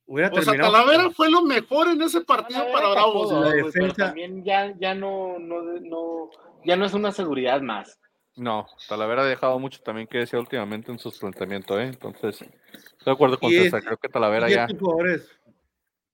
hubiera 0.08 0.32
O 0.34 0.42
sea. 0.42 0.58
Talavera 0.58 1.12
fue 1.12 1.30
lo 1.30 1.44
mejor 1.44 1.90
en 1.90 2.02
ese 2.02 2.22
partido 2.22 2.66
para 2.74 2.90
Bravos. 2.90 3.32
La 3.32 3.72
pero 3.72 3.94
también 3.94 4.44
ya, 4.44 4.76
ya 4.80 4.96
no, 4.96 5.38
no, 5.38 5.62
no, 5.62 6.32
ya 6.66 6.76
no 6.76 6.86
es 6.86 6.94
una 6.96 7.12
seguridad 7.12 7.62
más. 7.62 8.00
No, 8.36 8.66
Talavera 8.90 9.22
ha 9.22 9.26
dejado 9.26 9.60
mucho 9.60 9.80
también 9.84 10.08
que 10.08 10.18
decir 10.18 10.40
últimamente 10.40 10.92
en 10.92 10.98
sus 10.98 11.20
planteamientos, 11.20 11.80
¿eh? 11.80 11.84
Entonces, 11.84 12.42
estoy 12.42 13.06
de 13.06 13.12
acuerdo 13.12 13.38
con 13.38 13.52
César. 13.52 13.84
Creo 13.84 13.98
que 13.98 14.10
Talavera 14.10 14.50
ya. 14.50 14.64
estos 14.64 14.80
jugadores, 14.80 15.30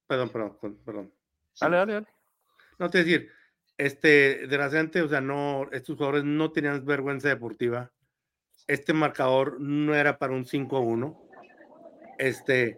perdón, 0.05 0.29
perdón, 0.29 0.57
perdón, 0.59 0.81
perdón. 0.83 1.13
Dale, 1.61 1.77
dale, 1.77 1.93
dale. 1.93 2.07
No 2.77 2.89
te 2.89 2.97
decir, 2.97 3.31
este, 3.77 4.47
desgraciadamente, 4.47 5.01
o 5.01 5.07
sea, 5.07 5.21
no, 5.21 5.67
estos 5.71 5.95
jugadores 5.97 6.23
no 6.23 6.51
tenían 6.51 6.85
vergüenza 6.85 7.27
deportiva. 7.29 7.91
Este 8.67 8.93
marcador 8.93 9.59
no 9.59 9.95
era 9.95 10.17
para 10.17 10.33
un 10.33 10.45
5-1. 10.45 11.17
Este, 12.17 12.77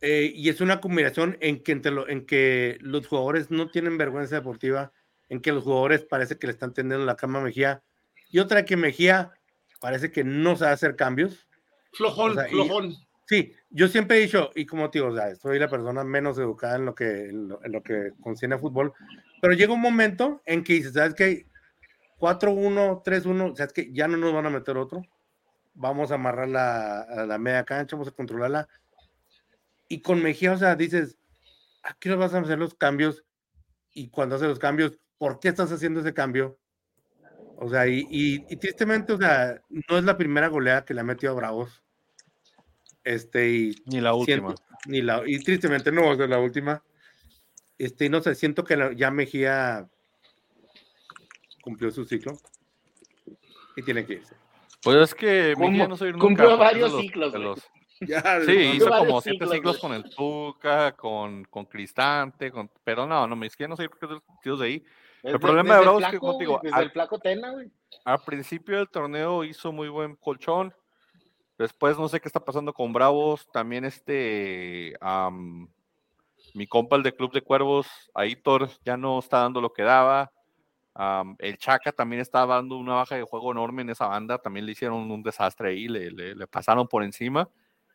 eh, 0.00 0.30
y 0.34 0.48
es 0.48 0.60
una 0.60 0.80
combinación 0.80 1.38
en 1.40 1.62
que, 1.62 1.72
entre 1.72 1.92
lo- 1.92 2.08
en 2.08 2.26
que 2.26 2.76
los 2.80 3.06
jugadores 3.06 3.50
no 3.50 3.70
tienen 3.70 3.96
vergüenza 3.98 4.36
deportiva, 4.36 4.92
en 5.28 5.40
que 5.40 5.52
los 5.52 5.64
jugadores 5.64 6.04
parece 6.04 6.38
que 6.38 6.46
le 6.46 6.52
están 6.52 6.74
tendiendo 6.74 7.04
la 7.06 7.16
cama 7.16 7.40
a 7.40 7.42
Mejía, 7.42 7.82
y 8.30 8.38
otra 8.38 8.64
que 8.64 8.76
Mejía 8.76 9.32
parece 9.80 10.12
que 10.12 10.22
no 10.24 10.56
sabe 10.56 10.72
hacer 10.72 10.96
cambios. 10.96 11.48
Flojón, 11.92 12.32
O 12.32 12.34
sea, 12.34 12.48
y- 12.48 12.50
flojón. 12.52 12.94
Sí, 13.26 13.52
yo 13.70 13.88
siempre 13.88 14.18
he 14.18 14.20
dicho, 14.20 14.50
y 14.54 14.66
como 14.66 14.88
te 14.90 14.98
digo, 15.00 15.10
o 15.10 15.16
sea, 15.16 15.34
soy 15.34 15.58
la 15.58 15.68
persona 15.68 16.04
menos 16.04 16.38
educada 16.38 16.76
en 16.76 16.84
lo 16.86 16.94
que, 16.94 17.28
en 17.30 17.48
lo, 17.48 17.82
que 17.82 18.12
concierne 18.20 18.54
a 18.54 18.58
fútbol, 18.58 18.92
pero 19.42 19.54
llega 19.54 19.72
un 19.74 19.80
momento 19.80 20.42
en 20.46 20.62
que 20.62 20.74
dices, 20.74 20.92
¿sabes 20.92 21.14
qué? 21.14 21.46
4-1, 22.18 23.02
3-1, 23.04 23.54
¿sabes 23.56 23.72
qué? 23.72 23.92
Ya 23.92 24.06
no 24.08 24.16
nos 24.16 24.32
van 24.32 24.46
a 24.46 24.50
meter 24.50 24.76
otro. 24.76 25.02
Vamos 25.74 26.10
a 26.12 26.16
amarrar 26.16 26.48
la, 26.48 27.26
la 27.26 27.38
media 27.38 27.64
cancha, 27.64 27.96
vamos 27.96 28.08
a 28.08 28.12
controlarla. 28.16 28.68
Y 29.88 30.00
con 30.02 30.22
Mejía, 30.22 30.52
o 30.52 30.58
sea, 30.58 30.76
dices, 30.76 31.16
aquí 31.82 32.08
nos 32.10 32.18
vas 32.18 32.34
a 32.34 32.40
hacer 32.40 32.58
los 32.58 32.74
cambios. 32.74 33.24
Y 33.94 34.10
cuando 34.10 34.36
haces 34.36 34.48
los 34.48 34.58
cambios, 34.60 34.98
¿por 35.18 35.40
qué 35.40 35.48
estás 35.48 35.72
haciendo 35.72 36.00
ese 36.00 36.14
cambio? 36.14 36.58
O 37.56 37.68
sea, 37.70 37.86
y, 37.88 38.06
y- 38.10 38.44
y 38.48 38.56
tristemente, 38.56 39.12
o 39.14 39.18
sea, 39.18 39.60
no 39.88 39.98
es 39.98 40.04
la 40.04 40.16
primera 40.18 40.48
goleada 40.48 40.84
que 40.84 40.94
le 40.94 41.00
ha 41.00 41.04
metido 41.04 41.32
a 41.32 41.36
Bravos. 41.36 41.82
Este, 43.06 43.48
y 43.48 43.82
Ni 43.86 44.00
la 44.00 44.14
última. 44.14 44.48
siento- 44.48 44.62
ni 44.86 45.00
la, 45.00 45.22
y 45.24 45.38
tristemente 45.38 45.92
no 45.92 46.06
va 46.06 46.12
a 46.12 46.16
ser 46.16 46.28
la 46.28 46.40
última. 46.40 46.82
Este, 47.78 48.06
y 48.06 48.08
no 48.08 48.20
sé, 48.20 48.34
siento 48.34 48.64
que 48.64 48.76
la- 48.76 48.92
ya 48.94 49.12
Mejía 49.12 49.88
cumplió 51.62 51.90
su 51.92 52.04
ciclo 52.04 52.36
y 53.76 53.82
tiene 53.82 54.04
que 54.04 54.14
irse. 54.14 54.34
Pues 54.82 54.96
es 54.98 55.14
que 55.14 55.54
Mejía 55.56 55.86
no 55.86 55.96
soy 55.96 56.10
nunca. 56.12 56.24
cumplió 56.26 56.56
varios 56.58 56.90
los- 56.92 57.00
ciclos, 57.00 57.32
los- 57.34 57.62
Ya, 58.00 58.40
Sí, 58.44 58.54
no, 58.54 58.74
hizo 58.74 58.90
como 58.90 59.20
siete 59.22 59.36
ciclos, 59.46 59.52
ciclos 59.54 59.78
con 59.78 59.92
el 59.94 60.04
Tuca, 60.14 60.92
con, 60.92 61.44
con 61.44 61.64
Cristante, 61.64 62.50
con, 62.50 62.68
pero 62.84 63.06
no, 63.06 63.26
no, 63.26 63.36
Mejía 63.36 63.68
no 63.68 63.76
sé 63.76 63.88
porque 63.88 64.04
es 64.06 64.08
de 64.10 64.14
los 64.16 64.22
partidos 64.24 64.60
de 64.60 64.66
ahí. 64.66 64.84
Desde- 65.22 65.38
problema 65.38 65.74
de 65.76 65.80
Bravos 65.80 66.02
es 66.02 66.10
que, 66.10 66.18
como 66.18 66.38
digo, 66.38 66.60
desde 66.62 66.76
al- 66.76 66.82
el 66.84 66.90
flaco 66.90 67.18
Tena, 67.20 67.52
güey. 67.52 67.70
Al 68.04 68.18
principio 68.24 68.76
del 68.78 68.88
torneo 68.90 69.44
hizo 69.44 69.70
muy 69.72 69.88
buen 69.88 70.14
colchón. 70.16 70.74
Después 71.58 71.98
no 71.98 72.08
sé 72.08 72.20
qué 72.20 72.28
está 72.28 72.40
pasando 72.40 72.72
con 72.72 72.92
Bravos. 72.92 73.48
También 73.52 73.84
este, 73.84 74.94
mi 76.54 76.66
compa 76.66 76.96
el 76.96 77.02
de 77.02 77.14
Club 77.14 77.32
de 77.32 77.42
Cuervos, 77.42 77.86
Aitor, 78.14 78.70
ya 78.84 78.96
no 78.96 79.18
está 79.18 79.38
dando 79.40 79.60
lo 79.60 79.72
que 79.72 79.82
daba. 79.82 80.32
El 81.38 81.58
Chaca 81.58 81.92
también 81.92 82.22
estaba 82.22 82.56
dando 82.56 82.76
una 82.78 82.94
baja 82.94 83.16
de 83.16 83.22
juego 83.22 83.52
enorme 83.52 83.82
en 83.82 83.90
esa 83.90 84.06
banda. 84.06 84.38
También 84.38 84.64
le 84.66 84.72
hicieron 84.72 85.10
un 85.10 85.22
desastre 85.22 85.70
ahí, 85.70 85.88
le, 85.88 86.10
le- 86.10 86.46
pasaron 86.46 86.88
por 86.88 87.02
encima. 87.04 87.48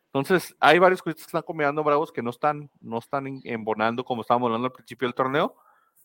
Entonces, 0.06 0.54
hay 0.60 0.78
varios 0.78 1.02
cosas 1.02 1.16
que 1.16 1.22
están 1.22 1.42
combinando 1.42 1.82
Bravos 1.82 2.12
que 2.12 2.22
no 2.22 2.30
están, 2.30 2.70
no 2.80 2.98
están 2.98 3.40
embonando 3.44 4.04
como 4.04 4.22
estábamos 4.22 4.46
hablando 4.48 4.66
al 4.66 4.72
principio 4.72 5.08
del 5.08 5.14
torneo. 5.14 5.56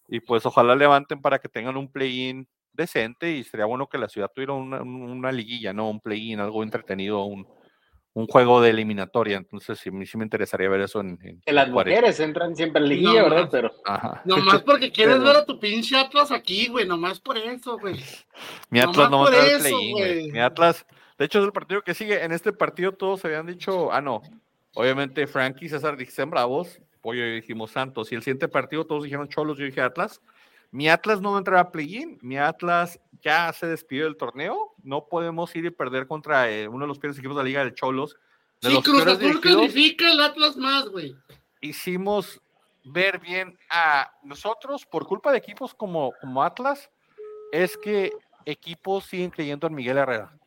Y 0.07 0.21
pues 0.21 0.45
ojalá 0.45 0.75
levanten 0.75 1.21
para 1.21 1.37
que 1.39 1.49
tengan 1.49 1.77
un 1.77 1.91
play-in 1.91 2.47
decente 2.77 3.31
y 3.31 3.43
sería 3.43 3.65
bueno 3.65 3.87
que 3.87 3.97
la 3.97 4.07
ciudad 4.07 4.31
tuviera 4.33 4.53
una, 4.53 4.81
un- 4.81 5.01
una 5.11 5.31
liguilla, 5.33 5.73
¿no? 5.73 5.89
Un 5.89 5.99
play-in, 5.99 6.39
algo 6.39 6.63
entretenido, 6.63 7.23
un, 7.25 7.45
un 8.13 8.27
juego 8.27 8.61
de 8.61 8.69
eliminatoria. 8.69 9.35
Entonces, 9.37 9.77
sí, 9.79 9.91
me- 9.91 10.05
sí 10.05 10.17
me 10.17 10.23
interesaría 10.23 10.69
ver 10.69 10.81
eso 10.81 11.01
en, 11.01 11.19
en- 11.23 11.41
Que 11.41 11.51
las 11.51 11.67
en 11.67 11.73
Juárez. 11.73 11.95
mujeres 11.95 12.19
entran 12.21 12.55
siempre 12.55 12.81
en 12.81 12.87
liguilla, 12.89 13.23
No, 13.23 13.29
¿verdad? 13.29 13.43
no. 13.43 13.49
Pero 13.49 13.71
Ajá. 13.85 14.21
Nomás 14.25 14.61
porque 14.63 14.91
quieres 14.91 15.15
Pero- 15.15 15.25
ver 15.27 15.35
a 15.37 15.45
tu 15.45 15.59
pinche 15.59 15.97
Atlas 15.97 16.31
aquí, 16.31 16.67
güey, 16.67 16.87
nomás 16.87 17.19
por 17.19 17.37
eso, 17.37 17.77
güey. 17.77 17.95
Mi 18.69 18.79
Nomás 18.79 18.95
Atlas 18.95 19.11
no 19.11 19.19
va 19.19 19.27
a 19.27 19.59
play-in. 19.59 20.31
Mi 20.31 20.39
Atlas, 20.39 20.85
de 21.17 21.25
hecho, 21.25 21.39
es 21.39 21.45
el 21.45 21.51
partido 21.51 21.81
que 21.81 21.93
sigue. 21.93 22.23
En 22.23 22.31
este 22.31 22.53
partido 22.53 22.91
todos 22.93 23.25
habían 23.25 23.47
dicho, 23.47 23.91
ah, 23.91 23.99
no. 24.01 24.21
Obviamente, 24.75 25.25
Frankie 25.25 25.65
y 25.65 25.69
César 25.69 25.97
dicen 25.97 26.29
bravos. 26.29 26.79
Pollo 27.01 27.25
y 27.25 27.35
dijimos 27.35 27.71
Santos. 27.71 28.11
Y 28.11 28.15
el 28.15 28.21
siguiente 28.21 28.47
partido 28.47 28.85
todos 28.85 29.03
dijeron 29.03 29.27
Cholos, 29.29 29.57
yo 29.57 29.65
dije 29.65 29.81
Atlas. 29.81 30.21
Mi 30.71 30.89
Atlas 30.89 31.21
no 31.21 31.31
va 31.31 31.37
a 31.37 31.39
entrar 31.39 31.59
a 31.59 31.71
play-in. 31.71 32.17
Mi 32.21 32.37
Atlas 32.37 32.99
ya 33.21 33.51
se 33.53 33.67
despidió 33.67 34.05
del 34.05 34.17
torneo. 34.17 34.73
No 34.83 35.07
podemos 35.07 35.55
ir 35.55 35.65
y 35.65 35.71
perder 35.71 36.07
contra 36.07 36.51
eh, 36.51 36.67
uno 36.67 36.85
de 36.85 36.87
los 36.87 36.99
peores 36.99 37.17
equipos 37.17 37.37
de 37.37 37.43
la 37.43 37.47
Liga 37.47 37.63
de 37.63 37.73
Cholos. 37.73 38.17
De 38.61 38.69
Sí, 38.69 38.75
los 38.75 38.83
Cruz 38.83 39.05
Azul 39.05 39.39
califica 39.39 40.11
el 40.11 40.19
Atlas 40.19 40.57
más, 40.57 40.89
güey. 40.89 41.15
hicimos 41.61 42.41
ver 42.83 43.19
bien 43.19 43.57
a 43.69 44.11
nosotros 44.23 44.85
por 44.85 45.05
culpa 45.05 45.31
de 45.31 45.37
equipos 45.37 45.73
como, 45.73 46.13
como 46.21 46.43
Atlas, 46.43 46.89
es 47.51 47.77
que 47.77 48.11
equipos 48.45 49.05
siguen 49.05 49.29
creyendo 49.29 49.67
en 49.67 49.75
Miguel 49.75 49.97
Herrera. 49.97 50.37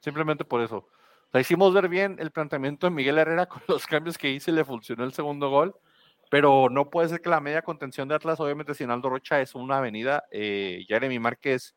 Simplemente 0.00 0.44
por 0.44 0.60
eso. 0.60 0.86
Hicimos 1.34 1.72
ver 1.72 1.88
bien 1.88 2.16
el 2.18 2.30
planteamiento 2.30 2.86
de 2.86 2.90
Miguel 2.90 3.18
Herrera 3.18 3.46
con 3.48 3.62
los 3.68 3.86
cambios 3.86 4.18
que 4.18 4.30
hice, 4.30 4.52
le 4.52 4.64
funcionó 4.64 5.04
el 5.04 5.12
segundo 5.12 5.50
gol, 5.50 5.74
pero 6.30 6.68
no 6.70 6.88
puede 6.88 7.08
ser 7.10 7.20
que 7.20 7.28
la 7.28 7.40
media 7.40 7.60
contención 7.60 8.08
de 8.08 8.14
Atlas, 8.14 8.40
obviamente, 8.40 8.72
si 8.74 8.84
Aldo 8.84 9.10
Rocha 9.10 9.40
es 9.42 9.54
una 9.54 9.76
avenida, 9.78 10.24
eh, 10.30 10.84
Jeremy 10.88 11.18
Márquez 11.18 11.74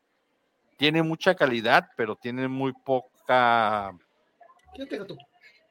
tiene 0.78 1.02
mucha 1.02 1.34
calidad, 1.34 1.90
pero 1.96 2.16
tiene 2.16 2.48
muy 2.48 2.72
poca 2.72 3.92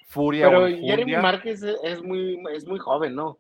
furia. 0.08 0.48
Pero 0.50 0.64
o 0.66 0.68
Jeremy. 0.68 1.18
Márquez 1.18 1.64
es 1.64 2.02
muy, 2.04 2.40
es 2.54 2.66
muy 2.66 2.80
joven, 2.80 3.16
¿no? 3.16 3.38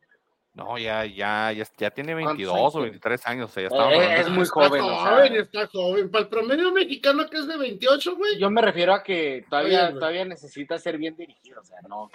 No, 0.56 0.78
ya, 0.78 1.04
ya, 1.06 1.52
ya, 1.52 1.66
ya 1.80 1.90
tiene 1.90 2.14
¿Cuántos 2.14 2.38
22 2.38 2.56
años 2.56 2.68
o 2.68 2.72
tiene? 2.78 2.90
23 2.92 3.28
años. 3.28 3.50
O 3.50 3.54
sea, 3.54 3.64
ya 3.64 3.70
Eh, 3.70 3.70
estamos 3.72 3.96
hablando 3.96 4.22
es 4.22 4.30
muy 4.30 4.44
Está 4.44 4.54
joven. 4.54 4.82
o 4.82 4.88
sea, 4.88 5.10
joven, 5.16 5.36
está 5.36 5.68
joven. 5.68 6.12
Para 6.12 6.24
el 6.24 6.30
promedio 6.30 6.72
mexicano 6.72 7.28
que 7.28 7.38
es 7.38 7.48
de 7.48 7.58
28, 7.58 8.16
güey. 8.16 8.38
yo 8.38 8.50
me 8.52 8.62
refiero 8.62 8.94
a 8.94 9.02
que 9.02 9.46
todavía, 9.50 9.86
Oye, 9.88 9.94
todavía 9.94 10.26
necesita 10.26 10.78
ser 10.78 10.98
bien 11.00 11.16
dirigido. 11.16 11.60
O 11.60 11.64
sea, 11.66 11.78
no, 11.90 12.10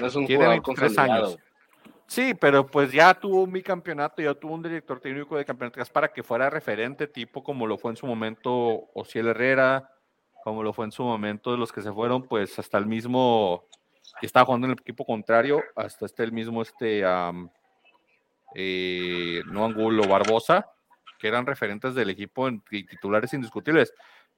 no 0.00 0.06
es 0.06 0.14
un 0.16 0.26
Tiene 0.26 0.44
jugador 0.44 0.64
23 0.66 0.94
consolidado. 0.96 1.26
años. 1.26 1.38
Sí, 2.06 2.34
pero 2.34 2.66
pues 2.66 2.92
ya 2.92 3.14
tuvo 3.14 3.42
un 3.42 3.52
bicampeonato, 3.52 4.20
ya 4.20 4.34
tuvo 4.34 4.54
un 4.54 4.62
director 4.62 5.00
técnico 5.00 5.36
de 5.36 5.44
campeonatos 5.44 5.90
para 5.90 6.12
que 6.12 6.22
fuera 6.22 6.50
referente, 6.50 7.06
tipo 7.06 7.42
como 7.42 7.66
lo 7.66 7.78
fue 7.78 7.92
en 7.92 7.96
su 7.96 8.06
momento 8.06 8.90
Ociel 8.94 9.28
Herrera, 9.28 9.90
como 10.44 10.62
lo 10.62 10.72
fue 10.72 10.84
en 10.84 10.92
su 10.92 11.02
momento 11.02 11.50
de 11.50 11.56
los 11.56 11.72
que 11.72 11.80
se 11.80 11.92
fueron, 11.92 12.22
pues 12.22 12.58
hasta 12.58 12.76
el 12.76 12.86
mismo 12.86 13.66
que 14.20 14.26
estaba 14.26 14.44
jugando 14.44 14.66
en 14.66 14.72
el 14.72 14.78
equipo 14.78 15.06
contrario, 15.06 15.62
hasta 15.74 16.04
este 16.04 16.22
el 16.22 16.32
mismo 16.32 16.60
este 16.60 17.04
am, 17.04 17.48
eh, 18.54 19.42
no 19.46 19.64
Angulo 19.64 20.06
Barbosa, 20.06 20.70
que 21.18 21.28
eran 21.28 21.46
referentes 21.46 21.94
del 21.94 22.10
equipo 22.10 22.46
en 22.46 22.62
y 22.70 22.84
titulares 22.84 23.32
indiscutibles. 23.32 23.92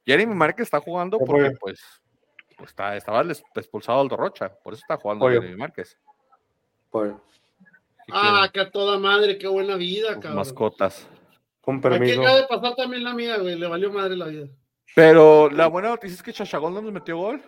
Jeremy 0.05 0.33
Márquez 0.33 0.63
está 0.63 0.79
jugando 0.79 1.19
porque 1.19 1.51
pues, 1.59 1.81
pues, 2.57 2.69
está, 2.69 2.95
estaba 2.95 3.21
expulsado 3.55 3.99
Aldo 3.99 4.15
Rocha, 4.15 4.49
por 4.63 4.73
eso 4.73 4.81
está 4.81 4.95
jugando 4.95 5.25
Oye. 5.25 5.41
Jeremy 5.41 5.57
Márquez. 5.57 5.97
Por- 6.89 7.21
Ah, 8.11 8.49
que 8.53 8.59
a 8.59 8.71
toda 8.71 8.99
madre, 8.99 9.37
qué 9.37 9.47
buena 9.47 9.75
vida, 9.75 10.13
sus 10.13 10.17
cabrón. 10.21 10.35
mascotas. 10.35 11.07
con 11.61 11.77
Aquí 11.77 11.81
permiso. 11.89 12.21
acaba 12.21 12.37
de 12.37 12.47
pasar 12.47 12.75
también 12.75 13.03
la 13.03 13.13
mía, 13.13 13.37
güey. 13.37 13.57
Le 13.57 13.67
valió 13.67 13.91
madre 13.91 14.15
la 14.15 14.25
vida. 14.27 14.47
Pero 14.95 15.49
la 15.49 15.67
buena 15.67 15.89
noticia 15.89 16.15
es 16.15 16.23
que 16.23 16.33
Chachagol 16.33 16.73
no 16.73 16.81
nos 16.81 16.91
metió 16.93 17.17
gol. 17.17 17.41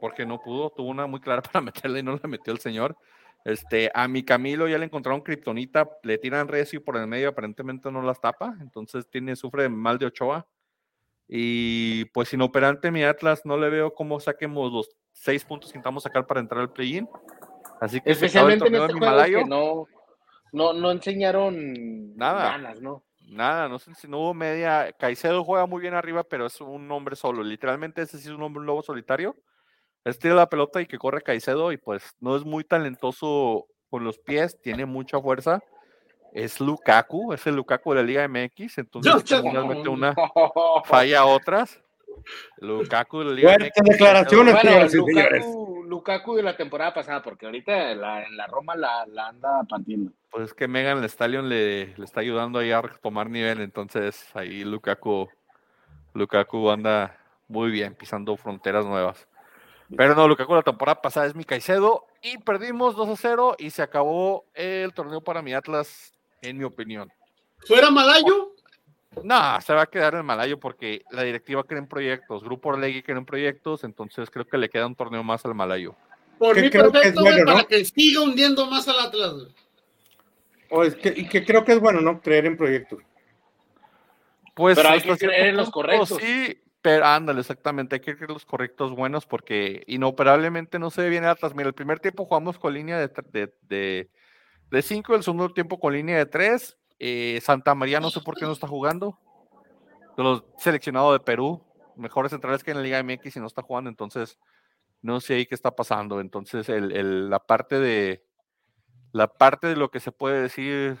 Porque 0.00 0.26
no 0.26 0.40
pudo, 0.40 0.70
tuvo 0.70 0.88
una 0.90 1.06
muy 1.06 1.20
clara 1.20 1.40
para 1.52 1.60
meterla 1.60 1.98
y 1.98 2.02
no 2.02 2.18
la 2.20 2.28
metió 2.28 2.52
el 2.52 2.58
señor. 2.58 2.96
Este, 3.44 3.90
a 3.94 4.08
mi 4.08 4.22
Camilo 4.24 4.66
ya 4.68 4.78
le 4.78 4.86
encontraron 4.86 5.20
kriptonita, 5.20 5.88
le 6.02 6.16
tiran 6.18 6.48
recio 6.48 6.82
por 6.82 6.96
el 6.96 7.06
medio, 7.06 7.28
aparentemente 7.28 7.90
no 7.90 8.00
las 8.00 8.18
tapa, 8.18 8.56
entonces 8.60 9.06
tiene, 9.10 9.36
sufre 9.36 9.68
mal 9.68 9.98
de 9.98 10.06
Ochoa. 10.06 10.46
Y 11.28 12.06
pues 12.06 12.32
inoperante 12.32 12.90
mi 12.90 13.04
Atlas, 13.04 13.42
no 13.44 13.56
le 13.56 13.68
veo 13.68 13.94
cómo 13.94 14.18
saquemos 14.18 14.72
los 14.72 14.90
seis 15.12 15.44
puntos 15.44 15.70
que 15.70 15.78
intentamos 15.78 16.02
sacar 16.02 16.26
para 16.26 16.40
entrar 16.40 16.60
al 16.62 16.72
play-in. 16.72 17.08
Así 17.84 18.00
que 18.00 18.14
se 18.14 18.26
acaba 18.26 18.52
el 18.52 18.54
Especialmente 18.54 18.66
en 18.66 18.72
torneo 18.72 18.82
este 18.82 18.94
de 18.94 18.98
juego 18.98 19.14
Himalayo. 19.14 19.38
que 19.38 19.44
no, 19.44 19.86
no, 20.52 20.72
no 20.72 20.90
enseñaron 20.90 22.16
Nada. 22.16 22.50
ganas, 22.52 22.80
¿no? 22.80 23.02
Nada, 23.28 23.68
no 23.68 23.78
sé 23.78 23.94
si 23.94 24.08
no 24.08 24.18
hubo 24.20 24.34
media. 24.34 24.92
Caicedo 24.98 25.44
juega 25.44 25.66
muy 25.66 25.80
bien 25.80 25.94
arriba, 25.94 26.24
pero 26.24 26.46
es 26.46 26.60
un 26.60 26.90
hombre 26.90 27.16
solo. 27.16 27.42
Literalmente 27.42 28.02
ese 28.02 28.18
sí 28.18 28.28
es 28.28 28.34
un 28.34 28.42
hombre 28.42 28.60
un 28.60 28.66
lobo 28.66 28.82
solitario. 28.82 29.36
Es 30.04 30.18
tira 30.18 30.34
la 30.34 30.48
pelota 30.48 30.80
y 30.80 30.86
que 30.86 30.98
corre 30.98 31.22
Caicedo 31.22 31.72
y 31.72 31.76
pues 31.76 32.14
no 32.20 32.36
es 32.36 32.44
muy 32.44 32.64
talentoso 32.64 33.66
con 33.90 34.04
los 34.04 34.18
pies, 34.18 34.60
tiene 34.60 34.86
mucha 34.86 35.20
fuerza. 35.20 35.60
Es 36.32 36.60
Lukaku, 36.60 37.32
es 37.32 37.46
el 37.46 37.56
Lukaku 37.56 37.90
de 37.94 37.96
la 37.96 38.02
Liga 38.02 38.28
MX, 38.28 38.78
entonces 38.78 39.30
no. 39.30 39.92
una, 39.92 40.14
falla 40.84 41.24
otras. 41.24 41.80
Lukaku 42.58 43.20
de 43.20 43.24
la 43.24 43.32
Liga 43.32 43.54
Fuertes 43.54 43.82
MX. 43.82 43.90
declaraciones. 43.90 44.54
Bueno, 44.62 44.88
señores. 44.88 45.46
Lukaku, 45.84 46.34
de 46.36 46.42
la 46.42 46.56
temporada 46.56 46.92
pasada, 46.94 47.22
porque 47.22 47.46
ahorita 47.46 47.92
en 47.92 48.00
la, 48.00 48.24
en 48.24 48.36
la 48.36 48.46
Roma 48.46 48.74
la, 48.74 49.06
la 49.06 49.28
anda 49.28 49.62
partiendo. 49.68 50.12
Pues 50.30 50.44
es 50.44 50.54
que 50.54 50.68
Megan 50.68 51.04
Stallion 51.08 51.48
le, 51.48 51.94
le 51.96 52.04
está 52.04 52.20
ayudando 52.20 52.58
ahí 52.58 52.72
a 52.72 52.82
retomar 52.82 53.30
nivel, 53.30 53.60
entonces 53.60 54.28
ahí 54.34 54.64
Lukaku, 54.64 55.28
Lukaku 56.14 56.70
anda 56.70 57.18
muy 57.48 57.70
bien, 57.70 57.94
pisando 57.94 58.36
fronteras 58.36 58.84
nuevas. 58.84 59.28
Pero 59.96 60.14
no, 60.14 60.26
Lukaku 60.26 60.54
la 60.54 60.62
temporada 60.62 61.00
pasada 61.00 61.26
es 61.26 61.34
mi 61.34 61.44
Caicedo 61.44 62.06
y 62.22 62.38
perdimos 62.38 62.96
2 62.96 63.08
a 63.10 63.16
0 63.16 63.56
y 63.58 63.70
se 63.70 63.82
acabó 63.82 64.46
el 64.54 64.92
torneo 64.94 65.20
para 65.20 65.42
mi 65.42 65.52
Atlas, 65.52 66.12
en 66.42 66.58
mi 66.58 66.64
opinión. 66.64 67.12
Fuera 67.66 67.90
Malayo, 67.90 68.53
No, 69.22 69.60
se 69.60 69.72
va 69.72 69.82
a 69.82 69.86
quedar 69.86 70.14
en 70.14 70.26
Malayo 70.26 70.58
porque 70.60 71.02
la 71.10 71.22
directiva 71.22 71.64
cree 71.64 71.78
en 71.78 71.86
proyectos, 71.86 72.42
Grupo 72.44 72.70
Orlegui 72.70 73.02
cree 73.02 73.16
en 73.16 73.24
proyectos, 73.24 73.84
entonces 73.84 74.30
creo 74.30 74.46
que 74.46 74.58
le 74.58 74.68
queda 74.68 74.86
un 74.86 74.94
torneo 74.96 75.22
más 75.22 75.44
al 75.44 75.54
Malayo. 75.54 75.94
por 76.38 76.54
Que 76.54 76.62
mí 76.62 76.70
creo 76.70 76.84
que 76.84 76.88
es 76.88 76.92
perfecto, 76.92 77.20
güey, 77.22 77.32
bueno, 77.34 77.50
¿no? 77.50 77.56
para 77.56 77.68
que 77.68 77.84
siga 77.84 78.20
hundiendo 78.22 78.66
más 78.66 78.86
al 78.88 79.00
Atlas. 79.00 79.34
O 80.70 80.82
es 80.82 80.94
que, 80.96 81.14
y 81.16 81.28
que 81.28 81.44
creo 81.44 81.64
que 81.64 81.72
es 81.72 81.80
bueno, 81.80 82.00
¿no? 82.00 82.20
Creer 82.20 82.46
en 82.46 82.56
proyectos. 82.56 83.00
Pues 84.54 84.76
Pero 84.76 84.88
hay 84.88 85.00
que 85.00 85.16
creer 85.16 85.46
en 85.48 85.56
los 85.56 85.70
correctos. 85.70 86.18
Sí, 86.20 86.58
pero 86.82 87.04
ándale, 87.06 87.40
exactamente, 87.40 87.96
hay 87.96 88.00
que 88.00 88.14
creer 88.16 88.30
en 88.30 88.34
los 88.34 88.44
correctos 88.44 88.90
buenos 88.92 89.26
porque 89.26 89.82
inoperablemente 89.86 90.78
no 90.78 90.90
se 90.90 91.02
ve 91.02 91.08
bien 91.08 91.24
Atlas. 91.24 91.54
Mira, 91.54 91.68
el 91.68 91.74
primer 91.74 91.98
tiempo 92.00 92.24
jugamos 92.24 92.58
con 92.58 92.74
línea 92.74 92.98
de, 92.98 93.12
tre- 93.12 93.30
de, 93.30 93.54
de, 93.62 94.10
de 94.70 94.82
cinco, 94.82 95.14
el 95.14 95.22
segundo 95.22 95.52
tiempo 95.52 95.78
con 95.80 95.92
línea 95.92 96.18
de 96.18 96.26
tres. 96.26 96.76
Eh, 97.06 97.38
Santa 97.42 97.74
María 97.74 98.00
no 98.00 98.08
sé 98.08 98.22
por 98.22 98.34
qué 98.34 98.46
no 98.46 98.52
está 98.52 98.66
jugando. 98.66 99.18
De 100.16 100.22
los 100.22 100.42
de 100.64 101.20
Perú, 101.22 101.62
mejores 101.96 102.30
centrales 102.30 102.64
que 102.64 102.70
en 102.70 102.78
la 102.78 102.82
Liga 102.82 103.02
MX 103.02 103.36
y 103.36 103.40
no 103.40 103.46
está 103.46 103.60
jugando, 103.60 103.90
entonces 103.90 104.38
no 105.02 105.20
sé 105.20 105.34
ahí 105.34 105.44
qué 105.44 105.54
está 105.54 105.76
pasando. 105.76 106.18
Entonces, 106.18 106.66
el, 106.70 107.28
la 107.28 107.40
parte 107.40 107.78
de 107.78 108.24
la 109.12 109.28
parte 109.28 109.66
de 109.66 109.76
lo 109.76 109.90
que 109.90 110.00
se 110.00 110.12
puede 110.12 110.40
decir 110.40 110.96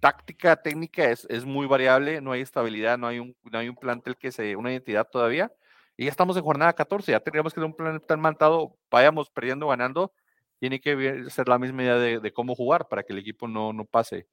táctica, 0.00 0.56
técnica 0.56 1.10
es, 1.10 1.26
es 1.28 1.44
muy 1.44 1.66
variable, 1.66 2.22
no 2.22 2.32
hay 2.32 2.40
estabilidad, 2.40 2.96
no 2.96 3.06
hay 3.06 3.18
un, 3.18 3.36
no 3.42 3.58
hay 3.58 3.68
un 3.68 3.76
plantel 3.76 4.16
que 4.16 4.32
se, 4.32 4.56
una 4.56 4.70
identidad 4.72 5.06
todavía. 5.06 5.52
Y 5.98 6.04
ya 6.04 6.10
estamos 6.10 6.34
en 6.38 6.44
jornada 6.44 6.72
14, 6.72 7.12
ya 7.12 7.20
tendríamos 7.20 7.52
que 7.52 7.60
tener 7.60 7.70
un 7.70 7.76
plan 7.76 8.00
tan 8.00 8.20
mantado, 8.20 8.74
vayamos 8.90 9.28
perdiendo, 9.28 9.68
ganando, 9.68 10.14
tiene 10.60 10.80
que 10.80 11.26
ser 11.28 11.46
la 11.46 11.58
misma 11.58 11.82
idea 11.82 11.96
de, 11.96 12.20
de 12.20 12.32
cómo 12.32 12.54
jugar 12.54 12.88
para 12.88 13.02
que 13.02 13.12
el 13.12 13.18
equipo 13.18 13.46
no, 13.46 13.74
no 13.74 13.84
pase. 13.84 14.26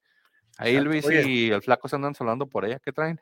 Ahí 0.58 0.72
Exacto. 0.76 0.90
Luis 0.90 1.06
Oye. 1.06 1.22
y 1.28 1.50
el 1.50 1.62
flaco 1.62 1.88
se 1.88 1.96
andan 1.96 2.14
hablando 2.18 2.46
por 2.46 2.64
allá, 2.66 2.78
¿qué 2.84 2.92
traen? 2.92 3.18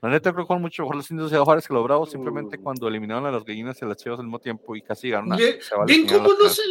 La 0.00 0.08
neta 0.08 0.32
creo 0.32 0.44
que 0.44 0.48
con 0.48 0.62
mucho 0.62 0.82
mejor 0.84 0.94
los 0.96 1.10
indios 1.10 1.30
de 1.32 1.38
Juárez 1.38 1.66
que 1.68 1.74
los 1.74 1.82
bravos, 1.84 2.10
simplemente 2.10 2.56
Uh. 2.56 2.62
cuando 2.62 2.86
eliminaron 2.88 3.26
a 3.26 3.32
las 3.32 3.44
gallinas 3.44 3.82
y 3.82 3.84
a 3.84 3.88
las 3.88 3.96
chivas 3.96 4.18
al 4.20 4.24
mismo 4.26 4.38
tiempo 4.38 4.74
y 4.76 4.80
casi 4.82 5.10
ganaron. 5.10 5.36
¿Ven 5.36 5.60
señalar 5.60 6.22
cómo, 6.22 6.38
no 6.40 6.48
se, 6.48 6.62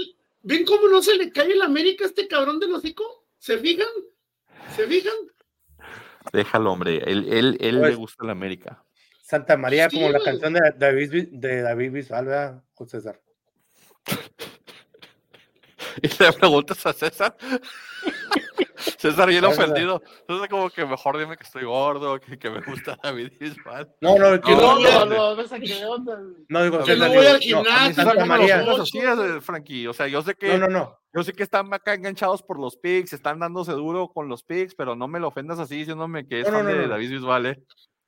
¿Ven 0.44 0.64
cómo 0.66 0.88
no 0.88 1.02
se 1.02 1.16
le 1.16 1.30
cae 1.32 1.52
el 1.52 1.62
América 1.62 2.06
a 2.06 2.08
este 2.08 2.26
cabrón 2.28 2.58
del 2.60 2.74
hocico? 2.74 3.04
¿Se 3.38 3.58
fijan? 3.58 3.88
¿Se 4.76 4.88
fijan? 4.88 5.14
Déjalo, 6.32 6.72
hombre, 6.72 7.02
él, 7.06 7.28
él, 7.32 7.58
él 7.60 7.80
Pues- 7.80 7.90
le 7.92 7.96
gusta 7.96 8.26
la 8.26 8.32
América. 8.32 8.82
Santa 9.22 9.58
María, 9.58 9.90
Sí, 9.90 9.98
como 9.98 10.10
la 10.10 10.22
canción 10.22 10.54
de 10.54 10.62
David, 10.78 11.12
Vi- 11.12 11.30
de 11.34 11.62
David 11.62 11.92
Bisbal, 11.92 12.26
¿verdad, 12.28 12.64
José 12.76 13.02
César? 13.02 13.22
Y 16.02 16.24
le 16.24 16.32
preguntas 16.34 16.86
a 16.86 16.94
César. 16.94 17.36
César 18.98 19.28
bien 19.30 19.44
ofendido. 19.46 20.02
Entonces 20.22 20.50
como 20.50 20.70
que 20.70 20.86
mejor 20.86 21.18
dime 21.18 21.38
que 21.38 21.44
estoy 21.44 21.64
gordo, 21.64 22.20
que, 22.20 22.38
que 22.38 22.50
me 22.50 22.62
gusta 22.62 22.98
David 23.04 23.32
Bisbal. 23.40 23.94
No, 24.02 24.18
no, 24.18 24.40
que 24.42 24.52
No, 24.52 24.80
no, 24.80 24.80
No, 24.80 24.80
no, 24.80 25.06
no, 25.06 25.36
no, 25.36 25.42
esa 25.42 25.60
que 25.60 25.86
onda. 25.86 26.20
no 26.50 26.64
digo, 26.64 26.84
Que 26.84 26.96
no 26.96 27.08
voy 27.08 27.26
al 27.26 27.34
no, 27.34 27.40
gimnasio, 27.40 28.26
María. 28.26 28.62
así, 28.62 28.98
eh, 29.00 29.42
Frankie. 29.42 29.88
O 29.88 29.94
sea, 29.94 30.08
yo 30.08 30.22
sé 30.22 30.36
que, 30.36 30.58
no, 30.58 30.68
no, 30.68 30.80
no. 30.80 31.00
yo 31.14 31.24
sé 31.24 31.34
que 31.34 31.44
están 31.44 31.74
acá 31.74 31.94
enganchados 31.94 32.42
por 32.44 32.60
los 32.60 32.78
picks, 32.78 33.14
están 33.14 33.40
dándose 33.40 33.72
duro 33.74 34.10
con 34.10 34.28
los 34.28 34.44
picks, 34.44 34.76
pero 34.76 34.96
no 34.96 35.08
me 35.08 35.20
lo 35.20 35.28
ofendas 35.28 35.60
así 35.60 35.78
diciéndome 35.78 36.28
que 36.28 36.42
es 36.42 36.46
No, 36.48 36.52
no, 36.52 36.58
fan 36.60 36.66
no, 36.68 36.74
de 36.74 36.84
no. 36.88 36.90
David 36.90 37.10
Bisbal, 37.12 37.46
eh. 37.48 37.64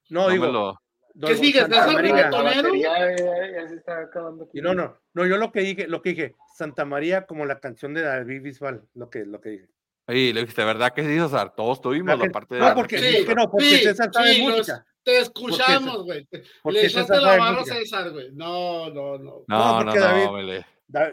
No, 0.09 0.29
digo, 0.29 0.47
lo- 0.47 0.77
¿Qué 1.21 1.35
sigue? 1.35 1.59
Santa 1.61 1.75
¿César 1.83 1.93
María. 1.95 2.13
La 2.15 2.21
Ratonero? 2.23 2.63
batería 2.63 3.15
ya, 3.17 3.61
ya 3.61 3.67
se 3.67 3.75
está 3.75 3.99
acabando. 3.99 4.47
no, 4.53 4.73
no, 4.73 4.97
no, 5.13 5.25
yo 5.25 5.37
lo 5.37 5.51
que 5.51 5.59
dije, 5.61 5.87
lo 5.87 6.01
que 6.01 6.09
dije, 6.11 6.35
Santa 6.55 6.85
María 6.85 7.25
como 7.25 7.45
la 7.45 7.59
canción 7.59 7.93
de 7.93 8.03
David 8.03 8.41
Bisbal, 8.41 8.83
lo 8.93 9.09
que, 9.09 9.25
lo 9.25 9.41
que 9.41 9.49
dije. 9.49 9.69
Oye, 10.09 10.33
le 10.33 10.41
dijiste, 10.41 10.63
¿verdad 10.65 10.91
que 10.91 11.03
sí, 11.03 11.19
César? 11.19 11.53
Todos 11.55 11.79
tuvimos 11.81 12.07
La 12.07 12.15
la 12.15 12.23
que- 12.23 12.29
parte 12.31 12.55
de. 12.55 12.61
no, 12.61 12.73
porque, 12.73 12.97
Sí, 12.97 13.17
es 13.17 13.25
que 13.25 13.35
no, 13.35 13.49
porque 13.51 13.65
sí, 13.65 13.77
César 13.83 14.09
sabe 14.11 14.33
sí, 14.33 14.45
los- 14.47 14.57
música. 14.57 14.85
Te 15.03 15.19
escuchamos, 15.19 16.03
güey. 16.03 16.27
Le 16.31 16.79
echaste 16.85 16.89
César 17.13 17.21
la 17.21 17.37
barra 17.37 17.61
a. 17.61 17.65
César, 17.65 18.09
güey. 18.11 18.31
No, 18.33 18.89
no, 18.89 19.17
no. 19.17 19.19
No, 19.19 19.43
No, 19.47 19.79
no, 19.79 19.85
porque 19.85 19.99
no, 19.99 20.05
David- 20.05 20.31
vele. 20.33 20.65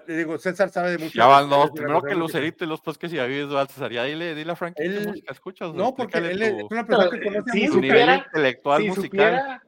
Digo, 0.09 0.39
César 0.39 0.71
sabe 0.71 0.93
de 0.93 0.99
música. 0.99 1.19
Ya 1.25 1.27
van 1.27 1.51
dos. 1.51 1.65
es 1.67 1.69
la 1.69 1.75
Primero 1.75 2.03
que. 2.03 2.15
Lucerito 2.15 2.65
y 2.65 2.69
después 2.71 2.97
que 2.97 3.09
si 3.11 3.17
David 3.17 3.45
Bisbal, 3.45 3.69
César. 3.69 3.93
Ya 3.93 4.05
dile, 4.05 4.35
dile 4.35 4.53
a 4.53 4.57
Frankie 4.57 4.83
qué 4.83 5.01
música 5.07 5.33
escuchas. 5.33 5.75
No, 5.75 5.95
porque 5.95 6.17
él 6.19 6.41
es 6.43 6.63
una 6.71 6.87
persona 6.87 7.11
que 7.11 7.23
conoce 7.23 7.51
sí, 7.53 7.67
tu 7.67 7.75
música. 7.75 7.95
nivel 7.95 8.17
intelectual 8.17 8.83
si 8.83 8.89
musical. 8.89 9.05
supiera, 9.35 9.63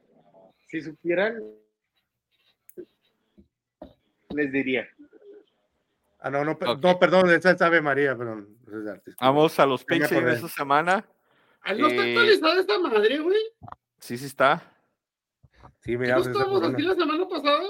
si 0.67 0.81
supieran, 0.81 1.35
les 4.31 4.51
diría. 4.51 4.87
Ah, 6.21 6.29
no, 6.29 6.43
no, 6.43 6.57
per- 6.57 6.69
Ok. 6.69 6.79
no, 6.83 6.99
perdón, 6.99 7.29
esa 7.31 7.51
es 7.51 7.61
Ave 7.61 7.81
María, 7.81 8.15
perdón. 8.17 8.57
Vamos 9.21 9.57
a 9.59 9.65
los 9.65 9.85
de 9.85 10.03
acordé. 10.03 10.33
esta 10.33 10.47
semana. 10.49 11.05
Ah, 11.61 11.73
no 11.73 11.87
está 11.87 12.05
Eh, 12.05 12.09
actualizada 12.09 12.59
esta 12.59 12.79
madre, 12.79 13.19
güey. 13.19 13.37
Sí, 13.99 14.17
sí 14.17 14.25
está. 14.25 14.61
Sí, 15.81 15.93
¿No 15.93 15.99
mira, 15.99 16.17
César 16.17 16.31
estábamos 16.33 16.59
Corona. 16.61 16.77
así 16.77 16.85
la 16.87 16.95
semana 16.95 17.27
pasada? 17.27 17.63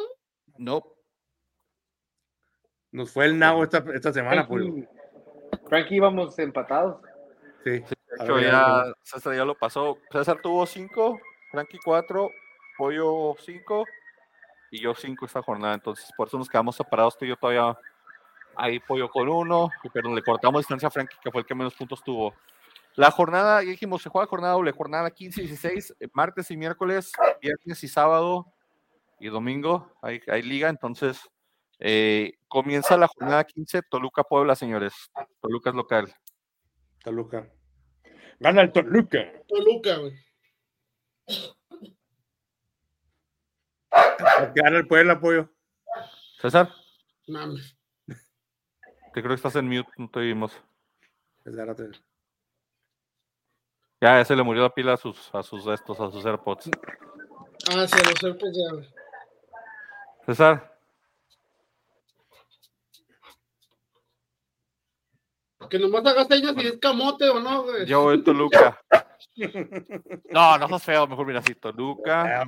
No. 0.57 0.83
nos 2.91 3.11
fue 3.11 3.25
el 3.25 3.37
nabo 3.37 3.63
esta, 3.63 3.83
esta 3.93 4.11
semana, 4.11 4.47
pues. 4.47 4.65
Frankie, 5.67 5.95
íbamos 5.97 6.37
empatados. 6.39 7.01
Sí. 7.63 7.69
De 7.71 7.85
A 8.19 8.23
hecho, 8.23 8.33
ver, 8.35 8.45
ya 8.45 8.83
César 9.03 9.35
ya 9.35 9.45
lo 9.45 9.55
pasó. 9.55 9.99
César 10.11 10.41
tuvo 10.41 10.65
cinco, 10.65 11.19
Frankie 11.51 11.77
cuatro, 11.85 12.31
Pollo 12.77 13.35
cinco 13.39 13.85
y 14.71 14.81
yo 14.81 14.95
cinco 14.95 15.25
esta 15.27 15.41
jornada. 15.43 15.75
Entonces, 15.75 16.09
por 16.17 16.27
eso 16.27 16.37
nos 16.39 16.49
quedamos 16.49 16.75
separados. 16.75 17.15
Tú 17.17 17.25
y 17.25 17.29
yo 17.29 17.35
todavía 17.37 17.77
ahí 18.59 18.79
Pollo 18.79 19.09
con 19.09 19.27
uno, 19.29 19.69
pero 19.93 20.13
le 20.13 20.21
cortamos 20.21 20.61
distancia 20.61 20.87
a 20.87 20.91
Frankie, 20.91 21.15
que 21.23 21.31
fue 21.31 21.41
el 21.41 21.47
que 21.47 21.55
menos 21.55 21.73
puntos 21.75 22.03
tuvo. 22.03 22.33
La 22.95 23.11
jornada, 23.11 23.63
ya 23.63 23.69
dijimos, 23.69 24.01
se 24.01 24.09
juega 24.09 24.27
jornada 24.27 24.53
doble, 24.53 24.71
jornada 24.71 25.09
15 25.09 25.41
y 25.41 25.47
16, 25.47 25.95
eh, 25.99 26.07
martes 26.13 26.51
y 26.51 26.57
miércoles, 26.57 27.13
viernes 27.41 27.83
y 27.83 27.87
sábado 27.87 28.53
y 29.19 29.29
domingo. 29.29 29.93
Hay, 30.01 30.21
hay 30.27 30.41
liga, 30.41 30.69
entonces 30.69 31.29
eh, 31.79 32.33
comienza 32.47 32.97
la 32.97 33.07
jornada 33.07 33.43
15, 33.45 33.83
Toluca 33.83 34.23
Puebla, 34.23 34.55
señores. 34.55 34.93
Toluca 35.39 35.69
es 35.69 35.75
local. 35.75 36.13
Toluca. 37.03 37.49
Gana 38.39 38.61
el 38.63 38.71
Toluca. 38.71 39.19
Toluca, 39.47 39.97
güey. 39.97 40.13
Gana 44.55 44.77
el 44.77 44.87
Puebla, 44.87 45.13
apoyo. 45.13 45.49
César. 46.41 46.69
Mames. 47.27 47.78
Te 49.13 49.21
creo 49.21 49.29
que 49.29 49.35
estás 49.35 49.55
en 49.55 49.67
mute, 49.67 49.89
no 49.97 50.09
te 50.09 50.19
vimos. 50.19 50.51
Ya, 54.01 54.17
ya 54.17 54.25
se 54.25 54.35
le 54.35 54.43
murió 54.43 54.63
la 54.63 54.69
pila 54.73 54.93
a 54.93 54.97
sus, 54.97 55.33
a 55.33 55.43
sus 55.43 55.65
estos, 55.67 55.99
a 55.99 56.11
sus 56.11 56.25
AirPods. 56.25 56.69
Ah, 57.71 57.87
sí, 57.87 57.97
a 57.99 58.09
los 58.09 58.19
serpes 58.19 58.55
ya. 58.55 60.25
César, 60.25 60.79
Que 65.69 65.77
nomás 65.77 66.05
hagas 66.05 66.27
señas 66.27 66.55
si 66.57 66.67
es 66.67 66.77
camote 66.79 67.29
o 67.29 67.39
no, 67.39 67.63
güey. 67.63 67.85
yo 67.85 68.01
voy 68.01 68.19
a 68.19 68.23
Toluca. 68.23 68.81
No, 70.31 70.57
no 70.57 70.67
sos 70.67 70.83
feo, 70.83 71.07
mejor 71.07 71.25
mira 71.27 71.39
así, 71.39 71.53
Toluca, 71.55 72.45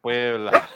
Puebla, 0.00 0.68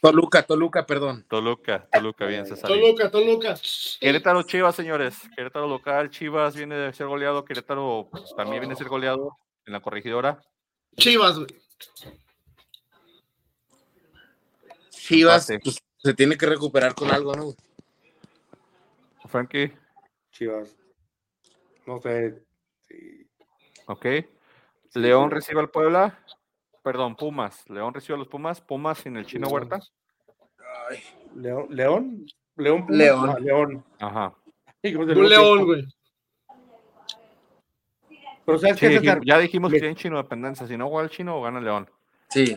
Toluca, 0.00 0.42
Toluca, 0.42 0.86
perdón. 0.86 1.24
Toluca, 1.28 1.88
Toluca, 1.92 2.26
bien, 2.26 2.46
César. 2.46 2.68
Toluca, 2.68 3.10
Toluca. 3.10 3.54
Querétaro 4.00 4.42
Chivas, 4.42 4.76
señores. 4.76 5.16
Querétaro 5.34 5.66
local, 5.66 6.10
Chivas 6.10 6.54
viene 6.54 6.76
de 6.76 6.92
ser 6.92 7.06
goleado, 7.06 7.44
Querétaro 7.44 8.08
pues, 8.10 8.34
también 8.36 8.60
viene 8.60 8.74
a 8.74 8.76
ser 8.76 8.88
goleado 8.88 9.36
en 9.66 9.72
la 9.72 9.80
corregidora. 9.80 10.40
Chivas, 10.96 11.36
güey. 11.36 11.48
Chivas, 14.90 15.48
pues, 15.62 15.82
se 15.98 16.14
tiene 16.14 16.36
que 16.36 16.46
recuperar 16.46 16.94
con 16.94 17.10
algo, 17.10 17.34
¿no? 17.34 17.54
Frankie, 19.28 19.72
Chivas. 20.30 20.76
No 21.86 22.00
sé. 22.00 22.42
Sí. 22.86 23.26
ok. 23.86 24.06
León 24.94 25.30
recibe 25.30 25.60
al 25.60 25.70
Puebla. 25.70 26.18
Perdón, 26.84 27.16
Pumas. 27.16 27.64
León 27.70 27.94
recibe 27.94 28.16
a 28.16 28.18
los 28.18 28.28
Pumas. 28.28 28.60
Pumas 28.60 28.98
sin 28.98 29.16
el 29.16 29.24
chino 29.24 29.48
Huerta. 29.48 29.80
León. 31.34 31.66
León. 31.70 32.26
León. 32.56 32.86
Pumas? 32.86 32.98
León. 32.98 33.30
Ah, 33.30 33.38
León. 33.40 33.84
Ajá. 33.98 34.34
Un 34.82 35.28
león, 35.30 35.64
güey. 35.64 35.86
Pero 38.44 38.58
¿sabes 38.58 38.78
Sí, 38.78 38.86
qué, 38.86 38.98
César? 38.98 39.22
ya 39.24 39.38
dijimos 39.38 39.72
que 39.72 39.78
tienen 39.78 39.96
chino 39.96 40.18
dependencia. 40.18 40.66
Si 40.66 40.76
no 40.76 40.90
juega 40.90 41.04
el 41.04 41.10
chino, 41.10 41.40
gana 41.40 41.58
el 41.58 41.64
León. 41.64 41.90
Sí. 42.28 42.54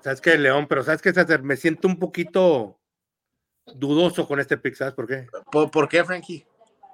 ¿Sabes 0.00 0.20
qué, 0.20 0.36
León? 0.36 0.66
Pero 0.68 0.82
¿sabes 0.82 1.00
qué, 1.00 1.12
César? 1.12 1.44
Me 1.44 1.56
siento 1.56 1.86
un 1.86 2.00
poquito 2.00 2.76
dudoso 3.64 4.26
con 4.26 4.40
este 4.40 4.58
pick, 4.58 4.74
¿sabes 4.74 4.94
por 4.94 5.06
qué? 5.06 5.28
¿Por, 5.52 5.70
por 5.70 5.88
qué, 5.88 6.02
Frankie? 6.02 6.44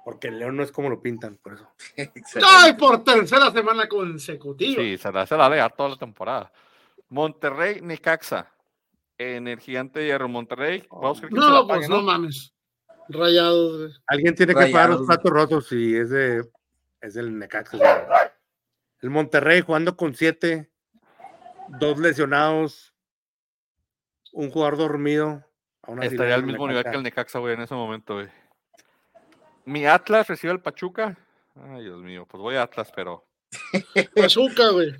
Porque 0.03 0.27
el 0.27 0.37
León 0.37 0.55
no 0.55 0.61
es 0.61 0.71
como 0.71 0.89
lo 0.89 1.01
pintan, 1.01 1.37
por 1.37 1.53
eso. 1.53 1.67
¡Ay, 2.45 2.73
por 2.73 3.03
tercera 3.03 3.49
semana 3.49 3.87
consecutiva! 3.89 4.83
Sí, 4.83 4.99
se 4.99 5.11
la, 5.11 5.25
se 5.25 5.35
la 5.35 5.49
lea 5.49 5.67
toda 5.69 5.89
la 5.89 5.97
temporada. 5.97 6.51
Monterrey, 7.09 7.81
Necaxa. 7.81 8.51
En 9.17 9.47
el 9.47 9.59
gigante 9.59 9.99
de 9.99 10.07
hierro, 10.07 10.27
Monterrey. 10.27 10.85
Vamos 10.91 11.19
a 11.19 11.21
ver 11.21 11.29
quién 11.29 11.41
se 11.41 11.47
la 11.49 11.53
No, 11.55 11.67
pues 11.67 11.77
pague, 11.79 11.89
no 11.89 12.01
mames. 12.01 12.53
Rayados, 13.07 13.77
güey. 13.77 13.93
Alguien 14.07 14.35
tiene 14.35 14.53
que 14.53 14.71
pagar 14.71 14.89
los 14.89 15.05
platos 15.05 15.31
rotos 15.31 15.71
y 15.71 15.95
es 15.95 16.09
de 16.09 16.43
es 17.01 17.13
del 17.13 17.37
Necaxa. 17.37 17.77
güey. 17.77 17.89
El 19.01 19.09
Monterrey 19.11 19.61
jugando 19.61 19.95
con 19.95 20.15
siete, 20.15 20.71
dos 21.79 21.99
lesionados, 21.99 22.93
un 24.33 24.49
jugador 24.49 24.77
dormido. 24.77 25.45
Estaría 26.01 26.35
al 26.35 26.43
mismo 26.43 26.67
nivel 26.67 26.83
que 26.83 26.89
el 26.89 27.03
Necaxa, 27.03 27.39
güey, 27.39 27.53
en 27.53 27.61
ese 27.61 27.75
momento, 27.75 28.15
güey. 28.15 28.27
Mi 29.65 29.85
Atlas 29.85 30.27
recibe 30.27 30.51
al 30.51 30.61
Pachuca. 30.61 31.17
Ay, 31.55 31.83
Dios 31.83 32.01
mío, 32.01 32.25
pues 32.29 32.41
voy 32.41 32.55
a 32.55 32.63
Atlas, 32.63 32.91
pero 32.95 33.25
Pachuca, 34.15 34.69
güey. 34.71 34.95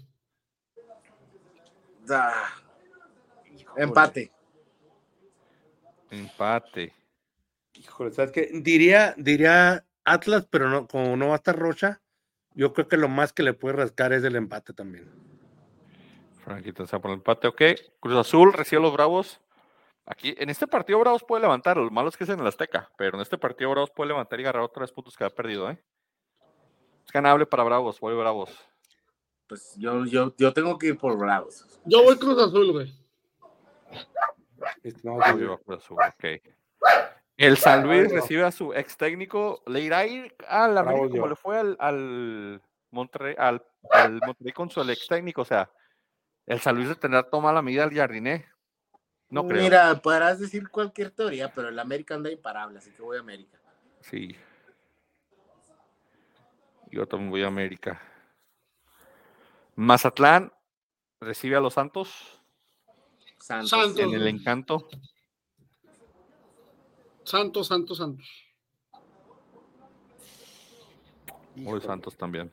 Ah, 2.09 2.49
empate. 3.77 4.31
empate. 6.11 6.93
Híjole, 7.73 8.11
¿sabes 8.11 8.31
qué? 8.31 8.49
Diría, 8.53 9.13
diría 9.17 9.85
Atlas, 10.03 10.47
pero 10.49 10.69
no, 10.69 10.87
como 10.87 11.17
no 11.17 11.27
va 11.27 11.33
a 11.33 11.37
estar 11.37 11.57
Rocha, 11.57 12.01
yo 12.53 12.73
creo 12.73 12.87
que 12.87 12.97
lo 12.97 13.09
más 13.09 13.33
que 13.33 13.43
le 13.43 13.53
puede 13.53 13.75
rascar 13.75 14.13
es 14.13 14.23
el 14.23 14.35
empate 14.35 14.73
también. 14.73 15.11
Franquito 16.43 16.83
está 16.83 16.99
por 16.99 17.11
el 17.11 17.17
empate, 17.17 17.47
ok. 17.47 17.61
Cruz 17.99 18.15
Azul 18.15 18.53
recibe 18.53 18.79
a 18.79 18.83
los 18.83 18.93
Bravos. 18.93 19.41
Aquí, 20.05 20.35
en 20.37 20.49
este 20.49 20.67
partido 20.67 20.99
Bravos 20.99 21.23
puede 21.23 21.41
levantar, 21.41 21.77
lo 21.77 21.89
malo 21.89 22.09
es 22.09 22.15
que 22.15 22.23
es 22.23 22.29
en 22.29 22.39
el 22.39 22.47
Azteca, 22.47 22.91
pero 22.97 23.17
en 23.17 23.21
este 23.21 23.37
partido 23.37 23.71
Bravos 23.71 23.89
puede 23.89 24.09
levantar 24.09 24.39
y 24.39 24.43
agarrar 24.43 24.63
otros 24.63 24.91
puntos 24.91 25.17
que 25.17 25.23
ha 25.23 25.29
perdido, 25.31 25.69
¿eh? 25.71 25.83
Es 27.05 27.11
ganable 27.11 27.45
para 27.47 27.63
Bravos, 27.63 27.99
voy 27.99 28.15
Bravos. 28.15 28.51
Pues 29.47 29.75
yo, 29.77 30.05
yo, 30.05 30.33
yo 30.37 30.53
tengo 30.53 30.77
que 30.77 30.87
ir 30.87 30.97
por 30.97 31.17
Bravos. 31.17 31.65
Yo 31.85 32.03
voy 32.03 32.17
Cruz 32.17 32.41
Azul, 32.41 32.71
güey. 32.71 32.93
Este, 34.83 35.01
no, 35.03 35.13
Voy 35.13 35.23
sí, 35.23 35.45
a 35.45 35.57
Cruz 35.57 35.83
Azul, 35.83 35.97
ok. 36.01 36.25
El 37.37 37.57
San 37.57 37.85
Luis 37.85 38.11
recibe 38.11 38.43
a 38.43 38.51
su 38.51 38.73
ex 38.73 38.97
técnico. 38.97 39.61
¿Le 39.67 39.81
irá 39.81 39.99
a 39.99 40.07
ir 40.07 40.35
a 40.47 40.67
la 40.67 40.81
Bravo, 40.81 40.97
América 40.97 41.09
como 41.09 41.25
yo. 41.25 41.29
le 41.29 41.35
fue 41.35 41.59
al, 41.59 41.75
al 41.79 42.61
Monterrey, 42.91 43.35
al, 43.37 43.63
al 43.91 44.21
Monterrey 44.25 44.53
con 44.53 44.69
su 44.69 44.81
ex 44.81 45.07
técnico? 45.07 45.41
O 45.41 45.45
sea, 45.45 45.69
el 46.45 46.59
San 46.59 46.75
Luis 46.75 46.87
de 46.87 46.95
tener 46.95 47.23
toma 47.25 47.51
la 47.51 47.61
medida 47.61 47.83
al 47.83 47.93
Jardiné. 47.93 48.45
No 49.29 49.47
creo. 49.47 49.61
Mira, 49.61 49.95
podrás 50.01 50.39
decir 50.39 50.69
cualquier 50.69 51.11
teoría, 51.11 51.51
pero 51.53 51.69
el 51.69 51.77
América 51.77 52.15
anda 52.15 52.31
imparable, 52.31 52.77
así 52.77 52.91
que 52.91 53.01
voy 53.01 53.17
a 53.17 53.19
América. 53.19 53.59
Sí. 54.01 54.35
Yo 56.91 57.05
también 57.07 57.31
voy 57.31 57.43
a 57.43 57.47
América. 57.47 58.01
Mazatlán 59.75 60.51
recibe 61.19 61.55
a 61.55 61.59
los 61.59 61.73
Santos 61.73 62.35
Santos. 63.45 63.69
Santos. 63.69 63.99
en 63.99 64.13
el 64.13 64.27
encanto. 64.27 64.87
Santos, 67.23 67.67
Santos, 67.67 67.97
Santos. 67.99 68.27
Híjole, 71.55 71.81
Santos 71.81 72.17
también. 72.17 72.51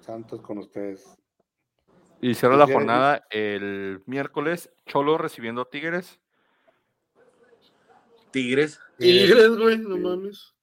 Santos 0.00 0.40
con 0.40 0.58
ustedes. 0.58 1.14
Y 2.22 2.32
cierra 2.32 2.56
la 2.56 2.64
Tigres. 2.64 2.78
jornada 2.78 3.26
el 3.28 4.02
miércoles. 4.06 4.70
Cholo 4.86 5.18
recibiendo 5.18 5.60
a 5.60 5.68
Tigres. 5.68 6.18
Tigres. 8.30 8.80
Tigres, 8.96 9.56
güey, 9.58 9.76
no 9.76 9.96
sí. 9.96 10.00
mames. 10.00 10.54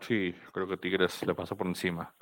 Sí, 0.00 0.34
creo 0.52 0.68
que 0.68 0.76
Tigres 0.76 1.26
le 1.26 1.34
pasa 1.34 1.54
por 1.54 1.66
encima. 1.66 2.14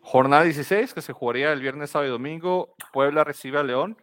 Jornada 0.00 0.44
16, 0.44 0.94
que 0.94 1.02
se 1.02 1.12
jugaría 1.12 1.52
el 1.52 1.60
viernes, 1.60 1.90
sábado 1.90 2.08
y 2.08 2.12
domingo. 2.12 2.74
Puebla 2.92 3.24
recibe 3.24 3.58
a 3.58 3.62
León. 3.62 3.96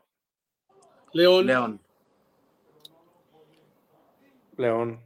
León. 1.14 1.46
León. 1.48 1.82
León. 4.58 5.06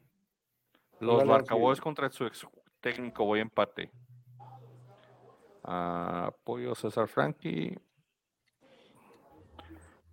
Los 1.00 1.26
Barcaboys 1.26 1.80
contra 1.80 2.10
su 2.10 2.26
ex 2.26 2.46
técnico, 2.82 3.26
voy 3.26 3.40
empate. 3.40 3.92
Ah, 5.64 6.26
apoyo 6.28 6.76
César 6.76 7.08
Frankie. 7.08 7.78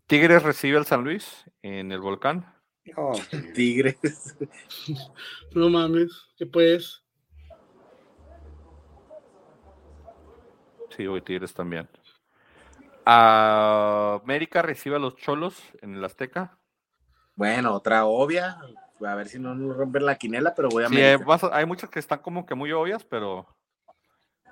Tigres 0.06 0.42
recibe 0.42 0.78
al 0.78 0.86
San 0.86 1.02
Luis 1.02 1.44
en 1.62 1.90
el 1.90 2.00
volcán. 2.00 2.54
No, 2.96 3.12
Tigres. 3.54 4.36
No 5.52 5.68
mames. 5.68 6.28
¿Qué 6.36 6.46
pues? 6.46 7.02
Sí, 10.96 11.06
voy 11.06 11.20
Tigres 11.20 11.52
también. 11.52 11.88
América 13.04 14.62
recibe 14.62 14.96
a 14.96 14.98
los 14.98 15.16
Cholos 15.16 15.62
en 15.82 15.94
el 15.94 16.04
Azteca. 16.04 16.58
Bueno, 17.34 17.72
otra 17.74 18.06
obvia. 18.06 18.58
A 19.04 19.14
ver 19.14 19.28
si 19.28 19.38
no 19.38 19.54
nos 19.54 19.76
rompen 19.76 20.06
la 20.06 20.16
quinela, 20.16 20.54
pero 20.54 20.70
voy 20.70 20.84
a 20.84 20.88
Sí, 20.88 20.96
hay, 20.96 21.02
América. 21.12 21.24
vas 21.26 21.44
a- 21.44 21.54
hay 21.54 21.66
muchas 21.66 21.90
que 21.90 21.98
están 21.98 22.20
como 22.20 22.46
que 22.46 22.54
muy 22.54 22.72
obvias, 22.72 23.04
pero 23.04 23.46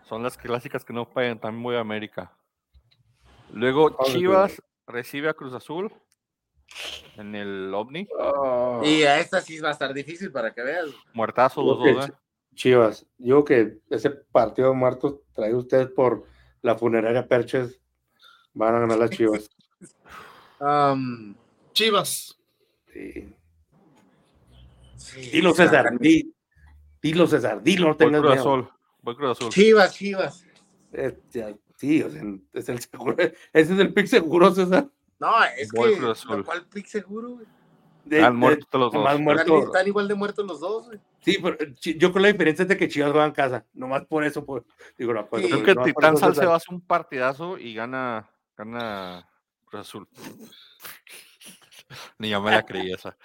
son 0.03 0.23
las 0.23 0.37
clásicas 0.37 0.85
que 0.85 0.93
no 0.93 1.09
pueden. 1.09 1.39
También 1.41 1.63
voy 1.63 1.77
a 1.77 1.81
América. 1.81 2.31
Luego 3.51 3.97
Chivas 4.05 4.63
recibe 4.87 5.31
a 5.31 5.35
Cruz 5.35 5.55
Azul 5.55 5.91
en 7.17 7.35
el 7.35 7.73
OVNI. 7.73 8.07
Ah. 8.21 8.83
Y 8.85 9.05
a 9.05 9.19
esta 9.19 9.41
sí 9.41 9.59
va 9.61 9.71
a 9.71 9.73
estar 9.73 9.95
difícil 9.95 10.31
para 10.31 10.53
que 10.53 10.63
veas. 10.63 10.87
Muertazo 11.15 11.63
los 11.63 11.79
dos, 11.79 12.09
¿eh? 12.11 12.13
Chivas, 12.55 13.07
yo 13.19 13.45
que 13.45 13.79
ese 13.91 14.11
partido 14.11 14.69
de 14.71 14.77
muertos 14.77 15.17
traído 15.33 15.59
ustedes 15.59 15.89
por 15.89 16.25
la 16.65 16.77
funeraria 16.77 17.29
Perches, 17.29 17.79
van 18.55 18.75
a 18.75 18.81
ganar 18.81 18.99
las 18.99 19.11
Chivas. 19.11 19.51
Um, 20.59 21.35
Chivas. 21.75 22.39
Sí. 22.93 23.29
sí, 24.97 25.21
Dilo, 25.31 25.53
César, 25.53 25.85
tan- 25.85 25.99
di- 25.99 26.33
dilo, 27.03 27.27
César, 27.27 27.63
dilo, 27.63 27.89
no 27.89 27.95
Voy 27.95 27.99
tengas 27.99 28.21
Cruz 28.23 28.31
miedo. 28.35 28.41
Azul. 28.55 28.69
Voy 29.03 29.17
Cruz 29.17 29.31
Azul. 29.39 29.51
Chivas, 29.51 29.95
Chivas. 29.95 30.47
Sí, 31.77 32.03
o 32.03 32.11
sea, 32.11 32.23
es 32.55 32.69
el 32.69 32.79
seguro, 32.81 33.17
ese 33.53 33.73
es 33.75 33.79
el 33.79 33.93
pick 33.93 34.07
seguro, 34.07 34.55
César. 34.55 34.89
No, 35.21 35.33
es 35.59 35.71
Voy 35.73 35.93
que. 35.93 35.99
Cruz 35.99 36.11
Azul. 36.19 36.39
lo 36.39 36.45
cual 36.45 36.67
pick 36.67 36.87
seguro, 36.87 37.31
güey. 37.33 37.47
De- 38.05 38.23
Han 38.23 38.35
de- 38.35 38.39
muerto 38.39 38.79
los 38.79 38.93
dos. 38.93 39.03
más 39.03 39.13
Están, 39.13 39.25
muerto. 39.25 39.59
están 39.65 39.87
igual 39.87 40.09
de 40.09 40.15
muertos 40.15 40.47
los 40.47 40.61
dos, 40.61 40.87
güey. 40.87 40.99
Sí, 41.23 41.39
pero 41.43 41.57
yo 41.81 42.13
creo 42.13 42.23
la 42.23 42.33
diferencia 42.33 42.63
es 42.65 42.69
de 42.69 42.77
que 42.77 42.89
Chivas 42.89 43.17
va 43.17 43.25
en 43.25 43.33
casa, 43.33 43.65
nomás 43.73 44.05
por 44.05 44.25
eso, 44.25 44.45
por, 44.45 44.67
digo, 44.99 45.15
no, 45.15 45.27
pues, 45.27 45.45
Sí. 45.45 45.49
Creo 45.51 45.75
no, 45.75 45.85
que 45.85 45.95
por 45.95 46.03
Titán. 46.03 46.17
Salcedo 46.19 46.53
hace 46.53 46.73
un 46.75 46.83
partidazo 46.83 47.57
y 47.57 47.73
gana, 47.75 48.29
gana 48.57 49.27
Cruz 49.65 49.81
Azul. 49.81 50.09
Ni 52.19 52.31
yo 52.31 52.41
me 52.43 52.51
la 52.51 52.63
creí 52.63 52.93
esa. 52.93 53.17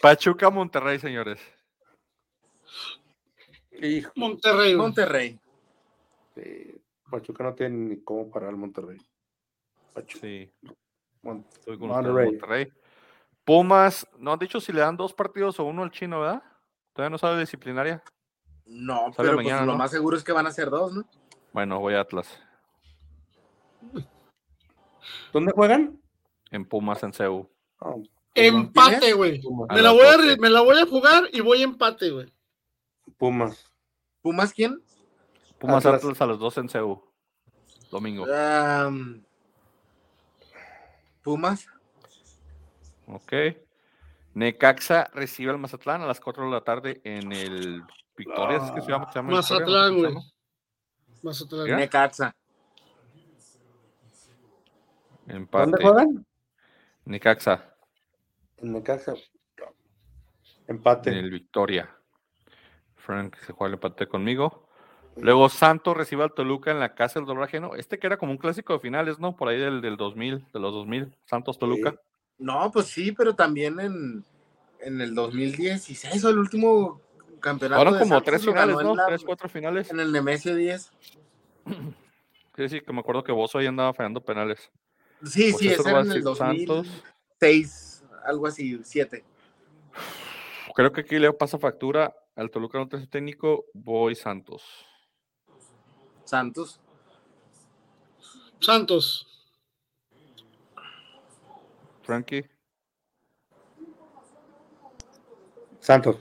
Pachuca 0.00 0.50
Monterrey, 0.50 0.98
señores. 0.98 1.40
Hijo, 3.80 4.12
Monterrey. 4.16 4.74
Monterrey. 4.76 5.38
Pachuca 7.10 7.44
no 7.44 7.54
tiene 7.54 7.76
ni 7.76 8.00
cómo 8.02 8.30
parar 8.30 8.50
al 8.50 8.56
Monterrey. 8.56 8.98
Pachuca, 9.92 10.20
Sí, 10.20 10.50
Mon- 11.22 11.44
estoy 11.52 11.78
con. 11.78 11.88
Monterrey. 11.88 12.72
Pumas, 13.44 14.06
no 14.18 14.32
han 14.32 14.38
dicho 14.38 14.60
si 14.60 14.72
le 14.72 14.80
dan 14.80 14.96
dos 14.96 15.12
partidos 15.12 15.58
o 15.58 15.64
uno 15.64 15.82
al 15.82 15.90
chino, 15.90 16.20
¿verdad? 16.20 16.42
Todavía 16.92 17.10
no 17.10 17.18
sabe 17.18 17.40
disciplinaria. 17.40 18.02
No, 18.66 19.12
Sale 19.12 19.28
pero 19.28 19.36
mañana, 19.36 19.58
pues 19.58 19.66
lo 19.66 19.76
más 19.76 19.90
seguro 19.90 20.16
es 20.16 20.22
que 20.22 20.32
van 20.32 20.46
a 20.46 20.52
ser 20.52 20.70
dos, 20.70 20.92
¿no? 20.94 21.04
Bueno, 21.52 21.80
voy 21.80 21.94
a 21.94 22.00
Atlas. 22.00 22.28
¿Dónde 25.32 25.52
juegan? 25.52 26.00
En 26.50 26.64
Pumas, 26.64 27.02
en 27.02 27.12
CEU. 27.12 27.50
Empate, 28.34 29.12
güey. 29.14 29.42
Me 29.70 29.82
la, 29.82 29.90
voy 29.90 30.02
a, 30.06 30.12
12. 30.16 30.26
re- 30.28 30.36
me 30.38 30.48
la 30.50 30.60
voy 30.60 30.78
a 30.78 30.86
jugar 30.86 31.24
y 31.32 31.40
voy 31.40 31.60
a 31.62 31.64
empate, 31.64 32.10
güey. 32.10 32.32
Pumas. 33.18 33.70
¿Pumas 34.22 34.52
quién? 34.52 34.80
Pumas 35.58 35.84
Atlas. 35.84 36.04
Atlas, 36.04 36.20
a 36.20 36.26
las 36.26 36.38
dos 36.38 36.56
en 36.58 36.68
CEU. 36.68 37.02
Domingo. 37.90 38.24
Um, 38.24 39.22
Pumas. 41.22 41.66
Ok. 43.12 43.32
Necaxa 44.34 45.10
recibe 45.12 45.50
al 45.50 45.58
Mazatlán 45.58 46.02
a 46.02 46.06
las 46.06 46.20
4 46.20 46.44
de 46.46 46.50
la 46.50 46.62
tarde 46.62 47.00
en 47.04 47.32
el 47.32 47.82
Victoria. 48.16 48.58
¿es 48.58 48.70
que 48.70 48.80
se 48.80 48.90
llama? 48.90 49.12
se 49.12 49.18
llama 49.18 49.28
Victoria? 49.28 49.36
No 49.36 49.42
sé 49.42 49.54
Mazatlán, 49.54 49.98
güey. 49.98 50.14
Mazatlán. 51.22 51.66
¿Ya? 51.66 51.76
Necaxa. 51.76 52.36
Empate. 55.28 55.70
¿Dónde 55.70 55.82
juegan? 55.84 56.26
Necaxa 57.04 57.74
En 58.58 58.72
Necaxa. 58.72 59.12
en 59.12 60.76
Empate. 60.76 61.10
el 61.10 61.30
Victoria. 61.30 61.94
Frank 62.96 63.36
se 63.38 63.52
juega 63.52 63.68
el 63.68 63.74
empate 63.74 64.06
conmigo. 64.06 64.68
Luego 65.16 65.48
Santos 65.48 65.96
recibe 65.96 66.22
al 66.22 66.32
Toluca 66.32 66.70
en 66.70 66.80
la 66.80 66.94
casa 66.94 67.18
del 67.18 67.26
dolor 67.26 67.44
ajeno. 67.44 67.74
Este 67.74 67.98
que 67.98 68.06
era 68.06 68.16
como 68.16 68.32
un 68.32 68.38
clásico 68.38 68.72
de 68.72 68.78
finales, 68.78 69.18
¿no? 69.18 69.36
Por 69.36 69.48
ahí 69.48 69.58
del, 69.58 69.82
del 69.82 69.96
2000, 69.96 70.46
de 70.52 70.60
los 70.60 70.72
2000. 70.72 71.14
Santos 71.26 71.58
Toluca. 71.58 71.94
No, 72.42 72.70
pues 72.72 72.86
sí, 72.88 73.12
pero 73.12 73.34
también 73.36 73.78
en, 73.78 74.24
en 74.80 75.00
el 75.00 75.14
2016 75.14 76.24
o 76.24 76.28
el 76.28 76.38
último 76.38 77.00
campeonato. 77.38 77.80
Fueron 77.82 77.98
como 78.00 78.20
tres 78.20 78.44
finales, 78.44 78.76
¿no? 78.82 78.96
la- 78.96 79.06
Tres, 79.06 79.22
cuatro 79.24 79.48
finales. 79.48 79.90
En 79.90 80.00
el 80.00 80.10
Nemesio 80.12 80.54
10. 80.56 80.90
Sí, 82.54 82.68
sí, 82.68 82.80
que 82.82 82.92
me 82.92 83.00
acuerdo 83.00 83.24
que 83.24 83.32
Bozo 83.32 83.56
ahí 83.56 83.66
andaba 83.66 83.94
fallando 83.94 84.20
penales. 84.20 84.70
Sí, 85.24 85.52
Pues 85.52 85.56
sí, 85.56 85.68
eso 85.68 85.80
ese 85.80 85.90
era 85.90 86.00
en 86.00 86.12
el 86.12 86.22
decir 86.22 86.36
Santos. 86.36 86.86
2006, 87.40 88.04
algo 88.26 88.46
así, 88.46 88.78
7. 88.84 89.24
Creo 90.74 90.92
que 90.92 91.00
aquí 91.00 91.18
le 91.18 91.32
pasa 91.32 91.56
factura 91.58 92.14
al 92.36 92.50
Toluca 92.50 92.76
no 92.78 92.88
tiene 92.88 93.06
técnico, 93.06 93.64
voy 93.72 94.14
Santos. 94.14 94.62
Santos. 96.24 96.78
Santos. 98.60 99.26
Frankie, 102.02 102.48
Santos. 105.82 106.16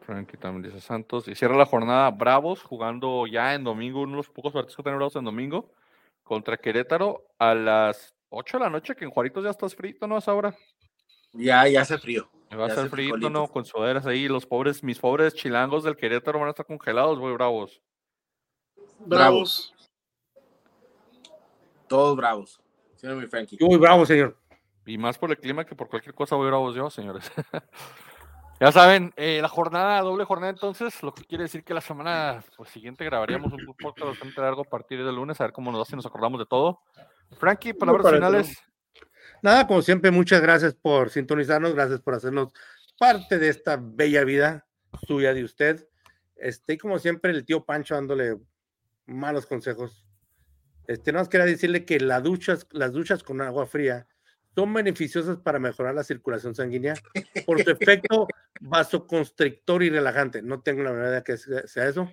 Frankie 0.00 0.38
también 0.38 0.62
dice 0.62 0.80
Santos. 0.80 1.28
Y 1.28 1.34
cierra 1.34 1.56
la 1.56 1.66
jornada 1.66 2.10
Bravos 2.10 2.62
jugando 2.62 3.26
ya 3.26 3.54
en 3.54 3.62
domingo, 3.62 4.00
uno 4.00 4.12
de 4.12 4.16
los 4.16 4.30
pocos 4.30 4.52
partidos 4.52 4.76
que 4.76 4.82
tienen 4.82 4.98
Bravos 4.98 5.16
en 5.16 5.24
domingo, 5.24 5.70
contra 6.22 6.56
Querétaro 6.56 7.26
a 7.38 7.54
las 7.54 8.14
8 8.30 8.58
de 8.58 8.64
la 8.64 8.70
noche, 8.70 8.96
que 8.96 9.04
en 9.04 9.10
Juaritos 9.10 9.44
ya 9.44 9.50
estás 9.50 9.74
frito, 9.74 10.06
¿no? 10.06 10.16
A 10.16 10.18
esa 10.18 10.34
hora. 10.34 10.54
Ya, 11.32 11.68
ya 11.68 11.82
hace 11.82 11.98
frío. 11.98 12.28
Me 12.50 12.56
va 12.56 12.64
a 12.64 12.68
Ya 12.68 12.74
estar 12.74 12.88
frijolito. 12.88 13.30
¿no? 13.30 13.48
Con 13.48 13.64
sudaderas 13.64 14.06
ahí. 14.06 14.28
Los 14.28 14.46
pobres, 14.46 14.82
mis 14.82 14.98
pobres 14.98 15.34
chilangos 15.34 15.84
del 15.84 15.96
Querétaro 15.96 16.38
van 16.38 16.48
a 16.48 16.50
estar 16.50 16.66
congelados, 16.66 17.18
voy 17.18 17.32
Bravos. 17.34 17.82
Bravos. 18.98 19.74
Todos 21.86 22.16
bravos. 22.16 22.60
Sí, 22.96 23.06
mi 23.06 23.26
Frankie. 23.26 23.58
Muy 23.60 23.76
bravo, 23.76 24.06
señor. 24.06 24.36
Y 24.86 24.98
más 24.98 25.18
por 25.18 25.30
el 25.30 25.38
clima 25.38 25.64
que 25.64 25.74
por 25.74 25.88
cualquier 25.88 26.14
cosa 26.14 26.36
voy 26.36 26.48
bravos 26.48 26.74
yo, 26.74 26.90
señores. 26.90 27.30
ya 28.60 28.72
saben, 28.72 29.12
eh, 29.16 29.38
la 29.40 29.48
jornada, 29.48 30.00
doble 30.00 30.24
jornada 30.24 30.50
entonces, 30.50 31.02
lo 31.02 31.14
que 31.14 31.24
quiere 31.24 31.44
decir 31.44 31.62
que 31.62 31.74
la 31.74 31.80
semana 31.80 32.42
pues, 32.56 32.70
siguiente 32.70 33.04
grabaríamos 33.04 33.52
un 33.52 33.64
podcast 33.80 34.08
bastante 34.08 34.40
largo 34.40 34.62
a 34.62 34.70
partir 34.70 35.04
del 35.04 35.14
lunes, 35.14 35.40
a 35.40 35.44
ver 35.44 35.52
cómo 35.52 35.70
nos 35.70 35.80
va 35.80 35.84
si 35.84 35.96
nos 35.96 36.06
acordamos 36.06 36.40
de 36.40 36.46
todo. 36.46 36.80
Frankie, 37.38 37.74
palabras 37.74 38.12
finales. 38.12 38.62
Nada, 39.40 39.66
como 39.66 39.82
siempre, 39.82 40.10
muchas 40.10 40.40
gracias 40.40 40.74
por 40.74 41.10
sintonizarnos, 41.10 41.74
gracias 41.74 42.00
por 42.00 42.14
hacernos 42.14 42.52
parte 42.98 43.38
de 43.38 43.48
esta 43.48 43.78
bella 43.80 44.24
vida 44.24 44.66
suya 45.06 45.34
de 45.34 45.44
usted. 45.44 45.88
Este, 46.36 46.74
y 46.74 46.78
como 46.78 46.98
siempre, 46.98 47.30
el 47.32 47.44
tío 47.44 47.64
Pancho 47.64 47.94
dándole 47.94 48.36
malos 49.06 49.46
consejos. 49.46 50.04
Este, 50.86 51.12
no 51.12 51.20
más 51.20 51.28
quería 51.28 51.46
decirle 51.46 51.84
que 51.84 52.00
las 52.00 52.22
duchas, 52.22 52.66
las 52.70 52.92
duchas 52.92 53.22
con 53.22 53.40
agua 53.40 53.66
fría 53.66 54.06
son 54.54 54.72
beneficiosas 54.74 55.38
para 55.38 55.58
mejorar 55.58 55.94
la 55.94 56.04
circulación 56.04 56.54
sanguínea 56.54 56.94
por 57.46 57.62
su 57.62 57.70
efecto 57.70 58.26
vasoconstrictor 58.60 59.82
y 59.82 59.90
relajante. 59.90 60.42
No 60.42 60.60
tengo 60.62 60.82
la 60.82 60.92
menor 60.92 61.08
idea 61.08 61.22
que 61.22 61.36
sea 61.36 61.88
eso, 61.88 62.10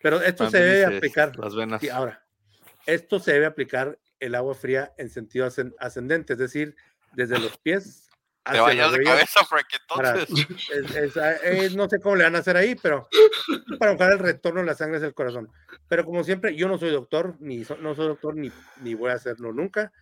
pero 0.00 0.20
esto 0.22 0.46
se 0.46 0.52
También 0.58 0.72
debe 0.74 0.84
dice 0.86 0.96
aplicar. 0.96 1.38
Las 1.38 1.54
venas. 1.54 1.80
Sí, 1.80 1.88
ahora, 1.88 2.24
esto 2.86 3.18
se 3.18 3.32
debe 3.32 3.46
aplicar 3.46 3.98
el 4.20 4.34
agua 4.34 4.54
fría 4.54 4.92
en 4.98 5.10
sentido 5.10 5.46
ascen- 5.46 5.74
ascendente, 5.78 6.34
es 6.34 6.38
decir, 6.38 6.76
desde 7.14 7.38
los 7.40 7.56
pies 7.58 8.08
Te 8.50 8.58
vayas 8.60 8.92
de 8.92 9.02
cabeza, 9.02 9.44
Frankie, 9.44 9.76
para- 9.88 10.20
entonces. 10.20 10.46
es- 10.70 10.96
es- 10.96 11.16
eh, 11.44 11.70
no 11.76 11.88
sé 11.88 11.98
cómo 12.00 12.16
le 12.16 12.24
van 12.24 12.36
a 12.36 12.38
hacer 12.38 12.56
ahí, 12.56 12.74
pero 12.74 13.08
para 13.78 13.92
buscar 13.92 14.12
el 14.12 14.18
retorno 14.20 14.60
de 14.60 14.66
la 14.66 14.74
sangre 14.74 14.96
hacia 14.96 15.08
el 15.08 15.14
corazón. 15.14 15.48
Pero 15.88 16.04
como 16.04 16.22
siempre, 16.24 16.54
yo 16.56 16.68
no 16.68 16.78
soy 16.78 16.90
doctor, 16.90 17.36
ni 17.40 17.64
so- 17.64 17.76
no 17.78 17.94
soy 17.94 18.06
doctor, 18.08 18.34
ni, 18.36 18.50
ni 18.80 18.94
voy 18.94 19.10
a 19.10 19.14
hacerlo 19.14 19.52
nunca. 19.52 19.92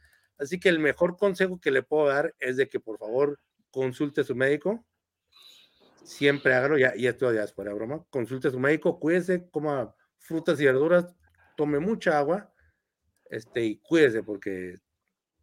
Así 0.40 0.58
que 0.58 0.70
el 0.70 0.78
mejor 0.78 1.16
consejo 1.16 1.60
que 1.60 1.70
le 1.70 1.82
puedo 1.82 2.08
dar 2.08 2.34
es 2.38 2.56
de 2.56 2.68
que 2.68 2.80
por 2.80 2.98
favor 2.98 3.38
consulte 3.70 4.22
a 4.22 4.24
su 4.24 4.34
médico. 4.34 4.84
Siempre 6.02 6.54
hágalo, 6.54 6.78
ya, 6.78 6.94
y 6.96 7.06
esto 7.06 7.32
ya 7.32 7.44
es 7.44 7.52
fuera 7.52 7.70
de 7.70 7.76
broma. 7.76 8.04
Consulte 8.10 8.48
a 8.48 8.50
su 8.50 8.58
médico, 8.58 8.98
cuídese, 8.98 9.48
coma 9.50 9.94
frutas 10.18 10.60
y 10.60 10.64
verduras, 10.64 11.14
tome 11.56 11.78
mucha 11.78 12.18
agua, 12.18 12.52
este, 13.28 13.64
y 13.64 13.76
cuídese 13.76 14.22
porque 14.22 14.76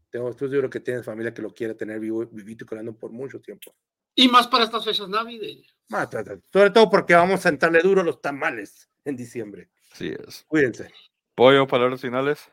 Tengo, 0.10 0.30
estoy 0.30 0.50
seguro 0.50 0.70
que 0.70 0.80
tienes 0.80 1.06
familia 1.06 1.34
que 1.34 1.42
lo 1.42 1.54
quiere 1.54 1.76
tener 1.76 2.00
vivo, 2.00 2.26
vivito 2.26 2.64
y 2.64 2.68
colando 2.68 2.98
por 2.98 3.12
mucho 3.12 3.40
tiempo. 3.40 3.76
Y 4.16 4.28
más 4.30 4.48
para 4.48 4.64
estas 4.64 4.84
fechas 4.84 5.08
navideñas. 5.10 5.76
Más, 5.90 6.10
Sobre 6.52 6.72
todo 6.72 6.90
porque 6.90 7.14
vamos 7.14 7.36
a 7.36 7.50
sentarle 7.50 7.82
duro 7.82 8.04
los 8.04 8.20
tamales 8.20 8.90
en 9.06 9.16
diciembre. 9.16 9.70
Así 9.92 10.10
es. 10.10 10.44
Cuídense. 10.48 10.90
Pollo, 11.36 11.68
palabras 11.68 12.02
finales. 12.02 12.50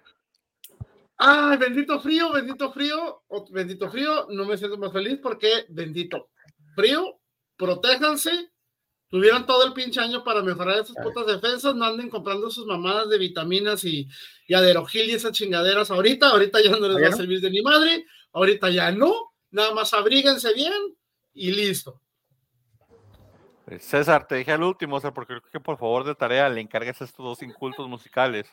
Ay, 1.16 1.56
bendito 1.58 2.00
frío, 2.00 2.32
bendito 2.32 2.72
frío, 2.72 3.22
bendito 3.50 3.88
frío, 3.88 4.26
no 4.30 4.44
me 4.44 4.56
siento 4.56 4.76
más 4.78 4.92
feliz 4.92 5.18
porque 5.22 5.64
bendito 5.68 6.30
frío, 6.74 7.20
protéjanse, 7.56 8.50
tuvieron 9.08 9.46
todo 9.46 9.64
el 9.64 9.72
pinche 9.72 10.00
año 10.00 10.24
para 10.24 10.42
mejorar 10.42 10.80
esas 10.80 10.96
putas 10.96 11.26
defensas, 11.26 11.74
no 11.76 11.84
anden 11.84 12.10
comprando 12.10 12.50
sus 12.50 12.66
mamadas 12.66 13.08
de 13.08 13.18
vitaminas 13.18 13.84
y, 13.84 14.08
y 14.48 14.54
aderogil 14.54 15.08
y 15.08 15.12
esas 15.12 15.32
chingaderas. 15.32 15.90
Ahorita, 15.90 16.30
ahorita 16.30 16.60
ya 16.60 16.70
no 16.70 16.88
les 16.88 17.02
va 17.02 17.14
a 17.14 17.16
servir 17.16 17.40
de 17.40 17.50
ni 17.50 17.62
madre, 17.62 18.06
ahorita 18.32 18.70
ya 18.70 18.90
no, 18.90 19.32
nada 19.52 19.72
más 19.72 19.94
abríguense 19.94 20.52
bien 20.52 20.72
y 21.32 21.52
listo. 21.52 22.00
César, 23.78 24.26
te 24.26 24.34
dije 24.34 24.52
al 24.52 24.62
último, 24.62 24.96
o 24.96 25.00
sea, 25.00 25.14
porque 25.14 25.34
creo 25.40 25.50
que 25.50 25.60
por 25.60 25.78
favor 25.78 26.04
de 26.04 26.14
tarea 26.14 26.48
le 26.48 26.60
encargues 26.60 27.00
estos 27.00 27.24
dos 27.24 27.42
incultos 27.42 27.88
musicales. 27.88 28.46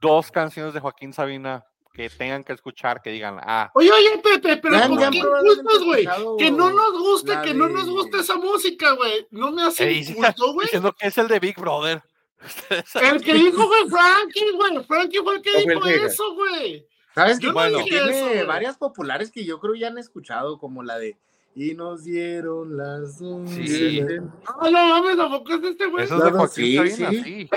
Dos 0.00 0.30
canciones 0.30 0.74
de 0.74 0.80
Joaquín 0.80 1.12
Sabina 1.12 1.64
que 1.92 2.08
tengan 2.10 2.44
que 2.44 2.52
escuchar, 2.52 3.02
que 3.02 3.10
digan, 3.10 3.38
ah, 3.42 3.72
Oye, 3.74 3.90
oye, 3.90 4.18
Pepe, 4.22 4.58
pero 4.58 4.76
Ya- 4.76 4.88
¿por 4.88 5.00
ya 5.00 5.10
qué 5.10 5.18
incultos, 5.18 5.84
güey? 5.84 6.08
Que 6.38 6.50
no 6.52 6.70
nos 6.70 6.92
guste, 6.96 7.32
que 7.42 7.54
no 7.54 7.68
nos 7.68 7.88
guste 7.88 8.18
esa 8.20 8.36
música, 8.36 8.92
güey. 8.92 9.26
No 9.32 9.50
me 9.50 9.62
hace 9.64 9.90
inculto, 9.92 10.52
güey. 10.54 10.66
diciendo 10.66 10.94
que 10.96 11.08
es 11.08 11.18
el 11.18 11.26
de 11.26 11.40
Big 11.40 11.58
Brother. 11.58 12.00
El 13.02 13.20
que 13.20 13.34
dijo 13.34 13.66
fue 13.66 13.88
Frankie, 13.90 14.52
güey. 14.54 14.84
Frankie 14.84 15.18
fue 15.24 15.34
el 15.36 15.42
que 15.42 15.58
dijo 15.58 15.84
eso, 15.86 16.34
güey. 16.36 16.86
¿Sabes 17.12 17.40
qué? 17.40 17.48
no 17.48 17.52
Bueno, 17.54 17.82
tiene 17.82 18.38
eso, 18.38 18.46
varias 18.46 18.76
populares 18.76 19.32
que 19.32 19.44
yo 19.44 19.58
creo 19.58 19.74
ya 19.74 19.88
han 19.88 19.98
escuchado, 19.98 20.56
como 20.60 20.84
la 20.84 21.00
de 21.00 21.16
Y 21.56 21.74
nos 21.74 22.04
dieron 22.04 22.76
las 22.76 23.18
dos. 23.18 23.50
Sí. 23.50 24.00
Ah, 24.46 24.70
no 24.70 24.70
mames, 24.70 25.16
tampoco 25.16 25.52
es 25.54 25.64
este, 25.64 25.86
güey. 25.86 26.04
Eso 26.04 26.18
es 26.18 26.24
de 26.24 26.30
Joaquín 26.30 26.64
sí, 26.64 26.76
Sabina, 26.76 27.10
sí. 27.10 27.22
sí. 27.24 27.50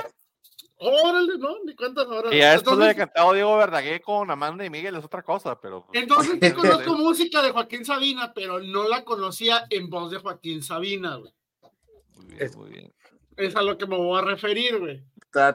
Órale, 0.84 1.38
no, 1.38 1.58
ni 1.64 1.76
cuentas 1.76 2.08
ahora. 2.08 2.32
Que 2.32 2.40
ya 2.40 2.54
después 2.54 2.76
le 2.76 2.86
entonces, 2.86 2.96
haya 2.96 3.06
cantado 3.06 3.34
Diego 3.34 3.56
Verdaguer 3.56 4.02
con 4.02 4.32
Amanda 4.32 4.66
y 4.66 4.70
Miguel 4.72 4.96
es 4.96 5.06
otra 5.06 5.22
cosa, 5.22 5.60
pero. 5.62 5.86
pues, 5.86 6.02
entonces 6.02 6.40
sí 6.42 6.52
conozco 6.54 6.96
música 6.96 7.44
de 7.44 7.52
Joaquín 7.52 7.86
Sabina, 7.86 8.34
pero 8.34 8.60
no 8.60 8.88
la 8.88 9.04
conocía 9.04 9.68
en 9.70 9.92
voz 9.92 10.10
de 10.10 10.18
Joaquín 10.18 10.64
Sabina, 10.64 11.18
güey. 11.18 11.32
Muy 12.16 12.26
bien, 12.26 12.42
Es- 12.42 12.56
muy 12.56 12.70
bien. 12.72 12.94
Es 13.38 13.56
a 13.56 13.62
lo 13.62 13.78
que 13.78 13.86
me 13.86 13.96
voy 13.96 14.20
a 14.20 14.24
referir, 14.24 14.80
güey. 14.80 15.04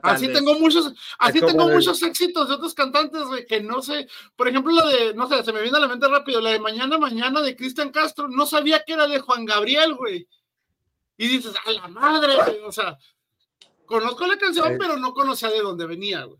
Así 0.02 0.28
de- 0.28 0.32
tengo 0.32 0.54
muchos, 0.58 0.94
así 1.18 1.40
tengo 1.40 1.68
muchos 1.68 2.02
éxitos 2.02 2.48
de 2.48 2.54
otros 2.54 2.72
cantantes, 2.72 3.24
güey, 3.24 3.44
que 3.46 3.60
no 3.60 3.82
sé. 3.82 4.08
Por 4.36 4.48
ejemplo, 4.48 4.72
la 4.72 4.86
de, 4.86 5.14
no 5.14 5.28
sé, 5.28 5.42
se 5.42 5.52
me 5.52 5.60
viene 5.60 5.76
a 5.76 5.80
la 5.80 5.88
mente 5.88 6.06
rápido, 6.08 6.40
la 6.40 6.50
de 6.50 6.60
Mañana 6.60 6.98
Mañana 6.98 7.42
de 7.42 7.54
Cristian 7.56 7.90
Castro, 7.90 8.28
no 8.28 8.46
sabía 8.46 8.82
que 8.84 8.94
era 8.94 9.06
de 9.06 9.18
Juan 9.20 9.44
Gabriel, 9.44 9.94
güey. 9.94 10.26
Y 11.18 11.26
dices, 11.28 11.52
a 11.64 11.70
la 11.72 11.88
madre, 11.88 12.36
güey, 12.36 12.60
o 12.64 12.72
sea, 12.72 12.96
conozco 13.86 14.26
la 14.26 14.36
canción, 14.36 14.76
pero 14.78 14.96
no 14.96 15.14
conocía 15.14 15.48
de 15.50 15.60
dónde 15.60 15.86
venía, 15.86 16.24
güey. 16.24 16.38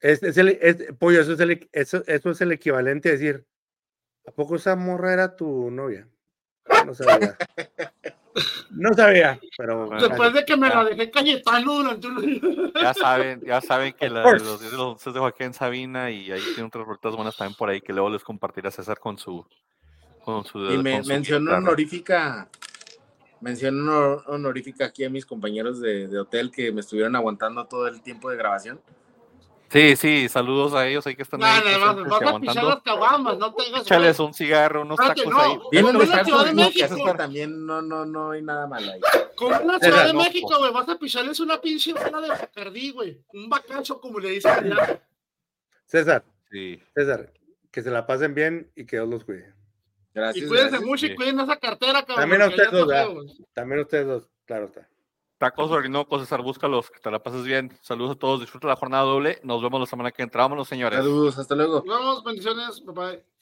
Es, 0.00 0.22
es 0.22 0.36
el, 0.36 0.48
es- 0.60 0.92
pollo, 0.98 1.20
eso 1.22 1.32
es, 1.32 1.40
el, 1.40 1.68
eso, 1.72 2.02
eso 2.06 2.30
es 2.30 2.40
el 2.40 2.52
equivalente 2.52 3.08
a 3.08 3.12
decir, 3.12 3.46
¿a 4.26 4.30
poco 4.30 4.56
esa 4.56 4.76
morra 4.76 5.12
era 5.12 5.34
tu 5.36 5.70
novia? 5.70 6.06
No 6.86 6.94
sabía. 6.94 7.36
No 8.70 8.92
sabía, 8.94 9.38
pero... 9.56 9.88
Después 9.90 10.32
de 10.32 10.44
que 10.44 10.56
me 10.56 10.68
ya. 10.68 10.82
la 10.82 10.84
dejé 10.90 11.08
Cayetano 11.08 11.74
durante 11.74 12.08
un 12.08 12.72
Ya 12.74 12.92
saben, 12.92 13.40
ya 13.46 13.60
saben 13.60 13.92
que 13.92 14.10
la, 14.10 14.28
los, 14.32 14.72
los 14.72 15.06
es 15.06 15.14
de 15.14 15.20
Joaquín 15.20 15.54
Sabina 15.54 16.10
y 16.10 16.32
ahí 16.32 16.42
tiene 16.54 16.64
otras 16.66 16.84
rotas 16.84 17.14
buenas 17.14 17.36
también 17.36 17.56
por 17.56 17.68
ahí 17.70 17.80
que 17.80 17.92
luego 17.92 18.10
les 18.10 18.24
compartirá 18.24 18.72
César 18.72 18.98
con 18.98 19.16
su. 19.18 19.46
Con 20.24 20.44
su 20.44 20.58
Y 20.58 20.78
me 20.78 20.98
guitarra. 21.00 21.58
honorífica, 21.58 22.48
mención 23.44 23.78
honor- 23.80 24.24
honorífica 24.26 24.86
aquí 24.86 25.04
a 25.04 25.10
mis 25.10 25.26
compañeros 25.26 25.80
de, 25.80 26.08
de 26.08 26.18
hotel 26.18 26.50
que 26.50 26.72
me 26.72 26.80
estuvieron 26.80 27.14
aguantando 27.14 27.66
todo 27.66 27.86
el 27.86 28.02
tiempo 28.02 28.30
de 28.30 28.36
grabación. 28.36 28.80
Sí, 29.70 29.96
sí, 29.96 30.28
saludos 30.28 30.72
a 30.74 30.86
ellos 30.86 31.04
ahí 31.06 31.16
que 31.16 31.22
están 31.22 31.40
No, 31.40 31.46
ahí 31.46 31.60
no, 31.64 32.00
y 32.00 32.08
vas 32.08 32.22
a 32.22 32.38
pichar 32.38 32.64
las 32.64 32.82
caguamas, 32.82 33.38
no 33.38 33.52
tengas. 33.54 33.82
Échales 33.82 34.20
un 34.20 34.32
cigarro, 34.32 34.82
unos 34.82 35.00
Espérate, 35.00 35.22
tacos 35.22 35.34
no. 35.34 35.40
ahí. 35.40 35.58
Vienen 35.72 35.98
de 35.98 36.06
la 36.06 36.24
Ciudad 36.24 36.44
de 36.44 36.54
México. 36.54 37.14
También 37.16 37.66
no, 37.66 37.82
no, 37.82 38.04
no 38.06 38.30
hay 38.30 38.42
nada 38.42 38.66
mal 38.68 38.88
ahí. 38.88 39.00
Como 39.34 39.54
en 39.56 39.66
la 39.66 39.78
Ciudad 39.80 40.06
de 40.06 40.12
no, 40.12 40.20
México, 40.20 40.58
güey, 40.58 40.72
vas 40.72 40.88
a 40.88 40.96
picharles 40.98 41.40
una 41.40 41.60
pinche 41.60 41.92
bala 41.92 42.20
de 42.20 42.28
Bacardí, 42.28 42.92
güey. 42.92 43.20
Un 43.32 43.48
bacacho, 43.48 44.00
como 44.00 44.20
le 44.20 44.30
dicen 44.30 44.52
allá. 44.52 45.02
César, 45.86 46.24
Sí. 46.52 46.80
César, 46.94 47.32
que 47.72 47.82
se 47.82 47.90
la 47.90 48.06
pasen 48.06 48.32
bien 48.34 48.70
y 48.76 48.86
que 48.86 48.96
Dios 48.96 49.08
los 49.08 49.24
cuide. 49.24 49.52
Gracias. 50.14 50.44
Y 50.44 50.48
cuídense 50.48 50.70
gracias. 50.70 50.88
mucho 50.88 51.06
y 51.06 51.14
cuiden 51.16 51.40
esa 51.40 51.56
cartera, 51.56 52.04
cabrón. 52.04 52.16
También 52.16 52.42
a 52.42 52.46
ustedes 52.48 52.70
dos. 52.70 53.42
También 53.52 53.80
ustedes 53.80 54.06
dos, 54.06 54.28
claro 54.46 54.66
está. 54.66 54.88
Tacos 55.38 55.70
Orinoco, 55.70 56.18
César, 56.20 56.40
búscalos, 56.40 56.90
que 56.90 57.00
te 57.00 57.10
la 57.10 57.22
pases 57.22 57.44
bien. 57.44 57.76
Saludos 57.82 58.12
a 58.12 58.18
todos, 58.18 58.40
disfruta 58.40 58.68
la 58.68 58.76
jornada 58.76 59.02
doble. 59.02 59.40
Nos 59.42 59.60
vemos 59.60 59.80
la 59.80 59.86
semana 59.86 60.12
que 60.12 60.22
entra. 60.22 60.42
Vámonos, 60.42 60.68
señores. 60.68 60.98
Saludos, 61.00 61.36
hasta 61.36 61.54
luego. 61.56 61.82
Nos 61.84 61.98
vemos, 61.98 62.24
bendiciones, 62.24 62.84
bye 62.84 62.94
bye. 62.94 63.33